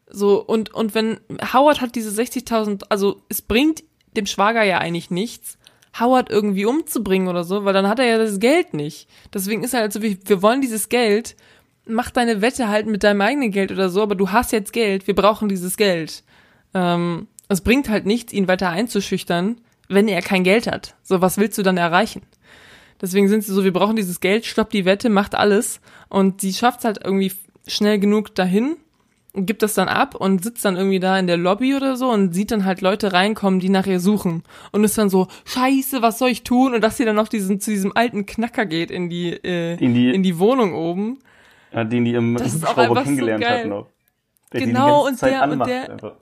So, 0.08 0.42
und, 0.42 0.72
und 0.72 0.94
wenn 0.94 1.20
Howard 1.52 1.82
hat 1.82 1.94
diese 1.94 2.18
60.000, 2.18 2.84
also 2.88 3.20
es 3.28 3.42
bringt 3.42 3.84
dem 4.16 4.24
Schwager 4.24 4.62
ja 4.62 4.78
eigentlich 4.78 5.10
nichts, 5.10 5.58
Howard 6.00 6.30
irgendwie 6.30 6.64
umzubringen 6.64 7.28
oder 7.28 7.44
so, 7.44 7.66
weil 7.66 7.74
dann 7.74 7.88
hat 7.88 7.98
er 7.98 8.06
ja 8.06 8.16
das 8.16 8.40
Geld 8.40 8.72
nicht. 8.72 9.06
Deswegen 9.34 9.62
ist 9.62 9.74
er 9.74 9.80
halt 9.80 9.92
so 9.92 10.00
wir 10.00 10.40
wollen 10.40 10.62
dieses 10.62 10.88
Geld, 10.88 11.36
mach 11.86 12.10
deine 12.10 12.42
Wette 12.42 12.68
halt 12.68 12.86
mit 12.86 13.04
deinem 13.04 13.20
eigenen 13.20 13.50
Geld 13.50 13.72
oder 13.72 13.88
so, 13.88 14.02
aber 14.02 14.14
du 14.14 14.30
hast 14.30 14.52
jetzt 14.52 14.72
Geld, 14.72 15.06
wir 15.06 15.14
brauchen 15.14 15.48
dieses 15.48 15.76
Geld. 15.76 16.22
Ähm, 16.74 17.28
es 17.48 17.60
bringt 17.60 17.88
halt 17.88 18.06
nichts, 18.06 18.32
ihn 18.32 18.48
weiter 18.48 18.70
einzuschüchtern, 18.70 19.60
wenn 19.88 20.08
er 20.08 20.22
kein 20.22 20.44
Geld 20.44 20.66
hat. 20.66 20.94
So, 21.02 21.20
was 21.20 21.38
willst 21.38 21.58
du 21.58 21.62
dann 21.62 21.76
erreichen? 21.76 22.22
Deswegen 23.00 23.28
sind 23.28 23.44
sie 23.44 23.52
so, 23.52 23.62
wir 23.62 23.72
brauchen 23.72 23.96
dieses 23.96 24.20
Geld, 24.20 24.46
stopp 24.46 24.70
die 24.70 24.84
Wette, 24.84 25.10
macht 25.10 25.34
alles. 25.34 25.80
Und 26.08 26.40
sie 26.40 26.52
schafft 26.52 26.80
es 26.80 26.84
halt 26.86 26.98
irgendwie 27.04 27.32
schnell 27.66 27.98
genug 27.98 28.34
dahin 28.34 28.76
gibt 29.36 29.62
das 29.62 29.74
dann 29.74 29.88
ab 29.88 30.14
und 30.14 30.42
sitzt 30.42 30.64
dann 30.64 30.76
irgendwie 30.76 31.00
da 31.00 31.18
in 31.18 31.26
der 31.26 31.36
Lobby 31.36 31.74
oder 31.74 31.96
so 31.96 32.10
und 32.10 32.32
sieht 32.32 32.50
dann 32.50 32.64
halt 32.64 32.80
Leute 32.80 33.12
reinkommen, 33.12 33.60
die 33.60 33.68
nach 33.68 33.86
ihr 33.86 34.00
suchen. 34.00 34.42
Und 34.72 34.84
ist 34.84 34.96
dann 34.96 35.10
so, 35.10 35.28
scheiße, 35.44 36.00
was 36.00 36.18
soll 36.18 36.30
ich 36.30 36.42
tun? 36.42 36.74
Und 36.74 36.80
dass 36.80 36.96
sie 36.96 37.04
dann 37.04 37.16
noch 37.16 37.28
diesen, 37.28 37.60
zu 37.60 37.70
diesem 37.70 37.94
alten 37.94 38.24
Knacker 38.24 38.64
geht 38.64 38.90
in 38.90 39.10
die, 39.10 39.32
äh, 39.32 39.76
in, 39.76 39.94
die, 39.94 40.14
in 40.14 40.22
die 40.22 40.38
Wohnung 40.38 40.74
oben. 40.74 41.18
Ja, 41.72 41.84
den 41.84 42.04
die 42.04 42.14
im 42.14 42.36
Hubschrauber 42.38 43.02
kennengelernt 43.02 43.44
so 43.44 43.50
hat 43.50 43.66
noch. 43.66 43.86
Der 44.52 44.60
genau, 44.60 45.06
und 45.06 45.20
der, 45.20 45.48
und 45.48 45.66
der, 45.66 45.90
einfach. 45.90 46.12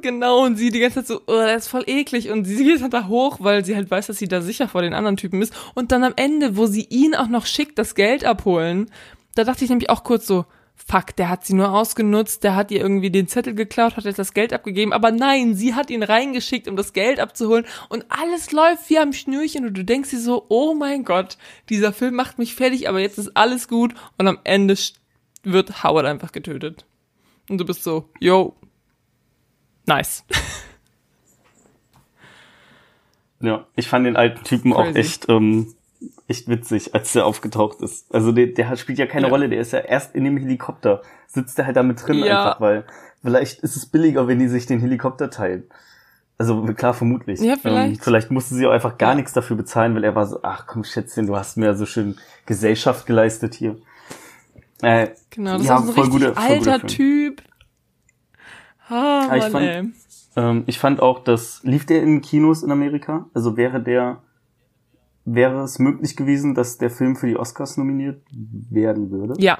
Genau, 0.00 0.44
und 0.44 0.56
sie 0.56 0.70
die 0.70 0.80
ganze 0.80 1.04
Zeit 1.04 1.06
so, 1.06 1.20
oh, 1.26 1.32
der 1.44 1.56
ist 1.56 1.68
voll 1.68 1.84
eklig. 1.86 2.30
Und 2.30 2.44
sie 2.44 2.64
geht 2.64 2.80
dann 2.80 2.90
da 2.90 3.08
hoch, 3.08 3.38
weil 3.40 3.64
sie 3.64 3.76
halt 3.76 3.90
weiß, 3.90 4.06
dass 4.06 4.18
sie 4.18 4.28
da 4.28 4.40
sicher 4.40 4.68
vor 4.68 4.82
den 4.82 4.94
anderen 4.94 5.16
Typen 5.16 5.42
ist. 5.42 5.54
Und 5.74 5.92
dann 5.92 6.02
am 6.02 6.14
Ende, 6.16 6.56
wo 6.56 6.66
sie 6.66 6.86
ihn 6.88 7.14
auch 7.14 7.28
noch 7.28 7.46
schickt, 7.46 7.78
das 7.78 7.94
Geld 7.94 8.24
abholen, 8.24 8.90
da 9.34 9.44
dachte 9.44 9.64
ich 9.64 9.70
nämlich 9.70 9.90
auch 9.90 10.02
kurz 10.02 10.26
so, 10.26 10.46
fuck, 10.74 11.14
der 11.16 11.28
hat 11.28 11.44
sie 11.44 11.54
nur 11.54 11.72
ausgenutzt, 11.72 12.44
der 12.44 12.56
hat 12.56 12.70
ihr 12.70 12.80
irgendwie 12.80 13.10
den 13.10 13.28
Zettel 13.28 13.54
geklaut, 13.54 13.96
hat 13.96 14.04
jetzt 14.04 14.18
das 14.18 14.34
Geld 14.34 14.52
abgegeben, 14.52 14.92
aber 14.92 15.10
nein, 15.10 15.54
sie 15.54 15.74
hat 15.74 15.90
ihn 15.90 16.02
reingeschickt, 16.02 16.68
um 16.68 16.76
das 16.76 16.92
Geld 16.92 17.20
abzuholen 17.20 17.66
und 17.88 18.04
alles 18.08 18.52
läuft 18.52 18.90
wie 18.90 18.98
am 18.98 19.12
Schnürchen 19.12 19.66
und 19.66 19.74
du 19.74 19.84
denkst 19.84 20.10
dir 20.10 20.20
so, 20.20 20.46
oh 20.48 20.74
mein 20.74 21.04
Gott, 21.04 21.38
dieser 21.68 21.92
Film 21.92 22.14
macht 22.14 22.38
mich 22.38 22.54
fertig, 22.54 22.88
aber 22.88 23.00
jetzt 23.00 23.18
ist 23.18 23.36
alles 23.36 23.68
gut 23.68 23.94
und 24.18 24.26
am 24.26 24.38
Ende 24.44 24.76
wird 25.42 25.82
Howard 25.82 26.06
einfach 26.06 26.32
getötet. 26.32 26.84
Und 27.48 27.58
du 27.58 27.64
bist 27.64 27.82
so, 27.82 28.08
yo, 28.20 28.54
nice. 29.86 30.24
Ja, 33.40 33.66
ich 33.74 33.88
fand 33.88 34.06
den 34.06 34.16
alten 34.16 34.44
Typen 34.44 34.72
Crazy. 34.72 34.90
auch 34.90 34.94
echt 34.94 35.28
ähm, 35.28 35.74
echt 36.28 36.48
witzig, 36.48 36.94
als 36.94 37.12
der 37.12 37.26
aufgetaucht 37.26 37.80
ist. 37.82 38.12
Also 38.14 38.32
der, 38.32 38.46
der 38.46 38.76
spielt 38.76 38.98
ja 38.98 39.06
keine 39.06 39.26
ja. 39.26 39.32
Rolle, 39.32 39.48
der 39.48 39.60
ist 39.60 39.72
ja 39.72 39.80
erst 39.80 40.14
in 40.14 40.24
dem 40.24 40.36
Helikopter, 40.36 41.02
sitzt 41.26 41.58
der 41.58 41.66
halt 41.66 41.76
da 41.76 41.82
mit 41.82 42.06
drin 42.06 42.18
ja. 42.18 42.44
einfach, 42.44 42.60
weil 42.60 42.84
vielleicht 43.22 43.60
ist 43.60 43.76
es 43.76 43.86
billiger, 43.86 44.28
wenn 44.28 44.38
die 44.38 44.48
sich 44.48 44.66
den 44.66 44.80
Helikopter 44.80 45.30
teilen. 45.30 45.64
Also 46.38 46.62
klar, 46.74 46.94
vermutlich. 46.94 47.40
Ja, 47.40 47.56
vielleicht. 47.56 47.98
Ähm, 47.98 48.02
vielleicht 48.02 48.30
musste 48.30 48.54
sie 48.54 48.66
auch 48.66 48.72
einfach 48.72 48.98
gar 48.98 49.10
ja. 49.10 49.14
nichts 49.16 49.32
dafür 49.32 49.56
bezahlen, 49.56 49.94
weil 49.94 50.02
er 50.04 50.14
war 50.14 50.26
so, 50.26 50.40
ach 50.42 50.66
komm 50.66 50.82
Schätzchen, 50.82 51.26
du 51.26 51.36
hast 51.36 51.56
mir 51.56 51.74
so 51.76 51.86
schön 51.86 52.16
Gesellschaft 52.46 53.06
geleistet 53.06 53.54
hier. 53.54 53.76
Äh, 54.82 55.10
genau, 55.30 55.58
das 55.58 55.66
ja, 55.66 55.76
ist 55.76 55.88
ein 55.88 55.94
voll 55.94 56.04
richtig 56.04 56.28
guter, 56.28 56.38
alter 56.40 56.86
Typ. 56.86 57.42
Ah, 58.88 59.26
Mann, 59.28 59.38
ich, 59.38 59.44
fand, 59.44 59.94
ähm, 60.36 60.64
ich 60.66 60.78
fand 60.78 61.00
auch, 61.00 61.22
dass 61.22 61.60
lief 61.62 61.86
der 61.86 62.02
in 62.02 62.20
Kinos 62.20 62.62
in 62.62 62.72
Amerika? 62.72 63.26
Also 63.32 63.56
wäre 63.56 63.80
der 63.80 64.20
wäre 65.24 65.62
es 65.62 65.78
möglich 65.78 66.16
gewesen, 66.16 66.54
dass 66.54 66.78
der 66.78 66.90
Film 66.90 67.16
für 67.16 67.26
die 67.26 67.36
Oscars 67.36 67.76
nominiert 67.76 68.22
werden 68.30 69.10
würde? 69.10 69.34
Ja. 69.38 69.58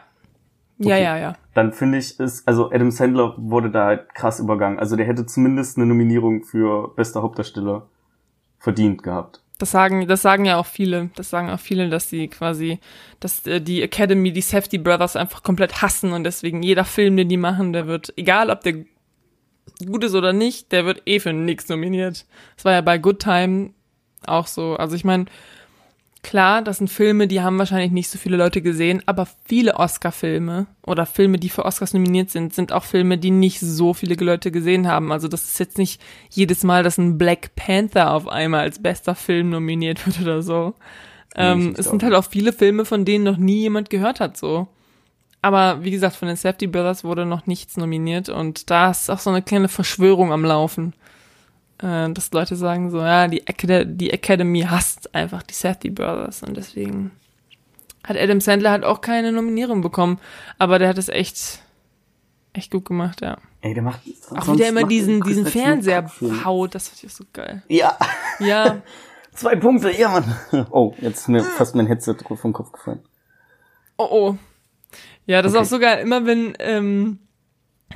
Okay. 0.81 0.91
Ja, 0.91 0.97
ja, 0.97 1.17
ja. 1.17 1.37
Dann 1.55 1.73
finde 1.73 1.99
ich 1.99 2.19
es, 2.19 2.47
also 2.47 2.71
Adam 2.71 2.91
Sandler 2.91 3.35
wurde 3.39 3.71
da 3.71 3.87
halt 3.87 4.15
krass 4.15 4.41
übergangen. 4.41 4.79
Also 4.79 4.97
der 4.97 5.07
hätte 5.07 5.27
zumindest 5.27 5.77
eine 5.77 5.87
Nominierung 5.87 6.43
für 6.43 6.89
bester 6.97 7.23
Hauptdarsteller 7.23 7.89
verdient 8.59 9.03
gehabt. 9.03 9.43
Das 9.59 9.71
sagen, 9.71 10.09
das 10.09 10.23
sagen 10.23 10.45
ja 10.45 10.57
auch 10.57 10.67
viele. 10.67 11.11
Das 11.15 11.31
sagen 11.31 11.51
auch 11.51 11.61
viele, 11.61 11.89
dass 11.89 12.11
sie 12.11 12.27
quasi, 12.27 12.81
dass 13.21 13.47
äh, 13.47 13.61
die 13.61 13.83
Academy, 13.83 14.33
die 14.33 14.41
Safety 14.41 14.79
Brothers 14.79 15.15
einfach 15.15 15.45
komplett 15.45 15.83
hassen 15.83 16.13
und 16.13 16.25
deswegen 16.25 16.65
jeder 16.65 16.85
Film, 16.85 17.17
den 17.17 17.29
die 17.29 17.37
machen, 17.37 17.73
der 17.73 17.87
wird, 17.87 18.13
egal 18.17 18.51
ob 18.51 18.63
der 18.63 18.85
gut 19.87 20.03
ist 20.03 20.15
oder 20.15 20.33
nicht, 20.33 20.73
der 20.73 20.85
wird 20.85 21.03
eh 21.07 21.21
für 21.21 21.33
nichts 21.33 21.69
nominiert. 21.69 22.27
Das 22.57 22.65
war 22.65 22.73
ja 22.73 22.81
bei 22.81 22.99
Good 22.99 23.21
Time 23.21 23.71
auch 24.29 24.47
so. 24.47 24.77
Also 24.77 24.97
ich 24.97 25.05
meine, 25.05 25.27
klar, 26.23 26.63
das 26.63 26.79
sind 26.79 26.89
Filme, 26.89 27.27
die 27.27 27.43
haben 27.43 27.59
wahrscheinlich 27.59 27.91
nicht 27.91 28.09
so 28.09 28.19
viele 28.19 28.37
Leute 28.37 28.63
gesehen, 28.63 29.03
aber 29.07 29.27
viele 29.45 29.75
Oscar-Filme 29.75 30.67
oder 30.87 31.05
Filme, 31.05 31.39
die 31.39 31.49
für 31.49 31.65
Oscars 31.65 31.95
nominiert 31.95 32.31
sind, 32.31 32.55
sind 32.55 32.73
auch 32.73 32.85
Filme, 32.85 33.19
die 33.19 33.31
nicht 33.31 33.61
so 33.61 33.93
viele 33.93 34.15
Leute 34.15 34.51
gesehen 34.51 34.89
haben. 34.89 35.13
Also 35.13 35.29
das 35.29 35.45
ist 35.45 35.59
jetzt 35.59 35.79
nicht 35.79 36.01
jedes 36.31 36.63
Mal, 36.63 36.83
dass 36.83 36.99
ein 36.99 37.19
Black 37.19 37.55
Panther 37.57 38.13
auf 38.13 38.29
einmal 38.29 38.61
als 38.61 38.81
bester 38.81 39.15
Film 39.15 39.51
nominiert 39.51 40.07
wird 40.07 40.21
oder 40.21 40.43
so. 40.43 40.75
Ähm, 41.35 41.75
es 41.77 41.87
sind 41.87 42.03
halt 42.03 42.15
auch 42.15 42.25
viele 42.25 42.53
Filme, 42.53 42.85
von 42.85 43.05
denen 43.05 43.25
noch 43.25 43.39
nie 43.39 43.61
jemand 43.61 43.91
gehört 43.91 44.21
hat, 44.21 44.37
so. 44.37 44.69
Aber 45.41 45.83
wie 45.83 45.91
gesagt, 45.91 46.15
von 46.15 46.29
den 46.29 46.37
Safety 46.37 46.69
Brothers 46.69 47.03
wurde 47.03 47.27
noch 47.27 47.47
nichts 47.47 47.77
nominiert 47.77 48.29
und 48.29 48.71
da 48.71 48.91
ist 48.91 49.11
auch 49.11 49.19
so 49.19 49.31
eine 49.31 49.43
kleine 49.43 49.69
Verschwörung 49.69 50.31
am 50.33 50.45
Laufen 50.45 50.95
äh, 51.83 52.11
dass 52.13 52.33
Leute 52.33 52.57
sagen 52.57 52.91
so, 52.91 52.99
ja, 52.99 53.29
die, 53.29 53.47
Acad 53.47 53.87
die 53.89 54.11
Academy 54.11 54.63
hasst 54.63 55.15
einfach 55.15 55.43
die 55.43 55.55
Safety 55.55 55.91
Brothers 55.91 56.43
und 56.43 56.57
deswegen 56.57 57.11
hat 58.05 58.17
Adam 58.17 58.41
Sandler 58.41 58.71
halt 58.71 58.85
auch 58.85 59.01
keine 59.01 59.33
Nominierung 59.33 59.81
bekommen, 59.81 60.19
aber 60.59 60.79
der 60.79 60.89
hat 60.89 60.99
es 60.99 61.09
echt, 61.09 61.61
echt 62.53 62.71
gut 62.71 62.85
gemacht, 62.85 63.21
ja. 63.21 63.39
Ey, 63.61 63.75
der 63.75 63.83
macht 63.83 64.01
auch 64.31 64.53
wie 64.53 64.57
der 64.57 64.71
immer 64.71 64.85
diesen, 64.85 65.21
diesen 65.21 65.47
Fernseher 65.47 66.11
haut, 66.45 66.75
das 66.75 66.89
fand 66.89 67.05
ich 67.05 67.15
so 67.15 67.25
geil. 67.33 67.63
Ja. 67.69 67.97
Ja. 68.41 68.83
Zwei 69.35 69.57
Punkte, 69.57 69.91
ja, 69.97 70.09
Mann. 70.11 70.37
Oh, 70.71 70.95
jetzt 71.01 71.21
ist 71.21 71.29
mir 71.29 71.43
fast 71.43 71.75
mein 71.75 71.87
Headset 71.87 72.17
vom 72.35 72.53
Kopf 72.53 72.73
gefallen. 72.73 73.01
Oh, 73.97 74.09
oh. 74.11 74.37
Ja, 75.27 75.41
das 75.41 75.53
okay. 75.53 75.63
ist 75.63 75.67
auch 75.67 75.71
sogar 75.71 76.01
immer, 76.01 76.27
wenn 76.27 76.55
ähm, 76.59 77.19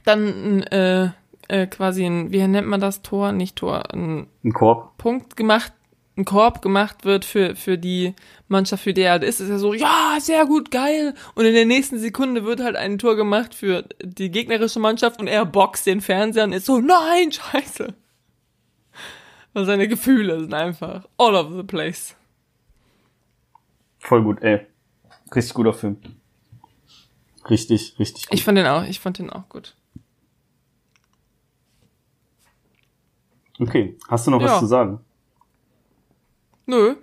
dann 0.04 0.62
äh, 0.62 1.10
äh, 1.48 1.66
quasi 1.66 2.04
ein, 2.04 2.32
wie 2.32 2.46
nennt 2.46 2.68
man 2.68 2.80
das 2.80 3.02
Tor? 3.02 3.32
Nicht 3.32 3.56
Tor, 3.56 3.92
ein, 3.92 4.26
ein 4.44 4.52
Korb. 4.52 4.96
Punkt 4.98 5.36
gemacht, 5.36 5.72
ein 6.16 6.24
Korb 6.24 6.62
gemacht 6.62 7.04
wird 7.04 7.24
für, 7.24 7.56
für 7.56 7.76
die 7.76 8.14
Mannschaft, 8.48 8.82
für 8.82 8.94
die 8.94 9.02
er 9.02 9.22
ist, 9.22 9.40
ist 9.40 9.50
er 9.50 9.58
so, 9.58 9.74
ja, 9.74 10.16
sehr 10.20 10.46
gut, 10.46 10.70
geil. 10.70 11.14
Und 11.34 11.44
in 11.44 11.54
der 11.54 11.66
nächsten 11.66 11.98
Sekunde 11.98 12.44
wird 12.44 12.60
halt 12.60 12.76
ein 12.76 12.98
Tor 12.98 13.16
gemacht 13.16 13.54
für 13.54 13.84
die 14.02 14.30
gegnerische 14.30 14.80
Mannschaft 14.80 15.20
und 15.20 15.26
er 15.26 15.44
boxt 15.44 15.86
den 15.86 16.00
Fernseher 16.00 16.44
und 16.44 16.52
ist 16.52 16.66
so, 16.66 16.80
nein, 16.80 17.32
scheiße. 17.32 17.94
Weil 19.52 19.64
seine 19.64 19.88
Gefühle 19.88 20.40
sind 20.40 20.54
einfach 20.54 21.06
all 21.18 21.34
over 21.34 21.56
the 21.56 21.62
place. 21.62 22.14
Voll 23.98 24.22
gut, 24.22 24.42
ey. 24.42 24.66
Richtig 25.34 25.54
guter 25.54 25.72
Film. 25.72 25.98
Richtig, 27.48 27.98
richtig 27.98 28.28
gut. 28.28 28.34
Ich 28.34 28.44
fand 28.44 28.58
den 28.58 28.66
auch, 28.66 28.84
ich 28.84 29.00
fand 29.00 29.18
den 29.18 29.30
auch 29.30 29.48
gut. 29.48 29.74
Okay, 33.58 33.96
hast 34.08 34.26
du 34.26 34.30
noch 34.30 34.40
ja. 34.40 34.48
was 34.48 34.60
zu 34.60 34.66
sagen? 34.66 35.00
Nö. 36.66 36.96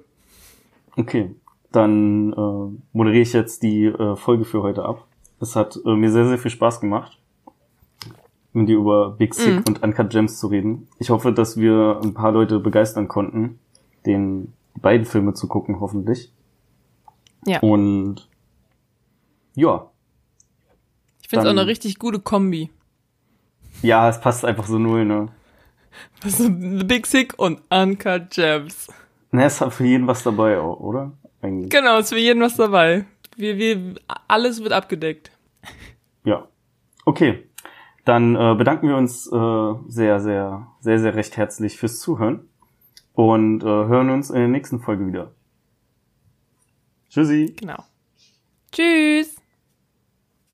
Okay, 0.96 1.36
dann 1.72 2.34
äh, 2.34 2.80
moderiere 2.92 3.22
ich 3.22 3.34
jetzt 3.34 3.64
die 3.64 3.86
äh, 3.86 4.16
Folge 4.16 4.46
für 4.46 4.62
heute 4.62 4.86
ab. 4.86 5.08
Es 5.40 5.56
hat 5.56 5.80
äh, 5.86 5.96
mir 5.96 6.12
sehr, 6.12 6.28
sehr 6.28 6.38
viel 6.38 6.52
Spaß 6.52 6.80
gemacht, 6.80 7.18
mit 8.54 8.70
dir 8.70 8.78
über 8.78 9.12
Big 9.12 9.34
Sick 9.34 9.56
mm. 9.56 9.68
und 9.68 9.84
Uncut 9.84 10.12
Gems 10.12 10.40
zu 10.40 10.48
reden. 10.48 10.88
Ich 11.00 11.10
hoffe, 11.10 11.34
dass 11.34 11.58
wir 11.58 12.00
ein 12.04 12.14
paar 12.14 12.32
Leute 12.32 12.60
begeistern 12.60 13.08
konnten, 13.08 13.60
den 14.06 14.54
beiden 14.76 15.06
Filme 15.06 15.34
zu 15.34 15.48
gucken, 15.48 15.80
hoffentlich. 15.80 16.32
Ja. 17.46 17.60
Und 17.60 18.30
ja. 19.56 19.90
Ich 21.22 21.30
finde 21.30 21.46
es 21.46 21.48
auch 21.48 21.58
eine 21.58 21.68
richtig 21.68 21.98
gute 21.98 22.20
Kombi. 22.20 22.70
Ja, 23.82 24.08
es 24.08 24.22
passt 24.22 24.46
einfach 24.46 24.68
so 24.68 24.78
null, 24.78 25.06
ne? 25.06 25.30
Also 26.24 26.44
The 26.46 26.84
Big 26.84 27.06
Sick 27.06 27.38
und 27.38 27.62
Uncut 27.70 28.32
Gems. 28.32 28.88
Na, 29.32 29.44
hat 29.44 29.74
für 29.74 29.86
jeden 29.86 30.08
was 30.08 30.24
dabei, 30.24 30.60
oder? 30.62 31.12
Eigentlich. 31.42 31.70
Genau, 31.70 32.00
ist 32.00 32.10
für 32.10 32.20
jeden 32.20 32.42
was 32.42 32.56
dabei. 32.56 33.06
Wir, 33.36 33.58
wir, 33.58 33.96
alles 34.28 34.62
wird 34.62 34.74
abgedeckt. 34.74 35.32
Ja. 36.24 36.48
Okay. 37.06 37.50
Dann 38.06 38.36
äh, 38.36 38.56
bedanken 38.56 38.90
wir 38.90 38.98
uns 38.98 39.28
äh, 39.28 39.74
sehr, 39.88 40.20
sehr, 40.20 40.68
sehr, 40.80 41.00
sehr 41.00 41.16
recht 41.16 41.38
herzlich 41.38 41.78
fürs 41.78 42.00
Zuhören 42.00 42.48
und 43.14 43.64
äh, 43.64 43.66
hören 43.66 44.10
uns 44.10 44.30
in 44.30 44.40
der 44.40 44.48
nächsten 44.48 44.80
Folge 44.80 45.08
wieder. 45.08 45.32
Tschüssi. 47.10 47.56
Genau. 47.58 47.84
Tschüss. 48.72 49.43